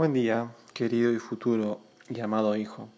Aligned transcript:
Buen 0.00 0.14
día, 0.14 0.50
querido 0.72 1.12
y 1.12 1.18
futuro 1.18 1.78
y 2.08 2.20
amado 2.20 2.56
hijo. 2.56 2.88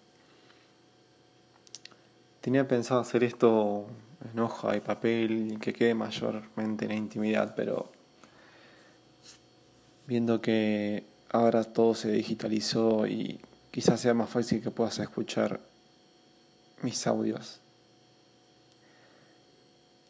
Tenía 2.41 2.69
pensado 2.69 3.01
hacer 3.01 3.25
esto 3.25 3.87
en 4.33 4.39
hoja 4.39 4.77
y 4.77 4.81
papel 4.81 5.51
y 5.51 5.57
que 5.57 5.73
quede 5.73 5.97
mayormente 5.97 6.85
en 6.85 6.91
la 6.93 6.97
intimidad, 6.97 7.57
pero 7.57 7.91
viendo 10.07 10.41
que 10.41 11.03
ahora 11.33 11.65
todo 11.65 11.97
se 11.97 12.13
digitalizó 12.13 13.09
y 13.09 13.41
quizás 13.73 14.01
sea 14.01 14.15
más 14.15 14.31
fácil 14.31 14.63
que 14.63 14.71
puedas 14.71 14.97
escuchar 15.01 15.59
mis 16.83 17.05
audios. 17.09 17.59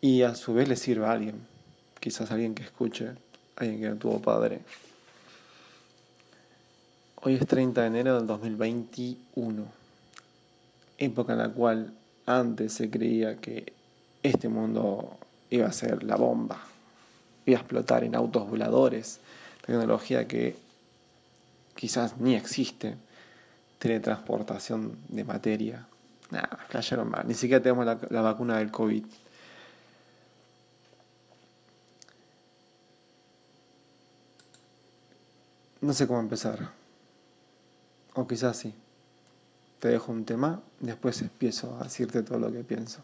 Y 0.02 0.24
a 0.24 0.34
su 0.34 0.52
vez 0.52 0.68
le 0.68 0.77
sirva 0.77 1.09
a 1.09 1.12
alguien, 1.12 1.46
quizás 2.00 2.30
alguien 2.30 2.54
que 2.54 2.64
escuche, 2.64 3.12
alguien 3.56 3.80
que 3.80 3.88
no 3.88 3.96
tuvo 3.96 4.20
padre. 4.20 4.61
Hoy 7.25 7.36
es 7.36 7.46
30 7.46 7.82
de 7.82 7.86
enero 7.86 8.17
del 8.17 8.26
2021, 8.26 9.64
época 10.99 11.35
en 11.35 11.39
la 11.39 11.50
cual 11.50 11.94
antes 12.26 12.72
se 12.72 12.90
creía 12.90 13.36
que 13.36 13.75
este 14.25 14.49
mundo 14.49 15.18
iba 15.49 15.68
a 15.68 15.72
ser 15.72 16.03
la 16.03 16.16
bomba, 16.16 16.58
iba 17.46 17.58
a 17.58 17.61
explotar 17.61 18.03
en 18.03 18.16
autos 18.16 18.50
voladores, 18.50 19.21
tecnología 19.64 20.27
que 20.27 20.57
quizás 21.77 22.18
ni 22.18 22.35
existe, 22.35 22.96
teletransportación 23.79 24.99
de 25.07 25.22
materia. 25.22 25.86
Nada, 26.32 26.58
flashearon 26.71 27.08
mal, 27.08 27.29
ni 27.29 27.35
siquiera 27.35 27.63
tenemos 27.63 27.86
la, 27.86 28.00
la 28.11 28.22
vacuna 28.22 28.58
del 28.58 28.72
COVID. 28.72 29.04
No 35.83 35.92
sé 35.92 36.08
cómo 36.08 36.19
empezar. 36.19 36.81
O 38.14 38.27
quizás 38.27 38.56
sí. 38.56 38.74
Te 39.78 39.88
dejo 39.88 40.12
un 40.12 40.24
tema, 40.24 40.62
después 40.80 41.20
empiezo 41.22 41.77
a 41.80 41.84
decirte 41.84 42.22
todo 42.22 42.38
lo 42.38 42.52
que 42.52 42.62
pienso. 42.62 43.02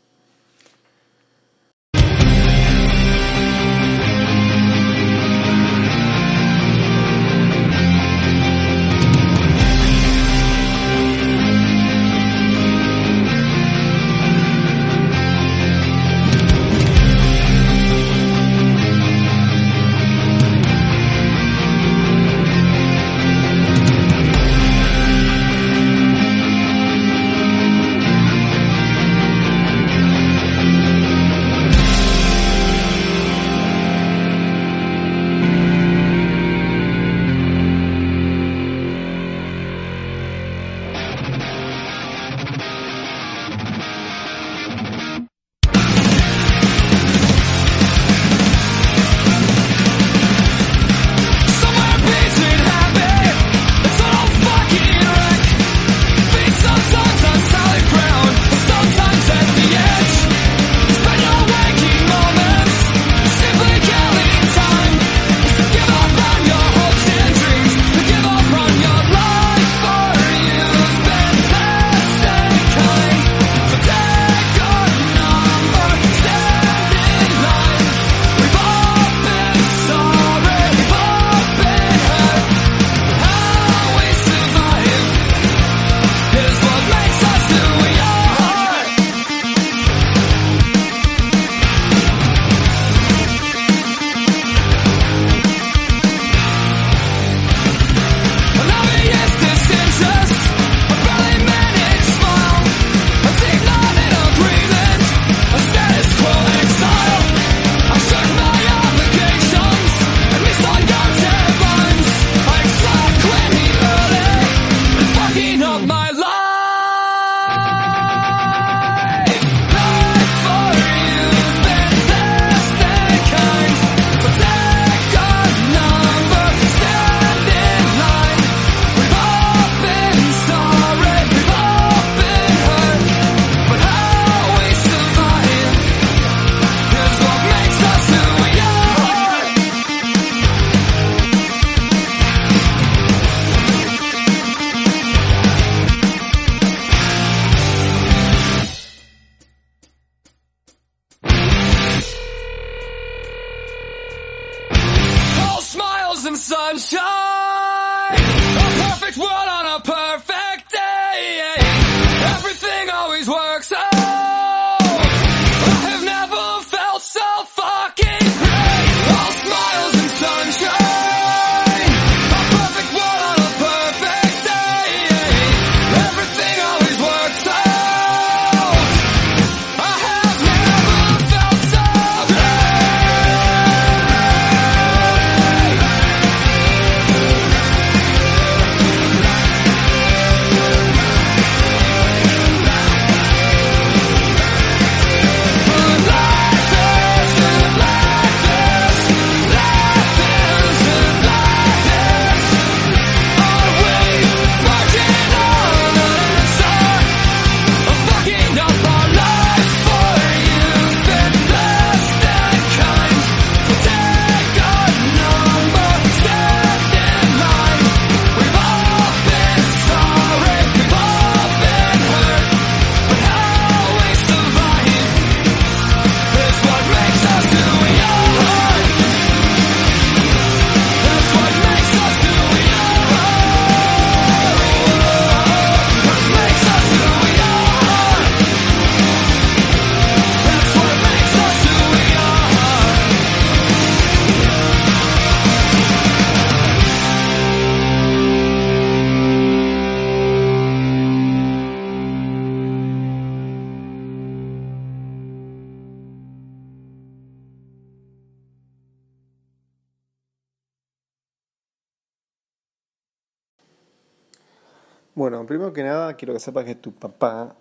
Quiero 266.18 266.34
que 266.34 266.40
sepas 266.40 266.66
que 266.66 266.74
tu 266.74 266.92
papá 266.92 267.56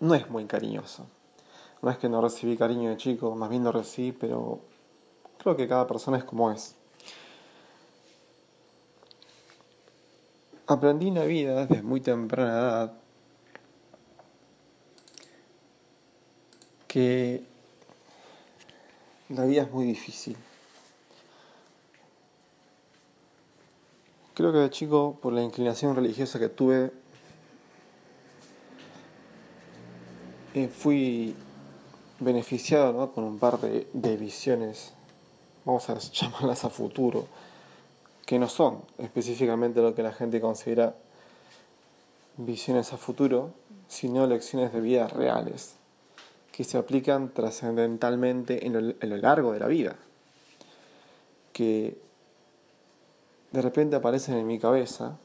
no 0.00 0.14
es 0.14 0.28
muy 0.28 0.44
cariñoso. 0.44 1.06
No 1.80 1.90
es 1.90 1.98
que 1.98 2.08
no 2.08 2.20
recibí 2.20 2.56
cariño 2.56 2.90
de 2.90 2.96
chico, 2.96 3.34
más 3.34 3.48
bien 3.48 3.64
lo 3.64 3.72
recibí, 3.72 4.12
pero 4.12 4.60
creo 5.38 5.56
que 5.56 5.68
cada 5.68 5.86
persona 5.86 6.18
es 6.18 6.24
como 6.24 6.50
es. 6.50 6.74
Aprendí 10.66 11.08
en 11.08 11.14
la 11.14 11.24
vida 11.24 11.66
desde 11.66 11.82
muy 11.82 12.00
temprana 12.00 12.52
edad 12.52 12.92
que 16.88 17.44
la 19.28 19.44
vida 19.44 19.62
es 19.62 19.70
muy 19.70 19.84
difícil. 19.84 20.36
Creo 24.34 24.52
que 24.52 24.58
de 24.58 24.70
chico, 24.70 25.18
por 25.20 25.32
la 25.32 25.42
inclinación 25.42 25.94
religiosa 25.94 26.38
que 26.38 26.48
tuve, 26.48 26.92
fui 30.68 31.34
beneficiado 32.20 33.12
con 33.12 33.24
un 33.24 33.38
par 33.38 33.58
de, 33.60 34.16
visiones, 34.16 34.92
vamos 35.64 35.88
a 35.90 35.98
llamarlas 36.12 36.64
a 36.64 36.70
futuro, 36.70 37.26
que 38.24 38.38
no 38.38 38.48
son 38.48 38.82
específicamente 38.98 39.82
lo 39.82 39.94
que 39.94 40.02
la 40.02 40.12
gente 40.12 40.40
considera 40.40 40.94
visiones 42.36 42.92
a 42.92 42.96
futuro, 42.96 43.52
sino 43.88 44.26
lecciones 44.26 44.72
de 44.72 44.80
vida 44.80 45.08
reales, 45.08 45.74
que 46.52 46.64
se 46.64 46.78
aplican 46.78 47.30
trascendentalmente 47.30 48.66
en 48.66 48.76
en 48.76 49.10
lo 49.10 49.16
largo 49.16 49.52
de 49.52 49.60
la 49.60 49.66
vida, 49.66 49.96
que 51.52 51.98
de 53.52 53.62
repente 53.62 53.96
aparecen 53.96 54.36
en 54.36 54.46
mi 54.46 54.58
cabeza, 54.58 55.16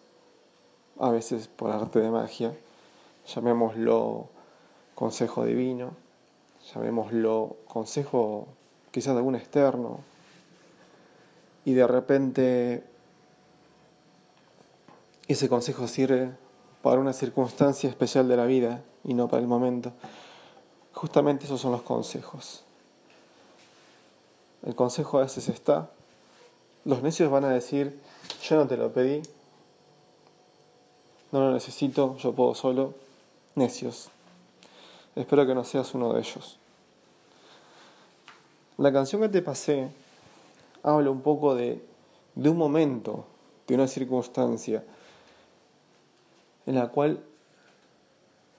a 0.99 1.09
veces 1.09 1.47
por 1.47 1.71
arte 1.71 1.99
de 1.99 2.11
magia, 2.11 2.53
llamémoslo 3.33 4.27
consejo 4.99 5.45
divino, 5.45 5.91
llamémoslo 6.73 7.55
consejo 7.69 8.49
quizás 8.91 9.13
de 9.13 9.19
algún 9.19 9.35
externo, 9.35 10.01
y 11.63 11.71
de 11.71 11.87
repente 11.87 12.83
ese 15.29 15.47
consejo 15.47 15.87
sirve 15.87 16.31
para 16.81 16.99
una 16.99 17.13
circunstancia 17.13 17.89
especial 17.89 18.27
de 18.27 18.35
la 18.35 18.45
vida 18.45 18.83
y 19.05 19.13
no 19.13 19.29
para 19.29 19.41
el 19.41 19.47
momento. 19.47 19.93
Justamente 20.91 21.45
esos 21.45 21.61
son 21.61 21.71
los 21.71 21.83
consejos. 21.83 22.65
El 24.63 24.75
consejo 24.75 25.19
a 25.19 25.21
veces 25.21 25.47
está. 25.47 25.91
Los 26.83 27.01
necios 27.03 27.31
van 27.31 27.45
a 27.45 27.49
decir, 27.51 28.01
yo 28.43 28.57
no 28.57 28.67
te 28.67 28.75
lo 28.75 28.91
pedí, 28.91 29.21
no 31.31 31.39
lo 31.39 31.53
necesito, 31.53 32.17
yo 32.17 32.33
puedo 32.33 32.53
solo. 32.53 32.95
Necios. 33.55 34.11
Espero 35.19 35.45
que 35.45 35.54
no 35.54 35.66
seas 35.66 35.94
uno 35.95 36.13
de 36.13 36.21
ellos. 36.21 36.57
La 38.77 38.94
canción 38.94 39.21
que 39.21 39.27
te 39.27 39.42
pasé 39.42 39.89
habla 40.81 41.12
un 41.12 41.19
poco 41.19 41.56
de, 41.56 41.83
un 42.38 42.56
momento, 42.56 43.25
de 43.68 43.75
una 43.75 43.86
circunstancia 43.86 44.81
en 46.66 46.75
la 46.75 46.88
cual 46.88 47.19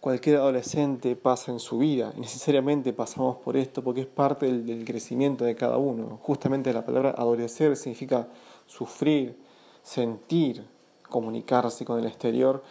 cualquier 0.01 0.37
adolescente 0.37 1.17
pasa 1.17 1.51
en 1.51 1.61
su 1.61 1.79
vida. 1.79 2.13
Y 2.15 2.21
necesariamente 2.21 2.93
pasamos 2.93 3.39
por 3.39 3.57
esto 3.57 3.83
porque 3.83 4.03
es 4.03 4.07
parte 4.07 4.45
del, 4.45 4.67
del, 4.67 4.85
crecimiento 4.85 5.47
de 5.47 5.57
cada 5.57 5.79
uno. 5.79 6.19
Justamente 6.23 6.75
la 6.75 6.85
palabra 6.85 7.15
adolecer 7.17 7.75
significa 7.79 8.29
sufrir, 8.67 9.35
sentir, 9.83 10.63
comunicarse 11.09 11.87
con 11.87 12.01
el 12.01 12.05
exterior, 12.05 12.63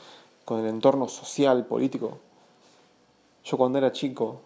con 0.46 0.60
el 0.60 0.68
entorno 0.68 1.08
social, 1.08 1.66
político. 1.66 2.20
Yo 3.50 3.57
cuando 3.57 3.80
era 3.80 3.92
chico 3.92 4.42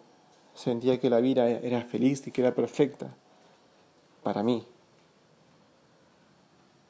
sentía 0.54 0.98
que 0.98 1.10
la 1.10 1.20
vida 1.20 1.46
era 1.46 1.82
feliz 1.82 2.26
y 2.26 2.30
que 2.30 2.40
era 2.40 2.54
perfecta 2.54 3.14
para 4.22 4.42
mí, 4.42 4.66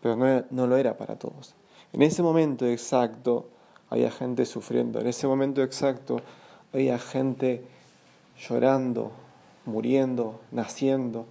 pero 0.00 0.14
no, 0.14 0.44
no 0.50 0.69
lo 0.69 0.76
era 0.76 0.96
para 0.96 1.19
todos. 1.19 1.56
En 1.93 2.02
ese 2.02 2.22
momento 2.22 2.66
exacto 2.66 3.49
había 3.90 4.12
gente 4.12 4.46
sufriendo, 4.46 5.00
en 5.00 5.08
ese 5.08 5.26
momento 5.26 5.61
exacto 5.61 6.20
había 6.72 7.00
gente 7.00 7.64
llorando, 8.38 9.10
muriendo, 9.64 10.40
naciendo, 10.52 11.26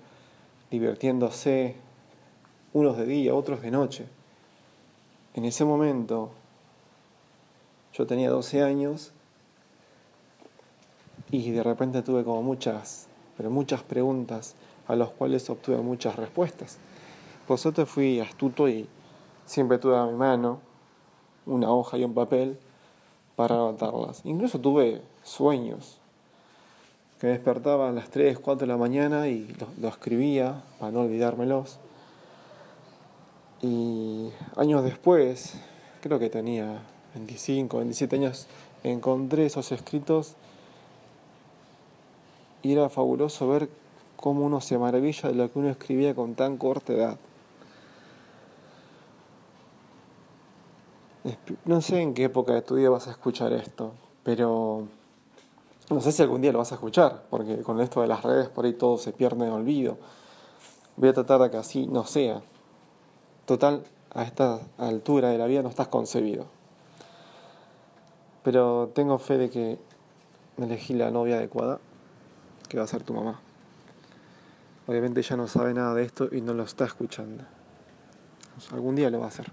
divirtiéndose, 0.70 1.78
unos 2.74 2.98
de 2.98 3.06
día, 3.06 3.34
otros 3.34 3.62
de 3.62 3.72
noche. 3.72 4.06
En 5.34 5.46
ese 5.46 5.64
momento 5.64 6.32
yo 7.94 8.06
tenía 8.06 8.30
12 8.30 8.64
años 8.64 9.14
y 11.34 11.50
de 11.50 11.64
repente 11.64 12.04
tuve 12.04 12.24
como 12.24 12.44
muchas, 12.44 13.08
pero 13.36 13.50
muchas 13.50 13.82
preguntas 13.82 14.56
a 14.88 14.96
las 14.96 15.10
cuales 15.10 15.50
obtuve 15.50 15.78
muchas 15.78 16.16
respuestas. 16.16 16.78
Por 17.48 17.58
suerte 17.58 17.88
fui 17.88 18.20
astuto 18.20 18.70
y 18.70 18.88
siempre 19.44 19.80
tuve 19.80 19.98
a 19.98 20.06
mi 20.06 20.14
mano 20.14 20.60
una 21.48 21.72
hoja 21.72 21.98
y 21.98 22.04
un 22.04 22.14
papel 22.14 22.60
para 23.36 23.56
anotarlas. 23.56 24.22
Incluso 24.26 24.60
tuve 24.60 25.02
sueños 25.24 25.98
que 27.20 27.26
me 27.26 27.34
despertaba 27.34 27.90
a 27.90 27.92
las 27.92 28.12
3, 28.12 28.38
4 28.38 28.68
de 28.68 28.72
la 28.72 28.78
mañana 28.78 29.28
y 29.28 29.48
lo, 29.60 29.68
lo 29.82 29.88
escribía 29.88 30.62
para 30.80 30.92
no 30.92 31.02
olvidármelos. 31.02 31.80
Y 33.64 34.30
años 34.56 34.84
después, 34.84 35.56
creo 36.00 36.20
que 36.20 36.30
tenía 36.30 36.84
25, 37.16 37.78
27 37.78 38.18
años, 38.18 38.48
encontré 38.84 39.48
esos 39.48 39.72
escritos 39.72 40.36
y 42.64 42.72
era 42.72 42.90
fabuloso 42.90 43.48
ver 43.48 43.70
cómo 44.16 44.46
uno 44.46 44.62
se 44.62 44.78
maravilla 44.78 45.30
de 45.30 45.36
lo 45.36 45.52
que 45.52 45.60
uno 45.60 45.70
escribía 45.70 46.16
con 46.16 46.34
tan 46.34 46.58
corta 46.58 46.94
edad. 46.94 47.18
No 51.66 51.82
sé 51.82 52.02
en 52.02 52.14
qué 52.14 52.26
época 52.26 52.54
de 52.54 52.62
tu 52.62 52.76
vida 52.76 52.90
vas 52.90 53.08
a 53.08 53.12
escuchar 53.12 53.54
esto, 53.54 53.92
pero 54.24 54.88
no 55.90 56.02
sé 56.02 56.12
si 56.12 56.22
algún 56.22 56.42
día 56.42 56.52
lo 56.52 56.60
vas 56.60 56.72
a 56.72 56.76
escuchar, 56.76 57.24
porque 57.30 57.62
con 57.62 57.80
esto 57.82 58.02
de 58.02 58.08
las 58.08 58.24
redes 58.24 58.50
por 58.50 58.66
ahí 58.66 58.74
todo 58.74 58.98
se 58.98 59.12
pierde 59.12 59.46
en 59.46 59.52
olvido. 59.52 59.98
Voy 60.96 61.10
a 61.10 61.14
tratar 61.14 61.42
de 61.42 61.52
que 61.52 61.58
así 61.58 61.88
no 61.88 62.06
sea. 62.06 62.42
Total, 63.46 63.84
a 64.14 64.24
esta 64.24 64.62
altura 64.78 65.30
de 65.30 65.38
la 65.38 65.48
vida 65.48 65.62
no 65.62 65.70
estás 65.70 65.88
concebido. 65.90 66.46
Pero 68.44 68.90
tengo 68.94 69.18
fe 69.18 69.38
de 69.38 69.50
que 69.50 69.78
elegí 70.58 70.94
la 70.94 71.12
novia 71.12 71.36
adecuada, 71.36 71.80
que 72.74 72.80
va 72.80 72.86
a 72.86 72.88
ser 72.88 73.04
tu 73.04 73.14
mamá. 73.14 73.40
Obviamente 74.88 75.20
ella 75.20 75.38
no 75.38 75.48
sabe 75.48 75.76
nada 75.76 75.94
de 75.94 76.04
esto 76.04 76.28
y 76.32 76.42
no 76.42 76.56
lo 76.56 76.64
está 76.64 76.86
escuchando. 76.86 77.44
algún 78.72 78.96
día 78.96 79.12
lo 79.12 79.20
va 79.20 79.26
a 79.26 79.28
hacer. 79.28 79.52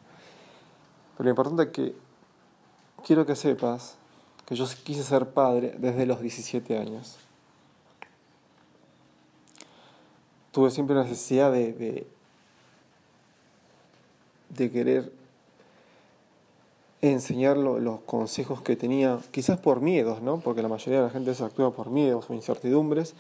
Pero 1.19 1.25
lo 1.25 1.29
importante 1.29 1.65
es 1.65 1.69
que 1.69 1.95
quiero 3.05 3.27
que 3.27 3.37
sepas 3.37 3.99
que 4.47 4.55
yo 4.55 4.65
quise 4.85 5.03
ser 5.03 5.29
padre 5.29 5.75
desde 5.77 6.07
los 6.07 6.23
17 6.23 6.79
años. 6.79 7.19
Tuve 10.51 10.71
siempre 10.71 10.97
la 10.97 11.03
necesidad 11.03 11.53
de, 11.53 11.75
de 11.75 12.07
de 14.49 14.71
querer 14.71 15.13
enseñar 17.03 17.57
los 17.57 18.01
consejos 18.01 18.63
que 18.63 18.77
tenía, 18.77 19.19
quizás 19.31 19.59
por 19.59 19.81
miedos, 19.81 20.21
¿no? 20.23 20.41
porque 20.41 20.63
la 20.63 20.69
mayoría 20.69 21.01
de 21.01 21.07
la 21.07 21.11
gente 21.11 21.35
se 21.35 21.45
actúa 21.45 21.73
por 21.73 21.91
miedos 21.91 22.29
o 22.29 22.35
incertidumbres, 22.35 23.15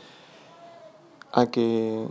a 1.32 1.46
que 1.46 2.06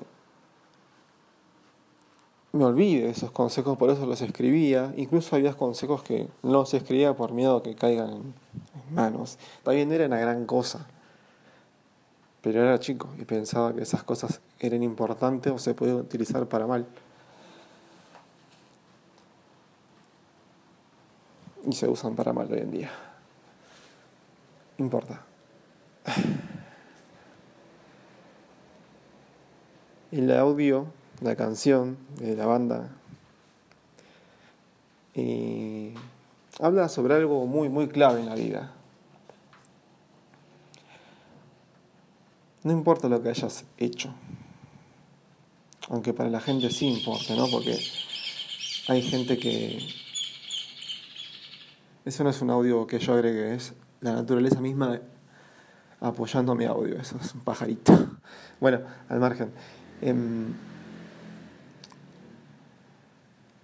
me 2.52 2.66
olvide 2.66 3.10
esos 3.10 3.32
consejos, 3.32 3.78
por 3.78 3.90
eso 3.90 4.06
los 4.06 4.22
escribía. 4.22 4.94
Incluso 4.98 5.36
había 5.36 5.54
consejos 5.54 6.02
que 6.02 6.28
no 6.42 6.66
se 6.66 6.78
escribía 6.78 7.14
por 7.14 7.32
miedo 7.32 7.58
a 7.58 7.64
que 7.64 7.76
caigan 7.76 8.10
en, 8.10 8.34
manos. 8.92 9.38
También 9.64 9.92
era 9.92 10.08
una 10.08 10.18
gran 10.18 10.46
cosa, 10.46 10.88
pero 12.42 12.64
era 12.64 12.80
chico 12.80 13.08
y 13.20 13.26
pensaba 13.26 13.74
que 13.74 13.84
esas 13.84 14.02
cosas 14.02 14.42
eran 14.60 14.82
importantes 14.82 15.54
o 15.54 15.60
se 15.60 15.76
podían 15.76 15.98
utilizar 15.98 16.48
para 16.48 16.66
mal. 16.66 16.88
Y 21.70 21.74
se 21.74 21.88
usan 21.88 22.16
para 22.16 22.34
mal 22.34 22.52
hoy 22.52 22.60
en 22.60 22.72
día. 22.72 22.90
Importa. 24.80 25.24
El 30.12 30.32
audio, 30.32 30.88
la 31.22 31.36
canción 31.36 32.00
de 32.18 32.36
la 32.36 32.48
banda, 32.48 32.90
y 35.14 35.94
habla 36.60 36.90
sobre 36.90 37.14
algo 37.14 37.46
muy, 37.46 37.70
muy 37.70 37.88
clave 37.90 38.20
en 38.20 38.26
la 38.26 38.34
vida. 38.34 38.74
No 42.64 42.72
importa 42.72 43.08
lo 43.08 43.22
que 43.22 43.30
hayas 43.30 43.66
hecho, 43.78 44.12
aunque 45.90 46.14
para 46.14 46.32
la 46.32 46.42
gente 46.42 46.72
sí 46.72 46.88
importa, 46.88 47.36
¿no? 47.36 47.48
Porque 47.52 47.80
hay 48.88 49.04
gente 49.04 49.38
que 49.38 49.78
Eso 52.10 52.24
no 52.24 52.32
es 52.32 52.42
un 52.42 52.50
audio 52.50 52.88
que 52.88 52.98
yo 52.98 53.14
agregue, 53.14 53.54
es 53.54 53.76
la 54.02 54.14
naturaleza 54.14 54.60
misma 54.60 55.00
apoyando 56.02 56.56
mi 56.56 56.66
audio. 56.66 57.00
Eso 57.00 57.18
es 57.22 57.36
un 57.36 57.42
pajarito. 57.42 57.94
Bueno, 58.60 58.82
al 59.10 59.20
margen. 59.20 59.52
Em, 60.02 60.56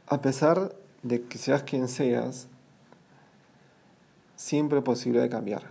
a 0.08 0.22
pesar 0.22 0.76
de 1.02 1.24
que 1.24 1.40
seas 1.40 1.64
quien 1.64 1.88
seas, 1.88 2.48
siempre 4.36 4.78
es 4.78 4.84
posible 4.84 5.22
de 5.22 5.28
cambiar. 5.28 5.64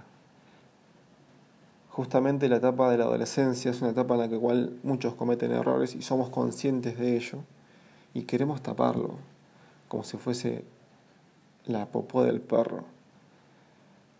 Justamente 1.90 2.48
la 2.48 2.56
etapa 2.56 2.90
de 2.90 2.98
la 2.98 3.04
adolescencia 3.04 3.70
es 3.70 3.80
una 3.82 3.92
etapa 3.92 4.14
en 4.14 4.20
la 4.20 4.28
que 4.28 4.34
igual 4.34 4.80
muchos 4.82 5.14
cometen 5.14 5.52
errores 5.52 5.94
y 5.94 6.02
somos 6.02 6.28
conscientes 6.28 6.98
de 6.98 7.16
ello 7.16 7.38
y 8.14 8.24
queremos 8.24 8.62
taparlo 8.62 9.14
como 9.86 10.02
si 10.02 10.16
fuese 10.16 10.64
la 11.66 11.86
popó 11.86 12.22
del 12.22 12.40
perro. 12.40 12.84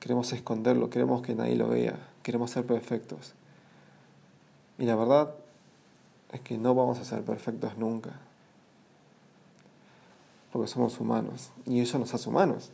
Queremos 0.01 0.33
esconderlo, 0.33 0.91
queremos 0.91 1.23
que 1.23 1.35
nadie 1.35 1.57
lo 1.57 1.69
vea, 1.69 1.99
queremos 2.23 2.51
ser 2.51 2.67
perfectos. 2.67 3.35
Y 4.79 4.85
la 4.85 4.97
verdad 4.97 5.35
es 6.33 6.41
que 6.41 6.59
no 6.59 6.75
vamos 6.75 6.99
a 6.99 7.05
ser 7.05 7.23
perfectos 7.23 7.77
nunca. 7.79 8.11
Porque 10.53 10.69
somos 10.69 11.01
humanos 11.01 11.51
y 11.67 11.81
eso 11.81 11.99
nos 11.99 12.15
hace 12.15 12.29
humanos 12.29 12.71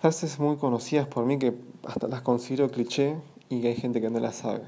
frases 0.00 0.38
muy 0.38 0.56
conocidas 0.56 1.08
por 1.08 1.24
mí 1.24 1.36
que 1.36 1.52
hasta 1.84 2.06
las 2.06 2.22
considero 2.22 2.70
cliché 2.70 3.16
y 3.48 3.60
que 3.60 3.68
hay 3.68 3.74
gente 3.74 4.00
que 4.00 4.10
no 4.10 4.20
las 4.20 4.36
sabe. 4.36 4.62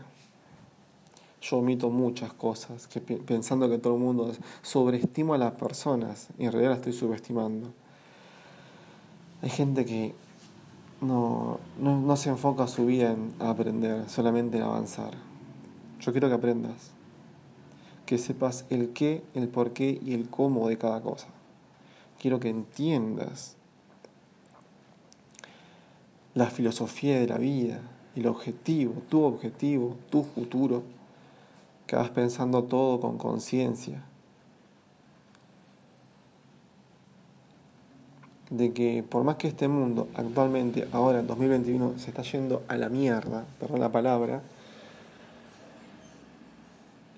Yo 1.40 1.58
omito 1.58 1.90
muchas 1.90 2.32
cosas 2.32 2.88
que 2.88 3.00
pensando 3.00 3.70
que 3.70 3.78
todo 3.78 3.94
el 3.94 4.00
mundo 4.00 4.32
sobreestima 4.62 5.36
a 5.36 5.38
las 5.38 5.52
personas 5.52 6.28
y 6.38 6.46
en 6.46 6.52
realidad 6.52 6.70
las 6.70 6.78
estoy 6.80 6.92
subestimando. 6.92 7.68
Hay 9.42 9.50
gente 9.50 9.84
que 9.84 10.14
no, 11.00 11.60
no, 11.78 12.00
no 12.00 12.16
se 12.16 12.30
enfoca 12.30 12.66
su 12.66 12.86
vida 12.86 13.12
en 13.12 13.32
aprender, 13.38 14.08
solamente 14.08 14.56
en 14.56 14.64
avanzar. 14.64 15.12
Yo 16.00 16.12
quiero 16.12 16.28
que 16.28 16.34
aprendas, 16.34 16.90
que 18.06 18.18
sepas 18.18 18.64
el 18.70 18.92
qué, 18.92 19.22
el 19.34 19.48
por 19.48 19.72
qué 19.72 20.00
y 20.04 20.14
el 20.14 20.28
cómo 20.28 20.68
de 20.68 20.78
cada 20.78 21.00
cosa. 21.00 21.28
Quiero 22.18 22.40
que 22.40 22.48
entiendas 22.48 23.56
la 26.34 26.46
filosofía 26.46 27.20
de 27.20 27.26
la 27.26 27.38
vida, 27.38 27.80
el 28.16 28.26
objetivo, 28.26 28.94
tu 29.08 29.22
objetivo, 29.22 29.96
tu 30.10 30.22
futuro, 30.22 30.82
que 31.86 31.96
vas 31.96 32.10
pensando 32.10 32.64
todo 32.64 33.00
con 33.00 33.18
conciencia. 33.18 34.04
De 38.50 38.72
que 38.72 39.02
por 39.02 39.24
más 39.24 39.36
que 39.36 39.48
este 39.48 39.68
mundo 39.68 40.08
actualmente, 40.14 40.88
ahora 40.92 41.20
en 41.20 41.26
2021, 41.26 41.98
se 41.98 42.10
está 42.10 42.22
yendo 42.22 42.62
a 42.68 42.76
la 42.76 42.88
mierda, 42.88 43.44
perdón 43.60 43.80
la 43.80 43.92
palabra, 43.92 44.42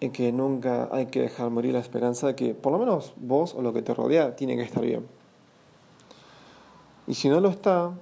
es 0.00 0.10
que 0.12 0.32
nunca 0.32 0.88
hay 0.90 1.06
que 1.06 1.20
dejar 1.20 1.50
morir 1.50 1.74
la 1.74 1.78
esperanza 1.78 2.26
de 2.26 2.34
que 2.34 2.54
por 2.54 2.72
lo 2.72 2.78
menos 2.78 3.12
vos 3.16 3.54
o 3.54 3.62
lo 3.62 3.72
que 3.72 3.82
te 3.82 3.94
rodea 3.94 4.34
tiene 4.34 4.56
que 4.56 4.62
estar 4.62 4.82
bien. 4.82 5.06
Y 7.06 7.14
si 7.14 7.28
no 7.28 7.40
lo 7.40 7.50
está, 7.50 7.92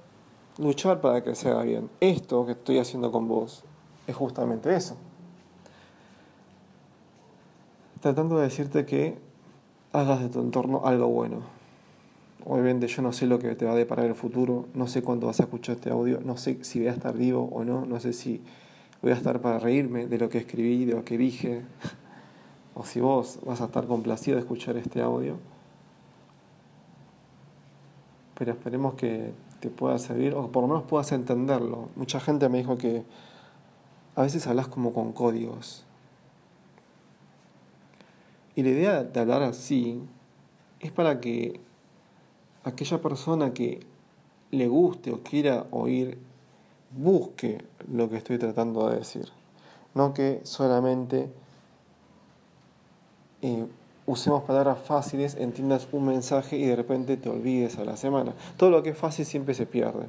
luchar 0.57 1.01
para 1.01 1.23
que 1.23 1.35
se 1.35 1.49
haga 1.49 1.63
bien. 1.63 1.89
Esto 1.99 2.45
que 2.45 2.53
estoy 2.53 2.77
haciendo 2.77 3.11
con 3.11 3.27
vos 3.27 3.63
es 4.07 4.15
justamente 4.15 4.75
eso. 4.75 4.95
Tratando 8.01 8.37
de 8.37 8.43
decirte 8.43 8.85
que 8.85 9.17
hagas 9.91 10.21
de 10.21 10.29
tu 10.29 10.39
entorno 10.39 10.81
algo 10.85 11.07
bueno. 11.07 11.58
Obviamente 12.45 12.87
yo 12.87 13.01
no 13.01 13.11
sé 13.11 13.27
lo 13.27 13.37
que 13.39 13.55
te 13.55 13.65
va 13.65 13.73
a 13.73 13.75
deparar 13.75 14.05
el 14.05 14.15
futuro, 14.15 14.67
no 14.73 14.87
sé 14.87 15.01
cuándo 15.01 15.27
vas 15.27 15.39
a 15.39 15.43
escuchar 15.43 15.75
este 15.75 15.89
audio, 15.89 16.21
no 16.23 16.37
sé 16.37 16.63
si 16.63 16.79
voy 16.79 16.87
a 16.87 16.91
estar 16.91 17.15
vivo 17.15 17.49
o 17.51 17.63
no, 17.63 17.85
no 17.85 17.99
sé 17.99 18.13
si 18.13 18.41
voy 19.01 19.11
a 19.11 19.15
estar 19.15 19.41
para 19.41 19.59
reírme 19.59 20.07
de 20.07 20.17
lo 20.17 20.29
que 20.29 20.37
escribí, 20.37 20.85
de 20.85 20.93
lo 20.93 21.03
que 21.03 21.17
dije, 21.17 21.63
o 22.75 22.85
si 22.85 23.01
vos 23.01 23.39
vas 23.45 23.61
a 23.61 23.65
estar 23.65 23.87
complacido 23.87 24.35
de 24.35 24.41
escuchar 24.41 24.77
este 24.77 25.01
audio. 25.01 25.37
Pero 28.35 28.51
esperemos 28.51 28.93
que 28.93 29.33
te 29.59 29.69
pueda 29.69 29.97
servir 29.99 30.33
o 30.33 30.49
por 30.49 30.63
lo 30.63 30.69
menos 30.69 30.83
puedas 30.83 31.11
entenderlo. 31.11 31.89
Mucha 31.97 32.21
gente 32.21 32.47
me 32.47 32.59
dijo 32.59 32.77
que 32.77 33.03
a 34.15 34.21
veces 34.21 34.47
hablas 34.47 34.67
como 34.67 34.93
con 34.93 35.11
códigos. 35.11 35.85
Y 38.55 38.63
la 38.63 38.69
idea 38.69 39.03
de 39.03 39.19
hablar 39.19 39.43
así 39.43 40.01
es 40.79 40.91
para 40.91 41.19
que 41.19 41.59
aquella 42.63 43.01
persona 43.01 43.53
que 43.53 43.85
le 44.51 44.67
guste 44.67 45.11
o 45.11 45.21
quiera 45.21 45.65
oír 45.71 46.17
busque 46.91 47.63
lo 47.91 48.09
que 48.09 48.17
estoy 48.17 48.37
tratando 48.37 48.89
de 48.89 48.97
decir. 48.97 49.29
No 49.93 50.13
que 50.13 50.41
solamente 50.43 51.29
eh, 53.41 53.65
usemos 54.05 54.43
palabras 54.43 54.79
fáciles, 54.79 55.35
entiendas 55.35 55.87
un 55.91 56.05
mensaje 56.05 56.57
y 56.57 56.65
de 56.65 56.75
repente 56.75 57.17
te 57.17 57.29
olvides 57.29 57.77
a 57.77 57.85
la 57.85 57.97
semana. 57.97 58.33
Todo 58.57 58.69
lo 58.69 58.83
que 58.83 58.89
es 58.89 58.97
fácil 58.97 59.25
siempre 59.25 59.53
se 59.53 59.65
pierde. 59.65 60.07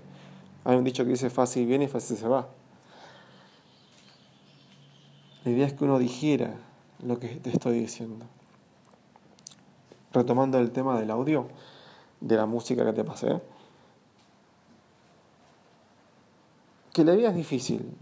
Hay 0.64 0.76
un 0.76 0.84
dicho 0.84 1.04
que 1.04 1.10
dice 1.10 1.30
fácil 1.30 1.66
viene 1.66 1.84
y 1.84 1.88
fácil 1.88 2.16
se 2.16 2.28
va. 2.28 2.48
La 5.44 5.50
idea 5.50 5.66
es 5.66 5.72
que 5.72 5.84
uno 5.84 5.98
dijera 5.98 6.54
lo 7.02 7.18
que 7.18 7.28
te 7.28 7.50
estoy 7.50 7.78
diciendo. 7.78 8.26
Retomando 10.12 10.58
el 10.58 10.70
tema 10.70 10.98
del 10.98 11.10
audio, 11.10 11.46
de 12.20 12.36
la 12.36 12.46
música 12.46 12.84
que 12.84 12.92
te 12.92 13.04
pasé, 13.04 13.40
que 16.92 17.04
la 17.04 17.12
vida 17.12 17.28
es 17.28 17.36
difícil, 17.36 17.94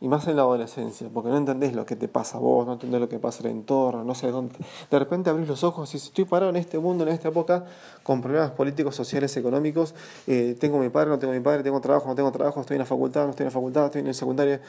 y 0.00 0.08
más 0.08 0.26
en 0.28 0.36
la 0.36 0.42
adolescencia, 0.42 1.08
porque 1.08 1.30
no 1.30 1.38
entendés 1.38 1.72
lo 1.74 1.86
que 1.86 1.96
te 1.96 2.08
pasa 2.08 2.36
a 2.36 2.40
vos, 2.40 2.66
no 2.66 2.74
entendés 2.74 3.00
lo 3.00 3.08
que 3.08 3.18
pasa 3.18 3.42
el 3.42 3.50
entorno, 3.50 4.04
no 4.04 4.14
sé 4.14 4.30
dónde. 4.30 4.54
De 4.90 4.98
repente 4.98 5.30
abrís 5.30 5.48
los 5.48 5.64
ojos 5.64 5.88
y 5.90 5.92
dices, 5.94 6.08
estoy 6.08 6.26
parado 6.26 6.50
en 6.50 6.56
este 6.56 6.78
mundo, 6.78 7.04
en 7.04 7.10
esta 7.10 7.28
época, 7.28 7.64
con 8.02 8.20
problemas 8.20 8.50
políticos, 8.50 8.94
sociales, 8.94 9.34
económicos, 9.38 9.94
eh, 10.26 10.56
tengo 10.60 10.78
mi 10.78 10.90
padre, 10.90 11.08
no 11.08 11.18
tengo 11.18 11.32
mi 11.32 11.40
padre, 11.40 11.62
tengo 11.62 11.80
trabajo, 11.80 12.06
no 12.08 12.14
tengo 12.14 12.30
trabajo, 12.32 12.60
estoy 12.60 12.74
en 12.74 12.80
la 12.80 12.84
facultad, 12.84 13.24
no 13.24 13.30
estoy 13.30 13.44
en 13.44 13.48
la 13.48 13.52
facultad, 13.52 13.86
estoy 13.86 14.00
en 14.02 14.08
el 14.08 14.14
secundaria, 14.14 14.60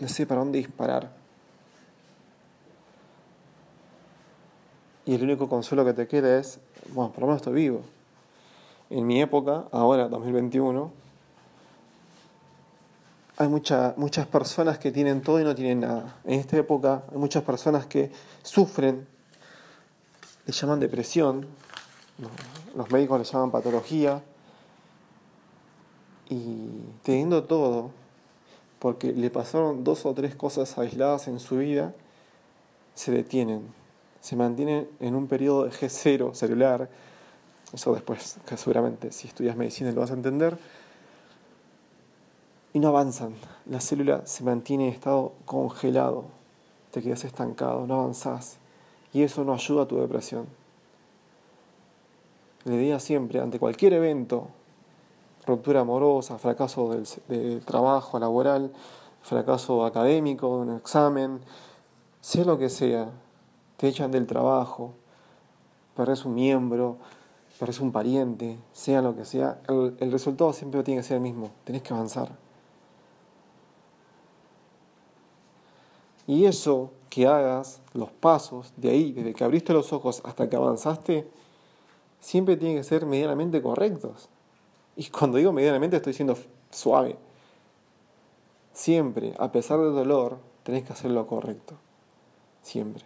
no 0.00 0.08
sé 0.08 0.26
para 0.26 0.40
dónde 0.40 0.58
disparar. 0.58 1.12
Y 5.04 5.14
el 5.14 5.22
único 5.22 5.48
consuelo 5.48 5.84
que 5.84 5.92
te 5.92 6.08
queda 6.08 6.38
es, 6.38 6.58
bueno, 6.92 7.12
por 7.12 7.20
lo 7.20 7.26
menos 7.28 7.42
estoy 7.42 7.54
vivo. 7.54 7.82
En 8.90 9.06
mi 9.06 9.20
época, 9.20 9.64
ahora, 9.70 10.08
2021, 10.08 10.90
hay 13.36 13.48
muchas 13.48 14.26
personas 14.26 14.78
que 14.78 14.90
tienen 14.90 15.22
todo 15.22 15.40
y 15.40 15.44
no 15.44 15.54
tienen 15.54 15.80
nada. 15.80 16.16
En 16.24 16.40
esta 16.40 16.56
época 16.56 17.02
hay 17.12 17.18
muchas 17.18 17.44
personas 17.44 17.86
que 17.86 18.10
sufren, 18.42 19.06
le 20.46 20.52
llaman 20.52 20.80
depresión, 20.80 21.46
los 22.74 22.90
médicos 22.90 23.18
le 23.18 23.24
llaman 23.24 23.50
patología, 23.50 24.22
y 26.30 26.68
teniendo 27.02 27.44
todo, 27.44 27.90
porque 28.78 29.12
le 29.12 29.30
pasaron 29.30 29.84
dos 29.84 30.04
o 30.04 30.14
tres 30.14 30.34
cosas 30.34 30.76
aisladas 30.78 31.28
en 31.28 31.38
su 31.38 31.58
vida, 31.58 31.94
se 32.94 33.12
detienen, 33.12 33.66
se 34.20 34.36
mantienen 34.36 34.88
en 35.00 35.14
un 35.14 35.26
periodo 35.26 35.64
de 35.64 35.70
G0 35.70 36.34
celular, 36.34 36.88
eso 37.72 37.94
después, 37.94 38.38
que 38.46 38.56
seguramente 38.56 39.12
si 39.12 39.28
estudias 39.28 39.56
medicina 39.56 39.92
lo 39.92 40.00
vas 40.00 40.10
a 40.10 40.14
entender, 40.14 40.58
y 42.72 42.80
no 42.80 42.88
avanzan. 42.88 43.34
La 43.66 43.80
célula 43.80 44.26
se 44.26 44.44
mantiene 44.44 44.88
en 44.88 44.94
estado 44.94 45.32
congelado, 45.44 46.24
te 46.90 47.02
quedas 47.02 47.24
estancado, 47.24 47.86
no 47.86 48.00
avanzás 48.00 48.58
y 49.12 49.22
eso 49.22 49.44
no 49.44 49.54
ayuda 49.54 49.82
a 49.82 49.88
tu 49.88 49.98
depresión. 49.98 50.46
Le 52.64 52.76
diga 52.76 53.00
siempre, 53.00 53.40
ante 53.40 53.58
cualquier 53.58 53.94
evento, 53.94 54.48
ruptura 55.46 55.80
amorosa, 55.80 56.38
fracaso 56.38 56.94
del, 57.28 57.64
trabajo 57.64 58.18
laboral, 58.18 58.70
fracaso 59.22 59.84
académico, 59.84 60.48
un 60.48 60.76
examen, 60.76 61.40
sea 62.20 62.44
lo 62.44 62.58
que 62.58 62.68
sea, 62.68 63.08
te 63.78 63.88
echan 63.88 64.10
del 64.10 64.26
trabajo, 64.26 64.92
perdés 65.96 66.26
un 66.26 66.34
miembro, 66.34 66.98
perdés 67.58 67.80
un 67.80 67.90
pariente, 67.90 68.58
sea 68.74 69.00
lo 69.00 69.16
que 69.16 69.24
sea, 69.24 69.60
el, 69.68 69.96
el 69.98 70.12
resultado 70.12 70.52
siempre 70.52 70.82
tiene 70.82 71.00
que 71.00 71.06
ser 71.06 71.16
el 71.16 71.22
mismo, 71.22 71.50
tenés 71.64 71.82
que 71.82 71.94
avanzar. 71.94 72.30
Y 76.26 76.44
eso 76.44 76.90
que 77.08 77.26
hagas, 77.26 77.80
los 77.94 78.10
pasos 78.10 78.72
de 78.76 78.90
ahí, 78.90 79.12
desde 79.12 79.32
que 79.32 79.44
abriste 79.44 79.72
los 79.72 79.94
ojos 79.94 80.20
hasta 80.24 80.50
que 80.50 80.56
avanzaste, 80.56 81.26
siempre 82.20 82.56
tienen 82.56 82.76
que 82.76 82.84
ser 82.84 83.06
medianamente 83.06 83.62
correctos. 83.62 84.28
Y 84.94 85.08
cuando 85.08 85.38
digo 85.38 85.52
medianamente 85.52 85.96
estoy 85.96 86.12
siendo 86.12 86.36
suave. 86.70 87.16
Siempre, 88.72 89.34
a 89.38 89.50
pesar 89.50 89.80
del 89.80 89.94
dolor, 89.94 90.38
tenés 90.64 90.84
que 90.84 90.92
hacer 90.92 91.10
lo 91.10 91.26
correcto. 91.26 91.76
Siempre. 92.62 93.04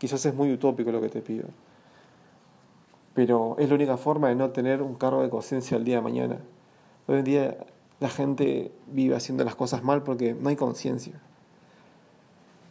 Quizás 0.00 0.24
es 0.24 0.34
muy 0.34 0.50
utópico 0.50 0.90
lo 0.90 1.02
que 1.02 1.10
te 1.10 1.20
pido. 1.20 1.44
pero 3.12 3.56
es 3.58 3.68
la 3.68 3.74
única 3.74 3.98
forma 3.98 4.28
de 4.28 4.34
no 4.34 4.48
tener 4.50 4.80
un 4.80 4.94
cargo 4.94 5.22
de 5.22 5.28
conciencia 5.28 5.76
el 5.76 5.84
día 5.84 5.96
de 5.96 6.00
mañana. 6.00 6.38
Hoy 7.06 7.18
en 7.18 7.24
día 7.24 7.58
la 7.98 8.08
gente 8.08 8.72
vive 8.86 9.14
haciendo 9.14 9.44
las 9.44 9.56
cosas 9.56 9.82
mal 9.82 10.02
porque 10.02 10.32
no 10.32 10.48
hay 10.48 10.56
conciencia. 10.56 11.20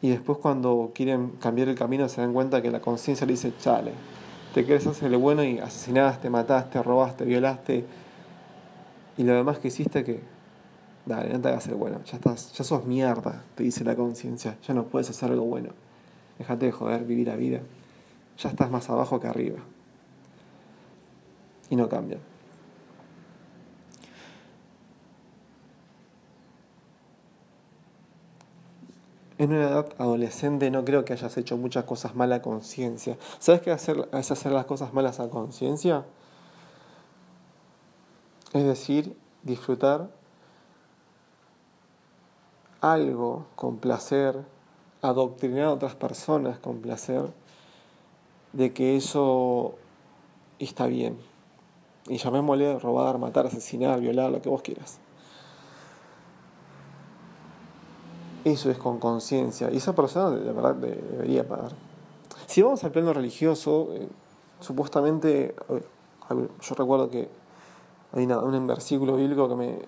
Y 0.01 0.09
después 0.09 0.39
cuando 0.39 0.91
quieren 0.95 1.31
cambiar 1.39 1.67
el 1.69 1.75
camino 1.75 2.09
se 2.09 2.21
dan 2.21 2.33
cuenta 2.33 2.63
que 2.63 2.71
la 2.71 2.81
conciencia 2.81 3.27
le 3.27 3.33
dice, 3.33 3.53
chale, 3.59 3.91
te 4.55 4.65
quieres 4.65 4.87
hacer 4.87 5.11
lo 5.11 5.19
bueno 5.19 5.43
y 5.43 5.59
asesinaste, 5.59 6.31
mataste, 6.31 6.81
robaste, 6.81 7.25
violaste. 7.25 7.85
Y 9.17 9.23
lo 9.23 9.33
demás 9.33 9.59
que 9.59 9.67
hiciste 9.67 10.03
que, 10.03 10.21
dale, 11.05 11.31
no 11.31 11.41
te 11.41 11.49
hagas 11.49 11.67
el 11.67 11.75
bueno, 11.75 12.01
ya, 12.05 12.15
estás, 12.15 12.53
ya 12.53 12.63
sos 12.63 12.85
mierda, 12.85 13.43
te 13.53 13.63
dice 13.63 13.83
la 13.83 13.95
conciencia, 13.95 14.57
ya 14.65 14.73
no 14.73 14.85
puedes 14.85 15.11
hacer 15.11 15.29
algo 15.29 15.45
bueno. 15.45 15.88
Déjate 16.39 16.65
de 16.65 16.71
joder, 16.71 17.03
vivir 17.03 17.27
la 17.27 17.35
vida. 17.35 17.59
Ya 18.39 18.49
estás 18.49 18.71
más 18.71 18.89
abajo 18.89 19.19
que 19.19 19.27
arriba. 19.27 19.59
Y 21.69 21.75
no 21.75 21.87
cambia. 21.87 22.17
en 29.39 29.53
una 29.53 29.69
edad 29.69 29.87
adolescente 29.97 30.69
no 30.69 30.83
creo 30.83 31.05
que 31.05 31.13
hayas 31.13 31.37
hecho 31.37 31.55
muchas 31.57 31.85
cosas 31.85 32.13
malas 32.13 32.39
a 32.39 32.41
conciencia. 32.41 33.17
¿Sabes 33.39 33.61
qué 33.61 33.71
hacer, 33.71 34.09
es 34.11 34.31
hacer 34.31 34.51
las 34.51 34.65
cosas 34.65 34.93
malas 34.93 35.21
a 35.21 35.29
conciencia? 35.29 36.05
Es 38.51 38.65
decir, 38.65 39.15
disfrutar 39.43 40.09
algo 42.81 43.45
con 43.55 43.77
placer, 43.77 44.43
adoctrinar 45.01 45.65
a 45.65 45.73
otras 45.73 45.95
personas 45.95 46.59
con 46.59 46.81
placer, 46.81 47.23
de 48.53 48.73
que 48.73 48.95
eso 48.95 49.75
está 50.59 50.87
bien. 50.87 51.17
Y 52.07 52.17
llamémosle 52.17 52.79
robar, 52.79 53.17
matar, 53.17 53.45
asesinar, 53.45 53.99
violar, 53.99 54.31
lo 54.31 54.41
que 54.41 54.49
vos 54.49 54.61
quieras. 54.61 54.99
Eso 58.43 58.71
es 58.71 58.77
con 58.77 58.99
conciencia. 58.99 59.69
Y 59.71 59.77
esa 59.77 59.93
persona 59.93 60.31
de 60.31 60.51
verdad 60.51 60.75
debería 60.75 61.47
pagar. 61.47 61.71
Si 62.47 62.61
vamos 62.61 62.83
al 62.83 62.91
plano 62.91 63.13
religioso, 63.13 63.89
eh, 63.93 64.07
supuestamente, 64.59 65.53
yo 66.29 66.75
recuerdo 66.75 67.09
que 67.09 67.29
hay 68.13 68.25
un 68.25 68.67
versículo 68.67 69.15
bíblico 69.17 69.47
que 69.49 69.55
me, 69.55 69.79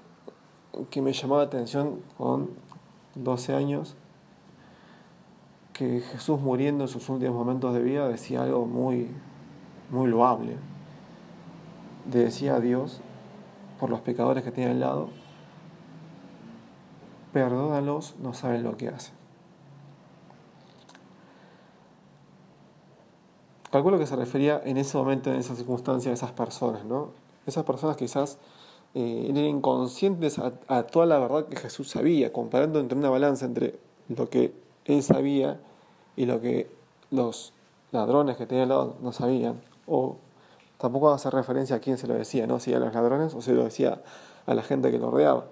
que 0.90 1.02
me 1.02 1.14
llamó 1.14 1.38
la 1.38 1.44
atención 1.44 2.02
con 2.18 2.52
12 3.16 3.56
años, 3.56 3.96
que 5.74 6.02
Jesús 6.02 6.40
muriendo 6.40 6.84
en 6.84 6.88
sus 6.88 7.08
últimos 7.10 7.36
momentos 7.36 7.74
de 7.74 7.82
vida 7.82 8.08
decía 8.08 8.44
algo 8.44 8.66
muy, 8.66 9.10
muy 9.90 10.08
loable. 10.10 10.58
decía 12.06 12.56
a 12.56 12.60
Dios 12.60 13.02
por 13.80 13.90
los 13.90 14.02
pecadores 14.02 14.44
que 14.44 14.52
tiene 14.52 14.72
al 14.72 14.80
lado, 14.80 15.10
perdónalos, 17.34 18.16
no 18.22 18.34
saben 18.34 18.64
lo 18.64 18.78
que 18.78 18.90
hacen. 18.90 19.16
Calculo 23.72 23.98
que 23.98 24.06
se 24.06 24.18
refería 24.18 24.62
en 24.66 24.78
ese 24.78 24.98
momento, 24.98 25.32
en 25.32 25.38
esa 25.38 25.56
circunstancia, 25.56 26.12
a 26.12 26.14
esas 26.14 26.34
personas, 26.34 26.84
¿no? 26.84 27.12
Esas 27.46 27.64
personas 27.64 27.96
quizás 27.96 28.38
eh, 28.94 29.28
eran 29.30 29.46
inconscientes 29.46 30.38
a, 30.40 30.84
toda 30.84 31.06
la 31.06 31.18
verdad 31.18 31.48
que 31.48 31.56
Jesús 31.56 31.90
sabía, 31.90 32.34
comparando 32.34 32.80
entre 32.82 32.98
una 32.98 33.10
balanza 33.10 33.46
entre 33.46 33.80
lo 34.10 34.30
que 34.30 34.54
él 34.86 35.04
sabía 35.04 35.60
y 36.16 36.26
lo 36.26 36.42
que 36.42 36.70
los 37.10 37.54
ladrones 37.92 38.38
que 38.38 38.46
tenían 38.46 38.64
al 38.64 38.70
lado 38.70 38.96
no 39.02 39.12
sabían. 39.12 39.62
O 39.88 40.18
tampoco 40.78 41.12
hacer 41.12 41.34
referencia 41.34 41.76
a 41.76 41.80
quién 41.80 41.98
se 41.98 42.08
lo 42.08 42.14
decía, 42.16 42.48
¿no? 42.48 42.60
Si 42.60 42.74
a 42.74 42.80
los 42.80 42.94
ladrones 42.94 43.34
o 43.34 43.42
se 43.42 43.54
lo 43.54 43.64
decía 43.64 44.02
a 44.46 44.54
la 44.54 44.64
gente 44.64 44.92
que 44.92 44.98
lo 44.98 45.12
rodeaba. 45.12 45.46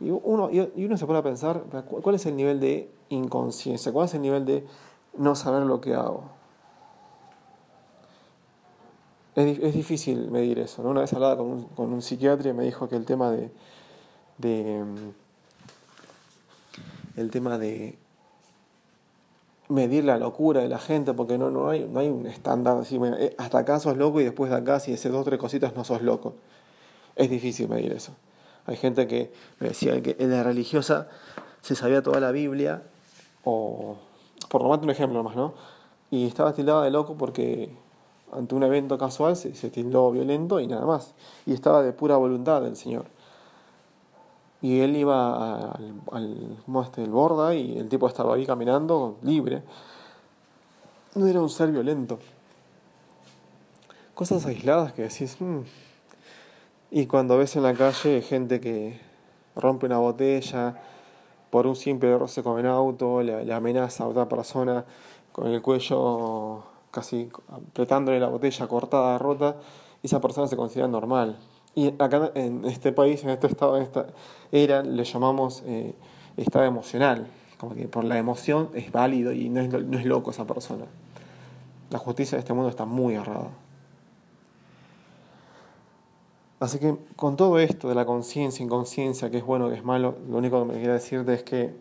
Y 0.00 0.10
uno, 0.10 0.50
y 0.50 0.84
uno 0.84 0.96
se 0.96 1.06
pone 1.06 1.18
a 1.18 1.22
pensar, 1.22 1.64
¿cuál 2.02 2.14
es 2.14 2.26
el 2.26 2.36
nivel 2.36 2.60
de 2.60 2.90
inconsciencia? 3.08 3.92
¿Cuál 3.92 4.06
es 4.06 4.14
el 4.14 4.22
nivel 4.22 4.44
de 4.44 4.64
no 5.16 5.34
saber 5.34 5.62
lo 5.62 5.80
que 5.80 5.94
hago? 5.94 6.24
Es, 9.34 9.58
es 9.58 9.74
difícil 9.74 10.30
medir 10.30 10.60
eso. 10.60 10.82
Una 10.82 11.00
vez 11.00 11.12
hablaba 11.12 11.36
con 11.36 11.68
un, 11.76 12.02
psiquiatra 12.02 12.50
y 12.50 12.52
me 12.52 12.64
dijo 12.64 12.88
que 12.88 12.94
el 12.94 13.06
tema 13.06 13.30
de, 13.30 13.50
de 14.38 14.84
el 17.18 17.30
tema 17.30 17.58
de 17.58 17.98
medir 19.68 20.04
la 20.04 20.16
locura 20.16 20.62
de 20.62 20.68
la 20.68 20.78
gente, 20.78 21.12
porque 21.12 21.36
no, 21.36 21.50
no, 21.50 21.68
hay, 21.68 21.84
no 21.84 22.00
hay 22.00 22.08
un 22.08 22.26
estándar 22.26 22.78
así, 22.78 22.98
eh, 23.02 23.34
hasta 23.38 23.58
acá 23.58 23.80
sos 23.80 23.96
loco 23.96 24.20
y 24.20 24.24
después 24.24 24.50
de 24.50 24.56
acá, 24.56 24.80
si 24.80 24.92
haces 24.92 25.12
dos 25.12 25.22
o 25.22 25.24
tres 25.24 25.38
cositas, 25.38 25.74
no 25.76 25.84
sos 25.84 26.02
loco. 26.02 26.34
Es 27.16 27.28
difícil 27.28 27.68
medir 27.68 27.92
eso. 27.92 28.12
Hay 28.66 28.76
gente 28.76 29.06
que 29.06 29.32
me 29.60 29.68
decía 29.68 30.00
que 30.02 30.16
en 30.18 30.30
la 30.30 30.42
religiosa 30.42 31.08
se 31.60 31.74
sabía 31.74 32.02
toda 32.02 32.20
la 32.20 32.30
Biblia, 32.30 32.82
o 33.44 33.96
por 34.48 34.62
lo 34.62 34.68
un 34.68 34.90
ejemplo 34.90 35.22
más, 35.22 35.36
¿no? 35.36 35.54
Y 36.10 36.26
estaba 36.26 36.52
tildada 36.52 36.84
de 36.84 36.90
loco 36.90 37.16
porque 37.16 37.70
ante 38.32 38.54
un 38.54 38.62
evento 38.62 38.96
casual 38.96 39.36
se, 39.36 39.54
se 39.54 39.70
tildó 39.70 40.10
violento 40.10 40.60
y 40.60 40.66
nada 40.66 40.86
más. 40.86 41.14
Y 41.44 41.52
estaba 41.52 41.82
de 41.82 41.92
pura 41.92 42.16
voluntad 42.16 42.62
del 42.62 42.76
Señor. 42.76 43.06
Y 44.60 44.80
él 44.80 44.96
iba 44.96 45.70
al, 45.72 46.02
al 46.10 46.82
este, 46.82 47.04
borda 47.04 47.54
y 47.54 47.78
el 47.78 47.88
tipo 47.88 48.08
estaba 48.08 48.34
ahí 48.34 48.44
caminando 48.44 49.16
libre. 49.22 49.62
No 51.14 51.26
era 51.26 51.40
un 51.40 51.48
ser 51.48 51.70
violento. 51.70 52.18
Cosas 54.14 54.44
aisladas 54.46 54.92
que 54.92 55.02
decís, 55.02 55.36
mm, 55.40 55.60
y 56.90 57.06
cuando 57.06 57.36
ves 57.36 57.54
en 57.54 57.62
la 57.62 57.74
calle 57.74 58.22
gente 58.22 58.60
que 58.60 58.98
rompe 59.54 59.86
una 59.86 59.98
botella 59.98 60.74
por 61.50 61.66
un 61.66 61.76
simple 61.76 62.16
roce 62.16 62.42
con 62.42 62.58
el 62.58 62.66
auto, 62.66 63.22
le, 63.22 63.52
amenaza 63.52 64.04
a 64.04 64.08
otra 64.08 64.28
persona 64.28 64.84
con 65.32 65.48
el 65.48 65.62
cuello 65.62 66.62
casi 66.90 67.30
apretándole 67.48 68.18
la 68.18 68.28
botella 68.28 68.66
cortada, 68.66 69.18
rota, 69.18 69.56
esa 70.02 70.20
persona 70.20 70.46
se 70.46 70.56
considera 70.56 70.88
normal. 70.88 71.36
Y 71.78 71.94
acá 72.00 72.32
en 72.34 72.64
este 72.64 72.90
país, 72.90 73.22
en 73.22 73.30
este 73.30 73.46
estado, 73.46 73.76
en 73.76 73.84
esta 73.84 74.08
era, 74.50 74.82
le 74.82 75.04
llamamos 75.04 75.62
eh, 75.64 75.94
estado 76.36 76.64
emocional. 76.64 77.28
Como 77.56 77.76
que 77.76 77.86
por 77.86 78.02
la 78.02 78.18
emoción 78.18 78.70
es 78.74 78.90
válido 78.90 79.32
y 79.32 79.48
no 79.48 79.60
es, 79.60 79.68
no 79.68 79.96
es 79.96 80.04
loco 80.04 80.32
esa 80.32 80.44
persona. 80.44 80.86
La 81.90 82.00
justicia 82.00 82.34
de 82.34 82.40
este 82.40 82.52
mundo 82.52 82.68
está 82.68 82.84
muy 82.84 83.14
errada. 83.14 83.50
Así 86.58 86.80
que 86.80 86.96
con 87.14 87.36
todo 87.36 87.60
esto 87.60 87.88
de 87.88 87.94
la 87.94 88.04
conciencia, 88.04 88.64
inconsciencia, 88.64 89.30
que 89.30 89.36
es 89.36 89.44
bueno, 89.44 89.68
que 89.68 89.76
es 89.76 89.84
malo, 89.84 90.16
lo 90.28 90.38
único 90.38 90.58
que 90.58 90.72
me 90.72 90.74
quería 90.80 90.94
decirte 90.94 91.32
es 91.34 91.44
que 91.44 91.76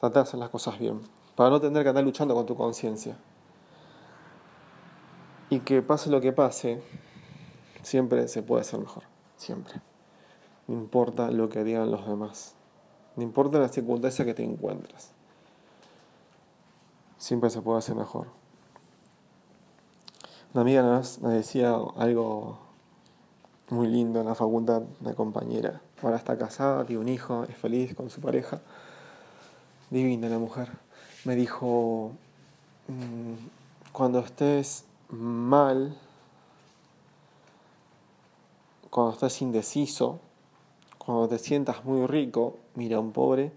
trata 0.00 0.20
de 0.20 0.22
hacer 0.24 0.38
las 0.38 0.50
cosas 0.50 0.78
bien, 0.78 1.00
para 1.34 1.48
no 1.48 1.62
tener 1.62 1.82
que 1.82 1.88
andar 1.88 2.04
luchando 2.04 2.34
con 2.34 2.44
tu 2.44 2.54
conciencia. 2.54 3.16
Y 5.48 5.60
que 5.60 5.80
pase 5.80 6.10
lo 6.10 6.20
que 6.20 6.34
pase, 6.34 6.82
siempre 7.88 8.28
se 8.28 8.42
puede 8.42 8.60
hacer 8.60 8.78
mejor, 8.78 9.04
siempre. 9.36 9.80
No 10.66 10.74
importa 10.74 11.30
lo 11.30 11.48
que 11.48 11.64
digan 11.64 11.90
los 11.90 12.06
demás, 12.06 12.54
no 13.16 13.22
importa 13.22 13.58
la 13.58 13.68
circunstancia 13.68 14.24
que 14.24 14.34
te 14.34 14.44
encuentres, 14.44 15.10
siempre 17.16 17.48
se 17.48 17.62
puede 17.62 17.78
hacer 17.78 17.96
mejor. 17.96 18.26
Una 20.52 20.62
amiga 20.62 21.02
me 21.22 21.30
decía 21.30 21.76
algo 21.96 22.58
muy 23.70 23.86
lindo 23.86 24.20
en 24.20 24.26
la 24.26 24.34
facultad, 24.34 24.82
de 25.00 25.14
compañera. 25.14 25.80
Ahora 26.02 26.16
está 26.16 26.36
casada, 26.36 26.84
tiene 26.84 27.02
un 27.02 27.08
hijo, 27.08 27.44
es 27.44 27.56
feliz 27.56 27.94
con 27.94 28.10
su 28.10 28.20
pareja. 28.20 28.60
Divina 29.90 30.28
la 30.28 30.38
mujer. 30.38 30.70
Me 31.24 31.34
dijo, 31.34 32.12
mm, 32.88 33.92
cuando 33.92 34.20
estés 34.20 34.84
mal, 35.10 35.96
cuando 38.90 39.12
estés 39.12 39.42
indeciso, 39.42 40.20
cuando 40.98 41.28
te 41.28 41.38
sientas 41.38 41.84
muy 41.84 42.06
rico, 42.06 42.56
mira 42.74 42.96
a 42.96 43.00
un 43.00 43.12
pobre, 43.12 43.52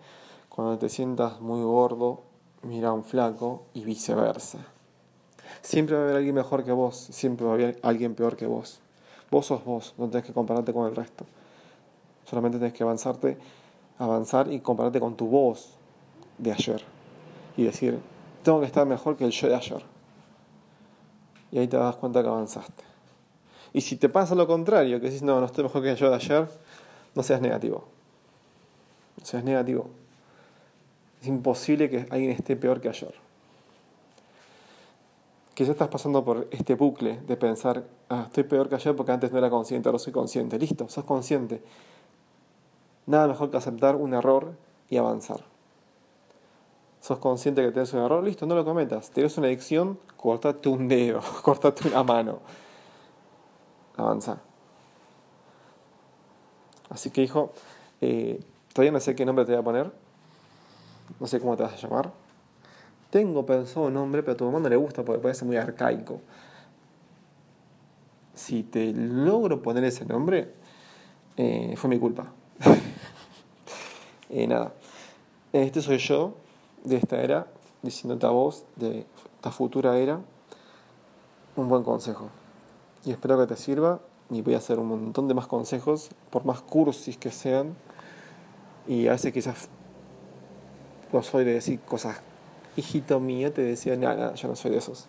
cuando 0.49 0.77
te 0.77 0.89
sientas 0.89 1.41
muy 1.41 1.63
gordo, 1.63 2.21
mira 2.63 2.89
a 2.89 2.93
un 2.93 3.03
flaco 3.03 3.63
y 3.73 3.83
viceversa. 3.83 4.59
Siempre 5.61 5.95
va 5.95 6.01
a 6.01 6.05
haber 6.05 6.17
alguien 6.17 6.35
mejor 6.35 6.63
que 6.63 6.71
vos, 6.71 6.95
siempre 6.95 7.45
va 7.45 7.51
a 7.51 7.55
haber 7.55 7.79
alguien 7.83 8.15
peor 8.15 8.35
que 8.35 8.45
vos. 8.45 8.79
Vos 9.29 9.45
sos 9.45 9.63
vos, 9.63 9.93
no 9.97 10.09
tenés 10.09 10.25
que 10.25 10.33
compararte 10.33 10.73
con 10.73 10.87
el 10.87 10.95
resto. 10.95 11.25
Solamente 12.25 12.57
tenés 12.57 12.73
que 12.73 12.83
avanzarte, 12.83 13.37
avanzar 13.97 14.51
y 14.51 14.59
compararte 14.59 14.99
con 14.99 15.15
tu 15.15 15.27
voz 15.27 15.75
de 16.37 16.51
ayer. 16.51 16.83
Y 17.57 17.63
decir, 17.63 17.99
tengo 18.43 18.59
que 18.59 18.65
estar 18.65 18.85
mejor 18.85 19.17
que 19.17 19.25
el 19.25 19.31
yo 19.31 19.47
de 19.47 19.55
ayer. 19.55 19.83
Y 21.51 21.59
ahí 21.59 21.67
te 21.67 21.77
das 21.77 21.95
cuenta 21.95 22.21
que 22.21 22.29
avanzaste. 22.29 22.90
Y 23.73 23.81
si 23.81 23.95
te 23.95 24.09
pasa 24.09 24.35
lo 24.35 24.47
contrario, 24.47 24.99
que 24.99 25.07
dices, 25.07 25.23
no, 25.23 25.39
no 25.39 25.45
estoy 25.45 25.63
mejor 25.63 25.83
que 25.83 25.95
yo 25.95 26.09
de 26.09 26.15
ayer, 26.15 26.47
no 27.15 27.23
seas 27.23 27.41
negativo. 27.41 27.85
No 29.17 29.25
seas 29.25 29.43
negativo. 29.43 29.87
Es 31.21 31.27
imposible 31.27 31.89
que 31.89 32.07
alguien 32.09 32.31
esté 32.31 32.55
peor 32.55 32.81
que 32.81 32.89
ayer. 32.89 33.13
Quizás 35.53 35.71
estás 35.71 35.89
pasando 35.89 36.23
por 36.25 36.47
este 36.51 36.75
bucle 36.75 37.19
de 37.27 37.37
pensar, 37.37 37.83
ah, 38.09 38.23
estoy 38.27 38.43
peor 38.43 38.67
que 38.67 38.75
ayer 38.75 38.95
porque 38.95 39.11
antes 39.11 39.31
no 39.31 39.37
era 39.37 39.49
consciente, 39.49 39.87
ahora 39.89 39.99
soy 39.99 40.13
consciente. 40.13 40.57
Listo, 40.57 40.89
sos 40.89 41.03
consciente. 41.03 41.61
Nada 43.05 43.27
mejor 43.27 43.51
que 43.51 43.57
aceptar 43.57 43.95
un 43.95 44.13
error 44.13 44.53
y 44.89 44.97
avanzar. 44.97 45.41
Sos 47.01 47.19
consciente 47.19 47.61
que 47.63 47.71
tenés 47.71 47.93
un 47.93 47.99
error, 47.99 48.23
listo, 48.23 48.45
no 48.45 48.55
lo 48.55 48.63
cometas. 48.65 49.11
Tienes 49.11 49.37
una 49.37 49.47
adicción, 49.47 49.99
cortate 50.17 50.69
un 50.69 50.87
dedo, 50.87 51.21
cortate 51.43 51.87
una 51.87 52.03
mano. 52.03 52.39
Avanza. 54.01 54.41
Así 56.89 57.09
que, 57.09 57.23
hijo, 57.23 57.53
eh, 58.01 58.39
todavía 58.73 58.91
no 58.91 58.99
sé 58.99 59.15
qué 59.15 59.25
nombre 59.25 59.45
te 59.45 59.51
voy 59.51 59.61
a 59.61 59.63
poner. 59.63 59.91
No 61.19 61.27
sé 61.27 61.39
cómo 61.39 61.55
te 61.55 61.63
vas 61.63 61.73
a 61.73 61.77
llamar 61.77 62.11
tengo 63.11 63.45
pensado 63.45 63.87
un 63.87 63.93
nombre, 63.93 64.23
pero 64.23 64.33
a 64.33 64.37
tu 64.37 64.45
mamá 64.45 64.59
no 64.59 64.69
le 64.69 64.77
gusta 64.77 65.03
porque 65.03 65.21
parece 65.21 65.45
muy 65.45 65.57
arcaico. 65.57 66.21
Si 68.33 68.63
te 68.63 68.93
logro 68.93 69.61
poner 69.61 69.83
ese 69.83 70.05
nombre, 70.05 70.53
eh, 71.37 71.75
fue 71.75 71.89
mi 71.89 71.99
culpa. 71.99 72.31
eh, 74.29 74.47
nada. 74.47 74.73
Este 75.51 75.81
soy 75.81 75.97
yo, 75.97 76.35
de 76.85 76.95
esta 76.95 77.21
era, 77.21 77.47
diciéndote 77.81 78.25
a 78.25 78.29
vos, 78.29 78.63
de 78.77 79.05
esta 79.35 79.51
futura 79.51 79.97
era, 79.97 80.21
un 81.57 81.67
buen 81.67 81.83
consejo. 81.83 82.29
Y 83.05 83.11
espero 83.11 83.37
que 83.39 83.47
te 83.47 83.55
sirva. 83.55 83.99
Y 84.29 84.41
voy 84.41 84.53
a 84.53 84.57
hacer 84.57 84.79
un 84.79 84.87
montón 84.87 85.27
de 85.27 85.33
más 85.33 85.47
consejos, 85.47 86.09
por 86.29 86.45
más 86.45 86.61
cursis 86.61 87.17
que 87.17 87.31
sean. 87.31 87.75
Y 88.87 89.07
a 89.07 89.11
veces 89.11 89.33
quizás 89.33 89.69
no 91.11 91.21
soy 91.21 91.43
de 91.43 91.53
decir 91.53 91.79
cosas 91.81 92.21
hijito 92.75 93.19
mío, 93.19 93.51
te 93.51 93.61
decía, 93.61 93.95
nada, 93.95 94.33
yo 94.35 94.47
no 94.47 94.55
soy 94.55 94.71
de 94.71 94.77
esos. 94.77 95.07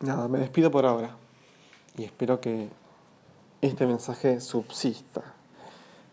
Nada, 0.00 0.28
me 0.28 0.38
despido 0.38 0.70
por 0.70 0.86
ahora 0.86 1.16
y 1.96 2.04
espero 2.04 2.40
que 2.40 2.68
este 3.60 3.86
mensaje 3.86 4.40
subsista, 4.40 5.22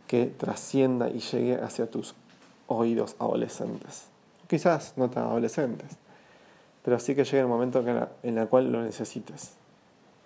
que 0.08 0.26
trascienda 0.26 1.10
y 1.10 1.20
llegue 1.20 1.62
hacia 1.62 1.90
tus 1.90 2.16
oídos 2.68 3.16
adolescentes. 3.20 4.06
Quizás 4.48 4.94
no 4.96 5.10
tan 5.10 5.26
adolescentes, 5.26 5.98
pero 6.86 7.00
sí 7.00 7.16
que 7.16 7.24
llegue 7.24 7.40
el 7.40 7.48
momento 7.48 7.80
en 7.80 7.96
la, 7.96 8.12
en 8.22 8.36
la 8.36 8.46
cual 8.46 8.72
lo 8.72 8.84
necesites. 8.84 9.56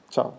Chao. 0.09 0.33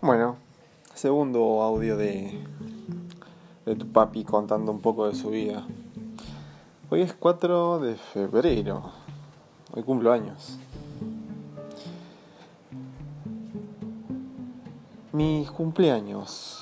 Bueno, 0.00 0.36
segundo 0.94 1.60
audio 1.60 1.98
de, 1.98 2.42
de 3.66 3.76
tu 3.76 3.86
papi 3.92 4.24
contando 4.24 4.72
un 4.72 4.80
poco 4.80 5.06
de 5.06 5.14
su 5.14 5.28
vida. 5.28 5.66
Hoy 6.88 7.02
es 7.02 7.12
4 7.12 7.80
de 7.80 7.96
febrero. 7.96 8.92
Hoy 9.74 9.82
cumplo 9.82 10.10
años. 10.10 10.58
Mis 15.12 15.50
cumpleaños 15.50 16.61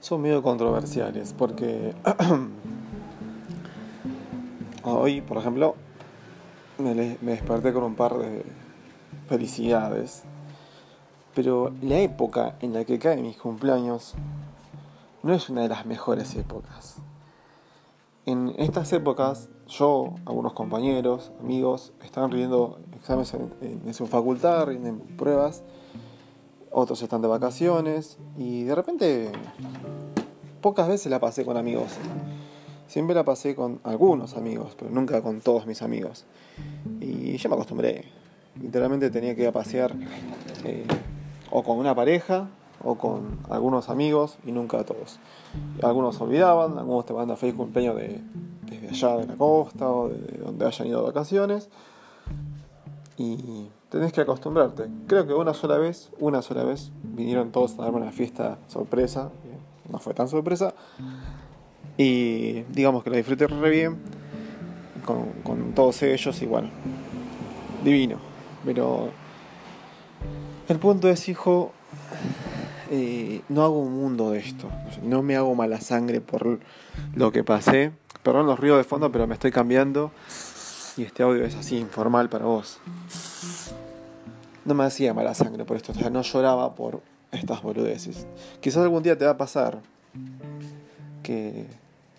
son 0.00 0.22
medio 0.22 0.42
controversiales 0.42 1.34
porque 1.36 1.94
hoy, 4.82 5.20
por 5.20 5.38
ejemplo, 5.38 5.76
me, 6.78 6.94
me 6.94 7.32
desperté 7.32 7.72
con 7.72 7.84
un 7.84 7.94
par 7.94 8.18
de 8.18 8.44
felicidades 9.28 10.24
pero 11.34 11.72
la 11.82 12.00
época 12.00 12.56
en 12.60 12.72
la 12.72 12.84
que 12.84 12.98
caen 12.98 13.22
mis 13.22 13.36
cumpleaños 13.36 14.14
no 15.22 15.32
es 15.32 15.48
una 15.48 15.62
de 15.62 15.68
las 15.68 15.86
mejores 15.86 16.34
épocas. 16.34 16.96
En 18.26 18.54
estas 18.58 18.92
épocas, 18.92 19.48
yo, 19.68 20.14
algunos 20.26 20.52
compañeros, 20.52 21.32
amigos, 21.40 21.92
están 22.02 22.30
riendo 22.30 22.80
exámenes 22.94 23.34
en, 23.34 23.94
su 23.94 24.06
facultad, 24.06 24.66
rinden 24.66 25.00
pruebas, 25.16 25.62
otros 26.70 27.02
están 27.02 27.22
de 27.22 27.28
vacaciones 27.28 28.18
y 28.38 28.64
de 28.64 28.74
repente 28.74 29.32
pocas 30.60 30.88
veces 30.88 31.10
la 31.10 31.20
pasé 31.20 31.44
con 31.44 31.56
amigos. 31.56 31.92
Siempre 32.86 33.14
la 33.14 33.24
pasé 33.24 33.54
con 33.54 33.80
algunos 33.84 34.36
amigos, 34.36 34.74
pero 34.76 34.90
nunca 34.90 35.22
con 35.22 35.40
todos 35.40 35.66
mis 35.66 35.82
amigos. 35.82 36.24
Y 37.00 37.36
ya 37.36 37.48
me 37.48 37.54
acostumbré. 37.54 38.04
Literalmente 38.60 39.10
tenía 39.10 39.34
que 39.36 39.42
ir 39.42 39.48
a 39.48 39.52
pasear 39.52 39.94
eh, 40.64 40.86
o 41.50 41.62
con 41.62 41.78
una 41.78 41.94
pareja 41.94 42.48
o 42.82 42.96
con 42.96 43.38
algunos 43.48 43.88
amigos 43.90 44.38
y 44.44 44.52
nunca 44.52 44.84
todos. 44.84 45.20
Algunos 45.82 46.20
olvidaban, 46.20 46.78
algunos 46.78 47.06
te 47.06 47.12
mandan 47.12 47.36
feliz 47.36 47.54
cumpleaños 47.54 47.96
de, 47.96 48.20
desde 48.62 48.88
allá 48.88 49.16
de 49.18 49.26
la 49.26 49.36
costa 49.36 49.88
o 49.88 50.08
de 50.08 50.38
donde 50.38 50.66
hayan 50.66 50.88
ido 50.88 51.00
de 51.00 51.06
vacaciones 51.06 51.68
y 53.16 53.68
tenés 53.90 54.12
que 54.12 54.20
acostumbrarte. 54.20 54.86
Creo 55.06 55.26
que 55.26 55.34
una 55.34 55.52
sola 55.52 55.76
vez, 55.76 56.10
una 56.18 56.42
sola 56.42 56.64
vez 56.64 56.90
vinieron 57.02 57.50
todos 57.50 57.78
a 57.78 57.82
darme 57.82 57.98
una 57.98 58.12
fiesta 58.12 58.58
sorpresa, 58.68 59.30
no 59.90 59.98
fue 59.98 60.14
tan 60.14 60.28
sorpresa 60.28 60.74
y 61.96 62.62
digamos 62.70 63.02
que 63.02 63.10
la 63.10 63.16
disfruté 63.16 63.46
re 63.46 63.70
bien 63.70 63.98
con, 65.04 65.72
todos 65.74 66.02
ellos 66.02 66.40
bueno, 66.48 66.70
divino, 67.84 68.18
pero 68.64 69.10
el 70.68 70.78
punto 70.78 71.08
es, 71.08 71.28
hijo, 71.28 71.72
eh, 72.92 73.42
no 73.48 73.64
hago 73.64 73.80
un 73.80 73.92
mundo 73.92 74.30
de 74.30 74.38
esto. 74.38 74.68
No 75.02 75.20
me 75.20 75.34
hago 75.34 75.54
mala 75.56 75.80
sangre 75.80 76.20
por 76.20 76.60
lo 77.14 77.32
que 77.32 77.42
pasé. 77.42 77.90
Perdón 78.22 78.46
los 78.46 78.60
ríos 78.60 78.76
de 78.76 78.84
fondo, 78.84 79.10
pero 79.10 79.26
me 79.26 79.34
estoy 79.34 79.50
cambiando. 79.50 80.12
Y 80.96 81.02
este 81.02 81.24
audio 81.24 81.44
es 81.44 81.56
así, 81.56 81.76
informal 81.76 82.28
para 82.28 82.44
vos. 82.44 82.78
No 84.64 84.74
me 84.74 84.84
hacía 84.84 85.14
mala 85.14 85.34
sangre 85.34 85.64
por 85.64 85.76
esto. 85.76 85.92
O 85.92 85.94
sea, 85.94 86.10
no 86.10 86.22
lloraba 86.22 86.74
por 86.74 87.00
estas 87.32 87.62
boludeces. 87.62 88.26
Quizás 88.60 88.82
algún 88.82 89.02
día 89.02 89.16
te 89.16 89.24
va 89.24 89.32
a 89.32 89.38
pasar 89.38 89.80
que, 91.22 91.66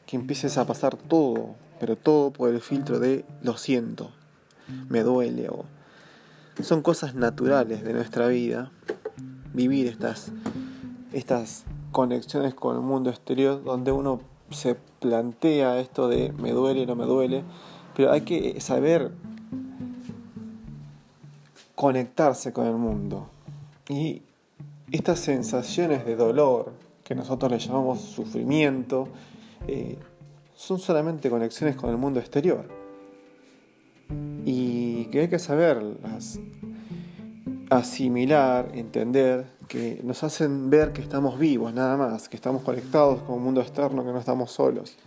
que 0.06 0.15
empieces 0.15 0.58
a 0.58 0.65
pasar 0.65 0.95
todo, 0.95 1.56
pero 1.80 1.95
todo 1.95 2.32
por 2.32 2.49
el 2.49 2.62
filtro 2.62 2.99
de 2.99 3.25
lo 3.41 3.58
siento, 3.58 4.12
me 4.89 5.01
duele 5.01 5.49
o 5.49 5.65
son 6.63 6.82
cosas 6.82 7.15
naturales 7.15 7.84
de 7.84 7.93
nuestra 7.93 8.27
vida, 8.27 8.71
vivir 9.54 9.88
estas, 9.88 10.32
estas 11.13 11.65
conexiones 11.91 12.54
con 12.54 12.75
el 12.75 12.82
mundo 12.82 13.10
exterior 13.10 13.63
donde 13.63 13.91
uno 13.91 14.21
se 14.49 14.75
plantea 14.99 15.80
esto 15.80 16.08
de 16.08 16.34
me 16.34 16.51
duele, 16.51 16.86
no 16.86 16.95
me 16.95 17.06
duele, 17.06 17.43
pero 17.95 18.12
hay 18.12 18.21
que 18.21 18.60
saber 18.62 19.12
conectarse 21.82 22.54
con 22.54 22.67
el 22.67 22.76
mundo. 22.76 23.28
Y 23.89 24.22
estas 24.91 25.20
sensaciones 25.20 26.06
de 26.06 26.15
dolor, 26.15 26.74
que 27.04 27.15
nosotros 27.15 27.52
le 27.52 27.58
llamamos 27.58 28.02
sufrimiento, 28.02 29.08
eh, 29.67 29.98
son 30.54 30.78
solamente 30.78 31.28
conexiones 31.32 31.76
con 31.76 31.89
el 31.89 31.98
mundo 31.98 32.20
exterior 32.20 32.67
y 34.46 35.06
que 35.06 35.22
hay 35.22 35.28
que 35.28 35.39
saberlas 35.39 36.39
asimilar, 37.72 38.70
entender, 38.76 39.48
que 39.67 40.02
nos 40.04 40.24
hacen 40.24 40.70
ver 40.70 40.94
que 40.94 41.02
estamos 41.02 41.39
vivos 41.39 41.74
nada 41.74 41.98
más, 41.98 42.30
que 42.30 42.36
estamos 42.36 42.62
conectados 42.62 43.24
con 43.24 43.38
un 43.38 43.44
mundo 43.44 43.60
externo, 43.60 44.06
que 44.06 44.12
no 44.12 44.20
estamos 44.20 44.52
solos. 44.52 44.98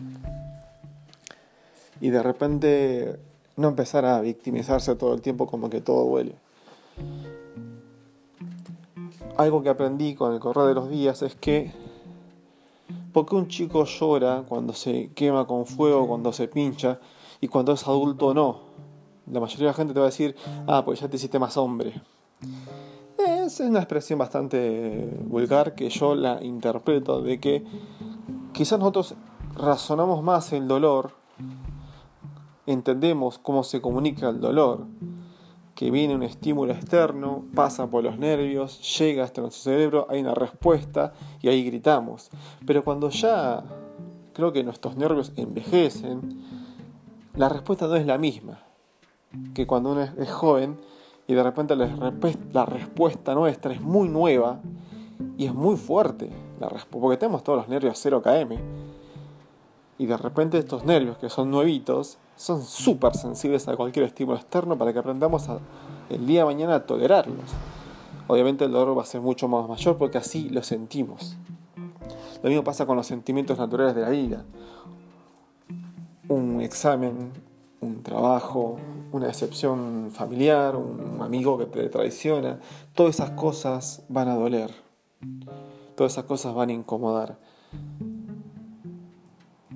Y 2.00 2.10
de 2.10 2.20
repente 2.20 3.20
no 3.56 3.68
empezar 3.68 4.04
a 4.04 4.20
victimizarse 4.20 4.96
todo 4.96 5.14
el 5.14 5.20
tiempo 5.20 5.46
como 5.46 5.70
que 5.70 5.80
todo 5.80 6.04
duele. 6.10 6.34
Algo 9.36 9.62
que 9.62 9.68
aprendí 9.68 10.14
con 10.14 10.32
el 10.32 10.40
correr 10.40 10.66
de 10.66 10.74
los 10.74 10.88
días 10.88 11.22
es 11.22 11.34
que 11.34 11.72
porque 13.12 13.36
un 13.36 13.48
chico 13.48 13.84
llora 13.84 14.44
cuando 14.48 14.72
se 14.72 15.10
quema 15.14 15.46
con 15.46 15.66
fuego, 15.66 16.06
cuando 16.06 16.32
se 16.32 16.48
pincha, 16.48 16.98
y 17.40 17.48
cuando 17.48 17.72
es 17.72 17.86
adulto 17.86 18.34
no 18.34 18.74
la 19.30 19.40
mayoría 19.40 19.66
de 19.66 19.72
la 19.72 19.74
gente 19.74 19.94
te 19.94 20.00
va 20.00 20.06
a 20.06 20.10
decir, 20.10 20.36
ah, 20.66 20.82
pues 20.84 21.00
ya 21.00 21.08
te 21.08 21.16
hiciste 21.16 21.38
más 21.38 21.56
hombre. 21.56 22.00
Es 23.18 23.60
una 23.60 23.80
expresión 23.80 24.18
bastante 24.18 25.08
vulgar 25.24 25.74
que 25.74 25.88
yo 25.88 26.14
la 26.14 26.42
interpreto 26.42 27.22
de 27.22 27.40
que 27.40 27.64
quizás 28.52 28.78
nosotros 28.78 29.14
razonamos 29.56 30.22
más 30.22 30.52
el 30.52 30.68
dolor, 30.68 31.12
entendemos 32.66 33.38
cómo 33.38 33.64
se 33.64 33.80
comunica 33.80 34.28
el 34.28 34.40
dolor, 34.40 34.86
que 35.74 35.90
viene 35.90 36.14
un 36.14 36.22
estímulo 36.22 36.72
externo, 36.72 37.44
pasa 37.54 37.86
por 37.88 38.04
los 38.04 38.18
nervios, 38.18 38.98
llega 38.98 39.24
hasta 39.24 39.40
nuestro 39.40 39.62
cerebro, 39.62 40.06
hay 40.08 40.20
una 40.20 40.34
respuesta 40.34 41.12
y 41.40 41.48
ahí 41.48 41.64
gritamos. 41.64 42.30
Pero 42.64 42.84
cuando 42.84 43.10
ya 43.10 43.62
creo 44.32 44.52
que 44.52 44.62
nuestros 44.62 44.96
nervios 44.96 45.32
envejecen, 45.36 46.42
la 47.34 47.48
respuesta 47.48 47.86
no 47.88 47.96
es 47.96 48.06
la 48.06 48.18
misma 48.18 48.60
que 49.52 49.66
cuando 49.66 49.92
uno 49.92 50.02
es, 50.02 50.30
joven 50.30 50.78
y 51.26 51.34
de 51.34 51.42
repente 51.42 51.74
la, 51.74 52.66
respuesta 52.66 53.34
nuestra 53.34 53.72
es 53.72 53.80
muy 53.80 54.08
nueva 54.08 54.60
Y 55.36 55.46
es 55.46 55.54
muy 55.54 55.76
fuerte 55.76 56.30
porque 56.90 57.16
tenemos 57.16 57.42
todos 57.42 57.58
los 57.58 57.68
nervios 57.68 57.98
0 58.00 58.22
km. 58.22 58.58
Y 59.98 60.06
de 60.06 60.16
repente 60.16 60.58
estos 60.58 60.84
nervios, 60.84 61.18
que 61.18 61.28
son 61.28 61.50
nuevitos, 61.50 62.18
son 62.36 62.62
súper 62.62 63.14
sensibles 63.14 63.68
a 63.68 63.76
cualquier 63.76 64.06
estímulo 64.06 64.36
externo 64.36 64.76
para 64.76 64.92
que 64.92 64.98
aprendamos 64.98 65.48
el 66.10 66.26
día 66.26 66.40
de 66.40 66.46
mañana 66.46 66.76
a 66.76 66.86
tolerarlos. 66.86 67.50
Obviamente 68.26 68.64
el 68.64 68.72
dolor 68.72 68.96
va 68.96 69.02
a 69.02 69.06
ser 69.06 69.20
mucho 69.20 69.48
más 69.48 69.68
mayor 69.68 69.96
porque 69.98 70.18
así 70.18 70.48
lo 70.48 70.62
sentimos. 70.62 71.36
Lo 72.42 72.48
mismo 72.48 72.64
pasa 72.64 72.86
con 72.86 72.96
los 72.96 73.06
sentimientos 73.06 73.58
naturales 73.58 73.94
de 73.94 74.02
la 74.02 74.10
vida. 74.10 74.44
Un 76.28 76.60
examen, 76.60 77.32
un 77.80 78.02
trabajo, 78.02 78.78
una 79.12 79.26
decepción 79.26 80.10
familiar, 80.12 80.74
un 80.76 81.20
amigo 81.22 81.58
que 81.58 81.66
te 81.66 81.88
traiciona, 81.88 82.58
todas 82.94 83.14
esas 83.14 83.30
cosas 83.30 84.02
van 84.08 84.28
a 84.28 84.34
doler. 84.34 84.74
Todas 85.94 86.12
esas 86.12 86.24
cosas 86.24 86.54
van 86.54 86.70
a 86.70 86.72
incomodar. 86.72 87.38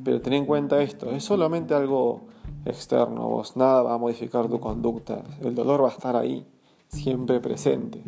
Pero 0.05 0.21
ten 0.21 0.33
en 0.33 0.47
cuenta 0.47 0.83
esto, 0.83 1.11
es 1.11 1.25
solamente 1.25 1.75
algo 1.75 2.23
externo, 2.65 3.29
vos 3.29 3.57
nada 3.57 3.83
va 3.83 3.95
a 3.95 3.99
modificar 3.99 4.49
tu 4.49 4.61
conducta, 4.61 5.23
el 5.41 5.55
dolor 5.55 5.83
va 5.83 5.89
a 5.89 5.93
estar 5.93 6.17
ahí, 6.17 6.47
siempre 6.89 7.41
presente. 7.41 8.03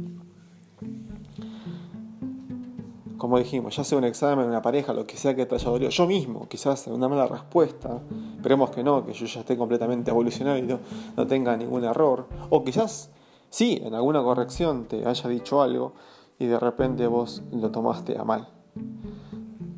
Como 3.17 3.39
dijimos, 3.39 3.77
ya 3.77 3.85
sea 3.85 3.99
un 3.99 4.05
examen, 4.05 4.47
una 4.47 4.63
pareja, 4.63 4.95
lo 4.95 5.07
que 5.07 5.19
sea 5.19 5.37
que 5.37 5.45
te 5.45 5.55
haya 5.55 5.71
dolido, 5.71 5.91
yo 5.91 6.07
mismo, 6.07 6.49
quizás 6.49 6.87
una 6.87 7.07
mala 7.07 7.27
respuesta, 7.27 8.01
esperemos 8.37 8.71
que 8.71 8.83
no, 8.83 9.05
que 9.05 9.13
yo 9.13 9.27
ya 9.27 9.41
esté 9.41 9.59
completamente 9.59 10.11
evolucionado 10.11 10.57
y 10.57 10.63
no, 10.63 11.27
tenga 11.27 11.55
ningún 11.57 11.85
error, 11.85 12.27
o 12.49 12.65
quizás 12.65 13.11
sí, 13.51 13.79
en 13.85 13.95
alguna 13.95 14.23
corrección 14.23 14.87
te 14.87 15.07
haya 15.07 15.29
dicho 15.29 15.61
algo 15.61 15.93
y 16.39 16.47
de 16.47 16.59
repente 16.59 17.07
vos 17.07 17.43
lo 17.53 17.71
tomaste 17.71 18.17
a 18.17 18.25
mal. 18.25 18.49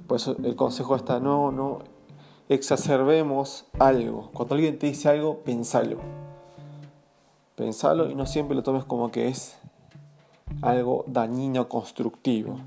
Por 0.07 0.17
eso 0.17 0.37
el 0.45 0.55
consejo 0.55 0.95
está, 0.95 1.19
no, 1.19 1.51
no 1.51 1.81
exacerbemos 2.49 3.67
algo. 3.79 4.31
Cuando 4.33 4.55
alguien 4.55 4.79
te 4.79 4.87
dice 4.87 5.09
algo, 5.09 5.39
pensalo. 5.41 5.99
Pensalo 7.57 8.11
y 8.11 8.15
no 8.15 8.27
siempre 8.27 8.57
lo 8.57 8.63
tomes 8.63 8.85
como 8.85 9.11
que 9.11 9.29
es 9.29 9.57
algo 10.61 11.05
dañino 11.07 11.69
constructivo. 11.69 12.59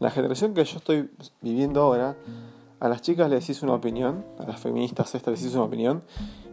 La 0.00 0.10
generación 0.10 0.54
que 0.54 0.64
yo 0.64 0.76
estoy 0.76 1.10
viviendo 1.40 1.82
ahora, 1.82 2.16
a 2.80 2.88
las 2.88 3.00
chicas 3.00 3.30
les 3.30 3.46
decís 3.46 3.62
una 3.62 3.74
opinión, 3.74 4.24
a 4.38 4.44
las 4.44 4.60
feministas 4.60 5.14
les 5.14 5.22
decís 5.24 5.54
una 5.54 5.64
opinión, 5.64 6.02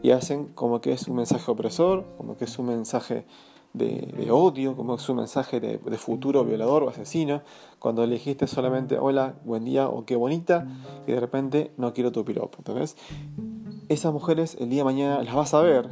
y 0.01 0.11
hacen 0.11 0.45
como 0.47 0.81
que 0.81 0.93
es 0.93 1.07
un 1.07 1.15
mensaje 1.15 1.51
opresor, 1.51 2.05
como 2.17 2.37
que 2.37 2.45
es 2.45 2.59
un 2.59 2.67
mensaje 2.67 3.25
de, 3.73 4.29
odio, 4.31 4.75
como 4.75 4.95
es 4.95 5.09
un 5.09 5.17
mensaje 5.17 5.59
de, 5.59 5.79
futuro 5.97 6.43
violador 6.43 6.83
o 6.83 6.89
asesino, 6.89 7.41
cuando 7.79 8.05
le 8.05 8.19
solamente 8.47 8.97
hola, 8.97 9.35
buen 9.45 9.65
día 9.65 9.87
o 9.87 10.05
qué 10.05 10.15
bonita, 10.15 10.67
y 11.07 11.11
de 11.11 11.19
repente 11.19 11.71
no 11.77 11.93
quiero 11.93 12.11
tu 12.11 12.25
piropo. 12.25 12.57
Entonces, 12.59 12.97
esas 13.89 14.13
mujeres 14.13 14.57
el 14.59 14.69
día 14.69 14.79
de 14.79 14.85
mañana 14.85 15.23
las 15.23 15.35
vas 15.35 15.53
a 15.53 15.61
ver, 15.61 15.89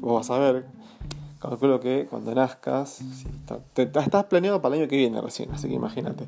vos 0.00 0.14
vas 0.14 0.30
a 0.30 0.38
ver 0.38 0.66
Calculo 1.44 1.78
que 1.78 2.06
cuando 2.08 2.34
nazcas, 2.34 3.02
estás 3.76 4.24
planeado 4.24 4.62
para 4.62 4.74
el 4.74 4.80
año 4.80 4.88
que 4.88 4.96
viene 4.96 5.20
recién, 5.20 5.50
así 5.50 5.68
que 5.68 5.74
imagínate. 5.74 6.26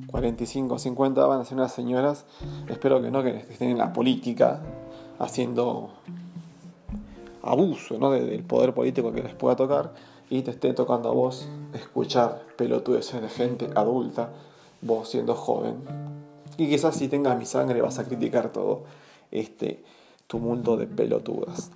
45 0.08 0.74
o 0.74 0.78
50 0.78 1.24
van 1.24 1.40
a 1.40 1.44
ser 1.46 1.56
unas 1.56 1.72
señoras, 1.72 2.26
espero 2.68 3.00
que 3.00 3.10
no, 3.10 3.22
que 3.22 3.34
estén 3.34 3.70
en 3.70 3.78
la 3.78 3.94
política 3.94 4.60
haciendo 5.18 5.88
abuso 7.46 7.98
¿no? 7.98 8.10
del 8.10 8.42
poder 8.42 8.74
político 8.74 9.12
que 9.12 9.22
les 9.22 9.34
pueda 9.34 9.56
tocar 9.56 9.94
y 10.28 10.42
te 10.42 10.50
esté 10.50 10.72
tocando 10.72 11.08
a 11.08 11.12
vos 11.12 11.48
escuchar 11.72 12.42
pelotudeces 12.56 13.22
de 13.22 13.28
gente 13.28 13.70
adulta, 13.74 14.30
vos 14.82 15.08
siendo 15.08 15.34
joven. 15.34 15.76
Y 16.56 16.68
quizás 16.68 16.96
si 16.96 17.08
tengas 17.08 17.38
mi 17.38 17.46
sangre 17.46 17.80
vas 17.80 17.98
a 17.98 18.04
criticar 18.04 18.50
todo 18.50 18.84
este 19.30 19.84
tumulto 20.26 20.76
de 20.76 20.86
pelotudas. 20.86 21.70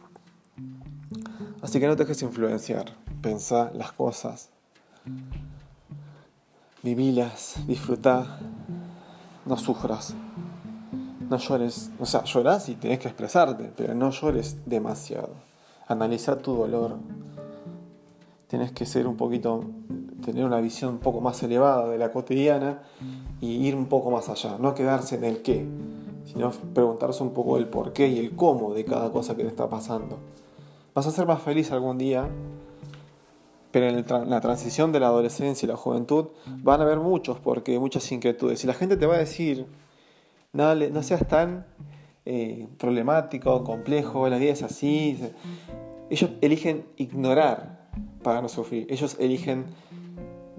Así 1.62 1.78
que 1.78 1.86
no 1.86 1.96
te 1.96 2.04
dejes 2.04 2.22
influenciar, 2.22 2.86
pensá 3.20 3.70
las 3.74 3.92
cosas, 3.92 4.48
vivilas, 6.82 7.56
disfrutá, 7.66 8.38
no 9.44 9.56
sufras, 9.56 10.14
no 11.28 11.36
llores, 11.36 11.90
o 12.00 12.06
sea, 12.06 12.24
llorás 12.24 12.68
y 12.68 12.74
tenés 12.74 12.98
que 12.98 13.08
expresarte, 13.08 13.70
pero 13.76 13.94
no 13.94 14.10
llores 14.10 14.56
demasiado. 14.66 15.49
Analiza 15.90 16.38
tu 16.38 16.54
dolor, 16.54 16.98
tienes 18.46 18.70
que 18.70 18.86
ser 18.86 19.08
un 19.08 19.16
poquito, 19.16 19.64
tener 20.24 20.44
una 20.44 20.60
visión 20.60 20.92
un 20.92 20.98
poco 21.00 21.20
más 21.20 21.42
elevada 21.42 21.88
de 21.88 21.98
la 21.98 22.12
cotidiana 22.12 22.82
y 23.40 23.66
ir 23.66 23.74
un 23.74 23.86
poco 23.86 24.12
más 24.12 24.28
allá, 24.28 24.56
no 24.60 24.72
quedarse 24.72 25.16
en 25.16 25.24
el 25.24 25.42
qué, 25.42 25.66
sino 26.26 26.52
preguntarse 26.72 27.24
un 27.24 27.30
poco 27.30 27.56
el 27.56 27.66
por 27.66 27.92
qué 27.92 28.06
y 28.06 28.20
el 28.20 28.36
cómo 28.36 28.72
de 28.72 28.84
cada 28.84 29.10
cosa 29.10 29.36
que 29.36 29.42
te 29.42 29.48
está 29.48 29.68
pasando. 29.68 30.18
Vas 30.94 31.08
a 31.08 31.10
ser 31.10 31.26
más 31.26 31.42
feliz 31.42 31.72
algún 31.72 31.98
día, 31.98 32.28
pero 33.72 33.88
en 33.88 34.30
la 34.30 34.40
transición 34.40 34.92
de 34.92 35.00
la 35.00 35.08
adolescencia 35.08 35.66
y 35.66 35.68
la 35.68 35.76
juventud 35.76 36.26
van 36.62 36.80
a 36.80 36.84
haber 36.84 37.00
muchos, 37.00 37.40
porque 37.40 37.76
muchas 37.80 38.12
inquietudes. 38.12 38.62
Y 38.62 38.68
la 38.68 38.74
gente 38.74 38.96
te 38.96 39.06
va 39.06 39.16
a 39.16 39.18
decir, 39.18 39.66
no, 40.52 40.72
no 40.72 41.02
seas 41.02 41.26
tan 41.26 41.66
eh, 42.26 42.68
problemático, 42.78 43.64
complejo, 43.64 44.28
la 44.28 44.38
vida 44.38 44.52
es 44.52 44.62
así. 44.62 45.18
Ellos 46.10 46.30
eligen 46.40 46.86
ignorar 46.96 47.88
para 48.22 48.42
no 48.42 48.48
sufrir. 48.48 48.86
Ellos 48.90 49.16
eligen 49.18 49.66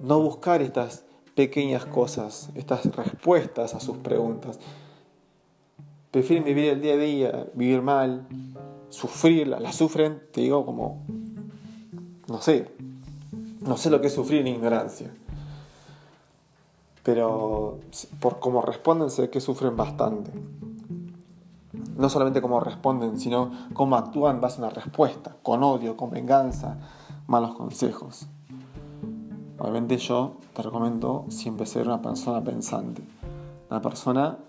no 0.02 0.19
buscar 0.19 0.62
estas 0.62 1.06
pequeñas 1.36 1.86
cosas, 1.86 2.50
estas 2.56 2.86
respuestas 2.95 3.74
a 3.74 3.80
sus 3.80 3.97
preguntas. 3.97 4.60
Prefieren 6.12 6.43
vivir 6.43 6.65
el 6.65 6.82
día 6.82 6.93
a 6.93 6.97
día, 6.97 7.47
vivir 7.54 7.82
mal, 7.82 8.28
sufrirla, 8.89 9.60
la 9.60 9.71
sufren, 9.71 10.21
te 10.32 10.41
digo 10.41 10.65
como, 10.65 11.06
no 12.28 12.41
sé, 12.41 12.67
no 13.62 13.78
sé 13.78 13.89
lo 13.89 14.02
que 14.02 14.08
es 14.08 14.13
sufrir 14.13 14.41
en 14.41 14.47
ignorancia. 14.47 15.13
Pero 17.04 17.80
por 18.19 18.39
cómo 18.39 18.62
responden 18.62 19.10
sé 19.10 19.30
que 19.30 19.39
sufren 19.39 19.76
bastante. 19.76 20.32
No 22.02 22.10
solamente 22.10 22.42
cómo 22.42 22.60
responden, 22.60 23.20
sino 23.20 23.52
cómo 23.74 23.96
actúan 23.96 24.42
base 24.42 24.60
a 24.60 24.66
una 24.66 24.74
respuesta, 24.74 25.36
con 25.44 25.62
odio, 25.62 25.96
con 25.96 26.10
venganza, 26.10 26.80
malos 27.28 27.54
consejos. 27.54 28.26
Obviamente 29.60 29.98
yo 29.98 30.38
te 30.56 30.64
recomiendo 30.64 31.26
siempre 31.30 31.68
ser 31.68 31.86
una 31.86 32.02
persona 32.02 32.44
pensante, 32.44 33.04
una 33.70 33.84
persona 33.84 34.40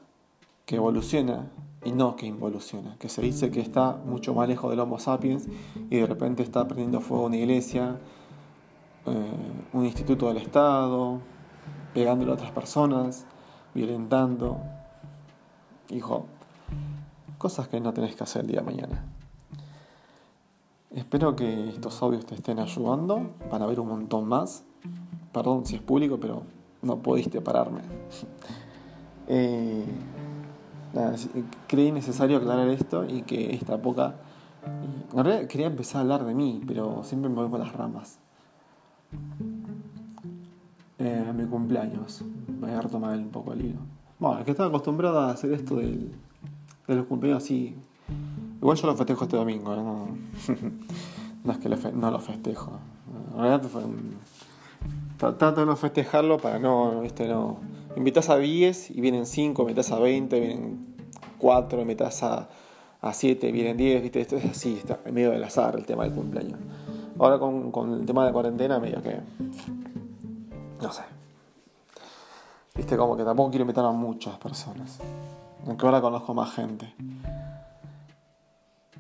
que 0.65 0.77
evoluciona 0.77 1.51
y 1.85 1.93
no 1.93 2.17
que 2.17 2.25
involuciona, 2.25 2.97
que 2.99 3.11
se 3.11 3.21
dice 3.21 3.51
que 3.51 3.61
está 3.61 3.99
mucho 4.03 4.33
más 4.33 4.49
lejos 4.49 4.71
del 4.71 4.81
Homo 4.81 4.99
sapiens 4.99 5.47
y 5.91 5.99
de 5.99 6.07
repente 6.07 6.43
está 6.43 6.67
prendiendo 6.67 7.03
fuego 7.03 7.27
una 7.27 7.37
iglesia, 7.37 7.99
eh, 9.05 9.33
un 9.75 9.85
instituto 9.85 10.29
del 10.29 10.39
Estado, 10.39 11.19
pegándole 11.93 12.31
a 12.31 12.35
otras 12.35 12.53
personas, 12.53 13.27
violentando. 13.75 14.57
Hijo, 15.91 16.25
cosas 17.43 17.67
que 17.67 17.81
no 17.81 17.93
tenés 17.93 18.15
que 18.15 18.23
hacer 18.23 18.43
el 18.43 18.49
día 18.53 18.61
de 18.61 18.67
mañana. 18.67 19.05
Espero 20.95 21.35
que 21.35 21.71
estos 21.71 22.01
audios 22.01 22.25
te 22.25 22.37
estén 22.37 22.61
ayudando. 22.61 23.33
Van 23.51 23.61
a 23.61 23.67
ver 23.67 23.81
un 23.81 23.89
montón 23.89 24.29
más. 24.29 24.63
Perdón 25.33 25.67
si 25.67 25.75
es 25.75 25.83
público, 25.83 26.19
pero 26.21 26.45
no 26.83 26.99
pudiste 26.99 27.41
pararme. 27.41 27.81
eh, 29.27 29.85
creí 31.67 31.91
necesario 31.91 32.37
aclarar 32.37 32.69
esto 32.69 33.05
y 33.05 33.23
que 33.23 33.55
esta 33.55 33.83
poca... 33.83 34.15
En 35.13 35.25
realidad 35.25 35.49
quería 35.49 35.67
empezar 35.67 35.99
a 35.99 36.01
hablar 36.03 36.25
de 36.25 36.35
mí, 36.35 36.63
pero 36.65 37.03
siempre 37.03 37.29
me 37.29 37.35
voy 37.35 37.49
por 37.49 37.59
las 37.59 37.73
ramas. 37.73 38.21
Eh, 40.99 41.33
mi 41.35 41.45
cumpleaños. 41.47 42.25
Voy 42.61 42.71
a 42.71 42.81
retomar 42.81 43.19
un 43.19 43.31
poco 43.31 43.53
el 43.53 43.65
hilo. 43.65 43.81
Bueno, 44.21 44.39
es 44.39 44.45
que 44.45 44.53
estaba 44.53 44.69
acostumbrado 44.69 45.19
a 45.19 45.33
hacer 45.33 45.53
esto 45.53 45.75
del, 45.75 46.13
de 46.87 46.95
los 46.95 47.07
cumpleaños 47.07 47.43
así 47.43 47.77
Igual 48.61 48.77
yo 48.77 48.87
lo 48.87 48.95
festejo 48.95 49.25
este 49.25 49.37
domingo, 49.37 49.75
no, 49.75 50.09
no 51.45 51.53
es 51.53 51.59
que 51.59 51.69
no 51.93 52.11
lo 52.11 52.21
festejo. 52.21 52.79
En 53.33 53.41
realidad 53.41 53.63
fue 53.69 53.83
trato 55.33 55.61
de 55.61 55.67
no 55.67 55.77
festejarlo 55.77 56.39
para 56.39 56.59
no, 56.59 57.01
viste, 57.01 57.27
no. 57.27 57.59
Invitas 57.97 58.31
a 58.31 58.37
10 58.37 58.93
y 58.93 59.01
vienen 59.01 59.27
5, 59.27 59.63
invitas 59.63 59.91
a 59.91 59.99
20, 59.99 60.39
vienen 60.39 60.95
4, 61.39 61.81
invitas 61.81 62.23
a, 62.23 62.49
a 63.01 63.13
7, 63.13 63.51
vienen 63.51 63.77
10, 63.77 64.03
viste, 64.03 64.21
esto 64.21 64.37
es 64.37 64.45
así, 64.45 64.75
está 64.75 65.01
medio 65.11 65.33
del 65.33 65.43
azar 65.43 65.75
el 65.77 65.85
tema 65.85 66.05
del 66.05 66.15
cumpleaños. 66.15 66.59
Ahora 67.19 67.41
con, 67.41 67.73
con 67.73 67.93
el 67.95 68.07
tema 68.07 68.25
de 68.25 68.33
cuarentena, 68.33 68.79
medio 68.79 69.03
que. 69.03 69.21
No 70.81 70.93
sé. 70.93 71.03
Viste, 72.75 72.97
como 72.97 73.17
que 73.17 73.25
tampoco 73.25 73.51
quiero 73.51 73.63
invitar 73.63 73.85
a 73.85 73.91
muchas 73.91 74.39
personas. 74.39 75.01
Aunque 75.67 75.87
ahora 75.87 76.01
conozco 76.01 76.35
más 76.35 76.53
gente. 76.55 76.95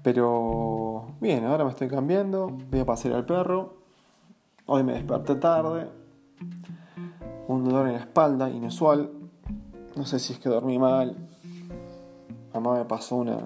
Pero 0.02 1.06
bien, 1.20 1.44
ahora 1.44 1.64
me 1.64 1.70
estoy 1.70 1.88
cambiando, 1.88 2.56
voy 2.70 2.80
a 2.80 2.86
pasear 2.86 3.14
al 3.14 3.26
perro. 3.26 3.76
Hoy 4.66 4.82
me 4.82 4.94
desperté 4.94 5.36
tarde. 5.36 5.88
Un 7.48 7.64
dolor 7.64 7.86
en 7.88 7.94
la 7.94 8.00
espalda, 8.00 8.50
inusual. 8.50 9.10
No 9.96 10.04
sé 10.04 10.18
si 10.18 10.32
es 10.32 10.38
que 10.38 10.48
dormí 10.48 10.78
mal. 10.78 11.16
Mamá 12.54 12.78
me 12.78 12.84
pasó 12.84 13.16
una, 13.16 13.38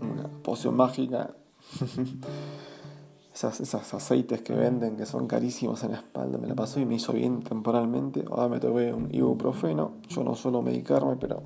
una 0.00 0.28
poción 0.42 0.76
mágica. 0.76 1.34
Esas, 3.34 3.94
aceites 3.94 4.42
que 4.42 4.52
venden 4.52 4.96
que 4.96 5.06
son 5.06 5.28
carísimos 5.28 5.84
en 5.84 5.92
la 5.92 5.98
espalda, 5.98 6.38
me 6.38 6.48
la 6.48 6.56
pasó 6.56 6.80
y 6.80 6.86
me 6.86 6.96
hizo 6.96 7.12
bien 7.12 7.40
temporalmente. 7.40 8.24
Ahora 8.28 8.48
me 8.48 8.58
tomé 8.58 8.92
un 8.92 9.14
ibuprofeno. 9.14 9.92
Yo 10.08 10.24
no 10.24 10.34
suelo 10.34 10.60
medicarme, 10.60 11.14
pero 11.16 11.44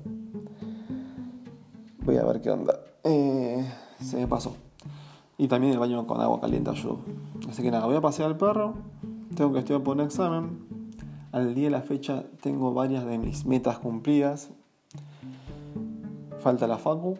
voy 2.05 2.17
a 2.17 2.23
ver 2.23 2.41
qué 2.41 2.49
onda. 2.49 2.79
Eh, 3.03 3.65
se 4.01 4.17
me 4.17 4.27
pasó. 4.27 4.55
Y 5.37 5.47
también 5.47 5.73
el 5.73 5.79
baño 5.79 6.05
con 6.05 6.21
agua 6.21 6.39
caliente 6.39 6.69
ayuda. 6.69 6.97
Así 7.49 7.61
que 7.61 7.71
nada, 7.71 7.85
voy 7.85 7.95
a 7.95 8.01
pasear 8.01 8.29
al 8.29 8.37
perro. 8.37 8.75
Tengo 9.35 9.53
que 9.53 9.59
estudiar 9.59 9.83
por 9.83 9.97
un 9.97 10.03
examen. 10.03 10.67
Al 11.31 11.55
día 11.55 11.65
de 11.65 11.71
la 11.71 11.81
fecha 11.81 12.23
tengo 12.41 12.73
varias 12.73 13.05
de 13.05 13.17
mis 13.17 13.45
metas 13.45 13.79
cumplidas. 13.79 14.49
Falta 16.39 16.67
la 16.67 16.77
FACU, 16.77 17.17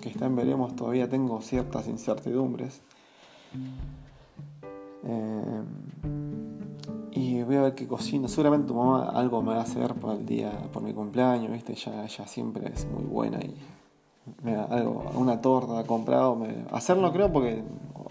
que 0.00 0.08
está 0.08 0.26
en 0.26 0.36
veremos, 0.36 0.74
todavía 0.74 1.08
tengo 1.08 1.40
ciertas 1.40 1.86
incertidumbres. 1.86 2.82
Eh, 5.04 5.62
y 7.14 7.42
voy 7.42 7.56
a 7.56 7.62
ver 7.62 7.74
qué 7.74 7.86
cocino. 7.86 8.28
Seguramente 8.28 8.68
tu 8.68 8.74
mamá 8.74 9.10
algo 9.10 9.42
me 9.42 9.52
va 9.52 9.58
a 9.58 9.62
hacer 9.62 9.94
por 9.94 10.14
el 10.16 10.24
día, 10.24 10.50
por 10.72 10.82
mi 10.82 10.92
cumpleaños, 10.92 11.52
¿viste? 11.52 11.72
Ella, 11.72 12.04
ella 12.04 12.26
siempre 12.26 12.72
es 12.72 12.86
muy 12.86 13.04
buena 13.04 13.38
y 13.40 13.54
me 14.42 14.52
da 14.52 14.64
algo, 14.64 15.04
una 15.14 15.40
torta 15.40 15.84
comprado. 15.84 16.38
Hacerlo 16.70 17.12
creo 17.12 17.32
porque 17.32 17.62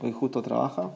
hoy 0.01 0.11
justo 0.11 0.41
trabaja. 0.41 0.91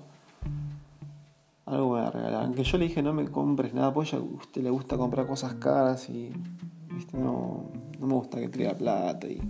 Algo 1.66 1.96
me 1.96 2.02
va 2.02 2.08
a 2.08 2.12
regalar. 2.12 2.44
Aunque 2.44 2.64
yo 2.64 2.78
le 2.78 2.88
dije 2.88 3.02
no 3.02 3.14
me 3.14 3.26
compres 3.26 3.74
nada, 3.74 3.92
pues 3.92 4.14
a 4.14 4.20
usted 4.20 4.62
le 4.62 4.70
gusta 4.70 4.98
comprar 4.98 5.26
cosas 5.26 5.56
caras 5.56 6.10
y 6.10 6.32
¿viste? 6.92 7.18
No, 7.18 7.72
no 8.00 8.08
me 8.08 8.14
gusta 8.14 8.40
que 8.40 8.50
traiga 8.50 8.76
plata 8.76 9.28
y 9.28 9.42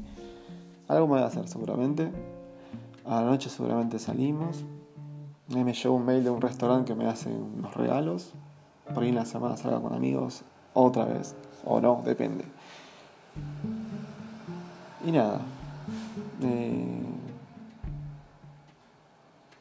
algo 0.87 1.07
me 1.07 1.15
va 1.15 1.23
a 1.23 1.27
hacer 1.27 1.47
seguramente. 1.49 2.09
A 3.03 3.21
la 3.21 3.27
noche 3.27 3.49
seguramente 3.49 3.99
salimos. 3.99 4.63
Me 5.49 5.73
llegó 5.73 5.95
un 5.95 6.05
mail 6.05 6.23
de 6.23 6.29
un 6.29 6.41
restaurante 6.41 6.93
que 6.93 6.95
me 6.97 7.05
hace 7.05 7.29
unos 7.29 7.75
regalos. 7.75 8.33
Por 8.93 9.03
ahí 9.03 9.09
en 9.09 9.15
la 9.15 9.25
semana 9.25 9.57
salga 9.57 9.79
con 9.79 9.93
amigos 9.93 10.43
otra 10.73 11.05
vez. 11.05 11.35
O 11.65 11.79
no, 11.81 12.01
depende. 12.05 12.45
Y 15.05 15.11
nada. 15.11 15.41
Eh, 16.43 17.01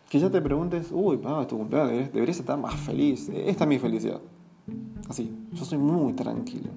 que 0.09 0.19
ya 0.21 0.31
te 0.31 0.41
preguntes, 0.41 0.89
uy, 0.93 1.17
es 1.17 1.47
tu 1.49 1.59
cumpleaños, 1.59 1.91
deberías, 1.91 2.13
deberías 2.13 2.39
estar 2.39 2.59
más 2.59 2.75
feliz. 2.75 3.29
Esta 3.29 3.65
es 3.65 3.69
mi 3.69 3.79
felicidad. 3.79 4.21
Así, 5.09 5.35
yo 5.53 5.65
soy 5.65 5.79
muy 5.79 6.13
tranquilo. 6.13 6.71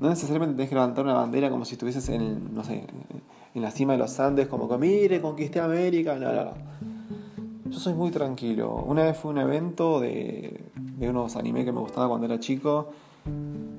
No 0.00 0.08
necesariamente 0.08 0.54
tenés 0.56 0.68
que 0.68 0.74
levantar 0.74 1.04
una 1.04 1.14
bandera 1.14 1.50
como 1.50 1.64
si 1.64 1.74
estuvieses 1.74 2.08
en, 2.08 2.52
no 2.52 2.64
sé, 2.64 2.84
en 3.54 3.62
la 3.62 3.70
cima 3.70 3.92
de 3.92 4.00
los 4.00 4.18
Andes, 4.18 4.48
como 4.48 4.68
que 4.68 4.76
mire, 4.76 5.20
conquisté 5.20 5.60
América. 5.60 6.16
No, 6.16 6.32
no, 6.32 6.44
no. 6.44 6.50
Yo 7.66 7.78
soy 7.78 7.94
muy 7.94 8.10
tranquilo. 8.10 8.84
Una 8.86 9.04
vez 9.04 9.16
fue 9.16 9.30
un 9.30 9.38
evento 9.38 10.00
de, 10.00 10.60
de 10.96 11.08
unos 11.08 11.36
anime 11.36 11.64
que 11.64 11.72
me 11.72 11.80
gustaba 11.80 12.08
cuando 12.08 12.26
era 12.26 12.38
chico 12.38 12.90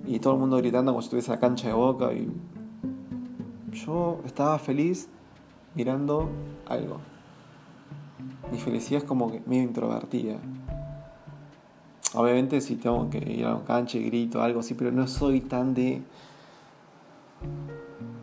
y 0.06 0.20
todo 0.20 0.34
el 0.34 0.40
mundo 0.40 0.58
gritando 0.58 0.92
como 0.92 1.02
si 1.02 1.06
estuviese 1.06 1.32
en 1.32 1.36
la 1.36 1.40
cancha 1.40 1.68
de 1.68 1.74
boca 1.74 2.14
y 2.14 2.30
yo 3.72 4.20
estaba 4.26 4.58
feliz 4.60 5.10
mirando 5.76 6.30
algo. 6.68 6.98
Mi 8.52 8.58
felicidad 8.60 9.02
es 9.02 9.08
como 9.08 9.32
que 9.32 9.42
medio 9.46 9.64
introvertida. 9.64 10.38
Obviamente 12.14 12.62
si 12.62 12.76
tengo 12.76 13.10
que 13.10 13.18
ir 13.18 13.46
a 13.46 13.56
un 13.56 13.64
cancha 13.64 13.98
y 13.98 14.06
grito 14.06 14.42
algo 14.42 14.62
así, 14.62 14.74
pero 14.74 14.92
no 14.92 15.08
soy 15.08 15.42
tan 15.42 15.74
de... 15.74 16.02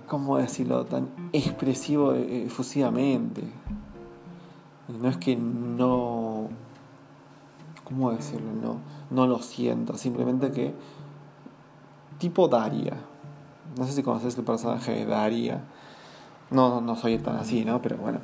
¿Cómo 0.09 0.39
decirlo? 0.39 0.85
Tan 0.85 1.09
expresivo 1.33 2.15
eh, 2.15 2.45
efusivamente. 2.47 3.43
No 4.89 5.09
es 5.09 5.17
que 5.19 5.37
no... 5.37 6.49
¿Cómo 7.93 8.13
decirlo? 8.13 8.53
No, 8.53 8.81
no 9.11 9.27
lo 9.27 9.41
siento. 9.41 9.97
Simplemente 9.97 10.51
que... 10.51 10.75
Tipo 12.19 12.49
Daria. 12.49 12.97
No 13.77 13.85
sé 13.85 13.93
si 13.93 14.03
conoces 14.03 14.37
el 14.39 14.45
personaje 14.45 14.93
de 14.93 15.07
Daria. 15.07 15.65
No, 16.51 16.81
no 16.81 16.97
soy 16.97 17.19
tan 17.19 17.37
así, 17.37 17.65
¿no? 17.65 17.83
Pero 17.83 17.97
bueno. 17.99 18.21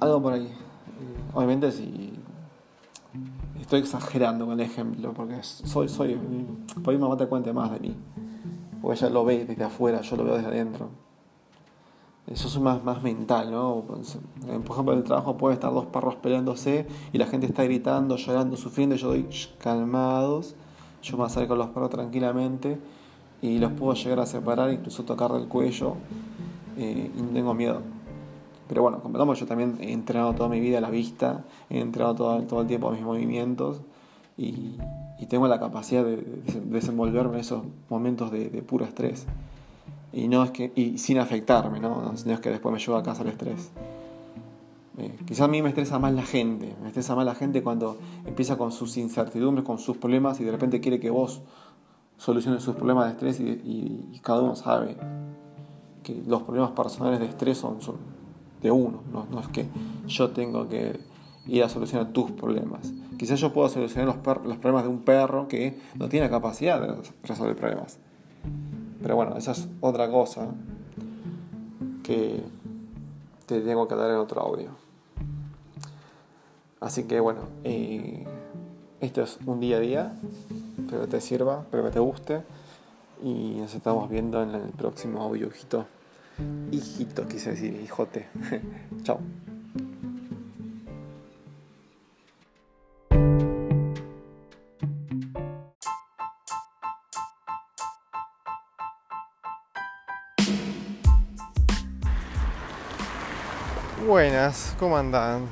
Algo 0.00 0.22
por 0.22 0.32
ahí. 0.32 0.52
Obviamente 1.34 1.70
si 1.70 2.18
estoy 3.60 3.80
exagerando 3.80 4.46
con 4.46 4.60
el 4.60 4.64
ejemplo, 4.64 5.12
porque 5.12 5.42
soy, 5.42 5.88
soy, 5.88 6.18
por 6.84 6.94
ahí 6.94 7.00
mamá 7.00 7.16
te 7.16 7.26
cuente 7.26 7.52
más 7.52 7.72
de 7.72 7.80
mí, 7.80 7.96
porque 8.80 8.96
ella 8.96 9.10
lo 9.10 9.24
ve 9.24 9.44
desde 9.44 9.64
afuera, 9.64 10.00
yo 10.02 10.16
lo 10.16 10.24
veo 10.24 10.36
desde 10.36 10.48
adentro. 10.48 10.88
Eso 12.26 12.48
es 12.48 12.58
más, 12.58 12.82
más 12.82 13.02
mental, 13.02 13.52
¿no? 13.52 13.84
Por 13.86 14.00
ejemplo, 14.00 14.92
en 14.92 14.98
el 14.98 15.04
trabajo 15.04 15.36
puede 15.36 15.54
estar 15.54 15.72
dos 15.72 15.86
perros 15.86 16.16
peleándose 16.16 16.86
y 17.12 17.18
la 17.18 17.26
gente 17.26 17.46
está 17.46 17.62
gritando, 17.62 18.16
llorando, 18.16 18.56
sufriendo, 18.56 18.96
yo 18.96 19.08
doy 19.08 19.28
calmados, 19.58 20.56
yo 21.02 21.16
me 21.16 21.24
acerco 21.24 21.54
a 21.54 21.56
los 21.56 21.68
perros 21.68 21.90
tranquilamente 21.90 22.80
y 23.42 23.58
los 23.58 23.72
puedo 23.72 23.94
llegar 23.94 24.20
a 24.20 24.26
separar, 24.26 24.72
incluso 24.72 25.04
tocar 25.04 25.32
del 25.32 25.46
cuello, 25.46 25.94
eh, 26.76 27.10
y 27.16 27.22
no 27.22 27.28
tengo 27.28 27.54
miedo. 27.54 27.80
Pero 28.68 28.82
bueno, 28.82 29.00
como 29.00 29.34
yo 29.34 29.46
también 29.46 29.78
he 29.80 29.92
entrenado 29.92 30.34
toda 30.34 30.48
mi 30.48 30.58
vida 30.58 30.78
a 30.78 30.80
la 30.80 30.90
vista, 30.90 31.44
he 31.70 31.78
entrenado 31.78 32.16
todo, 32.16 32.42
todo 32.42 32.60
el 32.62 32.66
tiempo 32.66 32.88
a 32.88 32.92
mis 32.92 33.02
movimientos 33.02 33.82
y, 34.36 34.76
y 35.20 35.26
tengo 35.26 35.46
la 35.46 35.60
capacidad 35.60 36.04
de, 36.04 36.16
desenvolverme 36.64 37.34
en 37.34 37.40
esos 37.40 37.62
momentos 37.88 38.32
de, 38.32 38.50
de, 38.50 38.62
puro 38.62 38.84
estrés. 38.84 39.26
Y, 40.16 40.28
no 40.28 40.42
es 40.44 40.50
que, 40.50 40.72
y 40.74 40.96
sin 40.96 41.18
afectarme, 41.18 41.78
¿no? 41.78 42.14
no 42.24 42.32
es 42.32 42.40
que 42.40 42.48
después 42.48 42.72
me 42.72 42.78
llevo 42.78 42.96
a 42.96 43.02
casa 43.02 43.22
el 43.22 43.28
estrés. 43.28 43.70
Eh, 44.96 45.14
a 45.38 45.46
mí 45.46 45.60
me 45.60 45.68
estresa 45.68 45.98
más 45.98 46.14
la 46.14 46.22
gente, 46.22 46.74
me 46.80 46.88
estresa 46.88 47.14
más 47.14 47.26
la 47.26 47.34
gente 47.34 47.62
cuando 47.62 47.98
empieza 48.24 48.56
con 48.56 48.72
sus 48.72 48.96
incertidumbres, 48.96 49.66
con 49.66 49.78
sus 49.78 49.98
problemas 49.98 50.40
y 50.40 50.44
de 50.44 50.52
repente 50.52 50.80
quiere 50.80 50.98
que 50.98 51.10
vos 51.10 51.42
soluciones 52.16 52.62
sus 52.62 52.76
problemas 52.76 53.04
de 53.04 53.10
estrés 53.12 53.40
y, 53.40 53.44
y, 53.44 54.08
y 54.14 54.18
cada 54.20 54.40
uno 54.40 54.56
sabe 54.56 54.96
que 56.02 56.14
los 56.26 56.44
problemas 56.44 56.70
personales 56.70 57.20
de 57.20 57.26
estrés 57.26 57.58
son, 57.58 57.82
son 57.82 57.96
de 58.62 58.70
uno, 58.70 59.02
no, 59.12 59.26
no, 59.30 59.40
es 59.40 59.48
que 59.48 59.66
yo 60.06 60.30
tengo 60.30 60.66
que 60.66 60.98
ir 61.46 61.62
a 61.62 61.68
solucionar 61.68 62.14
tus 62.14 62.30
problemas. 62.30 62.90
Quizás 63.18 63.38
yo 63.38 63.52
puedo 63.52 63.68
solucionar 63.68 64.06
los, 64.06 64.46
los 64.46 64.56
problemas 64.56 64.84
de 64.84 64.88
un 64.88 65.00
perro 65.00 65.46
que 65.46 65.78
no 65.94 66.08
tiene 66.08 66.30
capacidad 66.30 66.80
de 66.80 66.94
resolver 67.22 67.54
problemas. 67.54 67.98
Pero 69.02 69.16
bueno, 69.16 69.36
esa 69.36 69.52
es 69.52 69.68
otra 69.80 70.10
cosa 70.10 70.48
que 72.02 72.42
te 73.46 73.60
tengo 73.60 73.88
que 73.88 73.94
dar 73.94 74.10
en 74.10 74.16
otro 74.16 74.40
audio. 74.40 74.70
Así 76.80 77.04
que 77.04 77.20
bueno, 77.20 77.40
eh, 77.64 78.24
esto 79.00 79.22
es 79.22 79.38
un 79.46 79.60
día 79.60 79.78
a 79.78 79.80
día, 79.80 80.12
espero 80.78 81.02
que 81.02 81.08
te 81.08 81.20
sirva, 81.20 81.62
espero 81.62 81.84
que 81.84 81.90
te 81.90 82.00
guste 82.00 82.42
y 83.22 83.56
nos 83.58 83.74
estamos 83.74 84.08
viendo 84.10 84.42
en 84.42 84.54
el 84.54 84.70
próximo 84.70 85.22
audio, 85.22 85.48
hijito. 85.48 85.86
Hijito, 86.70 87.26
quise 87.26 87.50
decir, 87.50 87.80
hijote. 87.82 88.26
Chao. 89.02 89.18
Buenas, 104.06 104.76
¿cómo 104.78 104.96
andan? 104.96 105.48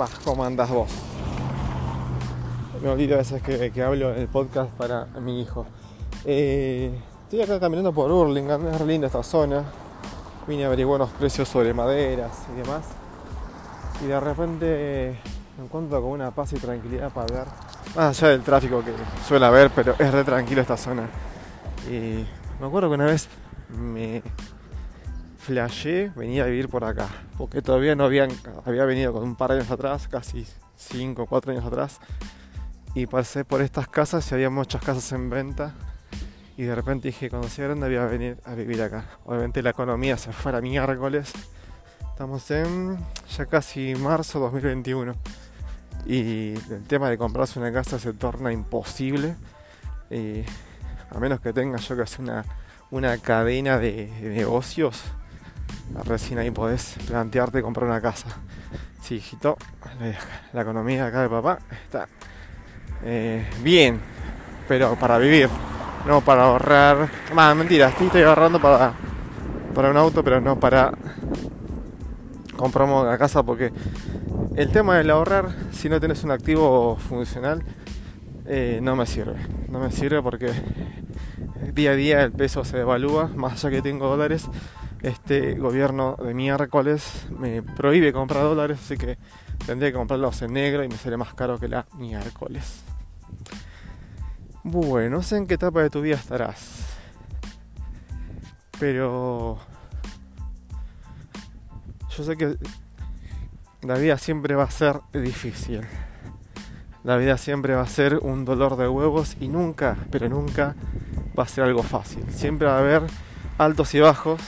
Va, 0.00 0.06
¿cómo 0.22 0.44
andas 0.44 0.70
vos? 0.70 0.88
Me 2.80 2.88
olvido 2.88 3.16
a 3.16 3.18
veces 3.18 3.42
que, 3.42 3.82
hablo 3.82 4.14
en 4.14 4.20
el 4.20 4.28
podcast 4.28 4.70
para 4.74 5.06
mi 5.20 5.40
hijo. 5.42 5.66
Eh, 6.24 6.96
estoy 7.24 7.42
acá 7.42 7.58
caminando 7.58 7.92
por 7.92 8.12
Burlingame, 8.12 8.70
es 8.70 8.80
linda 8.82 9.08
esta 9.08 9.24
zona. 9.24 9.64
Vine 10.46 10.62
a 10.62 10.66
averiguar 10.68 11.00
unos 11.00 11.10
precios 11.14 11.48
sobre 11.48 11.74
maderas 11.74 12.30
y 12.54 12.60
demás. 12.60 12.84
Y 14.04 14.06
de 14.06 14.20
repente 14.20 15.18
me 15.58 15.64
encuentro 15.64 16.00
con 16.00 16.12
una 16.12 16.30
paz 16.30 16.52
y 16.52 16.56
tranquilidad 16.56 17.10
para 17.10 17.26
ver 17.34 17.46
Más 17.96 18.22
allá 18.22 18.30
del 18.30 18.42
tráfico 18.42 18.84
que 18.84 18.92
suele 19.26 19.46
haber, 19.46 19.70
pero 19.70 19.96
es 19.98 20.12
re 20.12 20.22
tranquilo 20.22 20.60
esta 20.60 20.76
zona. 20.76 21.08
Y 21.90 22.24
me 22.60 22.66
acuerdo 22.68 22.88
que 22.88 22.94
una 22.94 23.06
vez 23.06 23.26
me 23.76 24.22
flashé 25.46 26.10
venía 26.16 26.42
a 26.42 26.46
vivir 26.46 26.68
por 26.68 26.82
acá, 26.82 27.06
porque 27.38 27.62
todavía 27.62 27.94
no 27.94 28.04
habían, 28.04 28.30
había 28.64 28.84
venido 28.84 29.12
con 29.12 29.22
un 29.22 29.36
par 29.36 29.50
de 29.52 29.58
años 29.58 29.70
atrás, 29.70 30.08
casi 30.08 30.44
5 30.74 31.22
o 31.22 31.26
4 31.26 31.52
años 31.52 31.64
atrás, 31.64 32.00
y 32.96 33.06
pasé 33.06 33.44
por 33.44 33.62
estas 33.62 33.86
casas 33.86 34.28
y 34.30 34.34
había 34.34 34.50
muchas 34.50 34.82
casas 34.82 35.12
en 35.12 35.30
venta. 35.30 35.72
Y 36.56 36.64
de 36.64 36.74
repente 36.74 37.08
dije, 37.08 37.30
cuando 37.30 37.48
sea 37.48 37.66
grande 37.66 37.86
voy 37.86 37.96
a 37.96 38.06
venir 38.06 38.38
a 38.44 38.54
vivir 38.54 38.82
acá. 38.82 39.04
Obviamente 39.24 39.62
la 39.62 39.70
economía 39.70 40.16
se 40.16 40.32
fue 40.32 40.56
a 40.56 40.60
miércoles. 40.60 41.32
Estamos 42.10 42.50
en 42.50 42.98
ya 43.36 43.46
casi 43.46 43.94
marzo 43.94 44.40
2021. 44.40 45.14
Y 46.06 46.54
el 46.54 46.84
tema 46.88 47.08
de 47.08 47.18
comprarse 47.18 47.60
una 47.60 47.70
casa 47.70 48.00
se 48.00 48.14
torna 48.14 48.52
imposible. 48.52 49.36
a 51.10 51.20
menos 51.20 51.40
que 51.40 51.52
tengas 51.52 51.86
yo 51.86 51.94
que 51.94 52.02
hacer 52.02 52.22
una, 52.22 52.44
una 52.90 53.18
cadena 53.18 53.78
de, 53.78 54.10
negocios. 54.22 55.02
Recién 56.04 56.38
ahí 56.38 56.50
podés 56.50 56.96
plantearte 57.06 57.62
comprar 57.62 57.88
una 57.88 58.00
casa. 58.00 58.28
Sí, 59.02 59.16
hijito, 59.16 59.56
la, 60.52 60.62
economía 60.62 61.06
acá 61.06 61.22
de 61.22 61.28
papá 61.28 61.58
está 61.84 62.08
eh, 63.04 63.46
bien, 63.62 64.00
pero 64.66 64.96
para 64.96 65.18
vivir, 65.18 65.48
no 66.06 66.20
para 66.20 66.44
ahorrar. 66.44 67.08
Más, 67.32 67.56
mentira, 67.56 67.88
estoy 67.88 68.22
ahorrando 68.22 68.60
para, 68.60 68.92
para 69.74 69.90
un 69.90 69.96
auto, 69.96 70.24
pero 70.24 70.40
no 70.40 70.58
para 70.58 70.92
comprar 72.56 72.88
una 72.88 73.16
casa 73.16 73.42
porque 73.42 73.72
el 74.56 74.70
tema 74.70 74.96
del 74.96 75.10
ahorrar, 75.10 75.54
si 75.72 75.88
no 75.88 76.00
tienes 76.00 76.24
un 76.24 76.30
activo 76.30 76.96
funcional, 76.96 77.62
eh, 78.46 78.80
no 78.82 78.96
me 78.96 79.06
sirve. 79.06 79.36
No 79.68 79.78
me 79.78 79.92
sirve 79.92 80.22
porque 80.22 80.50
día 81.74 81.90
a 81.90 81.94
día 81.94 82.22
el 82.22 82.32
peso 82.32 82.64
se 82.64 82.78
devalúa, 82.78 83.28
más 83.34 83.64
allá 83.64 83.76
que 83.76 83.82
tengo 83.82 84.08
dólares. 84.08 84.48
Este 85.02 85.54
gobierno 85.54 86.16
de 86.16 86.34
miércoles 86.34 87.26
me 87.38 87.62
prohíbe 87.62 88.12
comprar 88.12 88.42
dólares, 88.42 88.78
así 88.82 88.96
que 88.96 89.18
tendría 89.66 89.90
que 89.90 89.98
comprarlos 89.98 90.40
en 90.42 90.52
negro 90.52 90.82
y 90.84 90.88
me 90.88 90.96
sale 90.96 91.16
más 91.16 91.34
caro 91.34 91.58
que 91.58 91.68
la 91.68 91.86
miércoles. 91.98 92.82
Bueno, 94.64 95.16
no 95.16 95.22
sé 95.22 95.36
en 95.36 95.46
qué 95.46 95.54
etapa 95.54 95.82
de 95.82 95.90
tu 95.90 96.00
vida 96.00 96.16
estarás. 96.16 96.86
Pero 98.80 99.58
yo 102.16 102.24
sé 102.24 102.36
que 102.36 102.56
la 103.82 103.94
vida 103.94 104.18
siempre 104.18 104.54
va 104.54 104.64
a 104.64 104.70
ser 104.70 105.00
difícil. 105.12 105.82
La 107.04 107.16
vida 107.16 107.38
siempre 107.38 107.74
va 107.74 107.82
a 107.82 107.86
ser 107.86 108.18
un 108.18 108.44
dolor 108.44 108.76
de 108.76 108.88
huevos 108.88 109.36
y 109.38 109.46
nunca, 109.46 109.96
pero 110.10 110.28
nunca 110.28 110.74
va 111.38 111.44
a 111.44 111.48
ser 111.48 111.62
algo 111.64 111.84
fácil. 111.84 112.24
Siempre 112.30 112.66
va 112.66 112.76
a 112.76 112.80
haber 112.80 113.02
altos 113.58 113.94
y 113.94 114.00
bajos, 114.00 114.40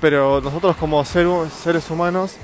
pero 0.00 0.40
nosotros 0.40 0.76
como 0.76 1.04
seres 1.04 1.90
humanos 1.90 2.36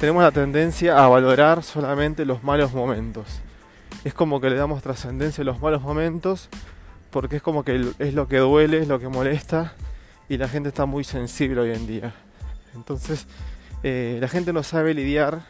tenemos 0.00 0.22
la 0.22 0.32
tendencia 0.32 1.02
a 1.02 1.08
valorar 1.08 1.62
solamente 1.62 2.24
los 2.24 2.42
malos 2.42 2.72
momentos. 2.72 3.26
Es 4.04 4.14
como 4.14 4.40
que 4.40 4.50
le 4.50 4.56
damos 4.56 4.82
trascendencia 4.82 5.42
a 5.42 5.44
los 5.44 5.60
malos 5.60 5.82
momentos 5.82 6.48
porque 7.10 7.36
es 7.36 7.42
como 7.42 7.64
que 7.64 7.92
es 7.98 8.14
lo 8.14 8.28
que 8.28 8.38
duele, 8.38 8.78
es 8.78 8.88
lo 8.88 8.98
que 8.98 9.08
molesta 9.08 9.74
y 10.28 10.38
la 10.38 10.48
gente 10.48 10.68
está 10.68 10.86
muy 10.86 11.04
sensible 11.04 11.60
hoy 11.60 11.70
en 11.72 11.86
día. 11.86 12.14
Entonces 12.74 13.26
eh, 13.82 14.18
la 14.20 14.28
gente 14.28 14.52
no 14.52 14.62
sabe 14.62 14.94
lidiar 14.94 15.42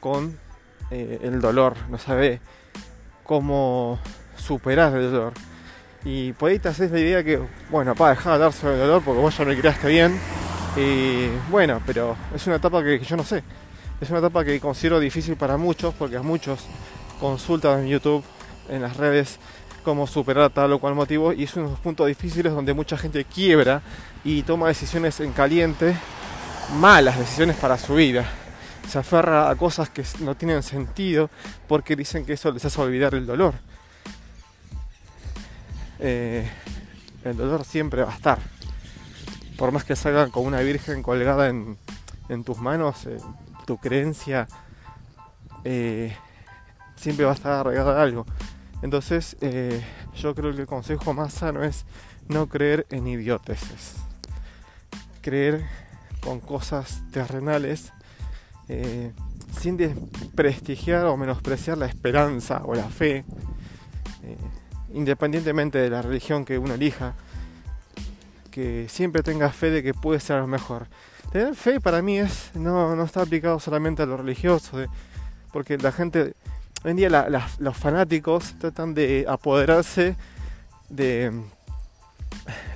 con 0.00 0.38
eh, 0.90 1.20
el 1.22 1.40
dolor, 1.40 1.74
no 1.88 1.98
sabe 1.98 2.40
cómo 3.24 3.98
superar 4.36 4.94
el 4.96 5.10
dolor. 5.10 5.32
Y 6.04 6.32
por 6.34 6.50
ahí 6.50 6.58
te 6.58 6.68
haces 6.68 6.90
la 6.90 7.00
idea 7.00 7.24
que, 7.24 7.40
bueno, 7.70 7.94
para 7.94 8.10
dejar 8.10 8.38
de 8.38 8.44
hablar 8.44 8.52
sobre 8.52 8.74
el 8.74 8.80
dolor 8.80 9.02
porque 9.02 9.20
vos 9.20 9.36
ya 9.36 9.44
me 9.44 9.56
creaste 9.56 9.88
bien. 9.88 10.18
Y 10.76 11.28
bueno, 11.50 11.80
pero 11.86 12.16
es 12.34 12.46
una 12.46 12.56
etapa 12.56 12.82
que, 12.82 12.98
yo 12.98 13.16
no 13.16 13.24
sé. 13.24 13.42
Es 14.00 14.10
una 14.10 14.18
etapa 14.18 14.44
que 14.44 14.60
considero 14.60 15.00
difícil 15.00 15.36
para 15.36 15.56
muchos 15.56 15.94
porque 15.94 16.16
a 16.16 16.22
muchos 16.22 16.60
consultan 17.20 17.80
en 17.80 17.88
YouTube, 17.88 18.22
en 18.68 18.82
las 18.82 18.96
redes, 18.96 19.38
cómo 19.82 20.06
superar 20.06 20.50
tal 20.50 20.72
o 20.72 20.78
cual 20.78 20.94
motivo. 20.94 21.32
Y 21.32 21.44
es 21.44 21.54
unos 21.54 21.78
puntos 21.78 22.06
difíciles 22.06 22.52
donde 22.52 22.74
mucha 22.74 22.98
gente 22.98 23.24
quiebra 23.24 23.80
y 24.24 24.42
toma 24.42 24.68
decisiones 24.68 25.20
en 25.20 25.32
caliente, 25.32 25.96
malas 26.78 27.18
decisiones 27.18 27.56
para 27.56 27.78
su 27.78 27.94
vida. 27.94 28.26
Se 28.88 28.98
aferra 28.98 29.48
a 29.48 29.54
cosas 29.56 29.88
que 29.88 30.04
no 30.20 30.34
tienen 30.34 30.62
sentido 30.62 31.30
porque 31.66 31.96
dicen 31.96 32.26
que 32.26 32.34
eso 32.34 32.50
les 32.52 32.62
hace 32.64 32.78
olvidar 32.80 33.14
el 33.14 33.24
dolor. 33.24 33.54
Eh, 36.06 36.46
el 37.24 37.34
dolor 37.34 37.64
siempre 37.64 38.02
va 38.02 38.12
a 38.12 38.14
estar. 38.14 38.38
Por 39.56 39.72
más 39.72 39.84
que 39.84 39.96
salgan 39.96 40.30
con 40.30 40.44
una 40.44 40.60
virgen 40.60 41.02
colgada 41.02 41.48
en, 41.48 41.78
tus 42.44 42.58
manos, 42.58 43.06
eh, 43.06 43.16
tu 43.64 43.78
creencia 43.78 44.46
eh, 45.64 46.14
siempre 46.96 47.24
va 47.24 47.30
a 47.30 47.34
estar 47.34 47.52
arraigada 47.52 47.98
a 47.98 48.02
algo. 48.02 48.26
Entonces, 48.82 49.34
yo 50.14 50.34
creo 50.34 50.54
que 50.54 50.60
el 50.60 50.66
consejo 50.66 51.14
más 51.14 51.32
sano 51.32 51.62
es 51.62 51.86
no 52.28 52.50
creer 52.50 52.86
en 52.90 53.06
idioteces. 53.06 53.94
Creer 55.22 55.64
con 56.20 56.38
cosas 56.40 57.02
terrenales 57.12 57.94
sin 59.58 59.78
desprestigiar 59.78 61.06
o 61.06 61.16
menospreciar 61.16 61.78
la 61.78 61.86
esperanza 61.86 62.60
o 62.62 62.74
la 62.74 62.90
fe 62.90 63.24
independientemente 64.94 65.78
de 65.78 65.90
la 65.90 66.00
religión 66.00 66.44
que 66.44 66.58
uno 66.58 66.74
elija, 66.74 67.14
que 68.50 68.86
siempre 68.88 69.22
tenga 69.22 69.50
fe 69.50 69.70
de 69.70 69.82
que 69.82 69.92
puede 69.92 70.20
ser 70.20 70.42
mejor. 70.44 70.86
Tener 71.32 71.54
fe 71.56 71.80
para 71.80 72.00
mí 72.00 72.18
es 72.18 72.52
no, 72.54 73.02
está 73.02 73.22
aplicado 73.22 73.58
solamente 73.58 74.02
a 74.02 74.06
lo 74.06 74.16
religioso, 74.16 74.78
porque 75.52 75.76
la 75.76 75.90
gente, 75.90 76.34
hoy 76.84 76.92
en 76.92 76.96
día 76.96 77.28
los 77.58 77.76
fanáticos 77.76 78.54
tratan 78.58 78.94
de 78.94 79.26
apoderarse 79.28 80.16
de, 80.88 81.32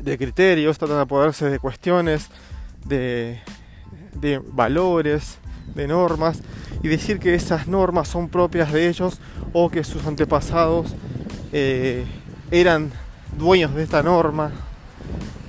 de 0.01 0.19
criterios, 0.19 0.77
tratan 0.79 0.97
de 0.97 1.03
apoderarse 1.03 1.49
de 1.49 1.61
cuestiones, 1.61 2.29
de, 2.85 3.41
de 4.15 4.41
valores, 4.45 5.39
de 5.77 5.87
normas, 5.87 6.41
y 6.83 6.89
decir 6.89 7.21
que 7.21 7.35
esas 7.35 7.69
normas 7.69 8.09
son 8.09 8.29
propias 8.29 8.73
de 8.73 8.89
ellos 8.89 9.21
o 9.53 9.71
que 9.71 9.85
sus 9.85 10.05
antepasados 10.07 10.95
eh, 11.53 12.05
eran 12.51 12.91
dueños 13.37 13.75
de 13.75 13.83
esta 13.83 14.03
norma 14.03 14.51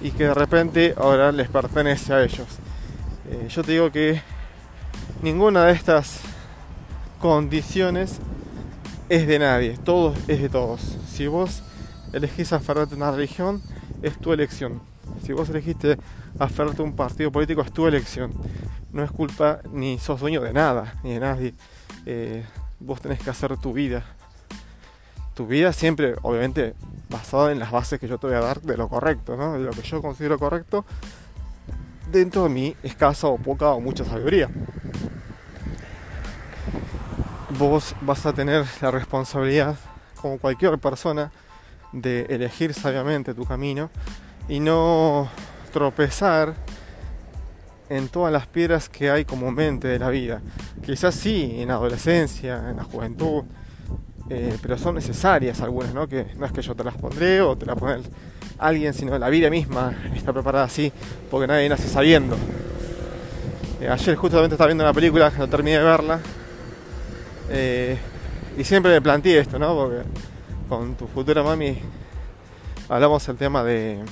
y 0.01 0.11
que 0.11 0.25
de 0.25 0.33
repente 0.33 0.93
ahora 0.97 1.31
les 1.31 1.49
pertenece 1.49 2.13
a 2.13 2.23
ellos. 2.23 2.47
Eh, 3.29 3.47
yo 3.49 3.63
te 3.63 3.73
digo 3.73 3.91
que 3.91 4.21
ninguna 5.21 5.65
de 5.65 5.73
estas 5.73 6.19
condiciones 7.19 8.19
es 9.09 9.27
de 9.27 9.39
nadie, 9.39 9.77
todo 9.83 10.13
es 10.27 10.41
de 10.41 10.49
todos. 10.49 10.97
Si 11.07 11.27
vos 11.27 11.63
elegís 12.13 12.53
aferrarte 12.53 12.93
a 12.93 12.97
una 12.97 13.11
religión, 13.11 13.61
es 14.01 14.17
tu 14.17 14.31
elección. 14.31 14.81
Si 15.25 15.33
vos 15.33 15.49
elegiste 15.49 15.97
aferrarte 16.37 16.81
a 16.81 16.85
un 16.85 16.95
partido 16.95 17.31
político, 17.31 17.61
es 17.61 17.71
tu 17.71 17.87
elección. 17.87 18.31
No 18.93 19.03
es 19.03 19.11
culpa 19.11 19.59
ni 19.71 19.99
sos 19.99 20.19
dueño 20.19 20.41
de 20.41 20.53
nada, 20.53 20.93
ni 21.03 21.13
de 21.13 21.19
nadie. 21.19 21.53
Eh, 22.05 22.45
vos 22.79 23.01
tenés 23.01 23.19
que 23.19 23.29
hacer 23.29 23.57
tu 23.57 23.73
vida 23.73 24.03
tu 25.39 25.47
vida 25.47 25.71
siempre, 25.71 26.15
obviamente, 26.23 26.75
basado 27.09 27.49
en 27.49 27.59
las 27.59 27.71
bases 27.71 27.97
que 27.97 28.09
yo 28.09 28.17
te 28.17 28.27
voy 28.27 28.35
a 28.35 28.41
dar 28.41 28.59
de 28.59 28.75
lo 28.75 28.89
correcto, 28.89 29.37
¿no? 29.37 29.53
De 29.53 29.59
lo 29.59 29.71
que 29.71 29.83
yo 29.83 30.01
considero 30.01 30.37
correcto 30.37 30.83
dentro 32.11 32.43
de 32.43 32.49
mi 32.49 32.75
escasa 32.83 33.27
o 33.27 33.37
poca 33.37 33.69
o 33.69 33.79
mucha 33.79 34.03
sabiduría. 34.03 34.49
Vos 37.57 37.95
vas 38.01 38.25
a 38.25 38.33
tener 38.33 38.65
la 38.81 38.91
responsabilidad, 38.91 39.77
como 40.19 40.39
cualquier 40.39 40.77
persona, 40.77 41.31
de 41.93 42.23
elegir 42.23 42.73
sabiamente 42.73 43.33
tu 43.33 43.45
camino 43.45 43.89
y 44.49 44.59
no 44.59 45.29
tropezar 45.71 46.53
en 47.87 48.09
todas 48.09 48.33
las 48.33 48.45
piedras 48.45 48.89
que 48.89 49.09
hay 49.09 49.23
comúnmente 49.23 49.87
de 49.87 49.99
la 49.99 50.09
vida. 50.09 50.41
Quizás 50.85 51.15
sí, 51.15 51.61
en 51.61 51.69
la 51.69 51.75
adolescencia, 51.75 52.69
en 52.69 52.75
la 52.75 52.83
juventud, 52.83 53.45
eh, 54.29 54.57
pero 54.61 54.77
son 54.77 54.95
necesarias 54.95 55.59
algunas, 55.61 55.93
¿no? 55.93 56.07
Que 56.07 56.25
no 56.37 56.45
es 56.45 56.51
que 56.51 56.61
yo 56.61 56.75
te 56.75 56.83
las 56.83 56.95
pondré 56.95 57.41
o 57.41 57.57
te 57.57 57.65
las 57.65 57.75
pone 57.75 58.01
alguien, 58.59 58.93
sino 58.93 59.17
la 59.17 59.29
vida 59.29 59.49
misma 59.49 59.93
está 60.15 60.31
preparada 60.31 60.65
así, 60.65 60.91
porque 61.31 61.47
nadie 61.47 61.67
nace 61.67 61.87
sabiendo. 61.87 62.37
Eh, 63.81 63.89
ayer 63.89 64.15
justamente 64.15 64.53
estaba 64.53 64.67
viendo 64.67 64.83
una 64.83 64.93
película, 64.93 65.31
no 65.37 65.47
terminé 65.47 65.77
de 65.77 65.83
verla, 65.83 66.19
eh, 67.49 67.97
y 68.57 68.63
siempre 68.63 68.91
me 68.91 69.01
planteé 69.01 69.39
esto, 69.39 69.57
¿no? 69.57 69.73
Porque 69.73 70.01
con 70.67 70.95
tu 70.95 71.07
futura 71.07 71.41
mami 71.41 71.79
hablamos 72.87 73.27
el 73.29 73.37
tema 73.37 73.63
de... 73.63 74.03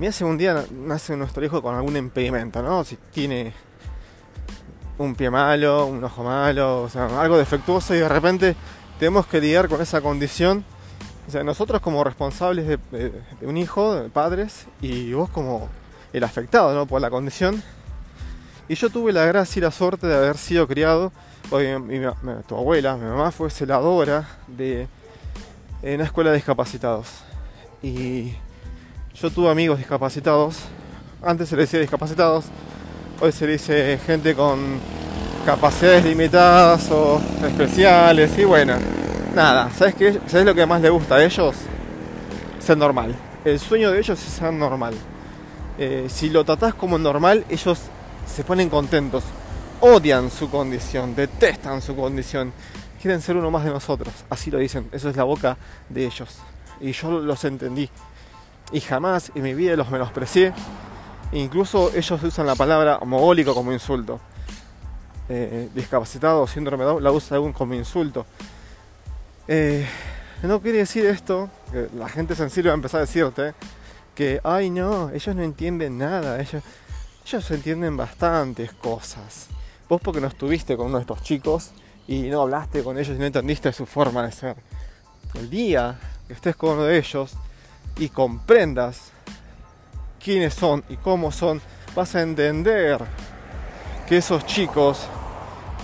Mira 0.00 0.12
si 0.12 0.24
un 0.24 0.38
día 0.38 0.64
nace 0.72 1.16
nuestro 1.16 1.44
hijo 1.44 1.60
con 1.62 1.74
algún 1.74 1.96
impedimento, 1.96 2.62
¿no? 2.62 2.82
Si 2.84 2.96
tiene 3.12 3.52
un 4.98 5.14
pie 5.14 5.30
malo, 5.30 5.86
un 5.86 6.02
ojo 6.02 6.24
malo, 6.24 6.82
o 6.82 6.88
sea, 6.88 7.06
algo 7.20 7.38
defectuoso 7.38 7.94
y 7.94 7.98
de 7.98 8.08
repente 8.08 8.56
tenemos 8.98 9.26
que 9.26 9.40
lidiar 9.40 9.68
con 9.68 9.80
esa 9.80 10.00
condición. 10.00 10.64
O 11.26 11.30
sea, 11.30 11.44
nosotros 11.44 11.80
como 11.80 12.02
responsables 12.04 12.66
de, 12.66 13.12
un 13.42 13.56
hijo, 13.56 14.04
padres, 14.12 14.66
y 14.80 15.12
vos 15.12 15.30
como 15.30 15.68
el 16.12 16.24
afectado 16.24 16.74
¿no? 16.74 16.86
por 16.86 17.00
la 17.00 17.10
condición. 17.10 17.62
Y 18.68 18.74
yo 18.74 18.90
tuve 18.90 19.12
la 19.12 19.24
gracia 19.24 19.60
y 19.60 19.62
la 19.62 19.70
suerte 19.70 20.06
de 20.06 20.14
haber 20.14 20.36
sido 20.36 20.66
criado, 20.66 21.12
mi, 21.50 22.00
tu 22.46 22.56
abuela, 22.56 22.96
mi 22.96 23.06
mamá 23.06 23.30
fue 23.30 23.50
celadora 23.50 24.28
de, 24.46 24.88
en 25.82 25.94
una 25.94 26.04
escuela 26.04 26.30
de 26.30 26.36
discapacitados. 26.36 27.08
Y 27.82 28.32
yo 29.14 29.30
tuve 29.30 29.50
amigos 29.50 29.78
discapacitados, 29.78 30.56
antes 31.22 31.48
se 31.48 31.56
les 31.56 31.66
decía 31.66 31.80
discapacitados, 31.80 32.46
hoy 33.20 33.32
se 33.32 33.46
dice 33.46 33.98
gente 34.06 34.34
con 34.34 34.78
capacidades 35.44 36.04
limitadas 36.04 36.90
o 36.90 37.20
especiales 37.44 38.38
y 38.38 38.44
bueno, 38.44 38.74
nada, 39.34 39.70
¿sabes 39.70 39.94
qué? 39.94 40.20
¿Sabes 40.26 40.46
lo 40.46 40.54
que 40.54 40.64
más 40.66 40.80
le 40.80 40.90
gusta 40.90 41.16
a 41.16 41.24
ellos? 41.24 41.56
Ser 42.60 42.76
normal. 42.76 43.14
El 43.44 43.58
sueño 43.58 43.90
de 43.90 43.98
ellos 43.98 44.18
es 44.18 44.32
ser 44.32 44.52
normal. 44.52 44.94
Eh, 45.78 46.06
si 46.08 46.30
lo 46.30 46.44
tratás 46.44 46.74
como 46.74 46.98
normal, 46.98 47.44
ellos 47.48 47.80
se 48.26 48.44
ponen 48.44 48.68
contentos. 48.68 49.24
Odian 49.80 50.30
su 50.30 50.50
condición, 50.50 51.14
detestan 51.14 51.82
su 51.82 51.96
condición. 51.96 52.52
Quieren 53.00 53.22
ser 53.22 53.36
uno 53.36 53.50
más 53.50 53.64
de 53.64 53.70
nosotros. 53.70 54.12
Así 54.28 54.50
lo 54.50 54.58
dicen. 54.58 54.88
Eso 54.92 55.08
es 55.08 55.16
la 55.16 55.24
boca 55.24 55.56
de 55.88 56.04
ellos. 56.04 56.38
Y 56.80 56.92
yo 56.92 57.20
los 57.20 57.44
entendí. 57.44 57.88
Y 58.72 58.80
jamás 58.80 59.30
en 59.34 59.42
mi 59.42 59.54
vida 59.54 59.76
los 59.76 59.88
menosprecié. 59.90 60.52
Incluso 61.32 61.92
ellos 61.94 62.22
usan 62.22 62.46
la 62.46 62.54
palabra 62.54 63.00
mogólico 63.04 63.54
como 63.54 63.72
insulto. 63.72 64.20
Eh, 65.28 65.68
discapacitado 65.74 66.42
o 66.42 66.46
síndrome 66.46 66.84
de 66.84 66.90
Down 66.90 67.04
la 67.04 67.12
usa 67.12 67.36
aún 67.36 67.52
como 67.52 67.74
insulto. 67.74 68.24
Eh, 69.46 69.86
no 70.42 70.60
quiere 70.62 70.78
decir 70.78 71.04
esto, 71.04 71.50
que 71.70 71.88
la 71.94 72.08
gente 72.08 72.34
sensible 72.34 72.70
va 72.70 72.74
a 72.74 72.76
empezar 72.76 72.98
a 72.98 73.04
decirte 73.04 73.54
que, 74.14 74.40
ay 74.42 74.70
no, 74.70 75.10
ellos 75.10 75.34
no 75.36 75.42
entienden 75.42 75.98
nada, 75.98 76.40
ellos, 76.40 76.62
ellos 77.26 77.50
entienden 77.50 77.96
bastantes 77.96 78.72
cosas. 78.72 79.48
Vos 79.88 80.00
porque 80.00 80.20
no 80.20 80.28
estuviste 80.28 80.76
con 80.76 80.86
uno 80.86 80.96
de 80.96 81.02
estos 81.02 81.22
chicos 81.22 81.72
y 82.06 82.22
no 82.22 82.42
hablaste 82.42 82.82
con 82.82 82.98
ellos 82.98 83.16
y 83.16 83.18
no 83.18 83.26
entendiste 83.26 83.72
su 83.72 83.84
forma 83.84 84.24
de 84.24 84.32
ser. 84.32 84.56
El 85.34 85.50
día 85.50 85.98
que 86.26 86.32
estés 86.32 86.56
con 86.56 86.74
uno 86.74 86.84
de 86.84 86.98
ellos 86.98 87.34
y 87.98 88.08
comprendas 88.08 89.12
quiénes 90.22 90.54
son 90.54 90.84
y 90.88 90.96
cómo 90.96 91.32
son, 91.32 91.60
vas 91.94 92.14
a 92.14 92.22
entender 92.22 92.98
que 94.08 94.18
esos 94.18 94.46
chicos 94.46 95.06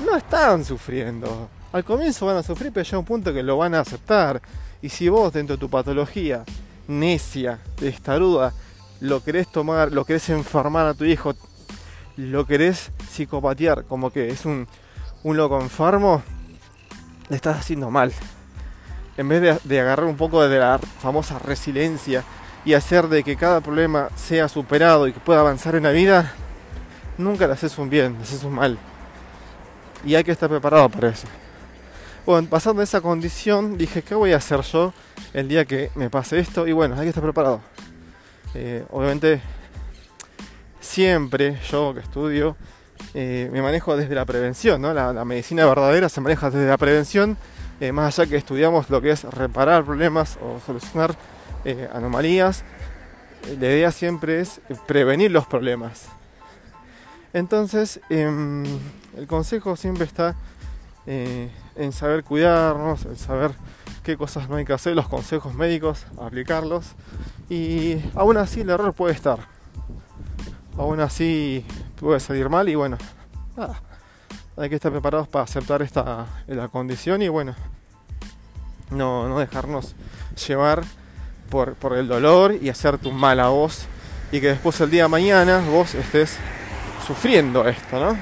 no 0.04 0.16
están 0.16 0.64
sufriendo. 0.64 1.48
Al 1.72 1.84
comienzo 1.84 2.26
van 2.26 2.36
a 2.36 2.42
sufrir, 2.42 2.72
pero 2.72 2.84
llega 2.84 2.98
un 2.98 3.04
punto 3.04 3.32
que 3.32 3.42
lo 3.42 3.58
van 3.58 3.74
a 3.74 3.80
aceptar. 3.80 4.40
Y 4.80 4.88
si 4.88 5.08
vos, 5.08 5.32
dentro 5.32 5.56
de 5.56 5.60
tu 5.60 5.68
patología 5.68 6.44
necia, 6.86 7.58
testaruda, 7.76 8.52
lo 9.00 9.22
querés 9.22 9.50
tomar, 9.50 9.92
lo 9.92 10.04
querés 10.04 10.28
enfermar 10.30 10.86
a 10.86 10.94
tu 10.94 11.04
hijo, 11.04 11.34
lo 12.16 12.46
querés 12.46 12.90
psicopatear, 13.10 13.84
como 13.84 14.10
que 14.10 14.28
es 14.28 14.44
un, 14.44 14.68
un 15.22 15.36
loco 15.36 15.60
enfermo, 15.60 16.22
le 17.28 17.36
estás 17.36 17.58
haciendo 17.58 17.90
mal. 17.90 18.12
En 19.16 19.28
vez 19.28 19.40
de, 19.42 19.58
de 19.64 19.80
agarrar 19.80 20.06
un 20.06 20.16
poco 20.16 20.46
de 20.46 20.58
la 20.58 20.78
famosa 20.78 21.38
resiliencia 21.38 22.24
y 22.64 22.74
hacer 22.74 23.08
de 23.08 23.22
que 23.22 23.36
cada 23.36 23.60
problema 23.60 24.08
sea 24.16 24.48
superado 24.48 25.06
y 25.06 25.12
que 25.12 25.20
pueda 25.20 25.40
avanzar 25.40 25.74
en 25.74 25.82
la 25.82 25.90
vida, 25.90 26.32
nunca 27.18 27.46
le 27.46 27.52
haces 27.52 27.76
un 27.78 27.90
bien, 27.90 28.14
le 28.16 28.22
haces 28.22 28.42
un 28.44 28.54
mal 28.54 28.78
y 30.04 30.14
hay 30.14 30.24
que 30.24 30.32
estar 30.32 30.48
preparado 30.48 30.88
para 30.88 31.08
eso. 31.08 31.26
Bueno, 32.26 32.48
pasando 32.48 32.82
esa 32.82 33.00
condición, 33.00 33.76
dije, 33.76 34.02
¿qué 34.02 34.14
voy 34.14 34.32
a 34.32 34.36
hacer 34.36 34.60
yo 34.62 34.92
el 35.32 35.48
día 35.48 35.64
que 35.64 35.90
me 35.94 36.10
pase 36.10 36.38
esto? 36.38 36.66
Y 36.66 36.72
bueno, 36.72 36.94
hay 36.94 37.02
que 37.02 37.08
estar 37.08 37.22
preparado. 37.22 37.60
Eh, 38.54 38.84
obviamente, 38.90 39.40
siempre 40.80 41.58
yo 41.70 41.92
que 41.92 42.00
estudio, 42.00 42.56
eh, 43.12 43.50
me 43.52 43.60
manejo 43.60 43.96
desde 43.96 44.14
la 44.14 44.24
prevención, 44.24 44.80
¿no? 44.80 44.94
La, 44.94 45.24
medicina 45.24 45.66
verdadera 45.66 46.08
se 46.08 46.20
maneja 46.20 46.50
desde 46.50 46.68
la 46.68 46.78
prevención, 46.78 47.36
eh, 47.80 47.92
más 47.92 48.18
allá 48.18 48.30
que 48.30 48.36
estudiamos 48.36 48.88
lo 48.88 49.00
que 49.02 49.10
es 49.10 49.24
reparar 49.24 49.84
problemas 49.84 50.38
o 50.40 50.60
solucionar 50.64 51.14
anomalías, 51.92 52.64
la 53.46 53.66
idea 53.66 53.92
siempre 53.92 54.40
es 54.40 54.60
prevenir 54.86 55.30
los 55.30 55.46
problemas. 55.46 56.06
Entonces, 57.32 58.00
em, 58.10 58.64
el 59.16 59.26
consejo 59.26 59.76
siempre 59.76 60.04
está 60.04 60.36
eh, 61.06 61.50
en 61.76 61.92
saber 61.92 62.24
cuidarnos, 62.24 63.04
en 63.04 63.16
saber 63.16 63.52
qué 64.02 64.16
cosas 64.16 64.48
no 64.48 64.56
hay 64.56 64.64
que 64.64 64.72
hacer, 64.72 64.94
los 64.94 65.08
consejos 65.08 65.52
médicos, 65.54 66.06
aplicarlos. 66.18 66.92
Y 67.50 67.96
aún 68.14 68.36
así 68.36 68.60
el 68.60 68.70
error 68.70 68.94
puede 68.94 69.14
estar. 69.14 69.40
Aún 70.78 71.00
así 71.00 71.64
puede 71.98 72.20
salir 72.20 72.48
mal 72.48 72.68
y 72.68 72.74
bueno. 72.74 72.98
Hay 74.56 74.68
que 74.68 74.76
estar 74.76 74.92
preparados 74.92 75.28
para 75.28 75.44
aceptar 75.44 75.82
esta 75.82 76.26
la 76.46 76.68
condición 76.68 77.20
y 77.22 77.28
bueno, 77.28 77.54
no, 78.90 79.28
no 79.28 79.40
dejarnos 79.40 79.96
llevar 80.46 80.84
por, 81.50 81.76
el 81.96 82.08
dolor 82.08 82.54
y 82.60 82.68
hacerte 82.68 83.08
un 83.08 83.16
mal 83.16 83.40
a 83.40 83.48
vos 83.48 83.86
y 84.32 84.40
que 84.40 84.48
después 84.48 84.80
el 84.80 84.90
día 84.90 85.04
de 85.04 85.08
mañana 85.08 85.62
vos 85.70 85.94
estés 85.94 86.36
sufriendo 87.06 87.66
esto, 87.68 88.00
¿no? 88.00 88.16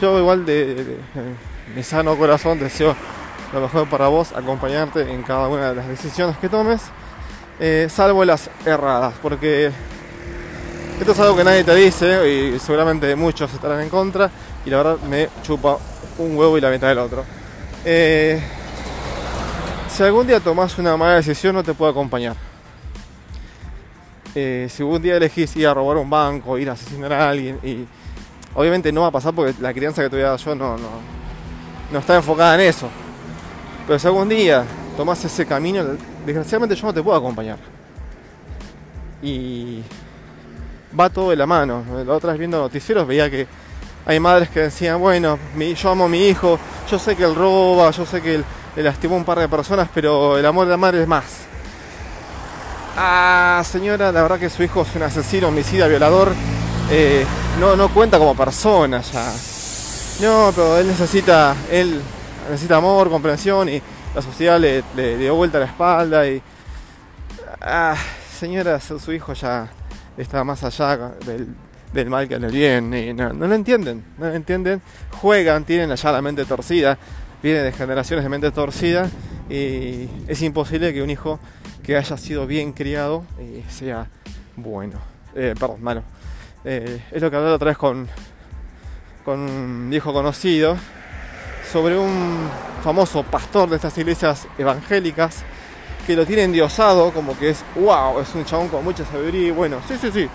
Yo 0.00 0.18
igual 0.18 0.44
de, 0.44 0.98
mi 1.74 1.82
sano 1.82 2.16
corazón 2.16 2.58
deseo 2.58 2.94
lo 3.52 3.60
mejor 3.60 3.88
para 3.88 4.08
vos, 4.08 4.32
acompañarte 4.32 5.10
en 5.10 5.22
cada 5.22 5.48
una 5.48 5.70
de 5.70 5.76
las 5.76 5.88
decisiones 5.88 6.36
que 6.38 6.48
tomes, 6.48 6.82
eh, 7.60 7.86
salvo 7.88 8.24
las 8.24 8.50
erradas, 8.66 9.14
porque 9.22 9.70
esto 11.00 11.12
es 11.12 11.20
algo 11.20 11.36
que 11.36 11.44
nadie 11.44 11.62
te 11.62 11.74
dice 11.74 12.28
y 12.28 12.58
seguramente 12.58 13.14
muchos 13.16 13.52
estarán 13.54 13.80
en 13.80 13.88
contra 13.88 14.30
y 14.64 14.70
la 14.70 14.78
verdad 14.78 14.98
me 15.08 15.28
chupa 15.42 15.78
un 16.18 16.36
huevo 16.36 16.58
y 16.58 16.60
la 16.60 16.70
mitad 16.70 16.88
del 16.88 16.98
otro. 16.98 17.24
Eh, 17.84 18.42
si 19.96 20.02
algún 20.02 20.26
día 20.26 20.40
tomas 20.40 20.76
una 20.76 20.94
mala 20.94 21.14
decisión 21.14 21.54
no 21.54 21.64
te 21.64 21.72
puedo 21.72 21.90
acompañar. 21.90 22.36
Eh, 24.34 24.68
si 24.70 24.82
un 24.82 25.00
día 25.00 25.16
elegís 25.16 25.56
ir 25.56 25.66
a 25.66 25.72
robar 25.72 25.96
un 25.96 26.10
banco, 26.10 26.58
ir 26.58 26.68
a 26.68 26.72
asesinar 26.72 27.14
a 27.14 27.30
alguien, 27.30 27.58
y 27.62 27.86
obviamente 28.54 28.92
no 28.92 29.00
va 29.00 29.06
a 29.06 29.10
pasar 29.10 29.32
porque 29.32 29.54
la 29.58 29.72
crianza 29.72 30.02
que 30.02 30.10
te 30.10 30.22
a 30.22 30.32
dar 30.32 30.38
yo 30.38 30.54
no, 30.54 30.76
no, 30.76 30.88
no 31.90 31.98
está 31.98 32.14
enfocada 32.14 32.56
en 32.56 32.60
eso. 32.60 32.90
Pero 33.86 33.98
si 33.98 34.06
algún 34.06 34.28
día 34.28 34.66
tomás 34.98 35.24
ese 35.24 35.46
camino, 35.46 35.82
desgraciadamente 36.26 36.74
yo 36.74 36.86
no 36.88 36.92
te 36.92 37.02
puedo 37.02 37.16
acompañar. 37.16 37.56
Y 39.22 39.80
va 40.98 41.08
todo 41.08 41.30
de 41.30 41.36
la 41.36 41.46
mano. 41.46 41.82
La 42.04 42.12
otra 42.12 42.32
vez 42.32 42.38
viendo 42.38 42.58
noticieros 42.58 43.06
veía 43.06 43.30
que 43.30 43.46
hay 44.04 44.20
madres 44.20 44.50
que 44.50 44.60
decían, 44.60 45.00
bueno, 45.00 45.38
yo 45.56 45.90
amo 45.90 46.04
a 46.04 46.08
mi 46.08 46.28
hijo, 46.28 46.58
yo 46.90 46.98
sé 46.98 47.16
que 47.16 47.24
él 47.24 47.34
roba, 47.34 47.90
yo 47.92 48.04
sé 48.04 48.20
que 48.20 48.34
él, 48.34 48.44
él 48.76 48.84
lastimó 48.84 49.16
un 49.16 49.24
par 49.24 49.38
de 49.38 49.48
personas, 49.48 49.88
pero 49.92 50.38
el 50.38 50.44
amor 50.44 50.66
de 50.66 50.70
la 50.72 50.76
madre 50.76 51.02
es 51.02 51.08
más. 51.08 51.24
Ah, 52.96 53.62
señora, 53.64 54.12
la 54.12 54.22
verdad 54.22 54.38
que 54.38 54.50
su 54.50 54.62
hijo 54.62 54.82
es 54.82 54.94
un 54.94 55.02
asesino, 55.02 55.48
homicida, 55.48 55.88
violador. 55.88 56.32
Eh, 56.90 57.26
no, 57.58 57.74
no 57.76 57.88
cuenta 57.88 58.18
como 58.18 58.36
persona 58.36 59.00
ya. 59.00 59.32
No, 60.20 60.50
pero 60.54 60.78
él 60.78 60.86
necesita, 60.86 61.54
él 61.70 62.00
necesita 62.48 62.76
amor, 62.76 63.10
comprensión 63.10 63.68
y 63.68 63.82
la 64.14 64.22
sociedad 64.22 64.58
le, 64.58 64.82
dio 65.18 65.34
vuelta 65.34 65.58
a 65.58 65.60
la 65.60 65.66
espalda 65.66 66.26
y. 66.26 66.40
Ah, 67.60 67.96
señora, 68.38 68.80
su, 68.80 69.12
hijo 69.12 69.34
ya 69.34 69.68
está 70.16 70.42
más 70.44 70.64
allá 70.64 71.12
del, 71.92 72.08
mal 72.08 72.28
que 72.28 72.38
del 72.38 72.50
bien. 72.50 72.94
Y 72.94 73.12
no, 73.12 73.32
no, 73.34 73.46
lo 73.46 73.54
entienden, 73.54 74.04
no 74.16 74.28
lo 74.28 74.34
entienden. 74.34 74.80
Juegan, 75.20 75.64
tienen 75.64 75.90
allá 75.90 76.12
la 76.12 76.22
mente 76.22 76.46
torcida, 76.46 76.96
vienen 77.46 77.62
de 77.62 77.70
generaciones 77.70 78.24
de 78.24 78.28
mente 78.28 78.50
torcida 78.50 79.08
y 79.48 80.08
es 80.26 80.42
imposible 80.42 80.92
que 80.92 81.00
un 81.00 81.10
hijo 81.10 81.38
que 81.84 81.96
haya 81.96 82.16
sido 82.16 82.44
bien 82.44 82.72
criado 82.72 83.24
eh, 83.38 83.62
sea 83.68 84.08
bueno. 84.56 84.98
Eh, 85.32 85.54
perdón, 85.56 85.80
malo. 85.80 86.02
Eh, 86.64 87.00
es 87.12 87.22
lo 87.22 87.30
que 87.30 87.36
hablé 87.36 87.50
otra 87.50 87.68
vez 87.68 87.78
con, 87.78 88.08
con 89.24 89.38
un 89.38 89.88
viejo 89.88 90.12
conocido 90.12 90.76
sobre 91.70 91.96
un 91.96 92.48
famoso 92.82 93.22
pastor 93.22 93.70
de 93.70 93.76
estas 93.76 93.96
iglesias 93.96 94.48
evangélicas 94.58 95.44
que 96.04 96.16
lo 96.16 96.26
tiene 96.26 96.42
endiosado 96.42 97.12
como 97.12 97.38
que 97.38 97.50
es, 97.50 97.64
wow, 97.76 98.18
es 98.20 98.34
un 98.34 98.44
chabón 98.44 98.66
con 98.66 98.82
mucha 98.82 99.04
sabiduría. 99.04 99.48
Y 99.48 99.50
bueno, 99.52 99.78
sí, 99.86 99.94
sí, 100.00 100.10
sí, 100.10 100.28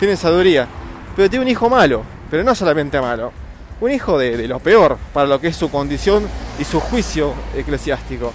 tiene 0.00 0.16
sabiduría. 0.16 0.66
Pero 1.14 1.30
tiene 1.30 1.44
un 1.44 1.48
hijo 1.48 1.70
malo, 1.70 2.02
pero 2.28 2.42
no 2.42 2.56
solamente 2.56 3.00
malo. 3.00 3.45
Un 3.80 3.90
hijo 3.90 4.18
de 4.18 4.48
lo 4.48 4.58
peor 4.58 4.96
para 5.12 5.26
lo 5.26 5.40
que 5.40 5.48
es 5.48 5.56
su 5.56 5.70
condición 5.70 6.26
y 6.58 6.64
su 6.64 6.80
juicio 6.80 7.34
eclesiástico. 7.54 8.32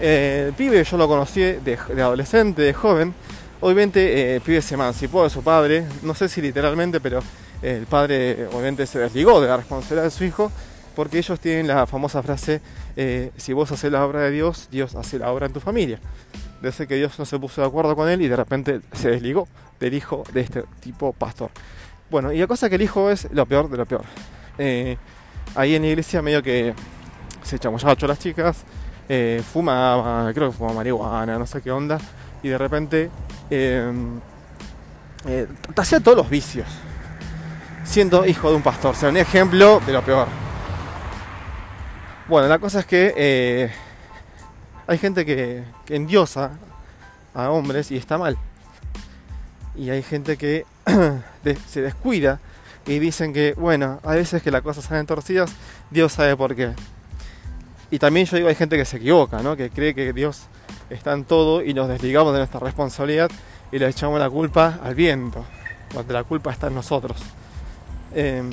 Eh, 0.00 0.46
el 0.48 0.54
pibe 0.54 0.82
yo 0.82 0.96
lo 0.96 1.06
conocí 1.06 1.40
de, 1.40 1.78
adolescente, 1.98 2.62
de 2.62 2.72
joven. 2.72 3.14
Obviamente 3.60 4.00
eh, 4.00 4.34
el 4.36 4.40
pibe 4.40 4.60
se 4.62 4.74
emancipó 4.74 5.22
de 5.22 5.30
su 5.30 5.42
padre, 5.42 5.84
no 6.02 6.14
sé 6.14 6.28
si 6.28 6.40
literalmente, 6.40 7.00
pero 7.00 7.22
el 7.62 7.86
padre 7.86 8.46
obviamente 8.48 8.86
se 8.86 8.98
desligó 8.98 9.40
de 9.40 9.48
la 9.48 9.58
responsabilidad 9.58 10.04
de 10.04 10.10
su 10.10 10.24
hijo 10.24 10.50
porque 10.96 11.18
ellos 11.18 11.38
tienen 11.38 11.68
la 11.68 11.86
famosa 11.86 12.22
frase, 12.22 12.60
eh, 12.96 13.30
si 13.36 13.52
vos 13.52 13.70
haces 13.70 13.92
la 13.92 14.04
obra 14.04 14.22
de 14.22 14.30
Dios, 14.32 14.68
Dios 14.70 14.94
hace 14.96 15.18
la 15.18 15.30
obra 15.30 15.46
en 15.46 15.52
tu 15.52 15.60
familia. 15.60 16.00
Desde 16.60 16.86
que 16.86 16.96
Dios 16.96 17.18
no 17.18 17.24
se 17.24 17.38
puso 17.38 17.60
de 17.60 17.66
acuerdo 17.66 17.94
con 17.94 18.08
él 18.08 18.20
y 18.22 18.28
de 18.28 18.36
repente 18.36 18.80
se 18.92 19.10
desligó 19.10 19.46
del 19.78 19.94
hijo 19.94 20.24
de 20.32 20.40
este 20.40 20.64
tipo 20.80 21.12
pastor. 21.12 21.50
Bueno, 22.10 22.32
y 22.32 22.38
la 22.38 22.46
cosa 22.46 22.68
que 22.68 22.74
el 22.74 22.82
hijo 22.82 23.08
es 23.10 23.28
lo 23.32 23.46
peor 23.46 23.70
de 23.70 23.76
lo 23.76 23.86
peor. 23.86 24.04
Eh, 24.62 24.98
ahí 25.54 25.74
en 25.74 25.82
la 25.82 25.88
iglesia 25.88 26.20
medio 26.20 26.42
que 26.42 26.74
se 27.42 27.58
chamullaba 27.58 27.96
a 27.98 28.06
las 28.06 28.18
chicas, 28.18 28.62
eh, 29.08 29.42
fumaba, 29.52 30.30
creo 30.34 30.50
que 30.50 30.56
fumaba 30.56 30.76
marihuana, 30.76 31.38
no 31.38 31.46
sé 31.46 31.62
qué 31.62 31.70
onda, 31.70 31.98
y 32.42 32.48
de 32.48 32.58
repente 32.58 33.10
eh, 33.48 33.90
eh, 35.26 35.46
hacía 35.76 36.00
todos 36.00 36.18
los 36.18 36.30
vicios, 36.30 36.66
siendo 37.84 38.26
hijo 38.26 38.50
de 38.50 38.56
un 38.56 38.62
pastor, 38.62 38.92
o 38.92 38.94
sea, 38.94 39.08
un 39.08 39.16
ejemplo 39.16 39.80
de 39.86 39.92
lo 39.92 40.02
peor. 40.02 40.28
Bueno, 42.28 42.48
la 42.48 42.58
cosa 42.58 42.80
es 42.80 42.86
que 42.86 43.14
eh, 43.16 43.72
hay 44.86 44.98
gente 44.98 45.26
que, 45.26 45.64
endiosa 45.88 46.52
a 47.34 47.50
hombres 47.50 47.90
y 47.90 47.96
está 47.96 48.18
mal. 48.18 48.36
Y 49.74 49.90
hay 49.90 50.02
gente 50.02 50.36
que 50.36 50.64
se 51.68 51.82
descuida 51.82 52.38
y 52.86 52.98
dicen 52.98 53.32
que, 53.32 53.54
bueno, 53.54 54.00
a 54.02 54.14
veces 54.14 54.42
que 54.42 54.50
las 54.50 54.62
cosas 54.62 54.84
salen 54.84 55.06
torcidas, 55.06 55.52
Dios 55.90 56.12
sabe 56.12 56.36
por 56.36 56.54
qué. 56.56 56.72
Y 57.90 57.98
también 57.98 58.26
yo 58.26 58.36
digo, 58.36 58.48
hay 58.48 58.54
gente 58.54 58.76
que 58.76 58.84
se 58.84 58.98
equivoca, 58.98 59.42
¿no? 59.42 59.56
Que 59.56 59.70
cree 59.70 59.94
que 59.94 60.12
Dios 60.12 60.42
está 60.88 61.12
en 61.12 61.24
todo 61.24 61.62
y 61.62 61.74
nos 61.74 61.88
desligamos 61.88 62.32
de 62.32 62.38
nuestra 62.38 62.60
responsabilidad 62.60 63.30
y 63.72 63.78
le 63.78 63.88
echamos 63.88 64.18
la 64.18 64.30
culpa 64.30 64.78
al 64.82 64.94
viento, 64.94 65.44
cuando 65.92 66.12
la 66.12 66.24
culpa 66.24 66.52
está 66.52 66.68
en 66.68 66.74
nosotros. 66.74 67.18
Em, 68.14 68.50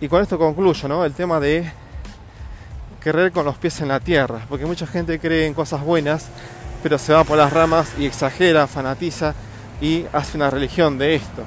y 0.00 0.08
con 0.08 0.22
esto 0.22 0.38
concluyo, 0.38 0.88
¿no? 0.88 1.04
El 1.04 1.12
tema 1.12 1.40
de 1.40 1.70
querer 3.00 3.32
con 3.32 3.44
los 3.44 3.56
pies 3.56 3.80
en 3.80 3.88
la 3.88 4.00
tierra, 4.00 4.44
porque 4.48 4.66
mucha 4.66 4.86
gente 4.86 5.18
cree 5.18 5.46
en 5.46 5.54
cosas 5.54 5.82
buenas, 5.82 6.28
pero 6.82 6.98
se 6.98 7.12
va 7.12 7.24
por 7.24 7.36
las 7.36 7.52
ramas 7.52 7.94
y 7.98 8.06
exagera, 8.06 8.66
fanatiza 8.66 9.34
y 9.80 10.06
hace 10.12 10.36
una 10.36 10.50
religión 10.50 10.98
de 10.98 11.16
esto. 11.16 11.44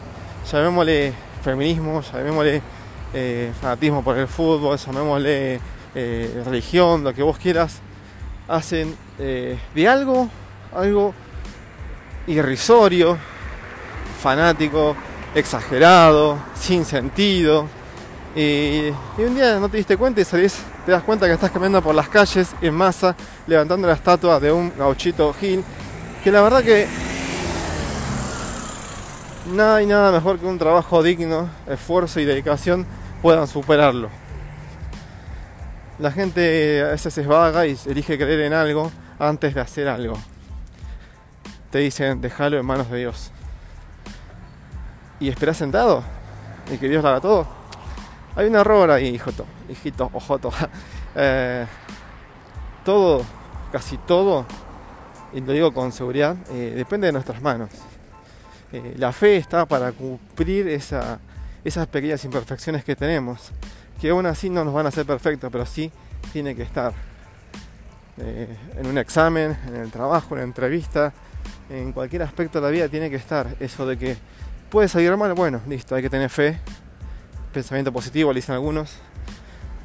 Llamémosle 0.52 1.14
feminismo, 1.44 2.02
llamémosle 2.02 2.62
eh, 3.14 3.52
fanatismo 3.60 4.04
por 4.04 4.18
el 4.18 4.28
fútbol, 4.28 4.78
llamémosle 4.78 5.60
eh, 5.96 6.44
religión, 6.46 7.04
lo 7.04 7.14
que 7.14 7.24
vos 7.24 7.38
quieras. 7.38 7.80
Hacen 8.48 8.96
eh, 9.18 9.58
de 9.74 9.88
algo 9.88 10.30
algo 10.76 11.14
irrisorio, 12.28 13.18
fanático, 14.22 14.96
exagerado, 15.34 16.38
sin 16.56 16.86
sentido. 16.86 17.68
Y, 18.36 18.90
y 19.18 19.22
un 19.26 19.36
día 19.36 19.60
no 19.60 19.70
te 19.70 19.78
diste 19.78 19.96
cuenta 19.96 20.20
y 20.20 20.26
salís, 20.26 20.58
te 20.86 20.92
das 20.92 21.04
cuenta 21.04 21.26
que 21.26 21.34
estás 21.34 21.52
caminando 21.52 21.82
por 21.82 21.96
las 21.96 22.10
calles 22.10 22.50
en 22.62 22.74
masa, 22.74 23.16
levantando 23.48 23.88
la 23.88 23.94
estatua 23.94 24.40
de 24.40 24.52
un 24.52 24.74
gauchito 24.78 25.34
Gil, 25.40 25.64
que 26.24 26.32
la 26.32 26.42
verdad 26.42 26.62
que 26.62 26.88
nada 29.46 29.82
y 29.82 29.86
nada 29.86 30.12
mejor 30.12 30.40
que 30.40 30.46
un 30.46 30.58
trabajo 30.58 31.04
digno, 31.04 31.50
esfuerzo 31.68 32.20
y 32.20 32.26
dedicación 32.26 32.86
puedan 33.22 33.48
superarlo. 33.48 34.10
La 36.00 36.12
gente 36.12 36.82
a 36.84 36.88
veces 36.88 37.18
es 37.18 37.28
vaga 37.28 37.66
y 37.66 37.78
elige 37.86 38.18
creer 38.18 38.42
en 38.42 38.54
algo 38.54 38.92
antes 39.18 39.54
de 39.54 39.62
hacer 39.62 39.88
algo. 39.88 40.16
Te 41.72 41.80
dicen, 41.80 42.22
déjalo 42.22 42.58
en 42.58 42.66
manos 42.66 42.90
de 42.90 43.00
Dios. 43.00 43.32
¿Y 45.20 45.30
esperás 45.30 45.58
sentado? 45.58 46.04
¿Y 46.72 46.78
que 46.78 46.90
Dios 46.90 47.04
lo 47.04 47.10
haga 47.10 47.22
todo? 47.22 47.48
Hay 48.36 48.48
un 48.48 48.56
error 48.56 48.92
ahí, 48.92 49.08
hijito, 49.08 49.46
hijito, 49.70 50.10
ojoto. 50.14 50.52
Eh, 51.18 51.66
todo, 52.84 53.24
casi 53.72 53.98
todo, 53.98 54.46
y 55.32 55.40
lo 55.40 55.54
digo 55.54 55.74
con 55.74 55.94
seguridad, 55.94 56.36
eh, 56.52 56.74
depende 56.76 57.08
de 57.08 57.14
nuestras 57.14 57.42
manos. 57.42 57.70
Eh, 58.76 58.94
la 58.98 59.14
fe 59.14 59.38
está 59.38 59.66
para 59.66 59.94
cumplir 59.94 60.68
esa- 60.68 61.18
esas 61.64 61.88
pequeñas 61.88 62.26
imperfecciones 62.26 62.84
que 62.84 62.94
tenemos, 62.94 63.52
que 64.02 64.10
aún 64.10 64.26
así 64.26 64.50
no 64.50 64.66
nos 64.66 64.74
van 64.74 64.86
a 64.86 64.90
hacer 64.90 65.06
perfectos, 65.06 65.50
pero 65.50 65.66
sí 65.66 65.90
tiene 66.34 66.54
que 66.58 66.64
estar. 66.64 66.92
Eh, 68.18 68.54
en 68.78 68.86
un 68.88 68.98
examen, 68.98 69.58
en 69.68 69.76
el 69.78 69.92
trabajo, 69.92 70.36
en 70.36 70.40
la 70.40 70.44
entrevista, 70.44 71.14
en 71.70 71.94
cualquier 71.94 72.24
aspecto 72.24 72.60
de 72.60 72.66
la 72.66 72.72
vida 72.72 72.90
tiene 72.90 73.10
que 73.10 73.16
estar 73.16 73.48
eso 73.62 73.86
de 73.88 73.98
que 73.98 74.18
puede 74.70 74.90
salir 74.90 75.16
mal, 75.16 75.34
bueno, 75.36 75.62
listo, 75.70 75.96
hay 75.96 76.02
que 76.02 76.10
tener 76.10 76.30
fe, 76.30 76.60
pensamiento 77.54 77.94
positivo, 77.94 78.34
le 78.34 78.40
dicen 78.40 78.56
algunos, 78.56 78.92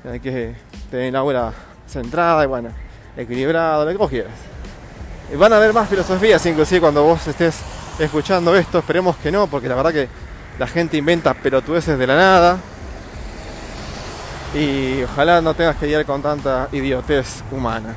hay 0.05 0.19
que 0.19 0.57
tener 0.91 1.13
la 1.13 1.21
aura 1.21 1.53
centrada 1.87 2.43
y 2.43 2.49
bueno, 2.49 2.71
equilibrado, 3.17 3.85
lo 3.85 3.93
que 3.93 3.97
vos 3.99 4.11
quieras. 4.11 4.35
Van 5.39 5.53
a 5.53 5.59
haber 5.59 5.73
más 5.73 5.89
filosofías, 5.89 6.45
inclusive 6.47 6.81
cuando 6.81 7.05
vos 7.05 7.25
estés 7.29 7.61
escuchando 8.01 8.57
esto, 8.57 8.79
esperemos 8.79 9.17
que 9.17 9.31
no, 9.31 9.47
porque 9.47 9.69
la 9.69 9.75
verdad 9.75 9.93
que 9.93 10.09
la 10.59 10.67
gente 10.67 10.97
inventa 10.97 11.35
pelotudeces 11.35 11.99
de 11.99 12.07
la 12.07 12.17
nada. 12.17 12.59
Y 14.55 15.03
ojalá 15.03 15.41
no 15.41 15.55
tengas 15.55 15.77
que 15.77 15.87
lidiar 15.87 16.05
con 16.05 16.23
tanta 16.23 16.69
idiotez 16.73 17.45
humana. 17.53 17.95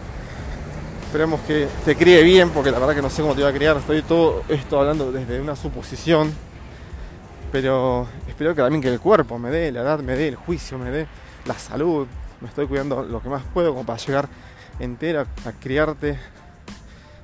Esperemos 1.05 1.41
que 1.41 1.67
te 1.85 1.95
críe 1.95 2.21
bien, 2.21 2.49
porque 2.49 2.71
la 2.71 2.79
verdad 2.79 2.95
que 2.95 3.01
no 3.01 3.09
sé 3.09 3.21
cómo 3.21 3.33
te 3.33 3.43
va 3.43 3.49
a 3.49 3.53
criar. 3.53 3.77
Estoy 3.77 4.01
todo 4.03 4.43
esto 4.49 4.79
hablando 4.79 5.11
desde 5.11 5.39
una 5.41 5.55
suposición. 5.55 6.33
Pero 7.51 8.07
espero 8.27 8.55
que 8.55 8.61
también 8.61 8.81
que 8.81 8.89
el 8.89 8.99
cuerpo 8.99 9.37
me 9.37 9.51
dé, 9.51 9.71
la 9.71 9.81
edad 9.81 9.99
me 9.99 10.15
dé, 10.15 10.27
el 10.27 10.35
juicio 10.35 10.77
me 10.77 10.89
dé, 10.89 11.07
la 11.45 11.53
salud. 11.53 12.07
Me 12.41 12.49
estoy 12.49 12.67
cuidando 12.67 13.03
lo 13.03 13.21
que 13.21 13.29
más 13.29 13.43
puedo 13.53 13.73
como 13.73 13.85
para 13.85 13.99
llegar 13.99 14.27
entera 14.79 15.27
a 15.45 15.51
criarte 15.51 16.17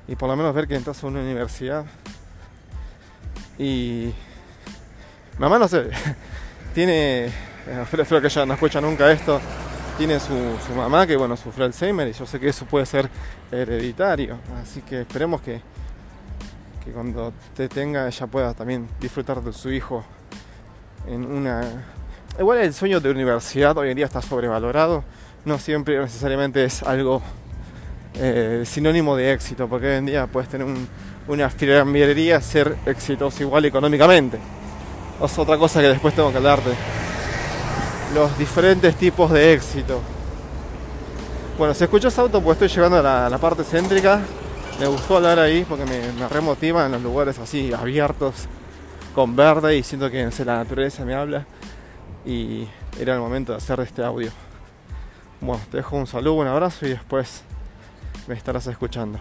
y 0.06 0.16
por 0.16 0.28
lo 0.28 0.36
menos 0.36 0.54
ver 0.54 0.66
que 0.66 0.76
entras 0.76 1.02
a 1.02 1.06
una 1.06 1.20
universidad. 1.20 1.84
Y 3.62 4.14
mamá 5.38 5.58
no 5.58 5.68
sé, 5.68 5.90
tiene, 6.74 7.26
espero 7.98 8.20
que 8.22 8.26
ella 8.28 8.46
no 8.46 8.54
escucha 8.54 8.80
nunca 8.80 9.12
esto, 9.12 9.38
tiene 9.98 10.18
su, 10.18 10.34
su 10.66 10.72
mamá 10.74 11.06
que 11.06 11.14
bueno 11.14 11.36
sufrió 11.36 11.66
Alzheimer 11.66 12.08
y 12.08 12.12
yo 12.12 12.24
sé 12.24 12.40
que 12.40 12.48
eso 12.48 12.64
puede 12.64 12.86
ser 12.86 13.10
hereditario, 13.52 14.38
así 14.62 14.80
que 14.80 15.02
esperemos 15.02 15.42
que, 15.42 15.60
que 16.82 16.90
cuando 16.90 17.34
te 17.54 17.68
tenga 17.68 18.06
ella 18.08 18.26
pueda 18.26 18.54
también 18.54 18.88
disfrutar 18.98 19.42
de 19.42 19.52
su 19.52 19.70
hijo 19.70 20.04
en 21.06 21.26
una... 21.26 21.60
Igual 22.38 22.60
el 22.60 22.72
sueño 22.72 22.98
de 23.00 23.10
universidad 23.10 23.76
hoy 23.76 23.90
en 23.90 23.96
día 23.96 24.06
está 24.06 24.22
sobrevalorado, 24.22 25.04
no 25.44 25.58
siempre 25.58 25.98
necesariamente 26.00 26.64
es 26.64 26.82
algo 26.82 27.20
eh, 28.14 28.62
sinónimo 28.64 29.16
de 29.16 29.32
éxito, 29.34 29.68
porque 29.68 29.88
hoy 29.88 29.96
en 29.96 30.06
día 30.06 30.26
puedes 30.28 30.48
tener 30.48 30.66
un- 30.66 30.88
una 31.28 31.50
fiambrería, 31.50 32.40
ser 32.40 32.76
exitoso 32.86 33.42
igual 33.42 33.64
económicamente. 33.64 34.38
Es 35.22 35.38
otra 35.38 35.58
cosa 35.58 35.80
que 35.80 35.88
después 35.88 36.14
tengo 36.14 36.30
que 36.30 36.38
hablarte. 36.38 36.70
Los 38.14 38.36
diferentes 38.38 38.96
tipos 38.96 39.30
de 39.30 39.52
éxito. 39.52 40.00
Bueno, 41.58 41.74
se 41.74 41.84
escuchó 41.84 42.08
ese 42.08 42.20
auto, 42.20 42.40
pues 42.40 42.56
estoy 42.56 42.68
llegando 42.68 42.98
a 42.98 43.02
la, 43.02 43.26
a 43.26 43.30
la 43.30 43.38
parte 43.38 43.62
céntrica. 43.64 44.20
Me 44.80 44.86
gustó 44.86 45.16
hablar 45.16 45.38
ahí 45.38 45.64
porque 45.68 45.84
me, 45.84 46.12
me 46.12 46.26
remotiva 46.26 46.86
en 46.86 46.92
los 46.92 47.02
lugares 47.02 47.38
así 47.38 47.72
abiertos, 47.72 48.46
con 49.14 49.36
verde 49.36 49.76
y 49.76 49.82
siento 49.82 50.10
que 50.10 50.28
la 50.44 50.56
naturaleza 50.56 51.04
me 51.04 51.14
habla. 51.14 51.46
Y 52.24 52.66
era 52.98 53.14
el 53.14 53.20
momento 53.20 53.52
de 53.52 53.58
hacer 53.58 53.78
este 53.80 54.02
audio. 54.02 54.30
Bueno, 55.40 55.62
te 55.70 55.76
dejo 55.78 55.96
un 55.96 56.06
saludo, 56.06 56.34
un 56.34 56.46
abrazo 56.46 56.86
y 56.86 56.90
después 56.90 57.42
me 58.26 58.34
estarás 58.34 58.66
escuchando. 58.66 59.18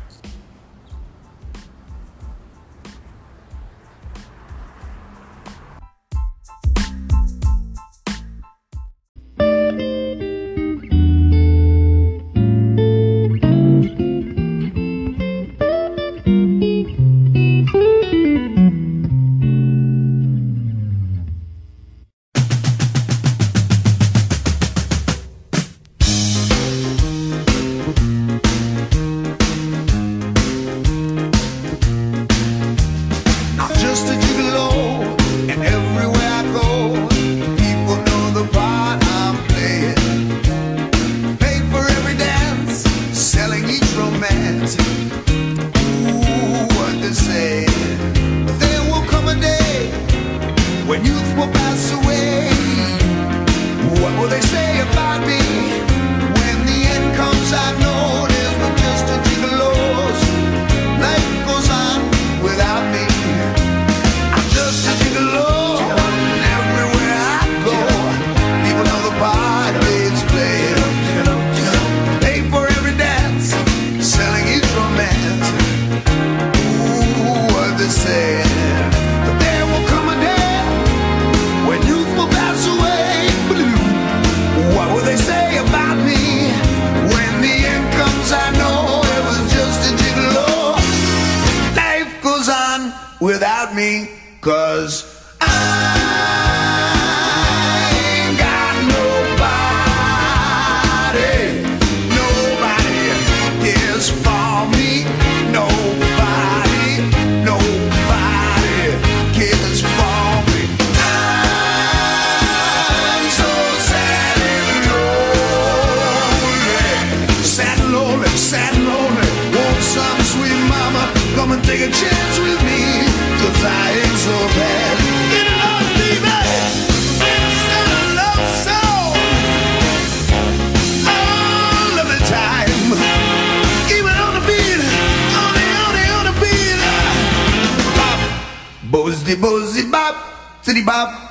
Boozy, 138.90 139.36
boozy, 139.36 139.86
bop. 139.92 140.16
City 140.64 140.84
bop. 140.84 141.29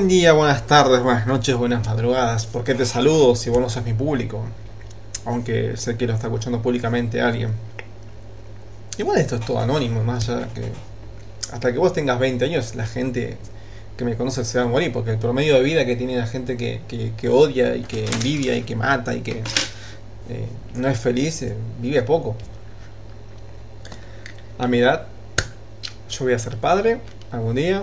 Buen 0.00 0.08
día, 0.08 0.32
buenas 0.32 0.66
tardes, 0.66 1.02
buenas 1.02 1.26
noches, 1.26 1.54
buenas 1.54 1.86
madrugadas. 1.86 2.46
¿Por 2.46 2.64
qué 2.64 2.74
te 2.74 2.86
saludo 2.86 3.36
si 3.36 3.50
vos 3.50 3.60
no 3.60 3.68
sos 3.68 3.84
mi 3.84 3.92
público? 3.92 4.42
Aunque 5.26 5.76
sé 5.76 5.98
que 5.98 6.06
lo 6.06 6.14
está 6.14 6.28
escuchando 6.28 6.62
públicamente 6.62 7.20
alguien. 7.20 7.50
Igual 8.96 9.18
esto 9.18 9.36
es 9.36 9.44
todo 9.44 9.58
anónimo, 9.58 10.02
más 10.02 10.26
allá 10.30 10.48
que 10.54 10.62
hasta 11.52 11.70
que 11.70 11.78
vos 11.78 11.92
tengas 11.92 12.18
20 12.18 12.46
años 12.46 12.74
la 12.76 12.86
gente 12.86 13.36
que 13.98 14.06
me 14.06 14.16
conoce 14.16 14.42
se 14.42 14.56
va 14.58 14.64
a 14.64 14.68
morir, 14.68 14.90
porque 14.90 15.10
el 15.10 15.18
promedio 15.18 15.56
de 15.56 15.62
vida 15.62 15.84
que 15.84 15.96
tiene 15.96 16.16
la 16.16 16.26
gente 16.26 16.56
que, 16.56 16.80
que- 16.88 17.12
que 17.14 17.28
odia 17.28 17.76
y 17.76 17.82
que 17.82 18.06
envidia 18.06 18.56
y 18.56 18.62
que 18.62 18.76
mata 18.76 19.14
y 19.14 19.20
que 19.20 19.42
eh, 20.30 20.46
no 20.76 20.88
es 20.88 20.98
feliz, 20.98 21.42
eh, 21.42 21.54
vive 21.78 22.00
poco. 22.00 22.36
A 24.58 24.66
mi 24.66 24.78
edad, 24.78 25.06
yo 26.08 26.24
voy 26.24 26.32
a 26.32 26.38
ser 26.38 26.56
padre 26.56 27.00
algún 27.30 27.54
día, 27.56 27.82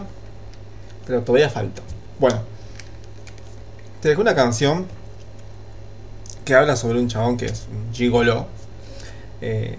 pero 1.06 1.22
todavía 1.22 1.50
falta. 1.50 1.84
Bueno, 2.20 2.40
te 4.02 4.10
dejo 4.10 4.22
una 4.22 4.34
canción 4.34 4.88
que 6.46 6.56
habla 6.56 6.76
sobre 6.76 7.00
un 7.00 7.08
chabón 7.08 7.38
que 7.38 7.46
es 7.46 7.68
un 7.72 7.94
gigolo. 7.94 8.48
Eh, 9.42 9.78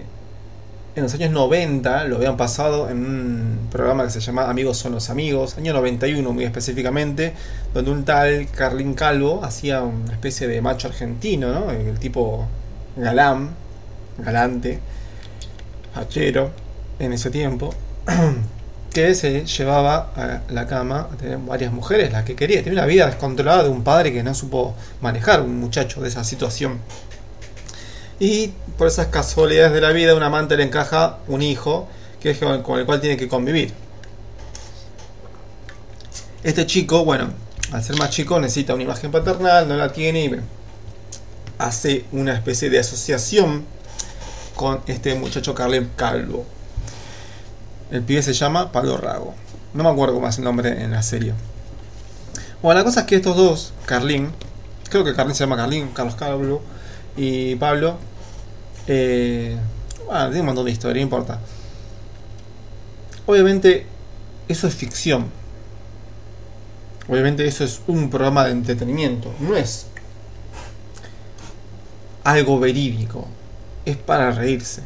en 0.95 1.03
los 1.03 1.13
años 1.15 1.31
90 1.31 2.05
lo 2.05 2.15
habían 2.15 2.37
pasado 2.37 2.89
en 2.89 3.05
un 3.05 3.67
programa 3.69 4.05
que 4.05 4.09
se 4.11 4.21
llama 4.21 4.49
Amigos 4.49 4.77
son 4.77 4.93
los 4.93 5.09
amigos, 5.09 5.57
año 5.57 5.73
91 5.73 6.31
muy 6.31 6.45
específicamente, 6.45 7.33
donde 7.73 7.91
un 7.91 8.05
tal 8.05 8.47
Carlín 8.55 8.93
Calvo 8.93 9.43
hacía 9.43 9.81
una 9.81 10.13
especie 10.13 10.47
de 10.47 10.61
macho 10.61 10.87
argentino, 10.87 11.51
¿no? 11.51 11.71
El 11.71 11.99
tipo 11.99 12.47
galán, 12.95 13.49
galante, 14.17 14.79
hachero 15.93 16.51
en 16.99 17.11
ese 17.11 17.31
tiempo, 17.31 17.73
que 18.93 19.13
se 19.15 19.45
llevaba 19.45 20.11
a 20.15 20.41
la 20.51 20.67
cama 20.67 21.09
a 21.11 21.17
tener 21.17 21.37
varias 21.37 21.71
mujeres, 21.71 22.11
las 22.11 22.23
que 22.23 22.35
quería. 22.35 22.63
Tenía 22.63 22.79
una 22.79 22.87
vida 22.87 23.05
descontrolada 23.05 23.63
de 23.63 23.69
un 23.69 23.83
padre 23.83 24.11
que 24.11 24.23
no 24.23 24.33
supo 24.33 24.75
manejar 25.01 25.41
un 25.41 25.59
muchacho 25.59 26.01
de 26.01 26.09
esa 26.09 26.23
situación. 26.23 26.79
Y 28.19 28.51
por 28.77 28.87
esas 28.87 29.07
casualidades 29.07 29.73
de 29.73 29.81
la 29.81 29.91
vida, 29.91 30.15
un 30.15 30.23
amante 30.23 30.57
le 30.57 30.63
encaja 30.63 31.19
un 31.27 31.41
hijo 31.41 31.87
que 32.19 32.31
es 32.31 32.37
con 32.37 32.79
el 32.79 32.85
cual 32.85 32.99
tiene 32.99 33.15
que 33.15 33.27
convivir. 33.27 33.73
Este 36.43 36.65
chico, 36.65 37.05
bueno, 37.05 37.29
al 37.71 37.83
ser 37.83 37.97
más 37.97 38.09
chico 38.09 38.39
necesita 38.39 38.73
una 38.73 38.83
imagen 38.83 39.11
paternal, 39.11 39.67
no 39.67 39.75
la 39.75 39.91
tiene 39.91 40.25
y 40.25 40.31
hace 41.57 42.05
una 42.11 42.33
especie 42.33 42.69
de 42.69 42.79
asociación 42.79 43.65
con 44.55 44.81
este 44.87 45.13
muchacho 45.15 45.53
Carlen 45.53 45.91
Calvo. 45.95 46.45
El 47.91 48.03
pibe 48.03 48.21
se 48.21 48.33
llama 48.33 48.71
Pablo 48.71 48.97
Rago. 48.97 49.33
No 49.73 49.83
me 49.83 49.89
acuerdo 49.89 50.25
es 50.27 50.37
el 50.37 50.43
nombre 50.43 50.83
en 50.83 50.91
la 50.91 51.03
serie. 51.03 51.33
Bueno, 52.61 52.79
la 52.79 52.83
cosa 52.83 53.01
es 53.01 53.05
que 53.05 53.15
estos 53.15 53.35
dos, 53.35 53.73
Carlín, 53.85 54.31
creo 54.89 55.03
que 55.03 55.15
Carlín 55.15 55.35
se 55.35 55.43
llama 55.43 55.55
Carlín, 55.55 55.89
Carlos 55.93 56.15
Calvo 56.15 56.61
y 57.15 57.55
Pablo, 57.55 57.97
eh, 58.87 59.57
bueno, 60.05 60.25
tiene 60.25 60.39
un 60.41 60.45
montón 60.47 60.65
de 60.65 60.71
historia, 60.71 60.95
no 60.95 61.01
importa. 61.01 61.39
Obviamente 63.25 63.85
eso 64.47 64.67
es 64.67 64.75
ficción. 64.75 65.27
Obviamente 67.07 67.45
eso 67.45 67.63
es 67.63 67.81
un 67.87 68.09
programa 68.09 68.45
de 68.45 68.51
entretenimiento. 68.51 69.33
No 69.39 69.55
es 69.55 69.87
algo 72.23 72.59
verídico. 72.59 73.27
Es 73.85 73.97
para 73.97 74.31
reírse. 74.31 74.81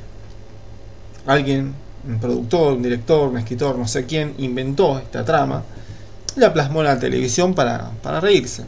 Alguien, 1.26 1.74
un 2.08 2.20
productor, 2.20 2.74
un 2.74 2.84
director, 2.84 3.30
un 3.30 3.38
escritor, 3.38 3.78
no 3.78 3.88
sé 3.88 4.06
quién, 4.06 4.36
inventó 4.38 5.00
esta 5.00 5.24
trama. 5.24 5.64
La 6.36 6.52
plasmó 6.52 6.82
en 6.82 6.88
la 6.88 7.00
televisión 7.00 7.54
para, 7.54 7.92
para 8.02 8.20
reírse. 8.20 8.66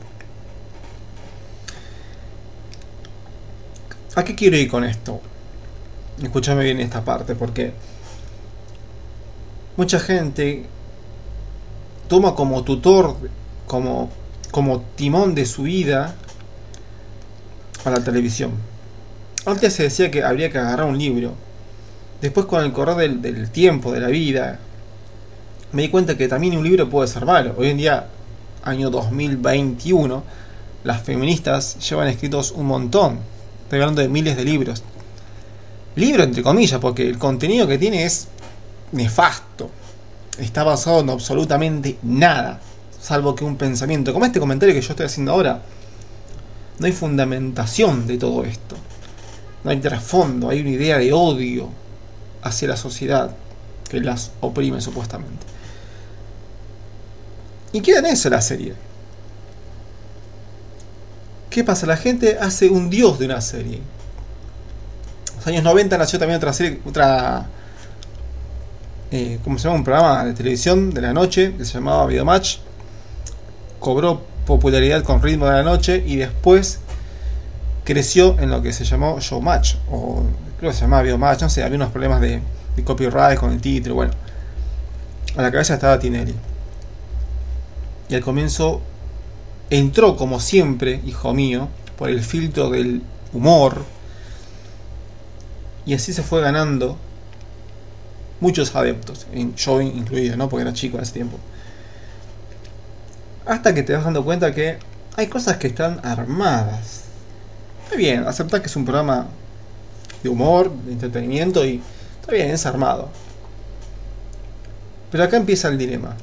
¿A 4.16 4.24
qué 4.24 4.36
quiero 4.36 4.56
ir 4.56 4.70
con 4.70 4.84
esto? 4.84 5.20
Escúchame 6.22 6.64
bien 6.64 6.80
esta 6.80 7.04
parte, 7.04 7.36
porque 7.36 7.74
mucha 9.76 10.00
gente 10.00 10.66
toma 12.08 12.36
como 12.36 12.64
tutor, 12.64 13.18
como, 13.68 14.10
como 14.52 14.82
timón 14.96 15.36
de 15.36 15.46
su 15.46 15.64
vida 15.64 16.16
a 17.84 17.90
la 17.90 18.04
televisión. 18.04 18.52
Antes 19.46 19.74
se 19.74 19.84
decía 19.84 20.10
que 20.10 20.24
habría 20.24 20.50
que 20.50 20.58
agarrar 20.58 20.88
un 20.88 20.98
libro. 20.98 21.34
Después 22.22 22.46
con 22.46 22.64
el 22.64 22.72
correr 22.72 22.96
del, 22.96 23.22
del 23.22 23.50
tiempo, 23.52 23.92
de 23.92 24.00
la 24.00 24.08
vida, 24.08 24.60
me 25.72 25.82
di 25.82 25.90
cuenta 25.90 26.18
que 26.18 26.28
también 26.28 26.58
un 26.58 26.64
libro 26.64 26.90
puede 26.90 27.08
ser 27.08 27.26
malo. 27.26 27.54
Hoy 27.58 27.70
en 27.70 27.78
día, 27.78 28.08
año 28.64 28.90
2021, 28.90 30.24
las 30.86 31.02
feministas 31.02 31.78
llevan 31.90 32.08
escritos 32.08 32.52
un 32.52 32.68
montón. 32.68 33.20
Estoy 33.64 33.82
hablando 33.82 34.02
de 34.02 34.08
miles 34.08 34.38
de 34.38 34.46
libros. 34.46 34.84
Libro 35.96 36.24
entre 36.24 36.44
comillas, 36.44 36.80
porque 36.80 37.08
el 37.08 37.18
contenido 37.18 37.68
que 37.68 37.78
tiene 37.78 38.06
es 38.06 38.28
nefasto. 38.94 39.70
Está 40.38 40.64
basado 40.64 41.02
en 41.02 41.10
absolutamente 41.10 41.98
nada. 42.04 42.62
Salvo 43.02 43.36
que 43.36 43.44
un 43.44 43.58
pensamiento. 43.58 44.14
Como 44.14 44.26
este 44.26 44.40
comentario 44.40 44.74
que 44.74 44.82
yo 44.82 44.92
estoy 44.92 45.08
haciendo 45.08 45.34
ahora. 45.34 45.62
No 46.80 46.86
hay 46.86 46.92
fundamentación 46.92 48.08
de 48.08 48.18
todo 48.18 48.44
esto. 48.44 48.76
No 49.64 49.72
hay 49.72 49.78
trasfondo. 49.82 50.50
Hay 50.50 50.62
una 50.62 50.70
idea 50.70 50.98
de 50.98 51.12
odio 51.12 51.70
hacia 52.46 52.68
la 52.70 52.78
sociedad 52.78 53.36
que 53.90 54.00
las 54.00 54.32
oprime 54.40 54.80
supuestamente. 54.80 55.46
Y 57.74 57.82
queda 57.82 58.00
en 58.00 58.06
eso 58.06 58.30
la 58.30 58.42
serie. 58.42 58.74
¿Qué 61.50 61.64
pasa? 61.64 61.86
La 61.86 61.98
gente 61.98 62.38
hace 62.40 62.70
un 62.70 62.90
dios 62.90 63.20
de 63.20 63.26
una 63.26 63.42
serie. 63.42 63.78
En 63.78 65.36
los 65.38 65.48
años 65.48 65.64
90 65.64 65.98
nació 65.98 66.20
también 66.20 66.38
otra 66.38 66.54
serie, 66.54 66.80
otra... 66.86 67.48
Eh, 69.12 69.40
¿Cómo 69.44 69.58
se 69.58 69.66
llama? 69.66 69.78
Un 69.78 69.84
programa 69.84 70.26
de 70.26 70.34
televisión 70.34 70.92
de 70.92 71.02
la 71.02 71.14
noche 71.14 71.54
que 71.58 71.66
se 71.66 71.74
llamaba 71.74 72.06
Videomatch. 72.06 72.58
Cobró 73.80 74.22
popularidad 74.46 75.04
con 75.04 75.22
ritmo 75.22 75.46
de 75.46 75.54
la 75.54 75.64
noche 75.64 76.04
y 76.06 76.18
después 76.18 76.80
creció 77.84 78.38
en 78.40 78.50
lo 78.52 78.62
que 78.62 78.72
se 78.72 78.84
llamó 78.84 79.20
Showmatch. 79.20 79.76
O 79.92 80.24
creo 80.58 80.72
que 80.72 80.76
se 80.76 80.82
llamaba 80.82 81.04
Videomatch, 81.04 81.42
no 81.42 81.50
sé, 81.50 81.64
había 81.64 81.76
unos 81.78 81.92
problemas 81.92 82.22
de, 82.22 82.42
de 82.76 82.84
copyright 82.84 83.40
con 83.40 83.52
el 83.52 83.62
título, 83.62 83.96
bueno. 83.96 84.14
A 85.36 85.42
la 85.42 85.52
cabeza 85.52 85.74
estaba 85.74 86.00
Tinelli. 86.00 86.34
Y 88.08 88.16
al 88.16 88.22
comienzo 88.22 88.82
entró 89.70 90.16
como 90.16 90.40
siempre, 90.40 91.02
hijo 91.06 91.34
mío, 91.34 91.68
por 91.98 92.10
el 92.10 92.22
filtro 92.22 92.70
del 92.70 93.02
humor. 93.34 93.84
Y 95.86 95.94
así 95.94 96.14
se 96.14 96.24
fue 96.24 96.42
ganando 96.42 96.98
muchos 98.40 98.76
adeptos, 98.76 99.28
yo 99.56 99.82
incluido, 99.82 100.38
¿no? 100.38 100.50
Porque 100.50 100.64
era 100.64 100.74
chico 100.74 100.98
en 100.98 101.04
ese 101.04 101.14
tiempo. 101.14 101.38
Hasta 103.46 103.74
que 103.74 103.84
te 103.84 103.94
vas 103.94 104.04
dando 104.04 104.24
cuenta 104.24 104.54
que 104.54 104.78
hay 105.16 105.28
cosas 105.28 105.58
que 105.58 105.68
están 105.68 106.00
armadas. 106.04 107.04
Está 107.84 107.96
bien, 107.96 108.28
aceptar 108.28 108.62
que 108.62 108.68
es 108.68 108.76
un 108.76 108.86
programa 108.86 109.28
de 110.26 110.30
humor, 110.30 110.72
de 110.72 110.94
entretenimiento 110.94 111.64
y 111.66 111.80
está 112.20 112.32
bien, 112.32 112.50
es 112.50 112.66
armado. 112.66 113.10
Pero 115.12 115.24
acá 115.24 115.38
empieza 115.38 115.68
el 115.68 115.78
dilema 115.78 116.18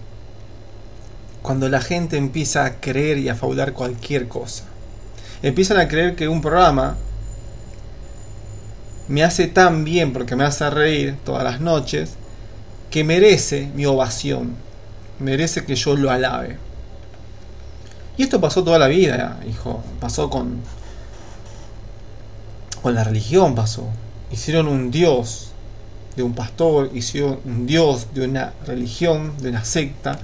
cuando 1.41 1.69
la 1.69 1.81
gente 1.81 2.17
empieza 2.17 2.65
a 2.65 2.81
creer 2.81 3.19
y 3.19 3.29
a 3.29 3.35
faular 3.35 3.73
cualquier 3.73 4.29
cosa. 4.29 4.65
Empiezan 5.43 5.79
a 5.79 5.89
creer 5.89 6.15
que 6.17 6.29
un 6.29 6.41
programa 6.41 6.97
me 9.09 9.23
hace 9.23 9.47
tan 9.47 9.85
bien 9.85 10.13
porque 10.13 10.37
me 10.37 10.45
hace 10.45 10.69
reír 10.69 11.17
todas 11.25 11.45
las 11.45 11.61
noches 11.61 12.15
que 12.91 13.05
merece 13.05 13.71
mi 13.75 13.87
ovación, 13.87 14.55
merece 15.21 15.65
que 15.65 15.77
yo 15.77 15.97
lo 15.97 16.11
alabe. 16.11 16.59
Y 18.17 18.25
esto 18.25 18.41
pasó 18.41 18.63
toda 18.65 18.79
la 18.79 18.89
vida, 18.89 19.39
hijo, 19.49 19.83
pasó 20.01 20.29
con 20.29 20.61
con 22.83 22.95
la 22.95 23.05
religión 23.05 23.55
pasó. 23.55 23.89
Hicieron 24.31 24.67
un 24.67 24.91
dios 24.91 25.53
de 26.17 26.23
un 26.23 26.35
pastor, 26.35 26.91
hicieron 26.93 27.39
un 27.45 27.67
dios 27.67 28.09
de 28.13 28.27
una 28.27 28.53
religión, 28.67 29.35
de 29.39 29.51
una 29.51 29.65
secta 29.65 30.19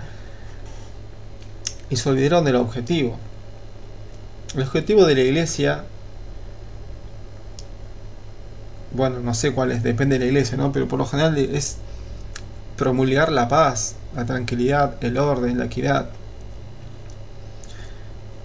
y 1.88 1.96
se 1.96 2.08
olvidaron 2.08 2.44
del 2.44 2.56
objetivo. 2.56 3.16
El 4.54 4.62
objetivo 4.62 5.04
de 5.04 5.14
la 5.14 5.20
iglesia, 5.20 5.84
bueno, 8.92 9.20
no 9.20 9.34
sé 9.34 9.52
cuál 9.52 9.72
es, 9.72 9.82
depende 9.82 10.18
de 10.18 10.24
la 10.24 10.30
iglesia, 10.30 10.56
¿no? 10.56 10.72
Pero 10.72 10.88
por 10.88 10.98
lo 10.98 11.06
general 11.06 11.38
es 11.38 11.76
promulgar 12.76 13.30
la 13.30 13.48
paz, 13.48 13.94
la 14.14 14.24
tranquilidad, 14.24 14.96
el 15.02 15.18
orden, 15.18 15.58
la 15.58 15.66
equidad. 15.66 16.08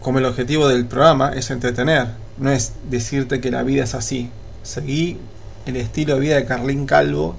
Como 0.02 0.20
el 0.20 0.26
objetivo 0.26 0.68
del 0.68 0.86
programa 0.86 1.32
es 1.34 1.50
entretener, 1.50 2.23
no 2.38 2.52
es 2.52 2.74
decirte 2.90 3.42
que 3.42 3.52
la 3.52 3.64
vida 3.64 3.84
es 3.84 3.96
así. 3.96 4.30
Seguí 4.64 5.20
el 5.66 5.76
estilo 5.76 6.16
de 6.16 6.20
vida 6.20 6.36
de 6.36 6.46
Carlín 6.46 6.86
Calvo 6.86 7.36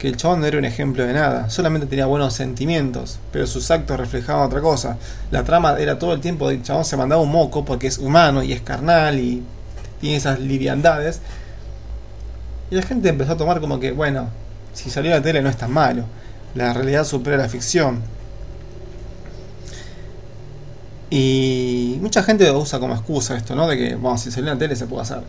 que 0.00 0.08
el 0.08 0.16
chabón 0.16 0.40
no 0.40 0.46
era 0.46 0.56
un 0.56 0.64
ejemplo 0.64 1.06
de 1.06 1.12
nada, 1.12 1.50
solamente 1.50 1.86
tenía 1.86 2.06
buenos 2.06 2.32
sentimientos, 2.32 3.18
pero 3.30 3.46
sus 3.46 3.70
actos 3.70 4.00
reflejaban 4.00 4.46
otra 4.46 4.62
cosa. 4.62 4.96
La 5.30 5.44
trama 5.44 5.76
era 5.78 5.98
todo 5.98 6.14
el 6.14 6.20
tiempo, 6.20 6.48
el 6.48 6.62
chabón 6.62 6.86
se 6.86 6.96
mandaba 6.96 7.20
un 7.20 7.30
moco 7.30 7.66
porque 7.66 7.86
es 7.86 7.98
humano 7.98 8.42
y 8.42 8.54
es 8.54 8.62
carnal 8.62 9.20
y 9.20 9.42
tiene 10.00 10.16
esas 10.16 10.40
liviandades. 10.40 11.20
Y 12.70 12.76
la 12.76 12.82
gente 12.82 13.10
empezó 13.10 13.32
a 13.32 13.36
tomar 13.36 13.60
como 13.60 13.78
que, 13.78 13.92
bueno, 13.92 14.30
si 14.72 14.88
salió 14.88 15.12
a 15.12 15.16
la 15.16 15.22
tele 15.22 15.42
no 15.42 15.50
es 15.50 15.58
tan 15.58 15.70
malo, 15.70 16.04
la 16.54 16.72
realidad 16.72 17.04
supera 17.04 17.36
la 17.36 17.50
ficción. 17.50 18.00
Y 21.10 21.98
mucha 22.00 22.22
gente 22.22 22.46
lo 22.46 22.60
usa 22.60 22.78
como 22.78 22.94
excusa 22.94 23.36
esto, 23.36 23.56
¿no? 23.56 23.66
De 23.66 23.76
que, 23.76 23.96
bueno, 23.96 24.16
si 24.16 24.30
salió 24.30 24.52
en 24.52 24.58
la 24.58 24.58
tele 24.60 24.76
se 24.76 24.86
puede 24.86 25.02
hacer. 25.02 25.22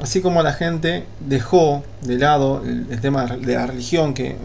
Así 0.00 0.20
como 0.22 0.42
la 0.42 0.54
gente 0.54 1.06
dejó 1.20 1.84
de 2.00 2.18
lado 2.18 2.62
el, 2.64 3.00
tema 3.00 3.26
de 3.26 3.54
la 3.54 3.66
religión, 3.66 4.14
que 4.14 4.36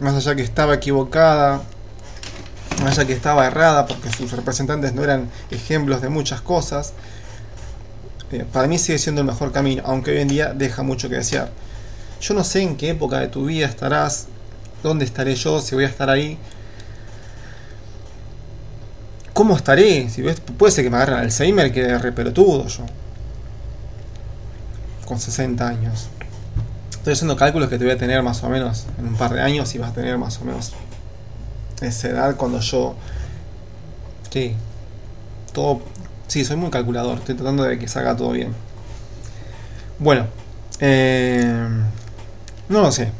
más 0.00 0.14
allá 0.14 0.34
que 0.34 0.42
estaba 0.42 0.74
equivocada, 0.74 1.62
más 2.82 2.98
allá 2.98 3.06
que 3.06 3.12
estaba 3.12 3.46
errada, 3.46 3.86
porque 3.86 4.12
sus 4.12 4.32
representantes 4.32 4.92
no 4.94 5.04
eran 5.04 5.30
ejemplos 5.50 6.02
de 6.02 6.08
muchas 6.08 6.40
cosas, 6.40 6.92
eh, 8.32 8.44
para 8.52 8.66
mí 8.66 8.78
sigue 8.78 8.98
siendo 8.98 9.20
el 9.20 9.26
mejor 9.26 9.52
camino, 9.52 9.82
aunque 9.86 10.10
hoy 10.10 10.18
en 10.18 10.28
día 10.28 10.52
deja 10.52 10.82
mucho 10.82 11.08
que 11.08 11.14
desear. 11.14 11.50
Yo 12.20 12.34
no 12.34 12.42
sé 12.44 12.62
en 12.62 12.76
qué 12.76 12.90
época 12.90 13.20
de 13.20 13.28
tu 13.28 13.46
vida 13.46 13.66
estarás, 13.66 14.26
dónde 14.82 15.04
estaré 15.04 15.34
yo, 15.36 15.60
si 15.60 15.74
voy 15.74 15.84
a 15.84 15.88
estar 15.88 16.10
ahí. 16.10 16.36
¿Cómo 19.36 19.54
estaré? 19.54 20.08
Si 20.08 20.22
puede 20.56 20.72
ser 20.72 20.82
que 20.82 20.88
me 20.88 20.96
agarren 20.96 21.18
Alzheimer, 21.18 21.70
que 21.70 21.98
repelotudo 21.98 22.66
yo 22.68 22.86
con 25.04 25.20
60 25.20 25.68
años. 25.68 26.08
Estoy 26.90 27.12
haciendo 27.12 27.36
cálculos 27.36 27.68
que 27.68 27.76
te 27.76 27.84
voy 27.84 27.92
a 27.92 27.98
tener 27.98 28.22
más 28.22 28.42
o 28.42 28.48
menos 28.48 28.86
en 28.98 29.08
un 29.08 29.14
par 29.16 29.34
de 29.34 29.42
años 29.42 29.74
y 29.74 29.78
vas 29.78 29.90
a 29.90 29.92
tener 29.92 30.16
más 30.16 30.40
o 30.40 30.46
menos 30.46 30.72
esa 31.82 32.08
edad 32.08 32.36
cuando 32.36 32.60
yo... 32.60 32.94
Sí, 34.30 34.54
todo... 35.52 35.82
Sí, 36.28 36.42
soy 36.46 36.56
muy 36.56 36.70
calculador, 36.70 37.18
estoy 37.18 37.34
tratando 37.34 37.64
de 37.64 37.78
que 37.78 37.88
salga 37.88 38.16
todo 38.16 38.30
bien. 38.30 38.54
Bueno, 39.98 40.28
eh, 40.80 41.68
no 42.70 42.80
lo 42.80 42.90
sé. 42.90 43.12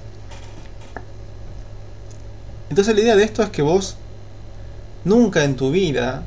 Entonces 2.70 2.94
la 2.94 3.02
idea 3.02 3.16
de 3.16 3.24
esto 3.24 3.42
es 3.42 3.50
que 3.50 3.60
vos 3.60 3.98
nunca 5.06 5.44
en 5.44 5.54
tu 5.54 5.70
vida 5.70 6.24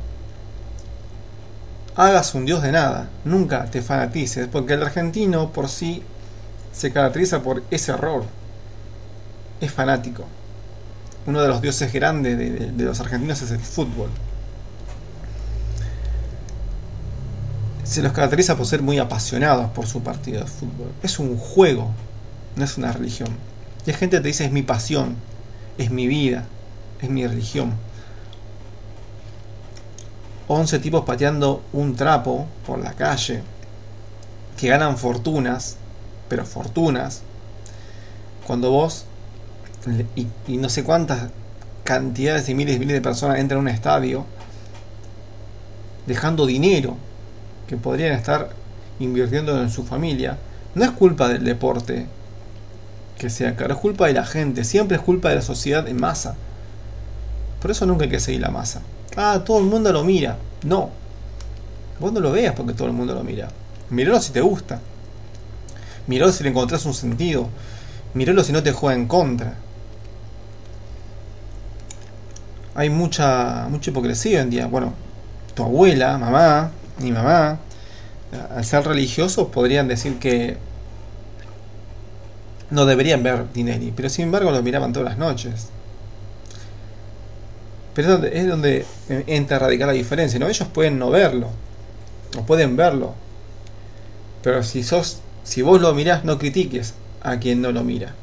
hagas 1.96 2.34
un 2.34 2.46
dios 2.46 2.62
de 2.62 2.72
nada, 2.72 3.10
nunca 3.24 3.66
te 3.66 3.82
fanatices, 3.82 4.48
porque 4.48 4.72
el 4.72 4.82
argentino 4.82 5.52
por 5.52 5.68
sí 5.68 6.02
se 6.72 6.90
caracteriza 6.90 7.42
por 7.42 7.62
ese 7.70 7.92
error. 7.92 8.24
Es 9.60 9.70
fanático. 9.70 10.24
Uno 11.26 11.42
de 11.42 11.48
los 11.48 11.60
dioses 11.60 11.92
grandes 11.92 12.38
de, 12.38 12.84
los 12.84 12.98
argentinos 13.00 13.42
es 13.42 13.50
el 13.50 13.58
fútbol. 13.60 14.08
Se 17.84 18.00
los 18.00 18.12
caracteriza 18.12 18.56
por 18.56 18.66
ser 18.66 18.80
muy 18.80 18.98
apasionados 18.98 19.70
por 19.72 19.86
su 19.86 20.02
partido 20.02 20.40
de 20.40 20.46
fútbol. 20.46 20.90
Es 21.02 21.18
un 21.18 21.36
juego, 21.36 21.90
no 22.56 22.64
es 22.64 22.78
una 22.78 22.92
religión. 22.92 23.28
Y 23.84 23.90
hay 23.90 23.96
gente 23.96 24.16
que 24.16 24.22
te 24.22 24.28
dice 24.28 24.46
es 24.46 24.52
mi 24.52 24.62
pasión. 24.62 25.16
es 25.76 25.90
mi 25.90 26.06
vida, 26.06 26.44
es 27.02 27.10
mi 27.10 27.26
religión. 27.26 27.74
11 30.52 30.80
tipos 30.80 31.04
pateando 31.04 31.62
un 31.72 31.94
trapo 31.94 32.44
por 32.66 32.80
la 32.80 32.94
calle, 32.94 33.40
que 34.58 34.66
ganan 34.66 34.98
fortunas, 34.98 35.76
pero 36.28 36.44
fortunas, 36.44 37.22
cuando 38.48 38.72
vos 38.72 39.04
y, 40.16 40.26
y 40.48 40.56
no 40.56 40.68
sé 40.68 40.82
cuántas 40.82 41.30
cantidades 41.84 42.48
y 42.48 42.56
miles 42.56 42.76
y 42.76 42.78
miles 42.80 42.94
de 42.94 43.00
personas 43.00 43.38
entran 43.38 43.58
a 43.58 43.60
un 43.60 43.68
estadio 43.68 44.26
dejando 46.08 46.46
dinero 46.46 46.96
que 47.68 47.76
podrían 47.76 48.12
estar 48.14 48.50
invirtiendo 48.98 49.62
en 49.62 49.70
su 49.70 49.84
familia, 49.84 50.36
no 50.74 50.84
es 50.84 50.90
culpa 50.90 51.28
del 51.28 51.44
deporte 51.44 52.08
que 53.18 53.30
sea 53.30 53.54
caro, 53.54 53.74
es 53.74 53.80
culpa 53.80 54.08
de 54.08 54.14
la 54.14 54.26
gente, 54.26 54.64
siempre 54.64 54.96
es 54.96 55.02
culpa 55.02 55.28
de 55.28 55.36
la 55.36 55.42
sociedad 55.42 55.86
en 55.86 56.00
masa. 56.00 56.34
Por 57.62 57.70
eso 57.70 57.86
nunca 57.86 58.02
hay 58.02 58.10
que 58.10 58.18
seguir 58.18 58.40
la 58.40 58.50
masa. 58.50 58.82
Ah, 59.16 59.42
todo 59.44 59.58
el 59.58 59.64
mundo 59.64 59.92
lo 59.92 60.04
mira. 60.04 60.36
No. 60.64 60.90
Vos 61.98 62.12
no 62.12 62.20
lo 62.20 62.32
veas 62.32 62.54
porque 62.54 62.72
todo 62.72 62.88
el 62.88 62.94
mundo 62.94 63.14
lo 63.14 63.22
mira. 63.22 63.48
Míralo 63.90 64.20
si 64.20 64.32
te 64.32 64.40
gusta. 64.40 64.80
Míralo 66.06 66.32
si 66.32 66.42
le 66.42 66.50
encontrás 66.50 66.86
un 66.86 66.94
sentido. 66.94 67.48
Míralo 68.14 68.42
si 68.42 68.52
no 68.52 68.62
te 68.62 68.72
juega 68.72 68.98
en 68.98 69.06
contra. 69.06 69.54
Hay 72.74 72.88
mucha, 72.88 73.66
mucha 73.68 73.90
hipocresía 73.90 74.38
hoy 74.38 74.42
en 74.44 74.50
día. 74.50 74.66
Bueno, 74.66 74.94
tu 75.54 75.62
abuela, 75.64 76.16
mamá, 76.18 76.70
mi 76.98 77.12
mamá, 77.12 77.58
al 78.54 78.64
ser 78.64 78.86
religiosos 78.86 79.48
podrían 79.48 79.88
decir 79.88 80.18
que 80.18 80.56
no 82.70 82.86
deberían 82.86 83.22
ver 83.22 83.52
Dineri, 83.52 83.92
pero 83.94 84.08
sin 84.08 84.26
embargo 84.26 84.50
lo 84.52 84.62
miraban 84.62 84.92
todas 84.92 85.10
las 85.10 85.18
noches. 85.18 85.68
Pero 87.94 88.24
es 88.24 88.46
donde, 88.46 88.86
entra 89.26 89.56
a 89.56 89.60
radical 89.60 89.88
la 89.88 89.92
diferencia, 89.92 90.38
¿no? 90.38 90.48
Ellos 90.48 90.68
pueden 90.68 90.98
no 90.98 91.10
verlo, 91.10 91.48
o 92.38 92.42
pueden 92.42 92.76
verlo. 92.76 93.14
Pero 94.42 94.62
si 94.62 94.82
sos, 94.82 95.20
si 95.44 95.62
vos 95.62 95.80
lo 95.80 95.92
mirás, 95.94 96.24
no 96.24 96.38
critiques 96.38 96.94
a 97.22 97.38
quien 97.38 97.60
no 97.60 97.72
lo 97.72 97.82
mira. 97.82 98.14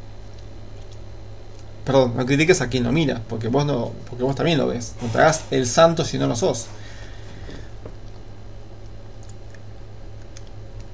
Perdón, 1.86 2.14
no 2.18 2.26
critiques 2.26 2.62
a 2.62 2.68
quien 2.68 2.84
lo 2.84 2.92
mira, 2.92 3.22
porque 3.30 3.48
vos 3.50 3.66
no, 3.66 3.92
porque 4.10 4.24
vos 4.24 4.36
también 4.36 4.58
lo 4.58 4.68
ves. 4.68 4.94
No 5.02 5.10
te 5.10 5.20
hagas 5.20 5.44
el 5.52 5.68
santo 5.68 6.04
si 6.04 6.18
no 6.18 6.28
lo 6.28 6.36
sos. 6.36 6.68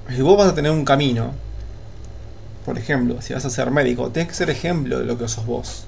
Si 0.09 0.21
vos 0.21 0.37
vas 0.37 0.49
a 0.49 0.55
tener 0.55 0.71
un 0.71 0.85
camino, 0.85 1.31
por 2.65 2.77
ejemplo, 2.77 3.21
si 3.21 3.33
vas 3.33 3.45
a 3.45 3.49
ser 3.49 3.71
médico, 3.71 4.09
tenés 4.09 4.29
que 4.29 4.35
ser 4.35 4.49
ejemplo 4.49 4.99
de 4.99 5.05
lo 5.05 5.17
que 5.17 5.27
sos 5.27 5.45
vos. 5.45 5.85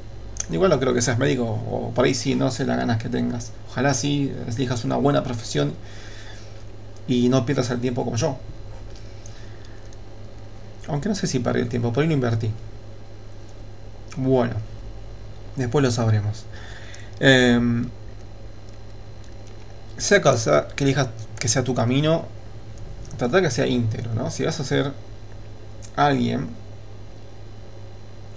Igual 0.50 0.70
no 0.70 0.80
creo 0.80 0.94
que 0.94 1.02
seas 1.02 1.18
médico, 1.18 1.44
o 1.44 1.92
por 1.94 2.06
ahí 2.06 2.14
sí, 2.14 2.36
no 2.36 2.52
sé 2.52 2.66
las 2.66 2.78
ganas 2.78 3.02
que 3.02 3.10
tengas. 3.10 3.52
Ojalá 3.70 3.94
sí 3.94 4.32
elijas 4.48 4.84
una 4.86 4.96
buena 4.96 5.24
profesión 5.24 5.74
y 7.08 7.30
no 7.30 7.46
pierdas 7.46 7.70
el 7.72 7.80
tiempo 7.80 8.06
como 8.06 8.18
yo. 8.18 8.38
Aunque 10.88 11.10
no 11.10 11.16
sé 11.16 11.26
si 11.28 11.40
perdí 11.40 11.62
el 11.62 11.70
tiempo, 11.70 11.92
por 11.92 12.04
ahí 12.04 12.08
lo 12.08 12.14
invertí. 12.14 12.52
Bueno, 14.18 14.56
después 15.56 15.84
lo 15.84 15.92
sabremos. 15.92 16.46
Eh, 17.20 17.60
sea 19.98 20.22
cosa 20.22 20.68
que 20.76 20.84
elijas 20.84 21.10
que 21.40 21.48
sea 21.48 21.64
tu 21.64 21.74
camino, 21.74 22.26
trata 23.18 23.42
que 23.42 23.50
sea 23.50 23.68
íntegro, 23.68 24.14
¿no? 24.14 24.30
Si 24.30 24.44
vas 24.44 24.60
a 24.60 24.64
ser 24.64 24.92
alguien, 25.96 26.50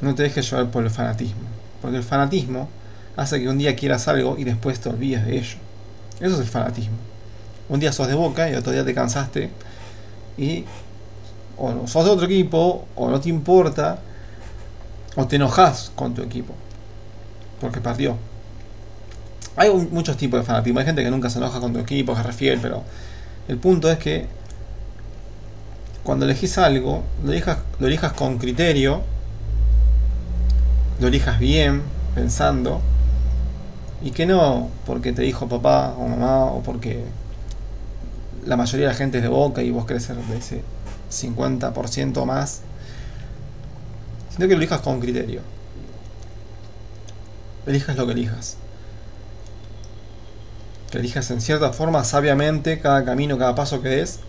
no 0.00 0.14
te 0.14 0.22
dejes 0.22 0.50
llevar 0.50 0.70
por 0.70 0.84
el 0.84 0.90
fanatismo. 0.90 1.57
Porque 1.80 1.96
el 1.96 2.02
fanatismo 2.02 2.68
hace 3.16 3.40
que 3.40 3.48
un 3.48 3.58
día 3.58 3.74
quieras 3.76 4.08
algo 4.08 4.36
y 4.38 4.44
después 4.44 4.80
te 4.80 4.88
olvides 4.88 5.24
de 5.24 5.38
ello. 5.38 5.56
Eso 6.20 6.34
es 6.34 6.40
el 6.40 6.46
fanatismo. 6.46 6.96
Un 7.68 7.80
día 7.80 7.92
sos 7.92 8.08
de 8.08 8.14
boca 8.14 8.50
y 8.50 8.54
otro 8.54 8.72
día 8.72 8.84
te 8.84 8.94
cansaste 8.94 9.50
y 10.36 10.64
o 11.56 11.86
sos 11.86 12.04
de 12.04 12.10
otro 12.10 12.26
equipo 12.26 12.86
o 12.94 13.10
no 13.10 13.20
te 13.20 13.28
importa 13.28 13.98
o 15.16 15.26
te 15.26 15.36
enojas 15.36 15.90
con 15.94 16.14
tu 16.14 16.22
equipo 16.22 16.54
porque 17.60 17.80
perdió. 17.80 18.16
Hay 19.56 19.70
muchos 19.72 20.16
tipos 20.16 20.40
de 20.40 20.46
fanatismo. 20.46 20.78
Hay 20.78 20.86
gente 20.86 21.02
que 21.02 21.10
nunca 21.10 21.28
se 21.30 21.38
enoja 21.38 21.58
con 21.60 21.72
tu 21.72 21.80
equipo, 21.80 22.14
que 22.14 22.22
refiere, 22.22 22.58
pero 22.62 22.84
el 23.48 23.58
punto 23.58 23.90
es 23.90 23.98
que 23.98 24.26
cuando 26.04 26.24
elegís 26.24 26.56
algo, 26.58 27.02
lo 27.24 27.32
elijas, 27.32 27.58
lo 27.80 27.86
elijas 27.88 28.12
con 28.12 28.38
criterio, 28.38 29.02
lo 31.00 31.08
elijas 31.08 31.38
bien, 31.38 31.82
pensando, 32.14 32.80
y 34.02 34.10
que 34.10 34.26
no 34.26 34.68
porque 34.86 35.12
te 35.12 35.22
dijo 35.22 35.48
papá 35.48 35.94
o 35.98 36.06
mamá 36.08 36.44
o 36.46 36.62
porque 36.62 37.04
la 38.46 38.56
mayoría 38.56 38.86
de 38.86 38.92
la 38.92 38.98
gente 38.98 39.18
es 39.18 39.22
de 39.22 39.28
boca 39.28 39.62
y 39.62 39.70
vos 39.70 39.86
querés 39.86 40.04
ser 40.04 40.16
de 40.16 40.38
ese 40.38 40.62
50% 41.10 42.24
más, 42.24 42.62
sino 44.30 44.48
que 44.48 44.54
lo 44.54 44.58
elijas 44.58 44.80
con 44.80 45.00
criterio. 45.00 45.40
Elijas 47.66 47.96
lo 47.96 48.06
que 48.06 48.12
elijas. 48.12 48.56
Que 50.90 50.98
elijas 50.98 51.30
en 51.30 51.40
cierta 51.42 51.72
forma, 51.72 52.02
sabiamente, 52.04 52.80
cada 52.80 53.04
camino, 53.04 53.36
cada 53.36 53.54
paso 53.54 53.82
que 53.82 53.90
des. 53.90 54.20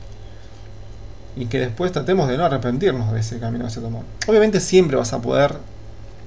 Y 1.38 1.45
que 1.45 1.59
después 1.59 1.93
tratemos 1.93 2.28
de 2.28 2.38
no 2.38 2.43
arrepentirnos 2.43 3.13
de 3.13 3.22
ese 3.22 3.39
camino 3.39 3.63
que 3.65 3.72
se 3.72 3.80
tomó. 3.80 4.03
Obviamente 4.28 4.59
siempre 4.59 4.97
vas 4.97 5.13
a 5.13 5.22
poder 5.22 5.55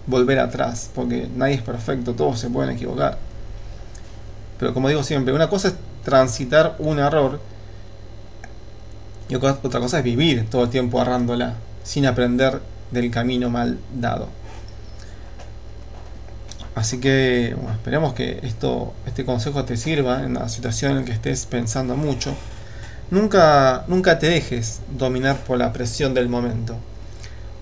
volver 0.06 0.38
atrás, 0.38 0.90
porque 0.94 1.28
nadie 1.34 1.54
es 1.54 1.62
perfecto, 1.62 2.14
todos 2.14 2.38
se 2.38 2.50
pueden 2.50 2.74
equivocar. 2.74 3.18
Pero 4.58 4.74
como 4.74 4.88
digo 4.88 5.02
siempre, 5.02 5.34
una 5.34 5.48
cosa 5.48 5.68
es 5.68 5.74
transitar 6.04 6.76
un 6.78 6.98
error 6.98 7.40
y 9.28 9.34
otra 9.34 9.80
cosa 9.80 9.98
es 9.98 10.04
vivir 10.04 10.48
todo 10.50 10.64
el 10.64 10.70
tiempo 10.70 11.00
agarrándola, 11.00 11.54
sin 11.84 12.06
aprender 12.06 12.60
del 12.90 13.10
camino 13.10 13.48
mal 13.50 13.78
dado. 13.94 14.28
Así 16.74 17.00
que 17.00 17.54
bueno, 17.56 17.72
esperemos 17.72 18.14
que 18.14 18.40
esto, 18.42 18.94
este 19.06 19.24
consejo 19.24 19.64
te 19.64 19.76
sirva 19.76 20.24
en 20.24 20.34
la 20.34 20.48
situación 20.48 20.98
en 20.98 21.04
que 21.04 21.12
estés 21.12 21.46
pensando 21.46 21.96
mucho. 21.96 22.34
Nunca, 23.10 23.84
nunca 23.88 24.18
te 24.18 24.28
dejes 24.28 24.80
dominar 24.96 25.36
por 25.38 25.58
la 25.58 25.72
presión 25.72 26.14
del 26.14 26.28
momento. 26.28 26.76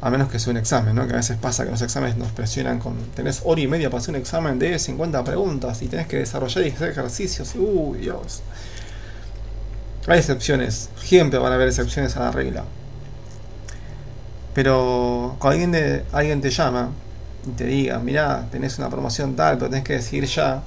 A 0.02 0.08
menos 0.08 0.30
que 0.30 0.38
sea 0.38 0.52
un 0.52 0.56
examen, 0.56 0.94
¿no? 0.94 1.06
Que 1.06 1.12
a 1.12 1.16
veces 1.16 1.36
pasa 1.36 1.64
que 1.64 1.70
los 1.70 1.82
exámenes 1.82 2.16
nos 2.16 2.32
presionan 2.32 2.78
con... 2.78 2.96
Tenés 3.14 3.42
hora 3.44 3.60
y 3.60 3.66
media 3.66 3.90
para 3.90 4.00
hacer 4.00 4.14
un 4.14 4.20
examen 4.20 4.58
de 4.58 4.78
50 4.78 5.22
preguntas 5.24 5.82
y 5.82 5.88
tenés 5.88 6.06
que 6.06 6.16
desarrollar 6.16 6.66
y 6.66 6.70
hacer 6.70 6.90
ejercicios. 6.90 7.54
Uy, 7.54 7.98
Dios. 7.98 8.42
Hay 10.06 10.18
excepciones. 10.18 10.88
Siempre 11.02 11.38
van 11.38 11.52
a 11.52 11.56
haber 11.56 11.68
excepciones 11.68 12.16
a 12.16 12.20
la 12.20 12.30
regla. 12.30 12.64
Pero 14.54 15.36
cuando 15.38 15.78
alguien 16.12 16.40
te 16.40 16.50
llama 16.50 16.90
y 17.46 17.50
te 17.50 17.66
diga, 17.66 17.98
mirá, 17.98 18.48
tenés 18.50 18.78
una 18.78 18.88
promoción 18.88 19.36
tal, 19.36 19.58
pero 19.58 19.70
tenés 19.70 19.84
que 19.84 19.92
decidir 19.94 20.24
ya. 20.24 20.62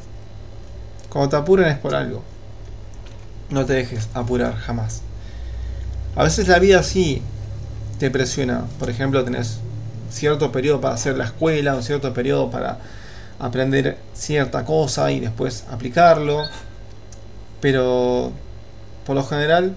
Cuando 1.09 1.29
te 1.29 1.35
apuren 1.37 1.67
es 1.67 1.77
por 1.79 1.95
algo. 1.95 2.23
No 3.49 3.65
te 3.65 3.73
dejes 3.73 4.09
apurar 4.13 4.55
jamás. 4.55 5.01
A 6.15 6.23
veces 6.23 6.47
la 6.47 6.59
vida 6.59 6.83
sí 6.83 7.23
te 8.03 8.11
presiona. 8.11 8.65
Por 8.79 8.89
ejemplo, 8.89 9.23
tenés 9.23 9.59
cierto 10.09 10.51
periodo 10.51 10.81
para 10.81 10.95
hacer 10.95 11.15
la 11.15 11.23
escuela, 11.23 11.73
un 11.73 11.83
cierto 11.83 12.13
periodo 12.13 12.51
para 12.51 12.79
aprender 13.39 13.97
cierta 14.13 14.65
cosa 14.65 15.09
y 15.09 15.21
después 15.21 15.63
aplicarlo. 15.71 16.41
Pero 17.61 18.33
por 19.05 19.15
lo 19.15 19.23
general 19.23 19.73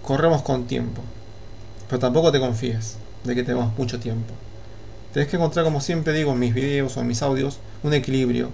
corremos 0.00 0.40
con 0.40 0.66
tiempo. 0.66 1.02
Pero 1.88 1.98
tampoco 1.98 2.32
te 2.32 2.40
confíes 2.40 2.96
de 3.22 3.34
que 3.34 3.42
tenemos 3.42 3.76
mucho 3.76 4.00
tiempo. 4.00 4.32
Tenés 5.12 5.28
que 5.28 5.36
encontrar, 5.36 5.66
como 5.66 5.82
siempre 5.82 6.14
digo 6.14 6.32
en 6.32 6.38
mis 6.38 6.54
videos 6.54 6.96
o 6.96 7.02
en 7.02 7.06
mis 7.06 7.20
audios, 7.20 7.58
un 7.82 7.92
equilibrio. 7.92 8.48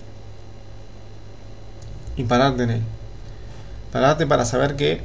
Y 2.17 2.25
pararte 2.25 2.65
en 2.65 2.71
él. 2.71 2.83
Pararte 3.93 4.27
para 4.27 4.45
saber 4.45 4.75
que 4.75 5.03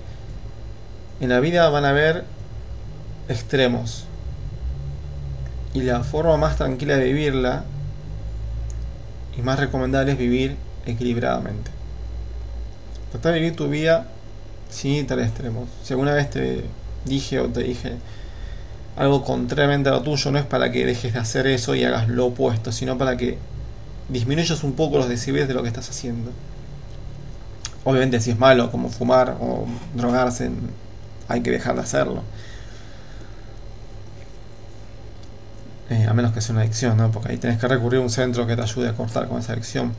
en 1.19 1.29
la 1.29 1.39
vida 1.39 1.69
van 1.69 1.85
a 1.85 1.89
haber 1.89 2.32
extremos. 3.28 4.05
Y 5.74 5.82
la 5.82 6.03
forma 6.03 6.38
más 6.38 6.57
tranquila 6.57 6.97
de 6.97 7.05
vivirla 7.05 7.63
y 9.38 9.41
más 9.41 9.59
recomendable 9.59 10.11
es 10.11 10.17
vivir 10.17 10.55
equilibradamente. 10.86 11.71
Trata 13.11 13.30
de 13.32 13.39
vivir 13.39 13.55
tu 13.55 13.67
vida 13.67 14.07
sin 14.69 15.05
tal 15.07 15.19
extremos. 15.19 15.69
Si 15.84 15.93
alguna 15.93 16.13
vez 16.13 16.30
te 16.30 16.65
dije 17.05 17.39
o 17.39 17.47
te 17.47 17.63
dije 17.63 17.93
algo 18.95 19.24
contrariamente 19.24 19.89
a 19.89 19.93
lo 19.93 20.01
tuyo, 20.01 20.32
no 20.32 20.38
es 20.38 20.45
para 20.45 20.71
que 20.71 20.86
dejes 20.86 21.13
de 21.13 21.19
hacer 21.19 21.47
eso 21.47 21.76
y 21.76 21.84
hagas 21.84 22.07
lo 22.07 22.28
opuesto, 22.28 22.71
sino 22.71 22.97
para 22.97 23.17
que 23.17 23.38
disminuyas 24.09 24.63
un 24.63 24.74
poco 24.74 24.97
los 24.97 25.09
decibeles 25.09 25.47
de 25.47 25.53
lo 25.53 25.63
que 25.63 25.69
estás 25.69 25.89
haciendo. 25.89 26.32
Obviamente 27.84 28.19
si 28.19 28.32
es 28.32 28.39
malo 28.39 28.71
como 28.71 28.89
fumar 28.89 29.38
o 29.41 29.65
drogarse, 29.95 30.51
hay 31.28 31.41
que 31.41 31.51
dejar 31.51 31.76
de 31.76 31.82
hacerlo. 31.82 32.24
Eh, 35.93 36.07
a 36.07 36.13
menos 36.13 36.33
que 36.33 36.41
sea 36.41 36.53
una 36.53 36.61
adicción, 36.61 36.97
¿no? 36.97 37.11
Porque 37.11 37.31
ahí 37.31 37.37
tenés 37.37 37.59
que 37.59 37.67
recurrir 37.67 37.99
a 37.99 38.03
un 38.03 38.09
centro 38.09 38.47
que 38.47 38.55
te 38.55 38.61
ayude 38.61 38.89
a 38.89 38.93
cortar 38.93 39.27
con 39.27 39.39
esa 39.39 39.53
adicción. 39.53 39.93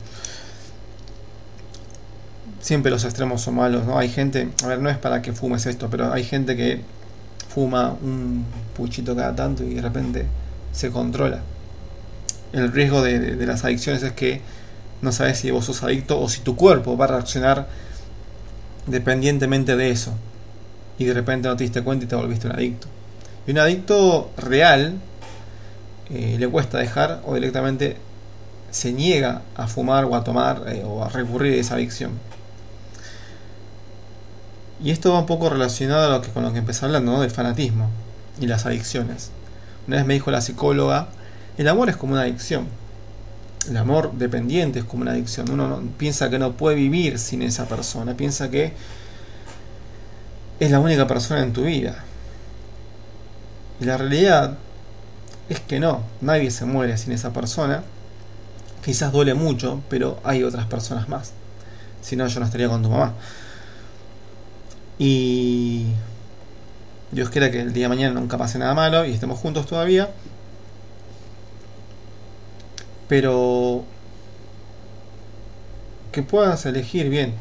Siempre 2.59 2.91
los 2.91 3.03
extremos 3.05 3.41
son 3.41 3.55
malos, 3.55 3.85
¿no? 3.85 3.97
Hay 3.97 4.09
gente, 4.09 4.49
a 4.63 4.67
ver, 4.67 4.79
no 4.79 4.89
es 4.89 4.97
para 4.97 5.21
que 5.21 5.33
fumes 5.33 5.65
esto, 5.65 5.89
pero 5.89 6.11
hay 6.11 6.23
gente 6.23 6.55
que 6.57 6.81
fuma 7.47 7.95
un 8.01 8.45
puchito 8.75 9.15
cada 9.15 9.33
tanto 9.35 9.63
y 9.63 9.75
de 9.75 9.81
repente 9.81 10.25
se 10.73 10.91
controla. 10.91 11.41
El 12.51 12.71
riesgo 12.71 13.01
de, 13.01 13.35
las 13.45 13.63
adicciones 13.63 14.03
es 14.03 14.11
que 14.11 14.41
no 15.01 15.11
sabes 15.11 15.39
si 15.39 15.51
vos 15.51 15.65
sos 15.65 15.83
adicto 15.83 16.19
o 16.19 16.27
si 16.27 16.41
tu 16.41 16.55
cuerpo 16.55 16.97
va 16.97 17.05
a 17.05 17.09
reaccionar 17.09 17.67
dependientemente 18.87 19.75
de 19.77 19.91
eso. 19.91 20.13
Y 20.97 21.05
de 21.05 21.13
repente 21.13 21.47
no 21.47 21.55
te 21.55 21.63
diste 21.63 21.81
cuenta 21.81 22.05
y 22.05 22.07
te 22.07 22.15
volviste 22.15 22.47
un 22.47 22.53
adicto. 22.53 22.87
Y 23.47 23.51
un 23.51 23.59
adicto 23.59 24.31
real 24.37 24.95
eh, 26.09 26.37
le 26.39 26.47
cuesta 26.47 26.77
dejar 26.77 27.21
o 27.25 27.33
directamente 27.35 27.97
se 28.71 28.91
niega 28.93 29.41
a 29.55 29.67
fumar 29.67 30.05
o 30.05 30.15
a 30.15 30.23
tomar 30.23 30.63
eh, 30.67 30.83
o 30.85 31.03
a 31.03 31.09
recurrir 31.09 31.53
a 31.53 31.57
esa 31.61 31.75
adicción. 31.75 32.11
Y 34.83 34.91
esto 34.91 35.13
va 35.13 35.19
un 35.19 35.25
poco 35.25 35.49
relacionado 35.49 36.05
a 36.13 36.17
lo 36.17 36.21
que, 36.21 36.29
con 36.29 36.43
lo 36.43 36.51
que 36.51 36.59
empecé 36.59 36.85
hablando, 36.85 37.13
¿no? 37.13 37.21
del 37.21 37.31
fanatismo 37.31 37.89
y 38.39 38.47
las 38.47 38.65
adicciones. 38.65 39.31
Una 39.87 39.97
vez 39.97 40.05
me 40.05 40.13
dijo 40.15 40.31
la 40.31 40.41
psicóloga, 40.41 41.07
el 41.57 41.67
amor 41.67 41.89
es 41.89 41.95
como 41.95 42.13
una 42.13 42.23
adicción. 42.23 42.67
El 43.69 43.77
amor 43.77 44.11
dependiente 44.13 44.79
es 44.79 44.85
como 44.85 45.03
una 45.03 45.11
adicción. 45.11 45.49
Uno 45.49 45.67
no- 45.67 45.81
piensa 45.97 46.29
que 46.29 46.37
no 46.37 46.51
puede 46.53 46.75
vivir 46.75 47.17
sin 47.17 47.41
esa 47.41 47.65
persona, 47.67 48.15
piensa 48.15 48.49
que 48.51 48.73
es 50.59 50.71
la 50.71 50.79
única 50.79 51.07
persona 51.07 51.41
en 51.41 51.53
tu 51.53 51.63
vida. 51.63 52.03
Y 53.79 53.85
la 53.85 53.97
realidad 53.97 54.57
es 55.49 55.59
que 55.59 55.79
no, 55.79 56.01
nadie 56.21 56.51
se 56.51 56.65
muere 56.65 56.97
sin 56.97 57.13
esa 57.13 57.33
persona. 57.33 57.83
Quizás 58.83 59.11
duele 59.11 59.33
mucho, 59.33 59.81
pero 59.89 60.19
hay 60.23 60.43
otras 60.43 60.65
personas 60.67 61.09
más. 61.09 61.33
Si 62.01 62.15
no, 62.15 62.27
yo 62.27 62.39
no 62.39 62.45
estaría 62.45 62.69
con 62.69 62.81
tu 62.81 62.89
mamá. 62.89 63.13
Y 64.97 65.87
Dios 67.11 67.29
quiera 67.29 67.51
que 67.51 67.61
el 67.61 67.73
día 67.73 67.85
de 67.85 67.89
mañana 67.89 68.19
nunca 68.19 68.37
pase 68.37 68.59
nada 68.59 68.73
malo 68.73 69.05
y 69.05 69.11
estemos 69.11 69.39
juntos 69.39 69.65
todavía. 69.65 70.09
Pero 73.07 73.85
que 76.11 76.23
puedas 76.23 76.65
elegir 76.65 77.09
bien 77.09 77.33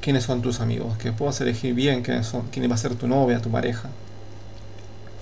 quiénes 0.00 0.24
son 0.24 0.42
tus 0.42 0.60
amigos, 0.60 0.96
que 0.98 1.12
puedas 1.12 1.40
elegir 1.40 1.74
bien 1.74 2.02
quiénes 2.02 2.26
son, 2.26 2.48
quién 2.48 2.68
va 2.70 2.74
a 2.74 2.78
ser 2.78 2.94
tu 2.94 3.06
novia, 3.06 3.42
tu 3.42 3.50
pareja. 3.50 3.90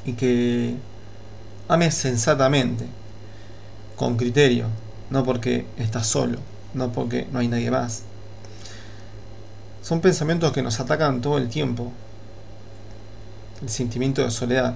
Y 0.04 0.12
que 0.12 0.76
ames 1.68 1.94
sensatamente, 1.94 2.86
con 3.96 4.16
criterio, 4.16 4.66
no 5.10 5.24
porque 5.24 5.66
estás 5.78 6.06
solo, 6.06 6.38
no 6.74 6.92
porque 6.92 7.26
no 7.32 7.38
hay 7.38 7.48
nadie 7.48 7.70
más. 7.70 8.02
Son 9.82 10.00
pensamientos 10.00 10.52
que 10.52 10.62
nos 10.62 10.80
atacan 10.80 11.20
todo 11.20 11.38
el 11.38 11.48
tiempo. 11.48 11.92
El 13.62 13.68
sentimiento 13.68 14.22
de 14.22 14.30
soledad. 14.30 14.74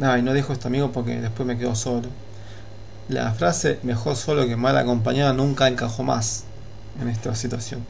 Ay, 0.00 0.22
no 0.22 0.32
dejo 0.32 0.52
a 0.52 0.54
este 0.54 0.68
amigo 0.68 0.92
porque 0.92 1.20
después 1.20 1.46
me 1.46 1.58
quedo 1.58 1.74
solo. 1.74 2.08
La 3.08 3.32
frase 3.34 3.78
mejor 3.82 4.16
solo 4.16 4.46
que 4.46 4.56
mal 4.56 4.76
acompañado 4.76 5.34
nunca 5.34 5.68
encajó 5.68 6.02
más 6.02 6.44
en 7.00 7.08
esta 7.08 7.34
situación. 7.34 7.84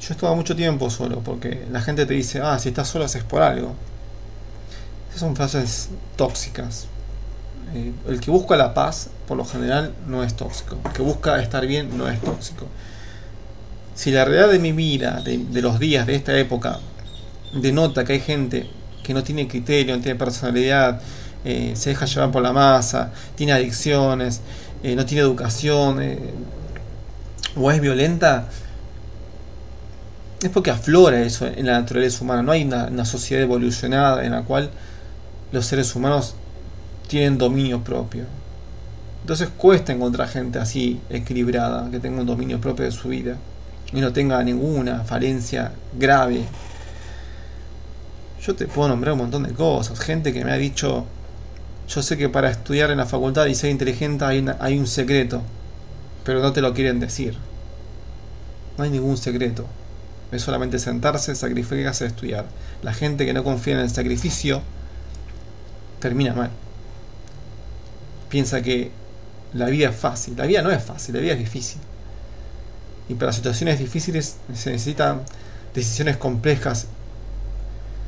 Yo 0.00 0.12
estaba 0.12 0.34
mucho 0.34 0.54
tiempo 0.54 0.90
solo 0.90 1.20
porque 1.20 1.66
la 1.70 1.80
gente 1.80 2.06
te 2.06 2.14
dice, 2.14 2.40
ah, 2.42 2.58
si 2.58 2.68
estás 2.68 2.88
solo 2.88 3.06
es 3.06 3.16
por 3.24 3.40
algo. 3.42 3.74
Son 5.16 5.36
frases 5.36 5.90
tóxicas. 6.16 6.86
Eh, 7.74 7.92
el 8.08 8.20
que 8.20 8.30
busca 8.30 8.56
la 8.56 8.74
paz, 8.74 9.10
por 9.26 9.36
lo 9.36 9.44
general, 9.44 9.94
no 10.06 10.22
es 10.22 10.34
tóxico. 10.34 10.78
El 10.84 10.92
que 10.92 11.02
busca 11.02 11.40
estar 11.40 11.66
bien 11.66 11.96
no 11.96 12.08
es 12.08 12.20
tóxico. 12.20 12.66
Si 13.94 14.10
la 14.10 14.24
realidad 14.24 14.50
de 14.50 14.58
mi 14.58 14.72
vida, 14.72 15.22
de, 15.22 15.62
los 15.62 15.78
días 15.78 16.06
de 16.06 16.14
esta 16.14 16.36
época, 16.38 16.80
denota 17.52 18.04
que 18.04 18.14
hay 18.14 18.20
gente 18.20 18.70
que 19.02 19.12
no 19.12 19.22
tiene 19.22 19.48
criterio, 19.48 19.94
no 19.94 20.02
tiene 20.02 20.18
personalidad, 20.18 21.00
eh, 21.44 21.72
se 21.76 21.90
deja 21.90 22.06
llevar 22.06 22.30
por 22.30 22.42
la 22.42 22.52
masa, 22.52 23.12
tiene 23.34 23.52
adicciones, 23.52 24.40
eh, 24.82 24.94
no 24.96 25.04
tiene 25.04 25.22
educación, 25.22 26.00
o 27.54 27.70
es 27.70 27.80
violenta, 27.80 28.48
es 30.42 30.48
porque 30.48 30.70
aflora 30.70 31.20
eso 31.20 31.46
en 31.46 31.66
la 31.66 31.72
naturaleza 31.72 32.24
humana. 32.24 32.42
No 32.42 32.52
hay 32.52 32.64
una 32.64 33.04
sociedad 33.04 33.42
evolucionada 33.42 34.24
en 34.24 34.32
la 34.32 34.42
cual 34.42 34.70
los 35.52 35.66
seres 35.66 35.94
humanos 35.94 36.34
tienen 37.08 37.38
dominio 37.38 37.82
propio. 37.84 38.24
Entonces 39.20 39.48
cuesta 39.56 39.92
encontrar 39.92 40.28
gente 40.28 40.58
así 40.58 41.00
equilibrada, 41.10 41.90
que 41.90 42.00
tenga 42.00 42.20
un 42.20 42.26
dominio 42.26 42.60
propio 42.60 42.84
de 42.84 42.90
su 42.92 43.08
vida 43.08 43.36
y 43.92 44.00
no 44.00 44.12
tenga 44.12 44.42
ninguna 44.42 45.04
falencia 45.04 45.72
grave. 45.98 46.44
Yo 48.44 48.54
te 48.56 48.66
puedo 48.66 48.88
nombrar 48.88 49.12
un 49.12 49.20
montón 49.20 49.44
de 49.44 49.52
cosas. 49.52 50.00
Gente 50.00 50.32
que 50.32 50.44
me 50.44 50.50
ha 50.52 50.56
dicho, 50.56 51.04
yo 51.88 52.02
sé 52.02 52.16
que 52.16 52.28
para 52.28 52.50
estudiar 52.50 52.90
en 52.90 52.98
la 52.98 53.06
facultad 53.06 53.46
y 53.46 53.54
ser 53.54 53.70
inteligente 53.70 54.24
hay, 54.24 54.40
una- 54.40 54.56
hay 54.58 54.78
un 54.78 54.86
secreto, 54.86 55.42
pero 56.24 56.40
no 56.40 56.52
te 56.52 56.60
lo 56.60 56.74
quieren 56.74 56.98
decir. 56.98 57.36
No 58.76 58.84
hay 58.84 58.90
ningún 58.90 59.16
secreto. 59.16 59.66
Es 60.32 60.42
solamente 60.42 60.78
sentarse, 60.78 61.34
sacrificarse, 61.36 62.06
estudiar. 62.06 62.46
La 62.82 62.94
gente 62.94 63.26
que 63.26 63.34
no 63.34 63.44
confía 63.44 63.74
en 63.74 63.80
el 63.80 63.90
sacrificio 63.90 64.62
termina 66.02 66.34
mal. 66.34 66.50
Piensa 68.28 68.60
que 68.60 68.90
la 69.54 69.66
vida 69.66 69.90
es 69.90 69.96
fácil. 69.96 70.36
La 70.36 70.46
vida 70.46 70.60
no 70.60 70.70
es 70.70 70.82
fácil, 70.82 71.14
la 71.14 71.20
vida 71.20 71.32
es 71.34 71.38
difícil. 71.38 71.80
Y 73.08 73.14
para 73.14 73.32
situaciones 73.32 73.78
difíciles 73.78 74.36
se 74.52 74.70
necesitan 74.70 75.22
decisiones 75.74 76.16
complejas, 76.16 76.88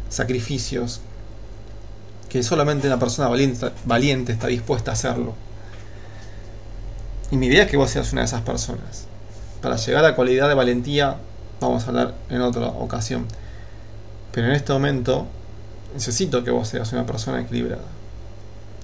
sacrificios, 0.09 1.01
que 2.29 2.43
solamente 2.43 2.89
una 2.89 2.99
persona 2.99 3.29
valiente, 3.29 4.33
está 4.33 4.49
dispuesta 4.49 4.91
a 4.91 4.95
hacerlo. 4.95 5.35
Y 7.31 7.37
mi 7.37 7.47
idea 7.47 7.65
es 7.65 7.71
que 7.71 7.77
vos 7.77 7.91
seas 7.91 8.13
una 8.13 8.23
de 8.23 8.27
esas 8.27 8.43
personas. 8.43 9.07
Para 9.63 9.77
llegar 9.77 10.05
a 10.05 10.09
la 10.09 10.17
cualidad 10.17 10.49
de 10.49 10.55
valentía, 10.55 11.17
vamos 11.61 11.85
a 11.85 11.89
hablar 11.89 12.15
en 12.29 12.41
otra 12.41 12.67
ocasión. 12.67 13.27
Pero 14.33 14.49
en 14.49 14.55
este 14.55 14.73
momento 14.73 15.27
necesito 15.95 16.45
que 16.45 16.51
vos 16.51 16.69
seas 16.69 16.93
una 16.93 17.07
persona 17.07 17.41
equilibrada. 17.41 17.85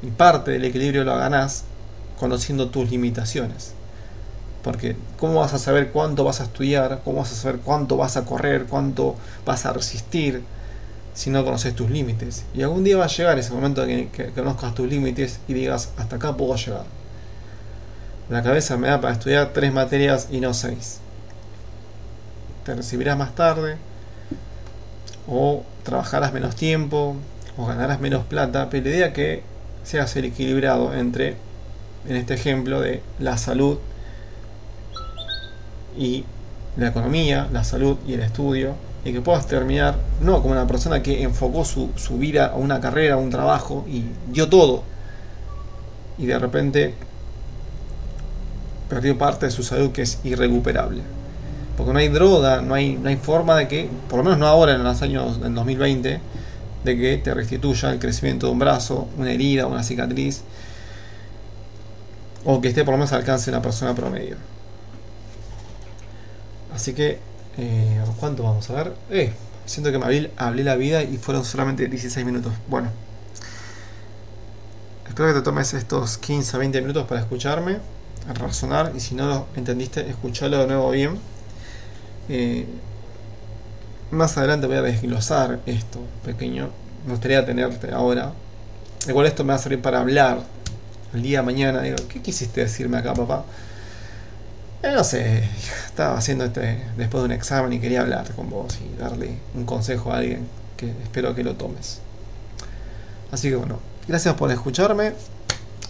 Y 0.03 0.11
parte 0.11 0.53
del 0.53 0.65
equilibrio 0.65 1.05
lo 1.05 1.17
ganás 1.17 1.65
conociendo 2.19 2.71
tus 2.71 2.91
limitaciones. 2.91 3.73
Porque 4.63 4.97
¿cómo 5.19 5.41
vas 5.41 5.53
a 5.53 5.59
saber 5.59 5.91
cuánto 5.91 6.25
vas 6.25 6.41
a 6.41 6.45
estudiar? 6.45 7.01
¿Cómo 7.05 7.19
vas 7.19 7.33
a 7.33 7.35
saber 7.35 7.61
cuánto 7.61 7.97
vas 7.97 8.17
a 8.17 8.25
correr? 8.25 8.67
¿Cuánto 8.67 9.17
vas 9.45 9.67
a 9.67 9.73
resistir? 9.73 10.43
Si 11.13 11.31
no 11.31 11.45
conoces 11.45 11.75
tus 11.75 11.91
límites. 11.91 12.45
Y 12.55 12.63
algún 12.63 12.85
día 12.85 12.97
va 12.97 13.05
a 13.05 13.09
llegar 13.09 13.39
ese 13.39 13.53
momento 13.53 13.85
que, 13.85 14.09
que 14.09 14.31
conozcas 14.31 14.75
tus 14.75 14.89
límites 14.89 15.41
y 15.49 15.55
digas, 15.55 15.91
hasta 15.99 16.17
acá 16.17 16.37
puedo 16.37 16.55
llegar. 16.55 16.85
La 18.29 18.43
cabeza 18.43 18.77
me 18.77 18.89
da 18.89 19.01
para 19.01 19.15
estudiar 19.15 19.53
tres 19.53 19.73
materias 19.73 20.29
y 20.31 20.41
no 20.41 20.55
seis. 20.55 21.01
Te 22.65 22.75
recibirás 22.75 23.19
más 23.19 23.35
tarde. 23.35 23.77
O 25.27 25.65
trabajarás 25.91 26.33
menos 26.33 26.57
tiempo. 26.57 27.17
O 27.59 27.67
ganarás 27.67 28.01
menos 28.01 28.25
plata. 28.25 28.71
Pero 28.71 28.85
la 28.85 28.91
idea 28.91 29.13
que 29.13 29.43
seas 29.85 30.17
el 30.17 30.25
equilibrado 30.25 30.95
entre, 30.95 31.37
en 32.09 32.17
este 32.17 32.35
ejemplo, 32.35 32.81
de 32.81 33.03
la 33.19 33.37
salud 33.37 33.79
y 35.99 36.25
la 36.77 36.89
economía, 36.89 37.49
la 37.53 37.65
salud 37.65 37.99
y 38.07 38.15
el 38.15 38.21
estudio, 38.21 38.75
y 39.05 39.13
que 39.13 39.21
puedas 39.21 39.47
terminar 39.47 39.97
no 40.21 40.41
como 40.43 40.53
una 40.53 40.67
persona 40.67 41.03
que 41.03 41.23
enfocó 41.23 41.65
su, 41.65 41.91
su 41.97 42.19
vida 42.19 42.47
a 42.47 42.57
una 42.57 42.81
carrera, 42.81 43.15
a 43.15 43.19
un 43.19 43.31
trabajo 43.31 43.85
y 43.89 44.05
dio 44.31 44.49
todo, 44.49 44.85
y 46.19 46.27
de 46.27 46.39
repente 46.39 46.95
perdió 48.89 49.17
parte 49.17 49.47
de 49.47 49.53
su 49.53 49.63
salud 49.63 49.93
que 49.93 50.03
es 50.03 50.21
irrecuperable. 50.25 51.03
Porque 51.81 51.95
no 51.95 51.99
hay 51.99 52.09
droga, 52.09 52.61
no 52.61 52.75
hay, 52.75 52.99
no 52.99 53.09
hay 53.09 53.17
forma 53.17 53.57
de 53.57 53.67
que, 53.67 53.89
por 54.11 54.19
lo 54.19 54.25
menos 54.25 54.39
no 54.39 54.47
ahora 54.47 54.75
en 54.75 54.85
los 54.85 55.01
años 55.01 55.41
del 55.41 55.55
2020, 55.55 56.21
de 56.85 56.99
que 56.99 57.17
te 57.17 57.33
restituya 57.33 57.91
el 57.91 57.99
crecimiento 57.99 58.49
de 58.49 58.53
un 58.53 58.59
brazo, 58.59 59.09
una 59.17 59.33
herida, 59.33 59.65
una 59.65 59.83
cicatriz, 59.83 60.43
o 62.45 62.61
que 62.61 62.69
esté 62.69 62.85
por 62.85 62.93
lo 62.93 62.99
menos 62.99 63.13
al 63.13 63.21
alcance 63.21 63.51
de 63.51 63.57
una 63.57 63.63
persona 63.63 63.95
promedio. 63.95 64.37
Así 66.75 66.93
que, 66.93 67.19
eh, 67.57 68.05
¿cuánto 68.19 68.43
vamos 68.43 68.69
a 68.69 68.75
ver? 68.75 68.95
Eh, 69.09 69.33
siento 69.65 69.91
que 69.91 69.99
me 69.99 70.05
hablé, 70.37 70.65
la 70.65 70.77
vida 70.77 71.03
y 71.03 71.17
fueron 71.17 71.47
solamente 71.47 71.89
16 71.89 72.27
minutos. 72.27 72.53
Bueno, 72.69 72.91
espero 75.09 75.29
que 75.29 75.35
te 75.39 75.43
tomes 75.43 75.73
estos 75.73 76.19
15 76.19 76.57
a 76.57 76.59
20 76.59 76.83
minutos 76.83 77.07
para 77.07 77.23
escucharme, 77.23 77.79
razonar, 78.35 78.93
y 78.95 79.01
si 79.01 79.15
no 79.15 79.27
lo 79.27 79.47
entendiste, 79.57 80.07
escucharlo 80.11 80.59
de 80.59 80.67
nuevo 80.67 80.91
bien. 80.91 81.40
Eh, 82.33 82.65
más 84.13 84.39
adelante 84.39 84.69
voy 84.69 84.77
a 84.77 84.83
desglosar 84.83 85.59
esto 85.67 85.99
pequeño. 86.25 86.71
Me 87.05 87.11
gustaría 87.11 87.45
tenerte 87.45 87.91
ahora. 87.91 88.33
Igual 89.09 89.27
esto 89.27 89.43
me 89.43 89.49
va 89.49 89.57
a 89.57 89.59
servir 89.59 89.83
para 89.83 89.99
hablar 89.99 90.39
el 91.13 91.23
día 91.23 91.41
de 91.41 91.47
mañana. 91.47 91.83
Digo, 91.83 91.97
¿qué 92.09 92.23
quisiste 92.23 92.61
decirme 92.61 92.99
acá, 92.99 93.15
papá? 93.15 93.45
Eh, 94.85 94.93
no 94.95 95.03
sé, 95.03 95.43
estaba 95.87 96.17
haciendo 96.17 96.45
este 96.45 96.79
después 96.97 97.23
de 97.23 97.27
un 97.27 97.33
examen 97.33 97.73
y 97.73 97.81
quería 97.81 98.03
hablar 98.03 98.33
con 98.35 98.49
vos 98.49 98.79
y 98.81 98.97
darle 98.97 99.35
un 99.55 99.65
consejo 99.67 100.13
a 100.13 100.19
alguien 100.19 100.47
que 100.77 100.89
espero 101.03 101.35
que 101.35 101.43
lo 101.43 101.57
tomes. 101.57 102.01
Así 103.33 103.51
que 103.51 103.57
bueno, 103.57 103.81
gracias 104.07 104.35
por 104.37 104.53
escucharme. 104.53 105.15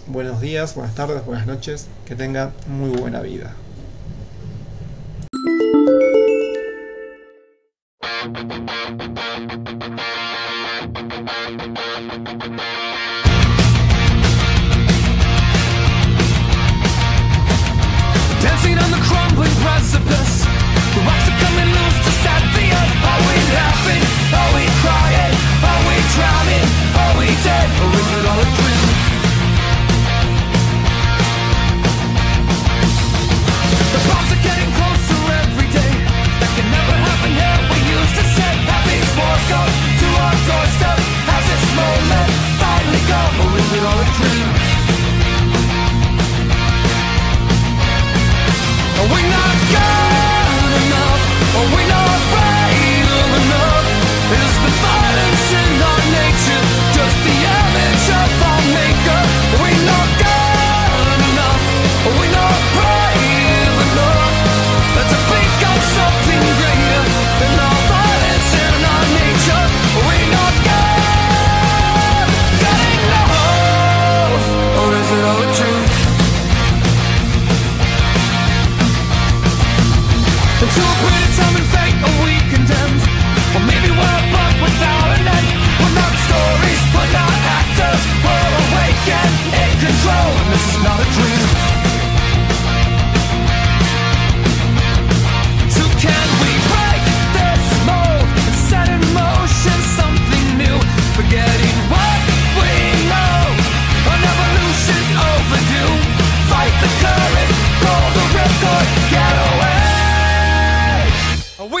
Buenos 0.07 0.41
días, 0.41 0.73
buenas 0.73 0.95
tardes, 0.95 1.23
buenas 1.23 1.45
noches. 1.45 1.85
Que 2.05 2.15
tengan 2.15 2.51
muy 2.67 2.89
buena 2.89 3.21
vida. 3.21 3.53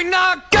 we 0.03 0.09
not 0.09 0.60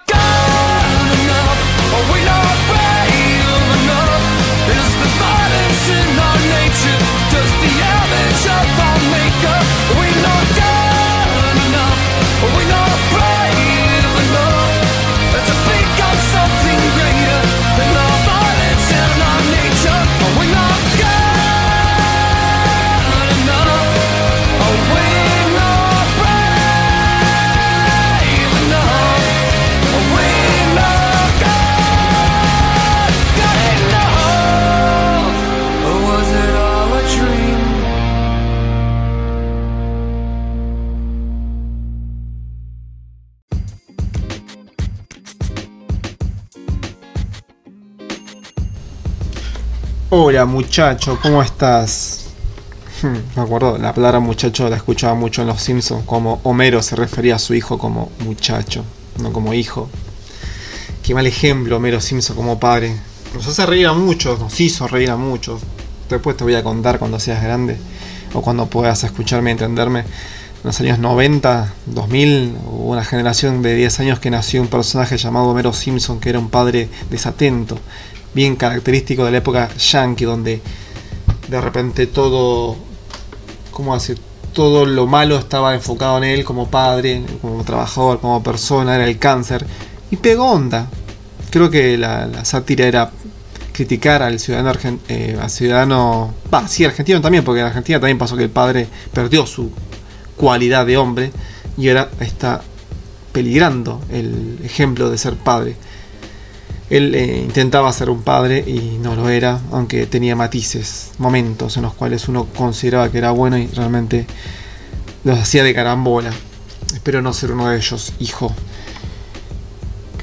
muchacho, 50.45 51.19
¿cómo 51.21 51.41
estás? 51.41 52.25
Hmm, 53.01 53.17
me 53.35 53.41
acuerdo, 53.41 53.77
la 53.77 53.93
palabra 53.93 54.19
muchacho 54.19 54.69
la 54.69 54.75
escuchaba 54.75 55.15
mucho 55.15 55.41
en 55.41 55.47
Los 55.47 55.61
Simpsons, 55.61 56.03
como 56.05 56.39
Homero 56.43 56.81
se 56.81 56.95
refería 56.95 57.35
a 57.35 57.39
su 57.39 57.53
hijo 57.53 57.77
como 57.77 58.11
muchacho, 58.19 58.83
no 59.19 59.33
como 59.33 59.53
hijo. 59.53 59.89
Qué 61.03 61.15
mal 61.15 61.25
ejemplo 61.25 61.77
Homero 61.77 61.99
Simpson 61.99 62.35
como 62.35 62.59
padre. 62.59 62.95
Nos 63.33 63.47
hace 63.47 63.65
reír 63.65 63.87
a 63.87 63.93
muchos, 63.93 64.39
nos 64.39 64.59
hizo 64.59 64.87
reír 64.87 65.09
a 65.09 65.17
muchos. 65.17 65.61
Después 66.09 66.37
te 66.37 66.43
voy 66.43 66.53
a 66.53 66.63
contar 66.63 66.99
cuando 66.99 67.19
seas 67.19 67.41
grande 67.41 67.77
o 68.33 68.41
cuando 68.41 68.67
puedas 68.67 69.03
escucharme 69.03 69.49
y 69.49 69.53
entenderme. 69.53 70.01
En 70.01 70.67
los 70.67 70.79
años 70.79 70.99
90, 70.99 71.73
2000, 71.87 72.55
hubo 72.67 72.91
una 72.91 73.03
generación 73.03 73.63
de 73.63 73.73
10 73.73 73.99
años 74.01 74.19
que 74.19 74.29
nació 74.29 74.61
un 74.61 74.67
personaje 74.67 75.17
llamado 75.17 75.47
Homero 75.47 75.73
Simpson 75.73 76.19
que 76.19 76.29
era 76.29 76.37
un 76.37 76.51
padre 76.51 76.87
desatento, 77.09 77.79
bien 78.33 78.55
característico 78.55 79.25
de 79.25 79.31
la 79.31 79.37
época 79.37 79.69
yankee, 79.75 80.25
donde 80.25 80.61
de 81.47 81.61
repente 81.61 82.07
todo, 82.07 82.77
¿cómo 83.71 83.93
decir? 83.93 84.17
Todo 84.53 84.85
lo 84.85 85.07
malo 85.07 85.37
estaba 85.37 85.73
enfocado 85.73 86.17
en 86.17 86.25
él 86.25 86.43
como 86.43 86.69
padre, 86.69 87.23
como 87.41 87.63
trabajador, 87.63 88.19
como 88.19 88.43
persona, 88.43 88.95
era 88.95 89.05
el 89.05 89.17
cáncer. 89.17 89.65
Y 90.09 90.17
pegó 90.17 90.51
onda. 90.51 90.89
Creo 91.49 91.69
que 91.69 91.97
la, 91.97 92.45
sátira 92.45 92.85
era 92.85 93.11
criticar 93.71 94.23
al 94.23 94.39
ciudadano 94.39 94.69
argentino, 94.69 95.03
eh, 95.09 95.37
al 95.41 95.49
ciudadano, 95.49 96.33
sí, 96.67 96.85
argentino 96.85 97.21
también, 97.21 97.43
porque 97.43 97.61
en 97.61 97.67
Argentina 97.67 97.99
también 97.99 98.17
pasó 98.17 98.35
que 98.35 98.43
el 98.43 98.49
padre 98.49 98.87
perdió 99.13 99.45
su 99.45 99.71
cualidad 100.35 100.85
de 100.85 100.97
hombre 100.97 101.31
y 101.77 101.89
ahora 101.89 102.09
está 102.19 102.61
peligrando 103.31 104.01
el 104.09 104.59
ejemplo 104.63 105.09
de 105.09 105.17
ser 105.17 105.35
padre 105.35 105.75
él 106.91 107.15
eh, 107.15 107.41
intentaba 107.43 107.91
ser 107.91 108.11
un 108.11 108.21
padre 108.21 108.63
y 108.67 108.99
no 109.01 109.15
lo 109.15 109.29
era 109.29 109.59
aunque 109.71 110.05
tenía 110.05 110.35
matices 110.35 111.11
momentos 111.17 111.77
en 111.77 111.83
los 111.83 111.93
cuales 111.93 112.27
uno 112.27 112.45
consideraba 112.55 113.09
que 113.09 113.17
era 113.17 113.31
bueno 113.31 113.57
y 113.57 113.67
realmente 113.67 114.27
los 115.23 115.39
hacía 115.39 115.63
de 115.63 115.73
carambola 115.73 116.31
espero 116.93 117.23
no 117.23 117.33
ser 117.33 117.51
uno 117.51 117.69
de 117.69 117.77
ellos 117.77 118.13
hijo 118.19 118.53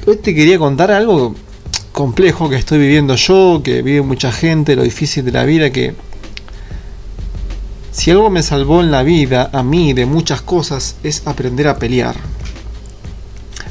hoy 0.05 0.17
te 0.17 0.33
quería 0.33 0.57
contar 0.57 0.91
algo 0.91 1.35
complejo 1.91 2.49
que 2.49 2.55
estoy 2.55 2.79
viviendo 2.79 3.15
yo, 3.15 3.61
que 3.61 3.81
vive 3.81 4.01
mucha 4.01 4.31
gente, 4.31 4.77
lo 4.77 4.83
difícil 4.83 5.25
de 5.25 5.33
la 5.33 5.43
vida, 5.43 5.69
que 5.69 5.95
si 7.91 8.09
algo 8.09 8.29
me 8.29 8.41
salvó 8.41 8.79
en 8.79 8.89
la 8.89 9.03
vida, 9.03 9.49
a 9.51 9.63
mí, 9.63 9.91
de 9.91 10.05
muchas 10.05 10.41
cosas, 10.41 10.95
es 11.03 11.27
aprender 11.27 11.67
a 11.67 11.77
pelear. 11.77 12.15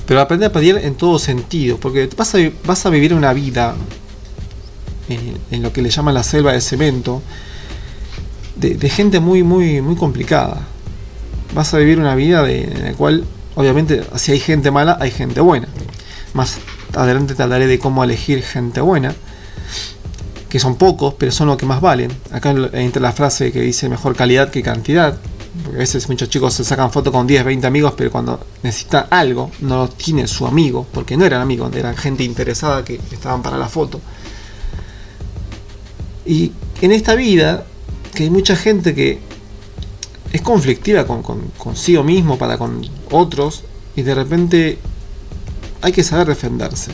Pero 0.08 0.22
aprender 0.22 0.48
a 0.48 0.52
pelear 0.52 0.78
en 0.78 0.94
todo 0.94 1.18
sentido, 1.18 1.76
porque 1.76 2.08
vas 2.16 2.34
a, 2.34 2.88
a 2.88 2.90
vivir 2.90 3.12
una 3.12 3.34
vida 3.34 3.74
en, 5.10 5.36
en 5.50 5.62
lo 5.62 5.70
que 5.70 5.82
le 5.82 5.90
llaman 5.90 6.14
la 6.14 6.22
selva 6.22 6.52
de 6.52 6.62
cemento, 6.62 7.22
de, 8.56 8.74
de 8.76 8.88
gente 8.88 9.20
muy, 9.20 9.42
muy, 9.42 9.82
muy 9.82 9.96
complicada. 9.96 10.66
Vas 11.54 11.74
a 11.74 11.78
vivir 11.78 12.00
una 12.00 12.14
vida 12.14 12.42
de, 12.42 12.64
en 12.64 12.84
la 12.84 12.92
cual, 12.94 13.24
obviamente, 13.54 14.02
si 14.16 14.32
hay 14.32 14.40
gente 14.40 14.70
mala, 14.70 14.96
hay 14.98 15.10
gente 15.10 15.42
buena. 15.42 15.68
Más 16.32 16.56
adelante 16.94 17.34
te 17.34 17.42
hablaré 17.42 17.66
de 17.66 17.78
cómo 17.78 18.02
elegir 18.02 18.42
gente 18.42 18.80
buena, 18.80 19.14
que 20.48 20.58
son 20.58 20.76
pocos, 20.76 21.16
pero 21.18 21.32
son 21.32 21.48
los 21.48 21.58
que 21.58 21.66
más 21.66 21.82
valen. 21.82 22.10
Acá 22.32 22.54
entra 22.72 23.02
la 23.02 23.12
frase 23.12 23.52
que 23.52 23.60
dice 23.60 23.90
mejor 23.90 24.16
calidad 24.16 24.50
que 24.50 24.62
cantidad, 24.62 25.18
porque 25.62 25.76
a 25.76 25.80
veces 25.80 26.08
muchos 26.08 26.28
chicos 26.28 26.54
se 26.54 26.64
sacan 26.64 26.90
fotos 26.90 27.12
con 27.12 27.26
10, 27.26 27.44
20 27.44 27.66
amigos, 27.66 27.94
pero 27.96 28.10
cuando 28.10 28.40
necesitan 28.62 29.06
algo, 29.10 29.50
no 29.60 29.76
lo 29.76 29.88
tiene 29.88 30.26
su 30.26 30.46
amigo, 30.46 30.86
porque 30.92 31.16
no 31.16 31.24
eran 31.24 31.40
amigos, 31.40 31.74
eran 31.74 31.96
gente 31.96 32.24
interesada 32.24 32.84
que 32.84 33.00
estaban 33.10 33.42
para 33.42 33.58
la 33.58 33.68
foto. 33.68 34.00
Y 36.24 36.52
en 36.82 36.92
esta 36.92 37.14
vida, 37.14 37.64
que 38.14 38.24
hay 38.24 38.30
mucha 38.30 38.56
gente 38.56 38.94
que 38.94 39.18
es 40.32 40.42
conflictiva 40.42 41.06
con, 41.06 41.22
con, 41.22 41.40
consigo 41.56 42.02
mismo, 42.04 42.38
para 42.38 42.58
con 42.58 42.86
otros, 43.10 43.64
y 43.96 44.02
de 44.02 44.14
repente 44.14 44.78
hay 45.80 45.92
que 45.92 46.04
saber 46.04 46.28
defenderse. 46.28 46.92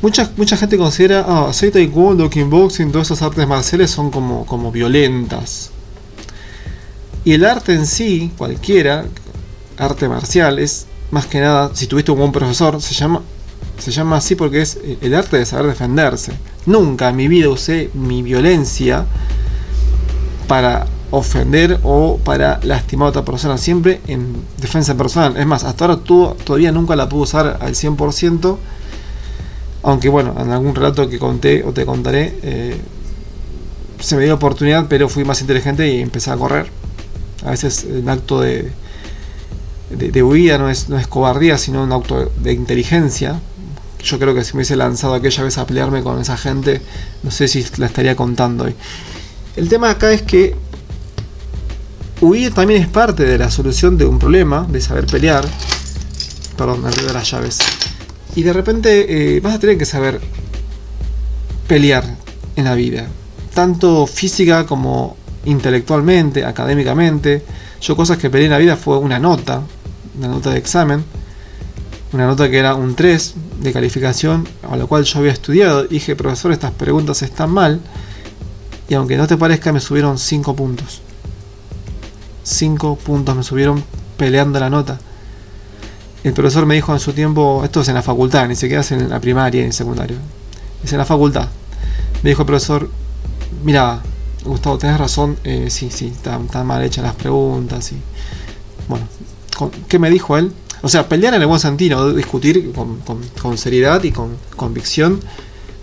Mucha, 0.00 0.30
mucha 0.36 0.56
gente 0.56 0.78
considera, 0.78 1.24
ah, 1.26 1.48
hacer 1.48 1.72
taekwondo, 1.72 2.30
kickboxing, 2.30 2.92
todas 2.92 3.08
esas 3.08 3.22
artes 3.22 3.48
marciales 3.48 3.90
son 3.90 4.10
como, 4.10 4.46
como 4.46 4.70
violentas. 4.70 5.72
Y 7.28 7.34
el 7.34 7.44
arte 7.44 7.74
en 7.74 7.86
sí, 7.86 8.32
cualquiera, 8.38 9.04
arte 9.76 10.08
marcial, 10.08 10.58
es 10.58 10.86
más 11.10 11.26
que 11.26 11.40
nada, 11.40 11.70
si 11.74 11.86
tuviste 11.86 12.10
un 12.10 12.20
buen 12.20 12.32
profesor, 12.32 12.80
se 12.80 12.94
llama, 12.94 13.20
se 13.78 13.90
llama 13.90 14.16
así 14.16 14.34
porque 14.34 14.62
es 14.62 14.78
el 15.02 15.14
arte 15.14 15.36
de 15.36 15.44
saber 15.44 15.66
defenderse. 15.66 16.32
Nunca 16.64 17.10
en 17.10 17.16
mi 17.16 17.28
vida 17.28 17.50
usé 17.50 17.90
mi 17.92 18.22
violencia 18.22 19.04
para 20.46 20.86
ofender 21.10 21.78
o 21.82 22.16
para 22.16 22.60
lastimar 22.62 23.08
a 23.08 23.10
otra 23.10 23.26
persona, 23.26 23.58
siempre 23.58 24.00
en 24.06 24.34
defensa 24.58 24.96
personal. 24.96 25.36
Es 25.36 25.44
más, 25.44 25.64
hasta 25.64 25.84
ahora 25.84 25.98
tú, 25.98 26.34
todavía 26.44 26.72
nunca 26.72 26.96
la 26.96 27.10
pude 27.10 27.24
usar 27.24 27.58
al 27.60 27.74
100%, 27.74 28.56
aunque 29.82 30.08
bueno, 30.08 30.34
en 30.40 30.50
algún 30.50 30.74
relato 30.74 31.06
que 31.10 31.18
conté 31.18 31.62
o 31.62 31.74
te 31.74 31.84
contaré, 31.84 32.38
eh, 32.42 32.80
se 34.00 34.16
me 34.16 34.24
dio 34.24 34.34
oportunidad, 34.36 34.86
pero 34.88 35.10
fui 35.10 35.24
más 35.24 35.42
inteligente 35.42 35.86
y 35.94 36.00
empecé 36.00 36.30
a 36.30 36.36
correr. 36.38 36.87
A 37.44 37.50
veces 37.50 37.86
un 37.88 38.08
acto 38.08 38.40
de, 38.40 38.72
de, 39.90 40.10
de 40.10 40.22
huida 40.22 40.58
no 40.58 40.68
es, 40.68 40.88
no 40.88 40.98
es 40.98 41.06
cobardía, 41.06 41.58
sino 41.58 41.82
un 41.82 41.92
acto 41.92 42.32
de 42.40 42.52
inteligencia. 42.52 43.40
Yo 44.02 44.18
creo 44.18 44.34
que 44.34 44.44
si 44.44 44.52
me 44.52 44.58
hubiese 44.58 44.76
lanzado 44.76 45.14
aquella 45.14 45.42
vez 45.42 45.58
a 45.58 45.66
pelearme 45.66 46.02
con 46.02 46.20
esa 46.20 46.36
gente, 46.36 46.80
no 47.22 47.30
sé 47.30 47.48
si 47.48 47.64
la 47.78 47.86
estaría 47.86 48.14
contando 48.16 48.64
hoy. 48.64 48.74
El 49.56 49.68
tema 49.68 49.90
acá 49.90 50.12
es 50.12 50.22
que 50.22 50.54
huir 52.20 52.54
también 52.54 52.82
es 52.82 52.88
parte 52.88 53.24
de 53.24 53.38
la 53.38 53.50
solución 53.50 53.98
de 53.98 54.04
un 54.04 54.18
problema, 54.18 54.66
de 54.68 54.80
saber 54.80 55.06
pelear. 55.06 55.44
Perdón, 56.56 56.82
me 56.82 56.88
olvidé 56.88 57.12
las 57.12 57.30
llaves. 57.30 57.58
Y 58.36 58.42
de 58.42 58.52
repente 58.52 59.36
eh, 59.36 59.40
vas 59.40 59.54
a 59.54 59.58
tener 59.58 59.78
que 59.78 59.84
saber 59.84 60.20
pelear 61.66 62.04
en 62.56 62.64
la 62.64 62.74
vida. 62.74 63.06
Tanto 63.54 64.06
física 64.06 64.64
como 64.66 65.16
intelectualmente, 65.48 66.44
académicamente. 66.44 67.42
Yo 67.80 67.96
cosas 67.96 68.18
que 68.18 68.30
peleé 68.30 68.46
en 68.46 68.52
la 68.52 68.58
vida 68.58 68.76
fue 68.76 68.98
una 68.98 69.18
nota, 69.18 69.62
una 70.16 70.28
nota 70.28 70.50
de 70.50 70.58
examen. 70.58 71.04
Una 72.12 72.26
nota 72.26 72.48
que 72.48 72.58
era 72.58 72.74
un 72.74 72.94
3 72.94 73.34
de 73.60 73.72
calificación, 73.72 74.48
a 74.70 74.76
la 74.76 74.86
cual 74.86 75.04
yo 75.04 75.18
había 75.18 75.32
estudiado. 75.32 75.84
Dije, 75.84 76.16
profesor, 76.16 76.52
estas 76.52 76.70
preguntas 76.72 77.20
están 77.22 77.50
mal. 77.50 77.80
Y 78.88 78.94
aunque 78.94 79.18
no 79.18 79.26
te 79.26 79.36
parezca, 79.36 79.72
me 79.72 79.80
subieron 79.80 80.18
5 80.18 80.56
puntos. 80.56 81.02
5 82.44 82.96
puntos 82.96 83.36
me 83.36 83.42
subieron 83.42 83.84
peleando 84.16 84.58
la 84.58 84.70
nota. 84.70 84.98
El 86.24 86.32
profesor 86.32 86.64
me 86.64 86.74
dijo 86.74 86.92
en 86.92 87.00
su 87.00 87.12
tiempo, 87.12 87.62
esto 87.62 87.82
es 87.82 87.88
en 87.88 87.94
la 87.94 88.02
facultad, 88.02 88.48
ni 88.48 88.56
siquiera 88.56 88.80
es 88.80 88.90
en 88.90 89.08
la 89.10 89.20
primaria 89.20 89.60
ni 89.60 89.66
en 89.66 89.72
secundario. 89.72 90.16
Es 90.82 90.92
en 90.92 90.98
la 90.98 91.04
facultad. 91.04 91.48
Me 92.22 92.30
dijo 92.30 92.42
el 92.42 92.46
profesor, 92.46 92.90
mira, 93.62 94.00
Gustavo, 94.48 94.78
tenés 94.78 94.98
razón, 94.98 95.36
eh, 95.44 95.68
sí, 95.70 95.90
sí, 95.90 96.08
están, 96.08 96.46
están 96.46 96.66
mal 96.66 96.82
hechas 96.82 97.04
las 97.04 97.14
preguntas. 97.14 97.92
Y... 97.92 97.96
Bueno, 98.88 99.06
¿qué 99.88 99.98
me 99.98 100.10
dijo 100.10 100.36
él? 100.36 100.52
O 100.82 100.88
sea, 100.88 101.08
pelear 101.08 101.34
en 101.34 101.40
el 101.42 101.46
buen 101.48 101.60
sentido, 101.60 102.12
discutir 102.14 102.72
con, 102.72 102.98
con- 103.00 103.22
con 103.40 103.58
seriedad 103.58 104.02
y 104.04 104.12
con 104.12 104.36
convicción 104.56 105.20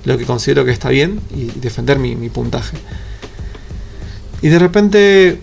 lo 0.06 0.18
que 0.18 0.26
considero 0.26 0.64
que 0.66 0.72
está 0.72 0.90
bien 0.90 1.20
y 1.36 1.46
defender 1.60 2.00
mi, 2.00 2.16
mi 2.16 2.30
puntaje. 2.30 2.78
Y 4.42 4.50
de 4.50 4.60
repente 4.60 5.40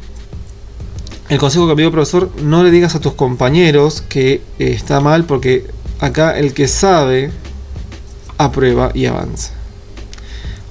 el 1.29 1.39
consejo 1.39 1.67
que 1.67 1.75
me 1.75 1.83
dio 1.83 1.89
el 1.89 1.93
profesor, 1.93 2.31
no 2.43 2.63
le 2.63 2.71
digas 2.71 2.95
a 2.95 3.01
tus 3.01 3.15
compañeros 3.15 4.03
que 4.09 4.35
eh, 4.35 4.73
está 4.73 5.01
mal 5.01 5.25
porque 5.25 5.67
acá 5.99 6.39
el 6.39 6.53
que 6.55 6.69
sabe 6.69 7.31
aprueba 8.39 8.91
y 8.95 9.07
avanza. 9.07 9.53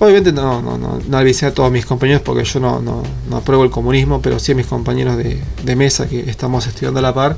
Obviamente 0.01 0.33
no, 0.33 0.63
no, 0.63 0.79
no, 0.79 0.99
no 1.07 1.17
avisé 1.19 1.45
a 1.45 1.53
todos 1.53 1.71
mis 1.71 1.85
compañeros 1.85 2.23
porque 2.23 2.43
yo 2.43 2.59
no, 2.59 2.79
no, 2.81 3.03
no 3.29 3.37
apruebo 3.37 3.63
el 3.63 3.69
comunismo, 3.69 4.19
pero 4.19 4.39
sí 4.39 4.51
a 4.51 4.55
mis 4.55 4.65
compañeros 4.65 5.15
de, 5.15 5.39
de 5.63 5.75
mesa 5.75 6.09
que 6.09 6.27
estamos 6.27 6.65
estudiando 6.65 6.97
a 6.97 7.03
la 7.03 7.13
par. 7.13 7.37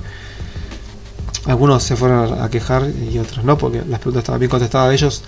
Algunos 1.46 1.84
se 1.84 1.98
fueron 1.98 2.42
a 2.42 2.50
quejar 2.50 2.90
y 3.12 3.20
otros 3.20 3.44
no, 3.44 3.58
porque 3.58 3.80
las 3.80 4.00
preguntas 4.00 4.20
estaban 4.20 4.40
bien 4.40 4.50
contestadas 4.50 4.88
de 4.88 4.96
ellos 4.96 5.24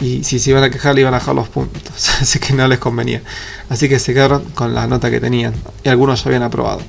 y 0.00 0.22
si 0.22 0.38
se 0.38 0.50
iban 0.50 0.62
a 0.62 0.70
quejar 0.70 0.94
le 0.94 1.00
iban 1.00 1.12
a 1.12 1.18
dejar 1.18 1.34
los 1.34 1.48
puntos, 1.48 2.08
así 2.20 2.38
que 2.38 2.52
no 2.52 2.68
les 2.68 2.78
convenía. 2.78 3.20
Así 3.68 3.88
que 3.88 3.98
se 3.98 4.14
quedaron 4.14 4.44
con 4.54 4.72
la 4.72 4.86
nota 4.86 5.10
que 5.10 5.18
tenían 5.18 5.54
y 5.82 5.88
algunos 5.88 6.22
ya 6.22 6.28
habían 6.28 6.44
aprobado. 6.44 6.82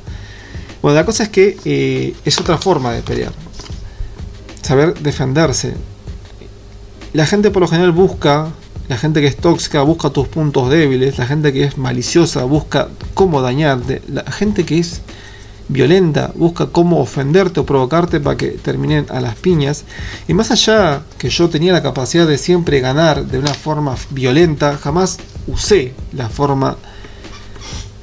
Bueno, 0.84 0.96
la 0.96 1.06
cosa 1.06 1.24
es 1.24 1.30
que 1.30 1.58
eh, 1.66 2.16
es 2.24 2.40
otra 2.40 2.60
forma 2.60 2.94
de 2.94 3.02
pelear. 3.02 3.34
Saber 4.62 4.94
defenderse. 5.00 5.74
La 7.14 7.26
gente 7.26 7.50
por 7.50 7.64
lo 7.64 7.68
general 7.68 7.94
busca, 7.94 8.52
la 8.90 8.98
gente 8.98 9.22
que 9.22 9.28
es 9.28 9.38
tóxica 9.38 9.82
busca 9.82 10.10
tus 10.10 10.28
puntos 10.28 10.70
débiles, 10.70 11.18
la 11.18 11.26
gente 11.26 11.52
que 11.52 11.64
es 11.64 11.78
maliciosa 11.78 12.44
busca 12.46 12.90
cómo 13.14 13.42
dañarte, 13.42 14.02
la 14.08 14.24
gente 14.32 14.66
que 14.66 14.80
es 14.80 15.02
violenta 15.70 16.32
busca 16.36 16.68
cómo 16.68 17.00
ofenderte 17.00 17.60
o 17.60 17.66
provocarte 17.66 18.20
para 18.20 18.38
que 18.38 18.50
terminen 18.52 19.06
a 19.10 19.20
las 19.20 19.36
piñas. 19.36 19.84
Y 20.28 20.34
más 20.34 20.52
allá 20.52 21.04
que 21.18 21.30
yo 21.30 21.50
tenía 21.50 21.74
la 21.74 21.84
capacidad 21.84 22.28
de 22.28 22.38
siempre 22.38 22.80
ganar 22.80 23.26
de 23.26 23.40
una 23.40 23.54
forma 23.54 23.96
violenta, 24.12 24.78
jamás 24.78 25.18
usé 25.48 25.94
la 26.14 26.30
forma 26.30 26.78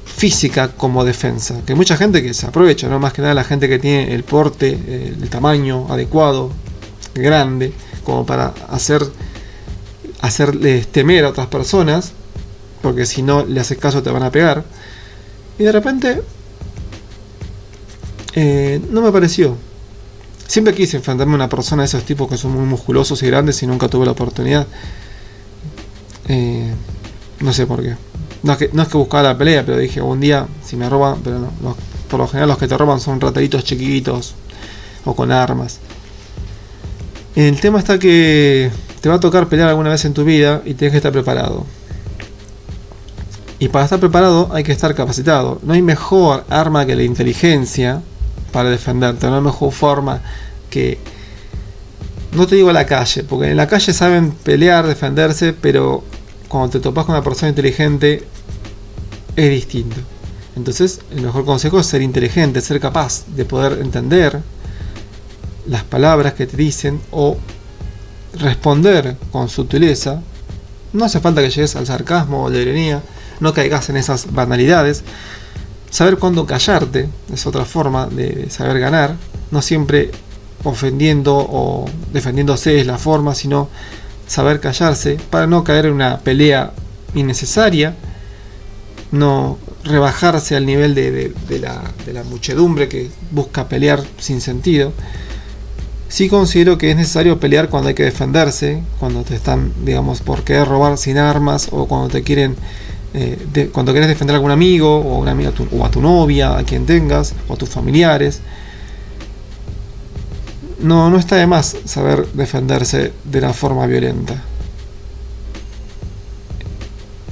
física 0.05 0.69
como 0.69 1.03
defensa. 1.03 1.61
Que 1.65 1.75
mucha 1.75 1.97
gente 1.97 2.21
que 2.21 2.33
se 2.33 2.45
aprovecha, 2.45 2.87
¿no? 2.87 2.99
Más 2.99 3.13
que 3.13 3.21
nada 3.21 3.33
la 3.33 3.43
gente 3.43 3.67
que 3.67 3.79
tiene 3.79 4.13
el 4.13 4.23
porte, 4.23 4.77
eh, 4.87 5.15
el 5.19 5.29
tamaño 5.29 5.87
adecuado, 5.89 6.51
grande, 7.13 7.73
como 8.03 8.25
para 8.25 8.53
hacer 8.69 9.01
hacerles 10.21 10.87
temer 10.87 11.25
a 11.25 11.29
otras 11.29 11.47
personas, 11.47 12.11
porque 12.81 13.05
si 13.05 13.21
no 13.21 13.45
le 13.45 13.59
haces 13.59 13.77
caso 13.77 14.03
te 14.03 14.09
van 14.11 14.23
a 14.23 14.31
pegar. 14.31 14.63
Y 15.57 15.63
de 15.63 15.71
repente 15.71 16.21
eh, 18.33 18.81
no 18.91 19.01
me 19.01 19.11
pareció. 19.11 19.55
Siempre 20.47 20.73
quise 20.75 20.97
enfrentarme 20.97 21.33
a 21.33 21.35
una 21.35 21.49
persona 21.49 21.83
de 21.83 21.87
esos 21.87 22.03
tipos 22.03 22.29
que 22.29 22.37
son 22.37 22.51
muy 22.51 22.65
musculosos 22.65 23.21
y 23.23 23.27
grandes 23.27 23.61
y 23.63 23.67
nunca 23.67 23.87
tuve 23.87 24.05
la 24.05 24.11
oportunidad. 24.11 24.67
Eh, 26.27 26.71
no 27.39 27.53
sé 27.53 27.65
por 27.65 27.81
qué. 27.81 27.95
No 28.43 28.51
es, 28.53 28.57
que, 28.59 28.69
no 28.73 28.83
es 28.83 28.87
que 28.89 28.97
buscaba 28.97 29.23
la 29.23 29.37
pelea, 29.37 29.65
pero 29.65 29.77
dije, 29.79 30.01
un 30.01 30.19
día, 30.19 30.45
si 30.63 30.75
me 30.75 30.87
roban, 30.89 31.19
pero 31.23 31.39
no, 31.39 31.51
los- 31.63 31.75
por 32.09 32.19
lo 32.19 32.27
general 32.27 32.49
los 32.49 32.57
que 32.59 32.67
te 32.67 32.77
roban 32.77 32.99
son 32.99 33.19
rataritos 33.19 33.63
chiquitos 33.63 34.35
o 35.05 35.15
con 35.15 35.31
armas. 35.31 35.79
El 37.35 37.59
tema 37.59 37.79
está 37.79 37.97
que 37.97 38.69
te 39.05 39.09
va 39.09 39.17
a 39.17 39.19
tocar 39.19 39.47
pelear 39.47 39.69
alguna 39.69 39.91
vez 39.91 40.03
en 40.05 40.15
tu 40.15 40.23
vida 40.23 40.63
y 40.65 40.73
tienes 40.73 40.93
que 40.93 40.97
estar 40.97 41.11
preparado. 41.11 41.63
Y 43.59 43.67
para 43.67 43.85
estar 43.85 43.99
preparado 43.99 44.49
hay 44.51 44.63
que 44.63 44.71
estar 44.71 44.95
capacitado. 44.95 45.59
No 45.61 45.73
hay 45.73 45.83
mejor 45.83 46.43
arma 46.49 46.87
que 46.87 46.95
la 46.95 47.03
inteligencia 47.03 48.01
para 48.51 48.71
defenderte. 48.71 49.27
No 49.27 49.35
hay 49.35 49.41
mejor 49.43 49.71
forma 49.71 50.21
que... 50.71 50.97
No 52.31 52.47
te 52.47 52.55
digo 52.55 52.71
la 52.71 52.87
calle, 52.87 53.23
porque 53.23 53.51
en 53.51 53.57
la 53.57 53.67
calle 53.67 53.93
saben 53.93 54.31
pelear, 54.31 54.87
defenderse, 54.87 55.53
pero 55.53 56.03
cuando 56.47 56.71
te 56.71 56.79
topas 56.79 57.05
con 57.05 57.13
una 57.13 57.23
persona 57.23 57.49
inteligente 57.49 58.23
es 59.35 59.49
distinto. 59.51 59.97
Entonces, 60.55 61.01
el 61.11 61.21
mejor 61.21 61.45
consejo 61.45 61.79
es 61.79 61.85
ser 61.85 62.01
inteligente, 62.01 62.59
ser 62.59 62.79
capaz 62.79 63.23
de 63.27 63.45
poder 63.45 63.83
entender 63.83 64.41
las 65.67 65.83
palabras 65.83 66.33
que 66.33 66.47
te 66.47 66.57
dicen 66.57 66.99
o 67.11 67.37
responder 68.39 69.17
con 69.31 69.49
sutileza. 69.49 70.21
No 70.93 71.05
hace 71.05 71.19
falta 71.19 71.41
que 71.41 71.49
llegues 71.49 71.75
al 71.75 71.85
sarcasmo 71.87 72.43
o 72.45 72.49
la 72.49 72.59
ironía, 72.59 73.01
no 73.39 73.53
caigas 73.53 73.89
en 73.89 73.97
esas 73.97 74.31
banalidades. 74.33 75.03
Saber 75.89 76.17
cuándo 76.17 76.45
callarte 76.45 77.09
es 77.33 77.45
otra 77.45 77.65
forma 77.65 78.07
de 78.07 78.49
saber 78.49 78.79
ganar. 78.79 79.15
No 79.51 79.61
siempre 79.61 80.11
ofendiendo 80.63 81.35
o 81.37 81.85
defendiéndose 82.11 82.79
es 82.79 82.87
la 82.87 82.97
forma, 82.97 83.35
sino 83.35 83.69
saber 84.27 84.59
callarse 84.59 85.17
para 85.29 85.47
no 85.47 85.63
caer 85.63 85.85
en 85.85 85.93
una 85.93 86.17
pelea 86.19 86.71
innecesaria, 87.13 87.95
no 89.11 89.57
rebajarse 89.83 90.55
al 90.55 90.65
nivel 90.65 90.95
de, 90.95 91.11
de- 91.47 91.59
la 91.59 92.23
muchedumbre 92.23 92.89
que 92.89 93.09
busca 93.31 93.67
pelear 93.69 94.03
sin 94.17 94.41
sentido. 94.41 94.91
Sí 96.07 96.29
considero 96.29 96.77
que 96.77 96.91
es 96.91 96.95
necesario 96.95 97.39
pelear 97.39 97.69
cuando 97.69 97.89
hay 97.89 97.95
que 97.95 98.03
defenderse, 98.03 98.81
cuando 98.99 99.23
te 99.23 99.35
están, 99.35 99.73
digamos, 99.83 100.21
por 100.21 100.43
querer 100.43 100.67
robar 100.67 100.97
sin 100.97 101.17
armas 101.17 101.67
o 101.71 101.87
cuando 101.87 102.09
te 102.09 102.21
quieren, 102.23 102.55
eh, 103.13 103.37
de- 103.51 103.69
cuando 103.69 103.91
quieres 103.91 104.07
defender 104.07 104.35
a 104.35 104.37
algún 104.37 104.51
amigo 104.51 104.97
o 104.99 105.17
una 105.19 105.31
amiga 105.31 105.51
tu- 105.51 105.67
o 105.71 105.83
a 105.83 105.89
tu 105.91 106.01
novia, 106.01 106.57
a 106.57 106.63
quien 106.63 106.85
tengas, 106.85 107.33
o 107.47 107.53
a 107.53 107.57
tus 107.57 107.69
familiares. 107.69 108.41
No, 110.79 111.09
no 111.09 111.17
está 111.17 111.37
de 111.37 111.47
más 111.47 111.75
saber 111.85 112.27
defenderse 112.33 113.11
de 113.23 113.39
una 113.39 113.53
forma 113.53 113.87
violenta. 113.87 114.43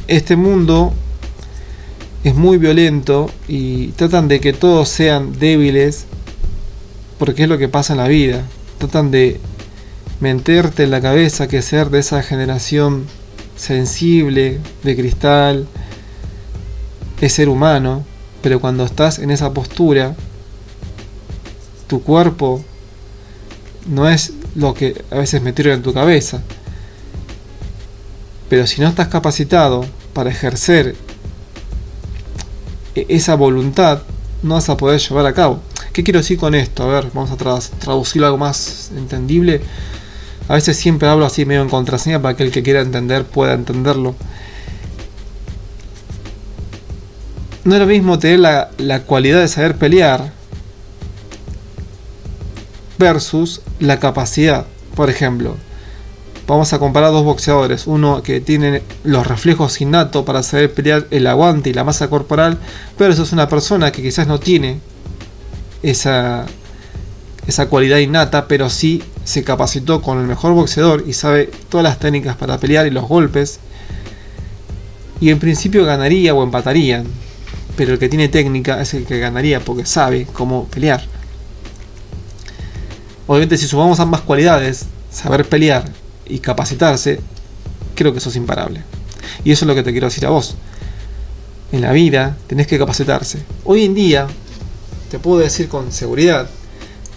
Este 0.08 0.36
mundo 0.36 0.94
es 2.24 2.36
muy 2.36 2.58
violento 2.58 3.30
y 3.48 3.88
tratan 3.90 4.28
de 4.28 4.40
que 4.40 4.52
todos 4.54 4.90
sean 4.90 5.38
débiles 5.40 6.06
porque 7.20 7.44
es 7.44 7.50
lo 7.50 7.58
que 7.58 7.70
pasa 7.70 7.94
en 7.94 8.00
la 8.00 8.08
vida. 8.08 8.44
Tratan 8.84 9.12
de 9.12 9.40
meterte 10.20 10.84
en 10.84 10.92
la 10.92 11.00
cabeza 11.00 11.48
que 11.48 11.62
ser 11.62 11.90
de 11.90 12.00
esa 12.00 12.22
generación 12.22 13.06
sensible, 13.56 14.60
de 14.84 14.96
cristal, 14.98 15.68
es 17.22 17.32
ser 17.32 17.48
humano, 17.48 18.04
pero 18.42 18.60
cuando 18.60 18.84
estás 18.84 19.20
en 19.20 19.32
esa 19.32 19.54
postura, 19.54 20.18
tu 21.88 22.04
cuerpo 22.04 22.62
no 23.88 24.10
es 24.10 24.34
lo 24.54 24.74
que 24.74 25.02
a 25.12 25.16
veces 25.16 25.42
metieron 25.42 25.76
en 25.76 25.82
tu 25.82 25.94
cabeza. 25.94 26.44
Pero 28.50 28.68
si 28.68 28.82
no 28.82 28.90
estás 28.90 29.08
capacitado 29.08 29.86
para 30.12 30.30
ejercer 30.30 30.98
e- 32.96 33.06
esa 33.08 33.36
voluntad, 33.36 34.02
no 34.42 34.56
vas 34.56 34.68
a 34.68 34.76
poder 34.76 35.00
llevar 35.00 35.26
a 35.26 35.34
cabo. 35.34 35.62
¿Qué 35.94 36.04
quiero 36.04 36.22
decir 36.22 36.40
con 36.40 36.56
esto? 36.56 36.82
A 36.84 36.88
ver, 36.88 37.12
vamos 37.14 37.30
a 37.30 37.38
traducirlo 37.38 38.26
algo 38.26 38.40
más 38.40 38.90
entendible. 38.98 39.62
A 40.48 40.56
veces 40.56 40.76
siempre 40.76 41.08
hablo 41.08 41.24
así 41.24 41.46
medio 41.46 41.62
en 41.62 41.70
contraseña 41.70 42.20
para 42.20 42.36
que 42.36 42.42
el 42.42 42.52
que 42.52 42.64
quiera 42.64 42.82
entender 42.82 43.26
pueda 43.26 43.54
entenderlo. 43.54 44.16
No 47.64 47.76
es 47.76 47.80
lo 47.80 47.86
mismo 47.86 48.18
tener 48.18 48.40
la, 48.40 48.72
la 48.80 49.04
cualidad 49.04 49.40
de 49.40 49.48
saber 49.48 49.78
pelear 49.78 50.34
versus 52.98 53.62
la 53.80 54.00
capacidad. 54.00 54.66
Por 54.96 55.12
ejemplo, 55.12 55.58
vamos 56.48 56.74
a 56.74 56.80
comparar 56.80 57.12
dos 57.12 57.24
boxeadores. 57.24 57.86
Uno 57.86 58.24
que 58.24 58.42
tiene 58.42 58.82
los 59.04 59.28
reflejos 59.28 59.80
innatos 59.80 60.26
para 60.26 60.42
saber 60.42 60.74
pelear 60.74 61.06
el 61.12 61.28
aguante 61.28 61.70
y 61.70 61.74
la 61.74 61.84
masa 61.84 62.10
corporal, 62.10 62.58
versus 62.98 63.32
una 63.32 63.48
persona 63.48 63.92
que 63.92 64.02
quizás 64.02 64.26
no 64.26 64.40
tiene 64.40 64.80
esa, 65.84 66.46
esa 67.48 67.68
cualidad 67.68 67.98
innata, 67.98 68.48
pero 68.48 68.70
sí 68.70 69.04
se 69.24 69.44
capacitó 69.44 70.02
con 70.02 70.20
el 70.20 70.26
mejor 70.26 70.54
boxeador 70.54 71.04
y 71.08 71.14
sabe 71.14 71.50
todas 71.70 71.84
las 71.84 72.00
técnicas 72.00 72.36
para 72.36 72.58
pelear 72.58 72.88
y 72.88 72.92
los 72.92 73.08
golpes. 73.08 73.60
Y 75.22 75.30
en 75.30 75.40
principio 75.40 75.86
ganaría 75.86 76.34
o 76.34 76.44
empatarían. 76.44 77.06
Pero 77.76 77.94
el 77.94 78.00
que 78.00 78.10
tiene 78.10 78.28
técnica 78.28 78.82
es 78.82 78.94
el 78.94 79.06
que 79.06 79.20
ganaría 79.20 79.60
porque 79.60 79.86
sabe 79.86 80.28
cómo 80.32 80.66
pelear. 80.66 81.04
Obviamente 83.26 83.58
si 83.58 83.68
sumamos 83.68 84.00
ambas 84.00 84.22
cualidades, 84.22 84.86
saber 85.12 85.46
pelear 85.46 85.86
y 86.28 86.40
capacitarse, 86.40 87.20
creo 87.96 88.12
que 88.12 88.20
eso 88.20 88.30
es 88.30 88.36
imparable. 88.36 88.84
Y 89.44 89.52
eso 89.52 89.66
es 89.66 89.68
lo 89.68 89.76
que 89.76 89.84
te 89.84 89.92
quiero 89.92 90.08
decir 90.08 90.26
a 90.26 90.30
vos. 90.30 90.56
En 91.72 91.82
la 91.82 91.92
vida 91.92 92.38
tenés 92.48 92.68
que 92.68 92.78
capacitarse. 92.78 93.44
Hoy 93.64 93.86
en 93.86 93.96
día, 93.96 94.28
te 95.14 95.20
puedo 95.20 95.42
decir 95.42 95.70
con 95.70 95.92
seguridad, 95.92 96.50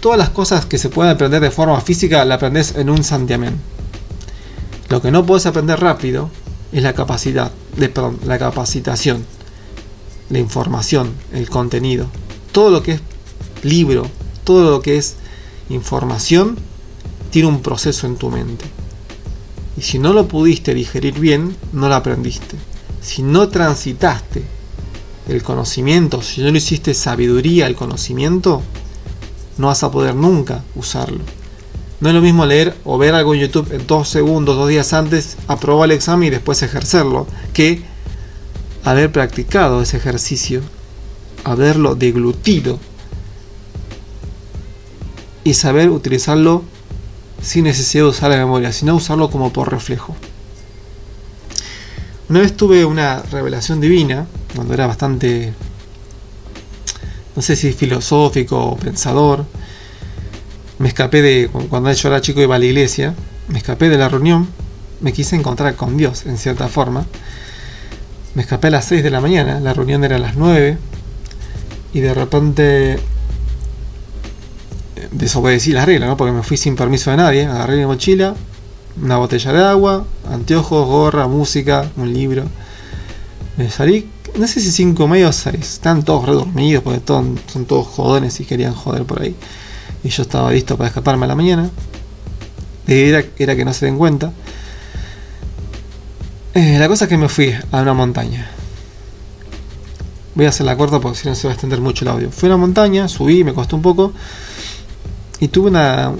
todas 0.01 0.19
las 0.19 0.29
cosas 0.29 0.67
que 0.67 0.77
se 0.77 0.89
pueden 0.89 1.11
aprender 1.11 1.41
de 1.41 1.49
forma 1.49 1.81
física 1.81 2.23
la 2.25 2.35
aprendes 2.35 2.75
en 2.75 2.91
un 2.91 3.03
santiamén. 3.03 3.59
Lo 4.89 5.01
que 5.01 5.09
no 5.09 5.25
puedes 5.25 5.47
aprender 5.47 5.79
rápido 5.79 6.29
es 6.71 6.83
la 6.83 6.93
capacidad, 6.93 7.51
de, 7.75 7.89
perdón, 7.89 8.19
la 8.23 8.37
capacitación, 8.37 9.25
la 10.29 10.37
información, 10.37 11.11
el 11.33 11.49
contenido. 11.49 12.05
Todo 12.51 12.69
lo 12.69 12.83
que 12.83 12.91
es 12.91 13.01
libro, 13.63 14.07
todo 14.43 14.69
lo 14.69 14.81
que 14.83 14.97
es 14.97 15.15
información, 15.69 16.55
tiene 17.31 17.47
un 17.47 17.63
proceso 17.63 18.05
en 18.05 18.17
tu 18.17 18.29
mente. 18.29 18.65
Y 19.75 19.81
si 19.81 19.97
no 19.97 20.13
lo 20.13 20.27
pudiste 20.27 20.75
digerir 20.75 21.19
bien, 21.19 21.55
no 21.73 21.89
lo 21.89 21.95
aprendiste. 21.95 22.57
Si 23.01 23.23
no 23.23 23.49
transitaste 23.49 24.43
el 25.27 25.43
conocimiento, 25.43 26.21
si 26.21 26.41
no 26.41 26.51
lo 26.51 26.57
hiciste 26.57 26.93
sabiduría 26.93 27.67
el 27.67 27.75
conocimiento, 27.75 28.61
no 29.57 29.67
vas 29.67 29.83
a 29.83 29.91
poder 29.91 30.15
nunca 30.15 30.63
usarlo. 30.75 31.19
No 31.99 32.09
es 32.09 32.15
lo 32.15 32.21
mismo 32.21 32.45
leer 32.45 32.75
o 32.85 32.97
ver 32.97 33.15
algo 33.15 33.33
en 33.33 33.41
YouTube 33.41 33.73
en 33.73 33.87
dos 33.87 34.07
segundos, 34.07 34.55
dos 34.55 34.69
días 34.69 34.93
antes, 34.93 35.37
aprobar 35.47 35.89
el 35.89 35.95
examen 35.95 36.27
y 36.27 36.29
después 36.29 36.61
ejercerlo, 36.61 37.27
que 37.53 37.81
haber 38.83 39.11
practicado 39.11 39.81
ese 39.81 39.97
ejercicio, 39.97 40.61
haberlo 41.43 41.95
deglutido 41.95 42.79
y 45.43 45.55
saber 45.55 45.89
utilizarlo 45.89 46.63
sin 47.41 47.63
necesidad 47.63 48.03
de 48.03 48.09
usar 48.09 48.29
la 48.29 48.37
memoria, 48.37 48.71
sino 48.71 48.95
usarlo 48.95 49.29
como 49.29 49.51
por 49.51 49.71
reflejo. 49.71 50.15
Una 52.29 52.41
vez 52.41 52.57
tuve 52.57 52.83
una 52.83 53.21
revelación 53.21 53.79
divina, 53.79 54.27
cuando 54.53 54.73
era 54.73 54.85
bastante, 54.85 55.53
no 57.35 57.41
sé 57.41 57.55
si 57.55 57.71
filosófico 57.71 58.57
o 58.57 58.75
pensador. 58.75 59.45
Me 60.79 60.89
escapé 60.89 61.21
de, 61.21 61.49
cuando 61.69 61.91
yo 61.91 62.09
era 62.09 62.19
chico 62.19 62.41
iba 62.41 62.55
a 62.55 62.59
la 62.59 62.65
iglesia, 62.65 63.15
me 63.47 63.59
escapé 63.59 63.87
de 63.87 63.97
la 63.97 64.09
reunión, 64.09 64.49
me 64.99 65.13
quise 65.13 65.37
encontrar 65.37 65.75
con 65.75 65.95
Dios 65.95 66.25
en 66.25 66.37
cierta 66.37 66.67
forma. 66.67 67.05
Me 68.35 68.41
escapé 68.41 68.67
a 68.67 68.71
las 68.71 68.85
6 68.85 69.03
de 69.03 69.09
la 69.09 69.21
mañana, 69.21 69.61
la 69.61 69.73
reunión 69.73 70.03
era 70.03 70.17
a 70.17 70.19
las 70.19 70.35
9 70.35 70.77
y 71.93 71.99
de 72.01 72.13
repente 72.13 72.99
desobedecí 75.11 75.71
las 75.71 75.85
reglas, 75.85 76.09
¿no? 76.09 76.17
Porque 76.17 76.33
me 76.33 76.43
fui 76.43 76.57
sin 76.57 76.75
permiso 76.75 77.09
de 77.09 77.17
nadie, 77.17 77.45
agarré 77.45 77.77
mi 77.77 77.85
mochila, 77.85 78.35
una 79.01 79.17
botella 79.17 79.53
de 79.53 79.63
agua, 79.63 80.05
anteojos, 80.31 80.87
gorra, 80.87 81.27
música, 81.27 81.89
un 81.97 82.13
libro. 82.13 82.43
Me 83.57 83.69
salí, 83.69 84.09
no 84.37 84.47
sé 84.47 84.59
si 84.59 84.71
cinco 84.71 85.05
y 85.05 85.07
medio 85.07 85.29
o 85.29 85.33
seis, 85.33 85.73
están 85.73 86.03
todos 86.03 86.25
redormidos 86.25 86.83
porque 86.83 86.99
todos, 86.99 87.25
son 87.51 87.65
todos 87.65 87.87
jodones 87.87 88.39
y 88.39 88.45
querían 88.45 88.73
joder 88.73 89.03
por 89.03 89.21
ahí. 89.21 89.35
Y 90.03 90.09
yo 90.09 90.23
estaba 90.23 90.51
listo 90.51 90.77
para 90.77 90.89
escaparme 90.89 91.25
a 91.25 91.29
la 91.29 91.35
mañana. 91.35 91.69
Era, 92.87 93.23
era 93.37 93.55
que 93.55 93.65
no 93.65 93.73
se 93.73 93.85
den 93.85 93.97
cuenta. 93.97 94.31
Eh, 96.53 96.77
la 96.79 96.87
cosa 96.87 97.05
es 97.05 97.09
que 97.09 97.17
me 97.17 97.29
fui 97.29 97.53
a 97.71 97.81
una 97.81 97.93
montaña. 97.93 98.49
Voy 100.35 100.45
a 100.45 100.49
hacer 100.49 100.65
la 100.65 100.77
corta 100.77 100.99
porque 100.99 101.17
si 101.17 101.27
no 101.27 101.35
se 101.35 101.47
va 101.47 101.51
a 101.51 101.53
extender 101.53 101.81
mucho 101.81 102.05
el 102.05 102.09
audio. 102.09 102.31
Fui 102.31 102.47
a 102.47 102.53
una 102.53 102.57
montaña, 102.57 103.07
subí, 103.07 103.43
me 103.43 103.53
costó 103.53 103.75
un 103.75 103.81
poco. 103.81 104.13
Y 105.39 105.49
tuve 105.49 105.69
una. 105.69 106.13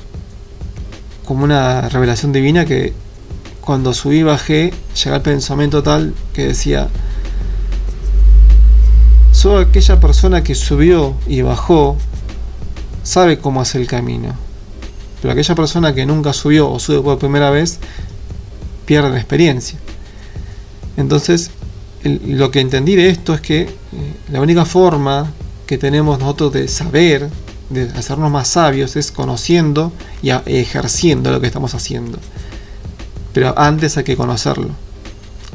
Como 1.28 1.44
una 1.44 1.90
revelación 1.90 2.32
divina 2.32 2.66
que 2.66 2.94
cuando 3.60 3.94
subí 3.94 4.20
y 4.20 4.24
bajé, 4.24 4.74
llegué 4.96 5.16
al 5.16 5.22
pensamiento 5.22 5.84
tal 5.84 6.14
que 6.34 6.48
decía. 6.48 6.88
Soy 9.34 9.66
aquella 9.66 10.00
persona 10.00 10.42
que 10.42 10.56
subió 10.56 11.16
y 11.28 11.42
bajó, 11.42 11.98
sabe 13.04 13.40
cómo 13.40 13.60
hacer 13.60 13.82
el 13.82 13.88
camino. 13.88 14.36
Pero 15.22 15.34
aquella 15.34 15.54
persona 15.54 15.94
que 15.94 16.06
nunca 16.06 16.32
subió 16.32 16.72
o 16.72 16.80
sube 16.80 17.02
por 17.02 17.20
primera 17.20 17.50
vez, 17.50 17.80
pierden 18.86 19.16
experiencia. 19.16 19.78
Entonces, 20.96 21.52
lo 22.04 22.52
que 22.52 22.62
entendí 22.62 22.96
de 22.96 23.10
esto 23.10 23.34
es 23.34 23.42
que 23.42 23.62
eh, 23.64 23.70
la 24.32 24.40
única 24.40 24.64
forma 24.64 25.30
que 25.66 25.78
tenemos 25.78 26.20
nosotros 26.20 26.54
de 26.54 26.70
saber, 26.70 27.30
de 27.70 27.84
hacernos 27.98 28.32
más 28.32 28.48
sabios, 28.48 28.96
es 28.96 29.12
conociendo 29.12 29.92
y 30.22 30.30
ejerciendo 30.30 31.32
lo 31.32 31.42
que 31.42 31.48
estamos 31.48 31.74
haciendo. 31.74 32.18
Pero 33.34 33.58
antes 33.58 33.98
hay 33.98 34.04
que 34.04 34.18
conocerlo, 34.18 34.70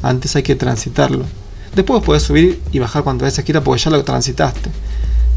antes 0.02 0.36
hay 0.36 0.42
que 0.42 0.54
transitarlo. 0.54 1.24
Después 1.74 2.02
puedes 2.04 2.22
subir 2.22 2.60
y 2.70 2.78
bajar 2.78 3.02
cuantas 3.02 3.26
veces 3.26 3.44
quieras 3.44 3.62
porque 3.64 3.82
ya 3.82 3.90
lo 3.90 4.04
transitaste. 4.04 4.70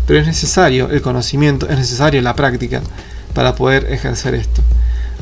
Pero 0.06 0.20
es 0.20 0.28
necesario 0.28 0.90
el 0.90 1.02
conocimiento, 1.02 1.68
es 1.68 1.78
necesario 1.78 2.22
la 2.22 2.36
práctica 2.36 2.82
para 3.34 3.56
poder 3.56 3.92
ejercer 3.92 4.36
esto. 4.36 4.62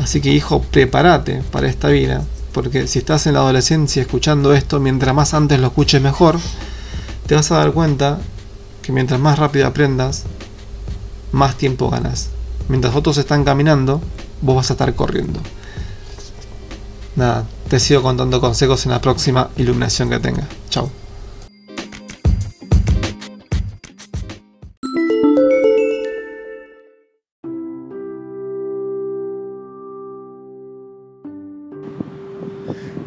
Así 0.01 0.21
que 0.21 0.31
hijo, 0.31 0.61
prepárate 0.61 1.43
para 1.51 1.67
esta 1.67 1.89
vida, 1.89 2.23
porque 2.51 2.87
si 2.87 2.99
estás 2.99 3.27
en 3.27 3.35
la 3.35 3.41
adolescencia 3.41 4.01
escuchando 4.01 4.53
esto, 4.53 4.79
mientras 4.79 5.13
más 5.15 5.33
antes 5.33 5.59
lo 5.59 5.67
escuches 5.67 6.01
mejor, 6.01 6.39
te 7.27 7.35
vas 7.35 7.51
a 7.51 7.57
dar 7.57 7.71
cuenta 7.71 8.19
que 8.81 8.91
mientras 8.91 9.19
más 9.19 9.39
rápido 9.39 9.67
aprendas, 9.67 10.23
más 11.33 11.57
tiempo 11.57 11.89
ganas. 11.89 12.29
Mientras 12.69 12.95
otros 12.95 13.17
están 13.17 13.43
caminando, 13.43 13.99
vos 14.41 14.55
vas 14.55 14.69
a 14.69 14.73
estar 14.73 14.93
corriendo. 14.95 15.41
Nada, 17.15 17.45
te 17.69 17.79
sigo 17.79 18.01
contando 18.01 18.39
consejos 18.39 18.85
en 18.85 18.91
la 18.91 19.01
próxima 19.01 19.49
iluminación 19.57 20.09
que 20.09 20.19
tenga. 20.19 20.47
Chao. 20.69 20.89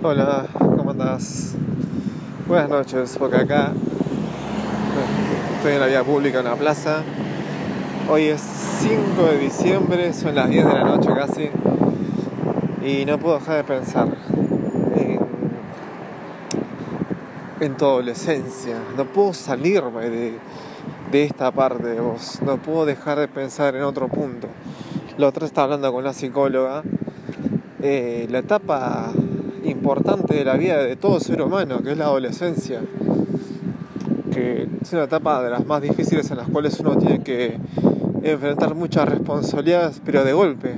Hola, 0.03 0.47
¿cómo 0.77 0.91
andás? 0.91 1.55
Buenas 2.47 2.69
noches, 2.69 3.17
porque 3.19 3.39
acá 3.39 3.73
estoy 5.57 5.73
en 5.73 5.81
la 5.81 5.87
vía 5.87 6.05
pública 6.05 6.39
en 6.39 6.45
la 6.45 6.55
plaza. 6.55 7.03
Hoy 8.09 8.25
es 8.25 8.41
5 8.41 9.23
de 9.31 9.39
diciembre, 9.39 10.13
son 10.13 10.35
las 10.37 10.49
10 10.49 10.65
de 10.65 10.73
la 10.73 10.85
noche 10.85 11.09
casi. 11.15 11.49
Y 12.85 13.05
no 13.05 13.19
puedo 13.19 13.39
dejar 13.39 13.57
de 13.57 13.65
pensar 13.65 14.09
en, 14.95 15.19
en 17.61 17.77
tu 17.77 17.85
adolescencia. 17.85 18.77
No 18.97 19.05
puedo 19.07 19.33
salirme 19.35 20.09
de, 20.09 20.39
de 21.11 21.25
esta 21.25 21.51
parte 21.51 21.89
de 21.89 22.01
vos. 22.01 22.39
No 22.45 22.59
puedo 22.59 22.87
dejar 22.87 23.19
de 23.19 23.27
pensar 23.29 23.75
en 23.75 23.83
otro 23.83 24.07
punto. 24.09 24.47
La 25.19 25.27
otra 25.27 25.47
estaba 25.47 25.65
hablando 25.65 25.91
con 25.93 26.03
una 26.03 26.13
psicóloga. 26.13 26.83
eh, 27.83 28.27
la 28.31 28.39
etapa 28.39 29.11
importante 29.65 30.35
de 30.35 30.45
la 30.45 30.57
vida 30.57 30.79
de 30.79 30.95
todo 30.97 31.19
ser 31.19 31.43
humano, 31.43 31.81
que 31.83 31.93
es 31.93 31.99
la 31.99 32.05
adolescencia. 32.05 32.81
Que 34.33 34.69
es 34.81 34.93
una 34.93 35.05
etapa 35.05 35.43
de 35.43 35.51
las 35.51 35.67
más 35.67 35.83
difíciles 35.83 36.31
en 36.31 36.37
las 36.37 36.49
cuales 36.49 36.79
uno 36.79 36.97
tiene 36.97 37.21
que 37.23 37.57
enfrentar 38.33 38.75
muchas 38.75 39.09
responsabilidades, 39.09 40.01
pero 40.05 40.25
de 40.25 40.33
golpe. 40.33 40.77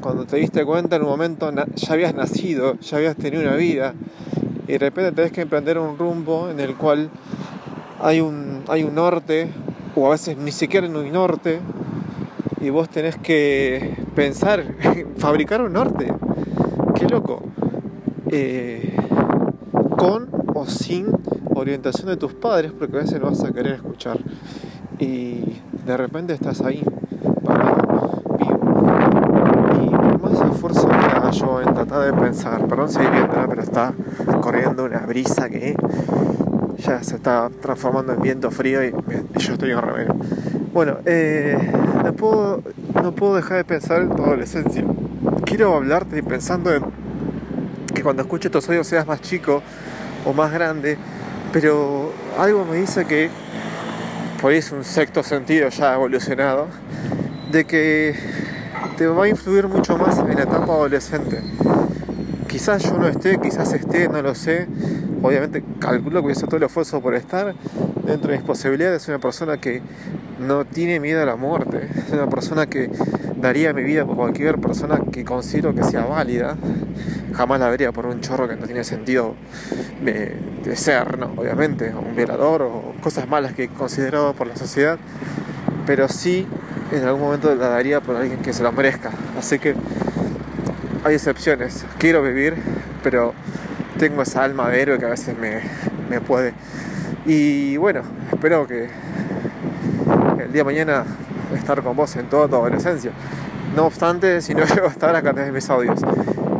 Cuando 0.00 0.26
te 0.26 0.36
diste 0.36 0.64
cuenta 0.64 0.96
en 0.96 1.02
un 1.02 1.08
momento 1.08 1.50
ya 1.74 1.92
habías 1.92 2.14
nacido, 2.14 2.78
ya 2.80 2.98
habías 2.98 3.16
tenido 3.16 3.42
una 3.42 3.56
vida 3.56 3.94
y 4.68 4.72
de 4.72 4.78
repente 4.78 5.12
tenés 5.12 5.32
que 5.32 5.42
emprender 5.42 5.78
un 5.78 5.98
rumbo 5.98 6.50
en 6.50 6.60
el 6.60 6.74
cual 6.74 7.10
hay 8.00 8.20
un, 8.20 8.62
hay 8.68 8.82
un 8.82 8.94
norte 8.94 9.48
o 9.94 10.06
a 10.08 10.10
veces 10.10 10.36
ni 10.36 10.52
siquiera 10.52 10.88
no 10.88 11.00
hay 11.00 11.10
norte 11.10 11.60
y 12.60 12.70
vos 12.70 12.88
tenés 12.88 13.16
que 13.16 13.96
pensar, 14.14 14.64
fabricar 15.18 15.62
un 15.62 15.72
norte. 15.72 16.12
Qué 16.94 17.06
loco. 17.06 17.42
Eh, 18.30 18.96
con 19.96 20.28
o 20.54 20.66
sin 20.66 21.06
orientación 21.54 22.08
de 22.08 22.16
tus 22.16 22.34
padres, 22.34 22.72
porque 22.72 22.96
a 22.96 23.00
veces 23.00 23.20
no 23.20 23.26
vas 23.26 23.42
a 23.44 23.52
querer 23.52 23.74
escuchar. 23.74 24.18
Y 24.98 25.40
de 25.84 25.96
repente 25.96 26.32
estás 26.32 26.60
ahí, 26.62 26.82
parado, 27.44 28.22
vivo. 28.38 29.66
Y 29.82 29.90
por 29.90 30.30
más 30.30 30.50
esfuerzo 30.50 30.88
que 30.88 30.94
haga 30.94 31.30
yo 31.30 31.60
en 31.60 31.74
tratar 31.74 32.00
de 32.00 32.12
pensar, 32.12 32.66
perdón 32.66 32.88
si 32.88 33.00
viento, 33.00 33.36
pero 33.48 33.62
está 33.62 33.92
corriendo 34.40 34.84
una 34.84 35.00
brisa 35.00 35.48
que 35.50 35.76
ya 36.78 37.02
se 37.02 37.16
está 37.16 37.50
transformando 37.60 38.14
en 38.14 38.22
viento 38.22 38.50
frío 38.50 38.84
y, 38.84 38.92
yo 39.38 39.52
estoy 39.52 39.72
en 39.72 39.80
remero. 39.80 40.16
Bueno, 40.72 40.98
eh, 41.04 41.56
no, 42.02 42.12
puedo, 42.14 42.62
no 43.02 43.12
puedo 43.12 43.36
dejar 43.36 43.58
de 43.58 43.64
pensar 43.64 44.02
en 44.02 44.10
tu 44.10 44.24
adolescencia. 44.24 44.84
Quiero 45.44 45.76
hablarte 45.76 46.22
pensando 46.22 46.74
en 46.74 46.82
que 47.94 48.02
cuando 48.02 48.22
escuches 48.22 48.46
estos 48.46 48.68
audios 48.68 48.86
seas 48.86 49.06
más 49.06 49.20
chico 49.20 49.62
o 50.24 50.32
más 50.32 50.52
grande, 50.52 50.96
pero 51.52 52.12
algo 52.38 52.64
me 52.64 52.76
dice 52.78 53.04
que, 53.04 53.30
es 54.52 54.72
un 54.72 54.84
sexto 54.84 55.22
sentido 55.22 55.68
ya 55.70 55.94
evolucionado, 55.94 56.66
de 57.50 57.64
que 57.64 58.14
te 58.96 59.06
va 59.06 59.24
a 59.24 59.28
influir 59.28 59.68
mucho 59.68 59.96
más 59.96 60.18
en 60.18 60.36
la 60.36 60.42
etapa 60.42 60.64
adolescente. 60.64 61.40
Quizás 62.46 62.82
yo 62.82 62.98
no 62.98 63.08
esté, 63.08 63.40
quizás 63.40 63.72
esté, 63.72 64.08
no 64.08 64.20
lo 64.22 64.34
sé. 64.34 64.68
Obviamente 65.22 65.64
calculo 65.78 66.24
que 66.24 66.32
hice 66.32 66.46
todo 66.46 66.58
el 66.58 66.64
esfuerzo 66.64 67.00
por 67.00 67.14
estar. 67.14 67.54
Dentro 68.04 68.30
de 68.30 68.36
mis 68.36 68.46
posibilidades 68.46 69.02
es 69.02 69.08
una 69.08 69.18
persona 69.18 69.56
que 69.56 69.80
no 70.38 70.64
tiene 70.64 71.00
miedo 71.00 71.22
a 71.22 71.26
la 71.26 71.36
muerte. 71.36 71.88
Es 72.06 72.12
una 72.12 72.28
persona 72.28 72.66
que 72.66 72.90
daría 73.36 73.72
mi 73.72 73.82
vida 73.82 74.04
por 74.04 74.16
cualquier 74.16 74.60
persona 74.60 75.00
que 75.10 75.24
considero 75.24 75.74
que 75.74 75.82
sea 75.82 76.04
válida. 76.04 76.56
Jamás 77.36 77.60
la 77.60 77.68
vería 77.68 77.92
por 77.92 78.06
un 78.06 78.20
chorro 78.20 78.48
que 78.48 78.56
no 78.56 78.66
tiene 78.66 78.84
sentido 78.84 79.34
de, 80.02 80.76
ser, 80.76 81.18
¿no? 81.18 81.32
Obviamente, 81.36 81.92
un 81.94 82.14
violador 82.16 82.62
o 82.62 82.94
cosas 83.02 83.28
malas 83.28 83.52
que 83.52 83.64
he 83.64 83.68
considerado 83.68 84.34
por 84.34 84.46
la 84.46 84.56
sociedad. 84.56 84.98
Pero 85.86 86.08
sí, 86.08 86.46
en 86.92 87.04
algún 87.04 87.22
momento 87.22 87.54
la 87.54 87.68
daría 87.68 88.00
por 88.00 88.16
alguien 88.16 88.40
que 88.40 88.52
se 88.52 88.62
lo 88.62 88.72
merezca. 88.72 89.10
Así 89.38 89.58
que 89.58 89.74
hay 91.04 91.14
excepciones. 91.14 91.84
Quiero 91.98 92.22
vivir, 92.22 92.54
pero 93.02 93.34
tengo 93.98 94.22
esa 94.22 94.44
alma 94.44 94.68
de 94.70 94.82
héroe 94.82 94.98
que 94.98 95.06
a 95.06 95.10
veces 95.10 95.36
me, 95.36 95.60
me 96.08 96.20
puede. 96.20 96.54
Y 97.26 97.76
bueno, 97.76 98.02
espero 98.32 98.66
que 98.66 98.88
el 100.42 100.52
día 100.52 100.60
de 100.60 100.64
mañana 100.64 101.04
estar 101.54 101.82
con 101.82 101.96
vos 101.96 102.14
en 102.16 102.26
toda 102.28 102.48
tu 102.48 102.56
adolescencia. 102.56 103.12
No 103.74 103.86
obstante, 103.86 104.40
si 104.40 104.54
no 104.54 104.64
llego 104.74 104.86
a 104.86 104.90
estar 104.90 105.14
acá 105.14 105.32
tenés 105.32 105.52
mis 105.52 105.68
audios. 105.70 106.00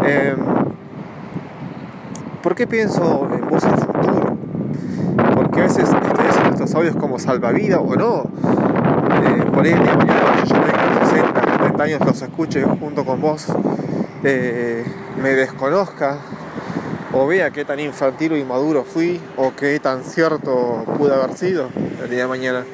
Em, 0.04 0.63
¿Por 2.54 2.58
qué 2.58 2.66
pienso 2.68 3.28
en 3.32 3.48
vos 3.48 3.64
al 3.64 3.76
futuro? 3.76 4.36
Porque 5.34 5.58
a 5.58 5.62
veces 5.64 5.88
estoy 5.88 6.26
haciendo 6.28 6.50
estos 6.50 6.72
audios 6.76 6.94
como 6.94 7.18
salvavidas 7.18 7.80
o 7.82 7.96
no. 7.96 8.20
Eh, 8.20 9.44
por 9.52 9.64
ahí 9.64 9.72
el 9.72 9.82
día 9.82 9.96
mañana 9.96 10.44
yo 10.44 10.54
tenga 10.60 11.04
60, 11.04 11.40
70 11.64 11.82
años 11.82 12.00
los 12.06 12.22
escuche 12.22 12.62
junto 12.62 13.04
con 13.04 13.20
vos, 13.20 13.46
eh, 14.22 14.84
me 15.20 15.30
desconozca 15.30 16.18
o 17.12 17.26
vea 17.26 17.50
qué 17.50 17.64
tan 17.64 17.80
infantil 17.80 18.34
o 18.34 18.36
inmaduro 18.36 18.84
fui 18.84 19.20
o 19.36 19.52
qué 19.56 19.80
tan 19.80 20.04
cierto 20.04 20.84
pude 20.96 21.12
haber 21.12 21.36
sido 21.36 21.70
el 22.04 22.08
día 22.08 22.20
de 22.20 22.28
mañana 22.28 22.64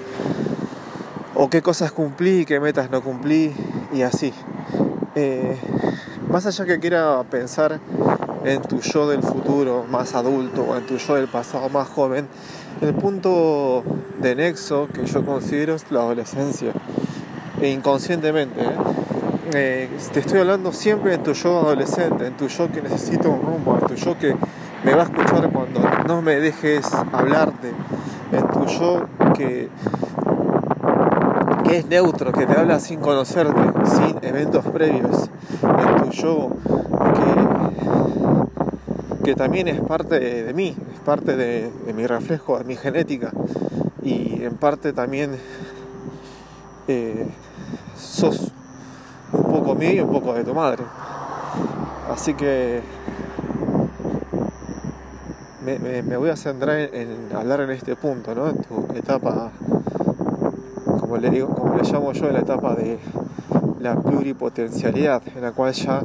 o 1.35 1.49
qué 1.49 1.63
cosas 1.63 1.91
cumplí 1.91 2.45
qué 2.45 2.61
metas 2.61 2.91
no 2.91 3.01
cumplí 3.01 3.55
y 3.95 4.03
así. 4.03 4.35
Eh, 5.15 5.57
más 6.29 6.45
allá 6.45 6.67
que 6.67 6.79
quiera 6.79 7.23
pensar 7.31 7.81
en 8.45 8.63
tu 8.63 8.81
yo 8.81 9.09
del 9.09 9.23
futuro 9.23 9.85
más 9.89 10.15
adulto 10.15 10.63
o 10.63 10.77
en 10.77 10.87
tu 10.87 10.97
yo 10.97 11.15
del 11.15 11.29
pasado 11.29 11.69
más 11.69 11.89
joven, 11.89 12.27
el 12.81 12.95
punto 12.95 13.83
de 14.21 14.35
nexo 14.35 14.89
que 14.93 15.05
yo 15.07 15.25
considero 15.25 15.75
es 15.75 15.91
la 15.91 16.01
adolescencia. 16.01 16.73
E 17.61 17.69
inconscientemente, 17.69 18.61
¿eh? 18.61 18.75
Eh, 19.53 19.89
te 20.13 20.21
estoy 20.21 20.39
hablando 20.39 20.73
siempre 20.73 21.15
en 21.15 21.25
tu 21.25 21.33
yo 21.33 21.59
adolescente, 21.59 22.25
en 22.27 22.37
tu 22.37 22.47
yo 22.47 22.71
que 22.71 22.81
necesita 22.83 23.29
un 23.29 23.43
rumbo, 23.43 23.77
en 23.81 23.87
tu 23.87 23.95
yo 23.97 24.17
que 24.17 24.37
me 24.85 24.95
va 24.95 25.03
a 25.03 25.05
escuchar 25.05 25.51
cuando 25.51 25.81
no 26.07 26.23
me 26.23 26.37
dejes 26.37 26.87
hablarte, 27.13 27.73
en 28.31 28.49
tu 28.49 28.67
yo 28.67 29.07
que, 29.35 29.69
que 31.65 31.79
es 31.79 31.87
neutro, 31.87 32.31
que 32.33 32.47
te 32.47 32.53
habla 32.53 32.79
sin 32.79 33.01
conocerte, 33.01 33.61
sin 33.87 34.19
eventos 34.23 34.65
previos, 34.67 35.29
en 35.63 36.05
tu 36.05 36.11
yo 36.13 36.51
que, 39.25 39.35
también 39.35 39.69
es 39.69 39.81
parte 39.81 40.19
de, 40.19 40.45
de 40.45 40.55
mí, 40.55 40.75
es 40.95 41.01
parte 41.01 41.37
de, 41.37 41.71
mi 41.95 42.07
reflejo, 42.07 42.59
de 42.59 42.65
mi 42.65 42.77
genética 42.77 43.33
y 44.03 44.43
en 44.43 44.55
parte 44.55 44.93
también 44.93 45.37
eh, 46.89 47.27
sos 47.97 48.53
un 49.33 49.43
poco 49.45 49.75
mío 49.75 49.93
y 49.93 50.01
un 50.01 50.11
poco 50.11 50.35
de 50.35 50.45
tu 50.45 50.55
madre. 50.55 50.85
Así 52.11 52.35
que 52.35 52.81
me, 55.65 56.17
voy 56.17 56.31
a 56.31 56.37
centrar 56.37 56.77
en, 56.79 56.95
en 56.95 57.37
hablar 57.37 57.61
en 57.61 57.71
este 57.71 57.95
punto, 57.95 58.35
¿no? 58.35 58.49
En 58.49 58.57
tu 58.57 58.87
etapa, 58.95 59.51
como 60.99 61.17
le 61.17 61.31
digo, 61.31 61.49
como 61.49 61.77
le 61.77 61.83
llamo 61.83 62.13
yo, 62.13 62.31
la 62.31 62.41
etapa 62.41 62.75
de 62.75 62.99
la 63.81 63.97
pluripotencialidad, 63.97 65.23
en 65.35 65.43
la 65.43 65.53
cual 65.53 65.73
ya 65.73 66.03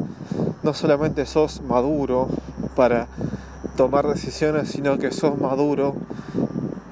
no 0.63 0.73
solamente 0.73 1.25
sos 1.25 1.61
maduro 1.61 2.27
para 2.75 3.07
tomar 3.75 4.07
decisiones, 4.07 4.69
sino 4.69 4.97
que 4.97 5.11
sos 5.11 5.39
maduro 5.39 5.95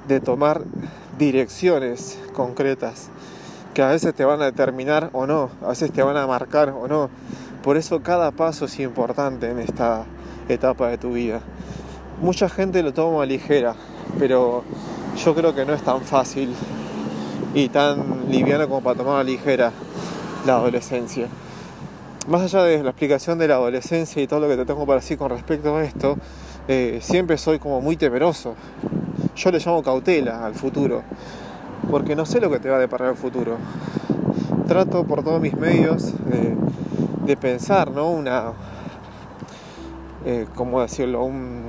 de 0.08 0.20
tomar 0.20 0.62
direcciones 1.18 2.18
concretas 2.32 3.10
que 3.74 3.82
a 3.82 3.88
veces 3.88 4.14
te 4.14 4.24
van 4.24 4.40
a 4.40 4.46
determinar 4.46 5.10
o 5.12 5.26
no, 5.26 5.50
a 5.62 5.68
veces 5.68 5.92
te 5.92 6.02
van 6.02 6.16
a 6.16 6.26
marcar 6.26 6.70
o 6.70 6.86
no. 6.86 7.10
Por 7.62 7.76
eso 7.76 8.02
cada 8.02 8.30
paso 8.30 8.66
es 8.66 8.78
importante 8.78 9.50
en 9.50 9.58
esta 9.58 10.04
etapa 10.48 10.88
de 10.88 10.98
tu 10.98 11.12
vida. 11.12 11.40
Mucha 12.22 12.48
gente 12.48 12.82
lo 12.82 12.94
toma 12.94 13.26
ligera, 13.26 13.74
pero 14.18 14.62
yo 15.22 15.34
creo 15.34 15.54
que 15.54 15.64
no 15.64 15.72
es 15.72 15.82
tan 15.82 16.02
fácil 16.02 16.54
y 17.52 17.68
tan 17.68 18.30
liviano 18.30 18.68
como 18.68 18.80
para 18.80 18.98
tomar 18.98 19.24
ligera 19.24 19.72
la 20.46 20.54
adolescencia. 20.56 21.26
Más 22.26 22.40
allá 22.40 22.64
de 22.64 22.82
la 22.82 22.88
explicación 22.88 23.38
de 23.38 23.48
la 23.48 23.56
adolescencia 23.56 24.22
y 24.22 24.26
todo 24.26 24.40
lo 24.40 24.48
que 24.48 24.56
te 24.56 24.64
tengo 24.64 24.86
para 24.86 25.00
decir 25.00 25.18
con 25.18 25.28
respecto 25.28 25.76
a 25.76 25.84
esto, 25.84 26.16
eh, 26.68 26.98
siempre 27.02 27.36
soy 27.36 27.58
como 27.58 27.82
muy 27.82 27.98
temeroso. 27.98 28.54
Yo 29.36 29.50
le 29.50 29.58
llamo 29.58 29.82
cautela 29.82 30.46
al 30.46 30.54
futuro, 30.54 31.02
porque 31.90 32.16
no 32.16 32.24
sé 32.24 32.40
lo 32.40 32.50
que 32.50 32.60
te 32.60 32.70
va 32.70 32.76
a 32.76 32.78
deparar 32.78 33.10
el 33.10 33.16
futuro. 33.16 33.58
Trato 34.66 35.04
por 35.04 35.22
todos 35.22 35.38
mis 35.38 35.54
medios 35.54 36.14
de, 36.24 36.56
de 37.26 37.36
pensar, 37.36 37.90
¿no? 37.90 38.08
Una, 38.08 38.52
eh, 40.24 40.46
¿cómo 40.54 40.80
decirlo? 40.80 41.24
Un, 41.24 41.64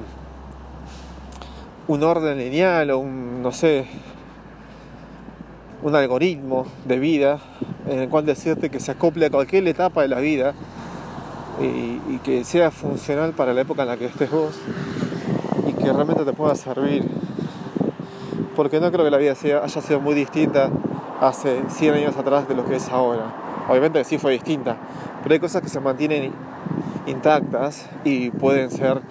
un 1.90 2.03
orden 2.03 2.38
lineal 2.38 2.91
o 2.91 2.99
un, 2.99 3.41
no 3.41 3.52
sé, 3.52 3.88
un 5.86 5.95
algoritmo 5.95 6.66
de 6.86 6.98
vida 6.98 7.38
en 7.88 7.99
el 7.99 8.10
cual 8.10 8.26
decirte 8.26 8.72
que 8.72 8.80
se 8.80 8.91
acople 8.91 9.28
a 9.28 9.30
cualquier 9.30 9.68
etapa 9.68 10.02
de 10.02 10.07
la 10.07 10.20
vida 10.20 10.56
y, 11.62 12.18
que 12.24 12.44
sea 12.44 12.72
funcional 12.72 13.34
para 13.34 13.53
la 13.53 13.62
época 13.62 13.84
en 13.84 13.90
la 13.90 13.98
que 13.98 14.06
estés 14.06 14.32
vos 14.32 14.56
y 15.68 15.74
que 15.74 15.94
realmente 15.94 16.26
te 16.26 16.34
pueda 16.34 16.56
servir. 16.56 17.07
Porque 18.56 18.80
no 18.80 18.91
creo 18.91 19.06
que 19.06 19.12
la 19.12 19.20
vida 19.20 19.34
haya 19.34 19.68
sido 19.68 20.02
muy 20.02 20.16
distinta 20.16 20.72
hace 21.22 21.62
100 21.70 21.94
años 21.94 22.18
atrás 22.18 22.48
de 22.48 22.56
lo 22.56 22.66
que 22.66 22.78
es 22.78 22.90
ahora. 22.90 23.66
Obviamente 23.70 23.99
que 23.99 24.06
sí 24.06 24.18
fue 24.18 24.32
distinta, 24.32 24.78
pero 25.22 25.34
hay 25.34 25.40
cosas 25.40 25.62
que 25.62 25.70
se 25.70 25.80
mantienen 25.80 26.32
intactas 27.06 27.88
y 28.03 28.32
pueden 28.32 28.72
ser 28.72 29.02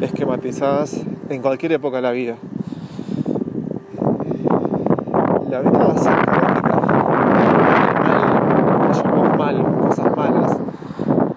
esquematizadas 0.00 0.96
en 1.28 1.42
cualquier 1.42 1.70
época 1.70 1.98
de 1.98 2.02
la 2.02 2.10
vida. 2.10 2.34
La 5.54 5.60
vida 5.60 5.78
va 5.78 5.92
a 5.92 5.98
ser 5.98 6.12
caótica. 6.26 6.80
Mal, 8.02 8.26
lo 8.82 8.92
llamamos 8.92 9.38
mal, 9.38 9.56
cosas 9.82 10.16
malas. 10.16 10.58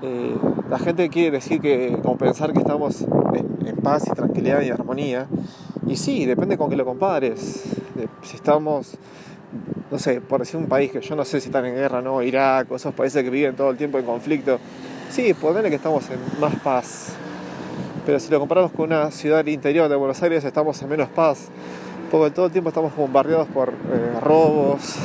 Eh, 0.01 0.35
la 0.67 0.75
gente 0.87 1.09
quiere 1.09 1.31
decir 1.31 1.59
que, 1.59 1.99
o 2.01 2.15
pensar 2.15 2.53
que 2.53 2.59
estamos 2.59 3.01
en, 3.01 3.75
paz 3.83 4.05
y 4.07 4.11
tranquilidad 4.11 4.61
y 4.61 4.69
armonía. 4.69 5.27
Y 5.85 5.97
sí, 5.97 6.25
depende 6.25 6.57
con 6.57 6.69
qué 6.69 6.77
lo 6.77 6.85
compares. 6.85 7.63
Si 8.21 8.35
estamos, 8.37 8.97
no 9.91 9.99
sé, 9.99 10.21
por 10.21 10.39
decir 10.39 10.57
un 10.57 10.67
país 10.67 10.91
que 10.91 11.01
yo 11.01 11.15
no 11.17 11.25
sé 11.25 11.41
si 11.41 11.47
están 11.47 11.65
en 11.65 11.75
guerra, 11.75 12.01
¿no? 12.01 12.21
Irak, 12.21 12.71
o 12.71 12.77
esos 12.77 12.93
países 12.93 13.21
que 13.21 13.29
viven 13.29 13.55
todo 13.55 13.69
el 13.69 13.75
tiempo 13.75 13.99
en 13.99 14.05
conflicto. 14.05 14.59
Sí, 15.09 15.33
ponerle 15.33 15.69
que 15.69 15.75
estamos 15.75 16.09
en 16.09 16.19
más 16.39 16.55
paz. 16.61 17.09
Pero 18.05 18.17
si 18.21 18.31
lo 18.31 18.39
comparamos 18.39 18.71
con 18.71 18.85
una 18.85 19.11
ciudad 19.11 19.37
del 19.37 19.49
interior 19.49 19.89
de 19.89 19.95
Buenos 19.97 20.23
Aires, 20.23 20.45
estamos 20.45 20.81
en 20.81 20.87
menos 20.87 21.09
paz. 21.09 21.49
Porque 22.09 22.31
todo 22.31 22.45
el 22.45 22.53
tiempo 22.53 22.69
estamos 22.69 22.95
bombardeados 22.95 23.49
por 23.49 23.69
eh, 23.69 24.19
robos, 24.21 24.95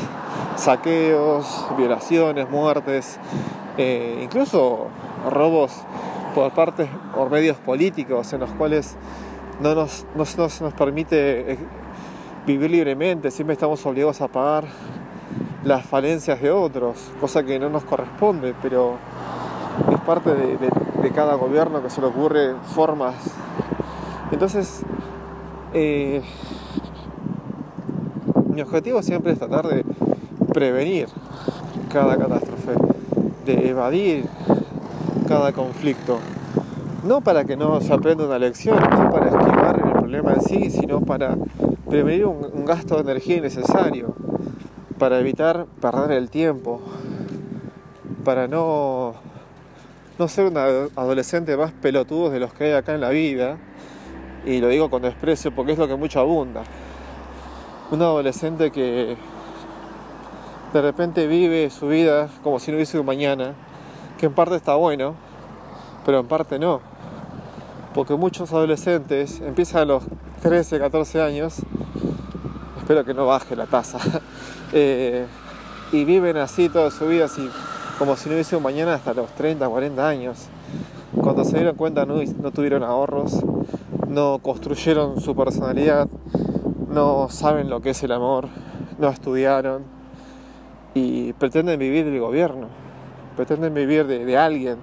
saqueos, 0.55 1.67
violaciones, 1.77 2.49
muertes, 2.49 3.19
eh, 3.79 4.21
incluso 4.23 4.89
robos 5.31 5.73
por 6.35 6.53
partes 6.53 6.89
por 7.15 7.31
medios 7.31 7.57
políticos 7.59 8.33
en 8.33 8.41
los 8.41 8.51
cuales 8.51 8.97
no 9.61 9.75
nos, 9.75 10.07
no 10.15 10.25
se 10.25 10.65
nos, 10.65 10.73
permite 10.75 11.53
eh, 11.53 11.59
vivir 12.47 12.71
libremente, 12.71 13.31
siempre 13.31 13.55
estamos 13.55 13.85
obligados 13.87 14.21
a 14.21 14.29
pagar 14.29 14.65
las 15.65 15.85
falencias 15.87 16.41
de 16.41 16.51
otros, 16.51 17.11
cosa 17.21 17.45
que 17.45 17.59
no 17.59 17.69
nos 17.69 17.85
corresponde, 17.85 18.55
pero 18.61 18.97
es 19.93 20.01
parte 20.01 20.35
de 20.35 21.11
cada 21.15 21.35
gobierno 21.35 21.83
que 21.83 21.91
se 21.91 22.01
le 22.01 22.09
ocurre 22.09 22.55
formas. 22.75 23.15
Entonces, 24.33 24.83
eh, 25.75 26.23
mi 28.49 28.61
objetivo 28.61 29.03
siempre 29.03 29.33
es 29.33 29.39
tratar 29.39 29.67
de 29.67 29.85
prevenir 30.53 31.09
cada 31.91 32.19
catástrofe, 32.19 32.75
de 33.45 33.69
evadir 33.69 34.27
cada 35.29 35.53
conflicto. 35.53 36.19
No 37.05 37.21
para 37.21 37.45
que 37.45 37.57
no 37.57 37.81
se 37.81 37.93
aprenda 37.93 38.25
una 38.25 38.39
lección, 38.39 38.79
no 38.79 39.11
para 39.11 39.27
esquivar 39.27 39.83
el 39.85 39.93
problema 39.93 40.35
en 40.35 40.41
sí, 40.43 40.71
sino 40.71 41.01
para 41.01 41.37
prevenir 41.89 42.27
un, 42.27 42.65
gasto 42.65 42.95
de 42.95 43.03
energía 43.03 43.39
innecesario, 43.39 44.15
para 44.99 45.19
evitar 45.19 45.67
perder 45.81 46.13
el 46.13 46.31
tiempo, 46.31 46.81
para 48.25 48.47
no, 48.47 49.15
no 50.19 50.29
ser 50.29 50.47
un 50.47 50.57
ado- 50.57 50.91
adolescente 50.95 51.57
más 51.57 51.73
pelotudo 51.73 52.31
de 52.31 52.39
los 52.39 52.53
que 52.55 52.65
hay 52.65 52.73
acá 52.73 52.95
en 52.95 53.01
la 53.01 53.11
vida, 53.11 53.57
y 54.47 54.61
lo 54.61 54.69
digo 54.69 54.91
con 54.91 55.03
desprecio 55.03 55.53
porque 55.53 55.73
es 55.73 55.79
lo 55.79 55.89
que 55.89 55.97
mucho 55.97 56.21
abunda. 56.21 56.63
Un 57.91 58.01
adolescente 58.01 58.71
que 58.71 59.17
de 60.73 60.81
repente 60.81 61.27
vive 61.27 61.69
su 61.69 61.89
vida 61.89 62.29
como 62.43 62.59
si 62.59 62.71
no 62.71 62.77
hubiese 62.77 62.99
un 62.99 63.05
mañana, 63.05 63.55
que 64.19 64.27
en 64.27 64.33
parte 64.33 64.57
está 64.57 64.75
bueno, 64.75 65.15
pero 66.07 66.21
en 66.21 66.27
parte 66.27 66.59
no. 66.59 66.81
Porque 67.95 68.15
muchos 68.15 68.53
adolescentes 68.53 69.41
empiezan 69.41 69.83
a 69.83 69.85
los 69.85 70.05
13, 70.43 70.79
14 70.79 71.21
años, 71.21 71.57
espero 72.79 73.05
que 73.05 73.13
no 73.13 73.27
baje 73.27 73.55
la 73.55 73.67
tasa, 73.67 73.99
eh, 74.73 75.27
y 75.93 76.05
viven 76.05 76.39
así 76.39 76.71
toda 76.71 76.91
su 76.91 77.07
vida, 77.07 77.27
así 77.27 77.51
como 77.99 78.17
si 78.17 78.31
no 78.31 78.35
hubiese 78.35 78.57
un 78.57 78.63
mañana 78.63 78.95
hasta 78.95 79.13
los 79.13 79.31
30, 79.33 79.69
40 79.69 80.09
años. 80.09 80.47
Cuando 81.21 81.45
se 81.45 81.57
dieron 81.59 81.77
cuenta 81.77 82.07
no, 82.07 82.15
no 82.41 82.51
tuvieron 82.51 82.83
ahorros, 82.83 83.45
no 84.09 84.39
construyeron 84.39 85.21
su 85.21 85.37
personalidad, 85.37 86.09
no 86.89 87.29
saben 87.29 87.69
lo 87.69 87.83
que 87.83 87.91
es 87.91 88.03
el 88.03 88.13
amor, 88.13 88.49
no 88.99 89.11
estudiaron 89.11 90.02
y 90.95 91.33
pretenden 91.35 91.79
vivir 91.79 92.05
del 92.05 92.21
gobierno, 92.21 92.69
pretenden 93.37 93.75
vivir 93.75 94.07
de, 94.07 94.25
de 94.25 94.39
alguien, 94.39 94.77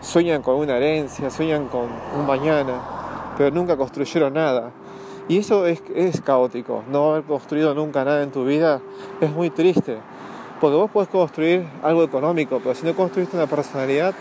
sueñan 0.00 0.42
con 0.42 0.56
una 0.56 0.76
herencia, 0.76 1.30
sueñan 1.30 1.68
con 1.68 1.88
un 2.18 2.26
mañana, 2.26 2.80
pero 3.36 3.50
nunca 3.50 3.76
construyeron 3.76 4.34
nada. 4.34 4.70
Y 5.28 5.38
eso 5.38 5.66
es, 5.66 5.82
es 5.94 6.20
caótico, 6.20 6.84
no 6.90 7.10
haber 7.10 7.24
construido 7.24 7.74
nunca 7.74 8.04
nada 8.04 8.22
en 8.22 8.30
tu 8.30 8.44
vida 8.44 8.80
es 9.20 9.30
muy 9.30 9.50
triste, 9.50 9.98
porque 10.60 10.76
vos 10.76 10.90
podés 10.90 11.08
construir 11.08 11.66
algo 11.82 12.02
económico, 12.04 12.60
pero 12.62 12.74
si 12.74 12.86
no 12.86 12.94
construiste 12.94 13.36
una 13.36 13.46
personalidad, 13.46 14.14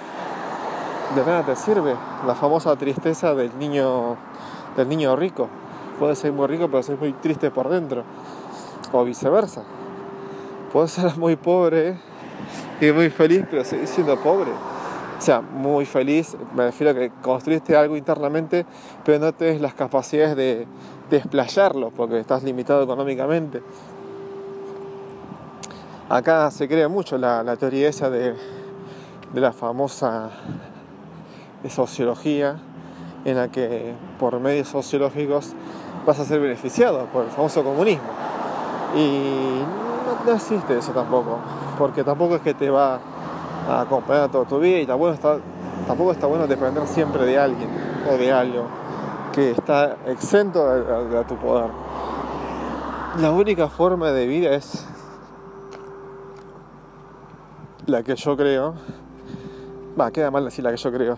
de 1.14 1.24
nada 1.24 1.44
te 1.44 1.56
sirve. 1.56 1.95
La 2.26 2.36
famosa 2.36 2.76
tristeza 2.76 3.36
del 3.36 3.57
niño, 3.60 4.18
del 4.76 4.90
niño 4.90 5.16
rico. 5.16 5.48
Puedes 5.99 6.20
ser 6.20 6.32
muy 6.32 6.48
rico, 6.48 6.68
pero 6.68 6.82
ser 6.82 6.98
muy 6.98 7.14
triste 7.14 7.52
por 7.52 7.70
dentro. 7.70 8.03
O 8.91 9.03
viceversa. 9.03 9.64
Puedes 10.76 10.91
ser 10.91 11.15
muy 11.15 11.38
pobre 11.38 11.97
y 12.81 12.91
muy 12.91 13.10
feliz, 13.10 13.45
pero 13.49 13.64
seguir 13.64 13.88
siendo 13.88 14.18
pobre. 14.18 14.52
O 14.52 15.22
sea, 15.22 15.39
muy 15.39 15.85
feliz, 15.85 16.35
me 16.53 16.65
refiero 16.65 16.91
a 16.91 16.93
que 16.93 17.11
construiste 17.22 17.77
algo 17.77 17.95
internamente, 17.95 18.65
pero 19.06 19.18
no 19.19 19.34
tienes 19.34 19.61
las 19.61 19.73
capacidades 19.73 20.35
de 20.35 20.68
desplayarlo, 21.10 21.91
porque 21.91 22.19
estás 22.19 22.43
limitado 22.43 22.84
económicamente. 22.84 23.64
Acá 26.10 26.52
se 26.52 26.68
crea 26.68 26.89
mucho 26.89 27.18
la, 27.18 27.56
teoría 27.56 27.88
esa 27.88 28.10
de, 28.10 28.35
de 29.34 29.39
la 29.39 29.53
famosa 29.53 30.30
sociología, 31.69 32.57
en 33.23 33.38
la 33.38 33.47
que 33.47 33.93
por 34.19 34.41
medios 34.41 34.68
sociológicos 34.68 35.53
vas 36.06 36.19
a 36.19 36.26
ser 36.26 36.41
beneficiado 36.41 37.06
por 37.14 37.23
el 37.23 37.31
famoso 37.31 37.64
comunismo. 37.64 38.10
Y 38.93 39.85
no, 40.26 40.34
existe 40.34 40.77
eso 40.77 40.91
tampoco, 40.91 41.39
porque 41.77 42.03
tampoco 42.03 42.35
es 42.35 42.41
que 42.41 42.53
te 42.53 42.69
va 42.69 42.99
a 43.69 43.81
acompañar 43.81 44.30
toda 44.30 44.45
tu 44.45 44.60
vida 44.60 44.80
y 44.80 44.85
tampoco 44.85 45.11
está, 45.11 45.38
tampoco 45.88 46.11
está 46.11 46.27
bueno 46.27 46.47
depender 46.47 46.88
siempre 46.88 47.26
de 47.26 47.39
alguien 47.39 47.69
o 48.10 48.18
de 48.18 48.31
algo 48.31 48.65
que 49.35 49.52
está 49.52 49.97
exento 50.06 50.65
de, 50.65 51.23
tu 51.26 51.35
poder. 51.35 51.69
La 53.19 53.31
única 53.31 53.68
forma 53.68 54.11
de 54.11 54.27
vida 54.27 54.53
es 54.56 54.85
la 57.85 58.02
que 58.02 58.15
yo 58.15 58.38
creo. 58.38 58.76
Va, 59.99 60.11
queda 60.11 60.31
mal 60.31 60.45
decir 60.45 60.64
la 60.64 60.72
que 60.72 60.77
yo 60.77 60.91
creo, 60.91 61.18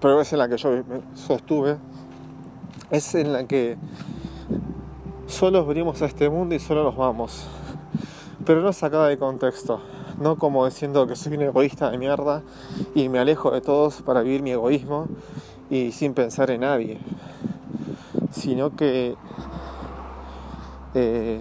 pero 0.00 0.20
es 0.20 0.32
en 0.32 0.38
la 0.38 0.48
que 0.48 0.56
yo 0.56 0.70
sostuve. 1.14 1.76
Es 2.90 3.14
en 3.14 3.32
la 3.32 3.44
que 3.44 3.76
solos 5.26 5.66
venimos 5.66 6.00
a 6.02 6.06
este 6.06 6.28
mundo 6.28 6.54
y 6.54 6.58
solo 6.58 6.82
nos 6.82 6.96
vamos. 6.96 7.46
Pero 8.44 8.62
no 8.62 8.72
sacada 8.72 9.08
de 9.08 9.18
contexto. 9.18 9.80
no 10.18 10.36
como 10.36 10.66
diciendo 10.66 11.06
que 11.06 11.16
soy 11.16 11.34
un 11.34 11.42
egoísta 11.42 11.90
de 11.90 11.98
mierda 11.98 12.42
y 12.94 13.08
me 13.08 13.18
alejo 13.18 13.50
de 13.50 13.60
todos 13.60 14.02
para 14.02 14.20
vivir 14.20 14.42
mi 14.42 14.50
egoísmo 14.50 15.06
y 15.70 15.92
sin 15.92 16.12
pensar 16.12 16.50
en 16.50 16.60
nadie, 16.60 16.98
sino 18.30 18.76
que 18.76 19.16
eh, 20.94 21.40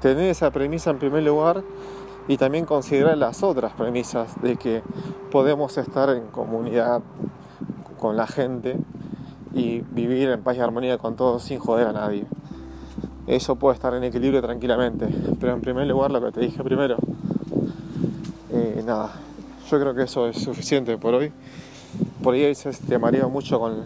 tener 0.00 0.30
esa 0.30 0.50
premisa 0.50 0.90
en 0.90 0.98
primer 0.98 1.22
lugar 1.22 1.62
y 2.26 2.36
también 2.36 2.64
considerar 2.64 3.18
las 3.18 3.42
otras 3.42 3.72
premisas 3.74 4.40
de 4.40 4.56
que 4.56 4.82
podemos 5.30 5.76
estar 5.78 6.10
en 6.10 6.26
comunidad 6.28 7.02
con 7.98 8.16
la 8.16 8.26
gente 8.26 8.76
y 9.52 9.80
vivir 9.80 10.30
en 10.30 10.42
paz 10.42 10.56
y 10.56 10.60
armonía 10.60 10.98
con 10.98 11.16
todos 11.16 11.42
sin 11.42 11.58
joder 11.58 11.88
a 11.88 11.92
nadie. 11.92 12.24
Eso 13.30 13.54
puede 13.54 13.74
estar 13.76 13.94
en 13.94 14.02
equilibrio 14.02 14.42
tranquilamente, 14.42 15.06
pero 15.38 15.52
en 15.52 15.60
primer 15.60 15.86
lugar 15.86 16.10
lo 16.10 16.20
que 16.20 16.32
te 16.32 16.40
dije 16.40 16.64
primero, 16.64 16.96
eh, 18.52 18.82
nada, 18.84 19.12
yo 19.70 19.78
creo 19.80 19.94
que 19.94 20.02
eso 20.02 20.26
es 20.26 20.36
suficiente 20.42 20.98
por 20.98 21.14
hoy. 21.14 21.30
Por 22.24 22.34
ahí 22.34 22.42
veces 22.42 22.80
te 22.80 22.98
mareo 22.98 23.30
mucho 23.30 23.60
con, 23.60 23.84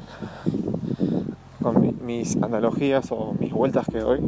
con 1.62 1.78
mi- 1.78 1.92
mis 1.92 2.36
analogías 2.42 3.12
o 3.12 3.34
mis 3.38 3.52
vueltas 3.52 3.86
que 3.92 3.98
doy, 3.98 4.20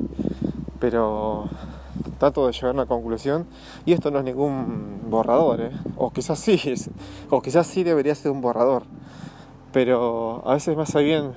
pero 0.81 1.49
trato 2.19 2.47
de 2.47 2.53
llegar 2.53 2.69
a 2.73 2.75
una 2.75 2.87
conclusión 2.87 3.47
y 3.87 3.95
esto 3.95 4.11
no 4.11 4.19
es 4.19 4.25
ningún 4.27 5.01
borrador, 5.09 5.63
¿eh? 5.63 5.71
o 5.97 6.11
quizás 6.13 6.39
sí, 6.39 6.61
o 7.31 7.41
quizás 7.41 7.67
sí 7.67 7.85
debería 7.85 8.15
ser 8.15 8.33
un 8.33 8.43
borrador, 8.43 8.83
pero 9.73 10.43
a 10.47 10.53
veces 10.53 10.77
me 10.77 10.83
hace 10.83 11.03
bien 11.03 11.33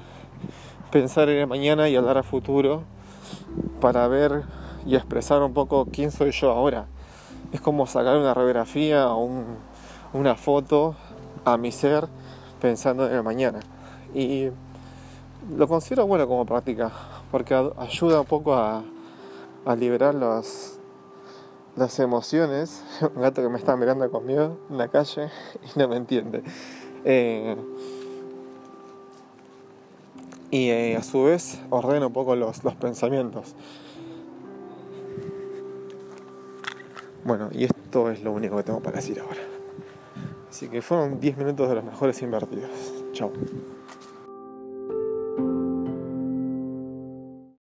pensar 0.92 1.30
en 1.30 1.38
el 1.38 1.48
mañana 1.48 1.88
y 1.88 1.96
hablar 1.96 2.18
a 2.18 2.24
futuro 2.24 2.84
para 3.82 4.08
ver 4.08 4.44
y 4.86 4.96
expresar 4.96 5.42
un 5.42 5.54
poco 5.54 5.88
quién 5.92 6.12
soy 6.12 6.32
yo 6.32 6.52
ahora. 6.52 6.86
Es 7.52 7.62
como 7.62 7.88
sacar 7.88 8.18
una 8.18 8.34
radiografía 8.34 9.10
o 9.10 9.24
un- 9.24 9.58
una 10.14 10.36
foto 10.36 10.96
a 11.46 11.58
mi 11.58 11.72
ser 11.72 12.08
pensando 12.62 13.08
en 13.08 13.16
el 13.16 13.24
mañana. 13.24 13.60
Y 14.14 14.50
lo 15.56 15.68
considero 15.68 16.06
bueno 16.08 16.28
como 16.28 16.46
práctica, 16.46 16.92
porque 17.32 17.56
ayuda 17.78 18.22
un 18.22 18.28
poco 18.28 18.54
a, 18.56 18.84
liberar 19.78 20.16
las, 20.16 20.80
las 21.76 22.00
emociones. 22.00 22.84
Un 23.16 23.22
gato 23.22 23.42
que 23.42 23.50
me 23.50 23.58
está 23.60 23.76
mirando 23.76 24.10
conmigo 24.10 24.58
en 24.70 24.78
la 24.78 24.88
calle 24.88 25.30
y 25.64 25.80
no 25.80 25.88
me 25.88 25.98
entiende. 25.98 26.44
Eh, 27.06 27.56
y 30.52 30.70
eh, 30.70 30.96
a 30.96 31.04
su 31.04 31.24
vez 31.24 31.62
ordena 31.70 32.08
un 32.08 32.14
poco 32.14 32.36
los, 32.36 32.64
los 32.64 32.76
pensamientos. 32.76 33.56
Bueno, 37.24 37.50
y 37.52 37.66
esto 37.66 38.10
es 38.10 38.24
lo 38.24 38.32
único 38.32 38.58
que 38.58 38.64
tengo 38.64 38.80
para 38.80 38.98
decir 38.98 39.20
ahora. 39.20 39.42
Así 40.50 40.68
que 40.68 40.82
fueron 40.82 41.20
10 41.20 41.38
minutos 41.38 41.70
de 41.70 41.76
los 41.76 41.84
mejores 41.84 42.22
invertidos. 42.22 42.72
Chao. 43.14 43.32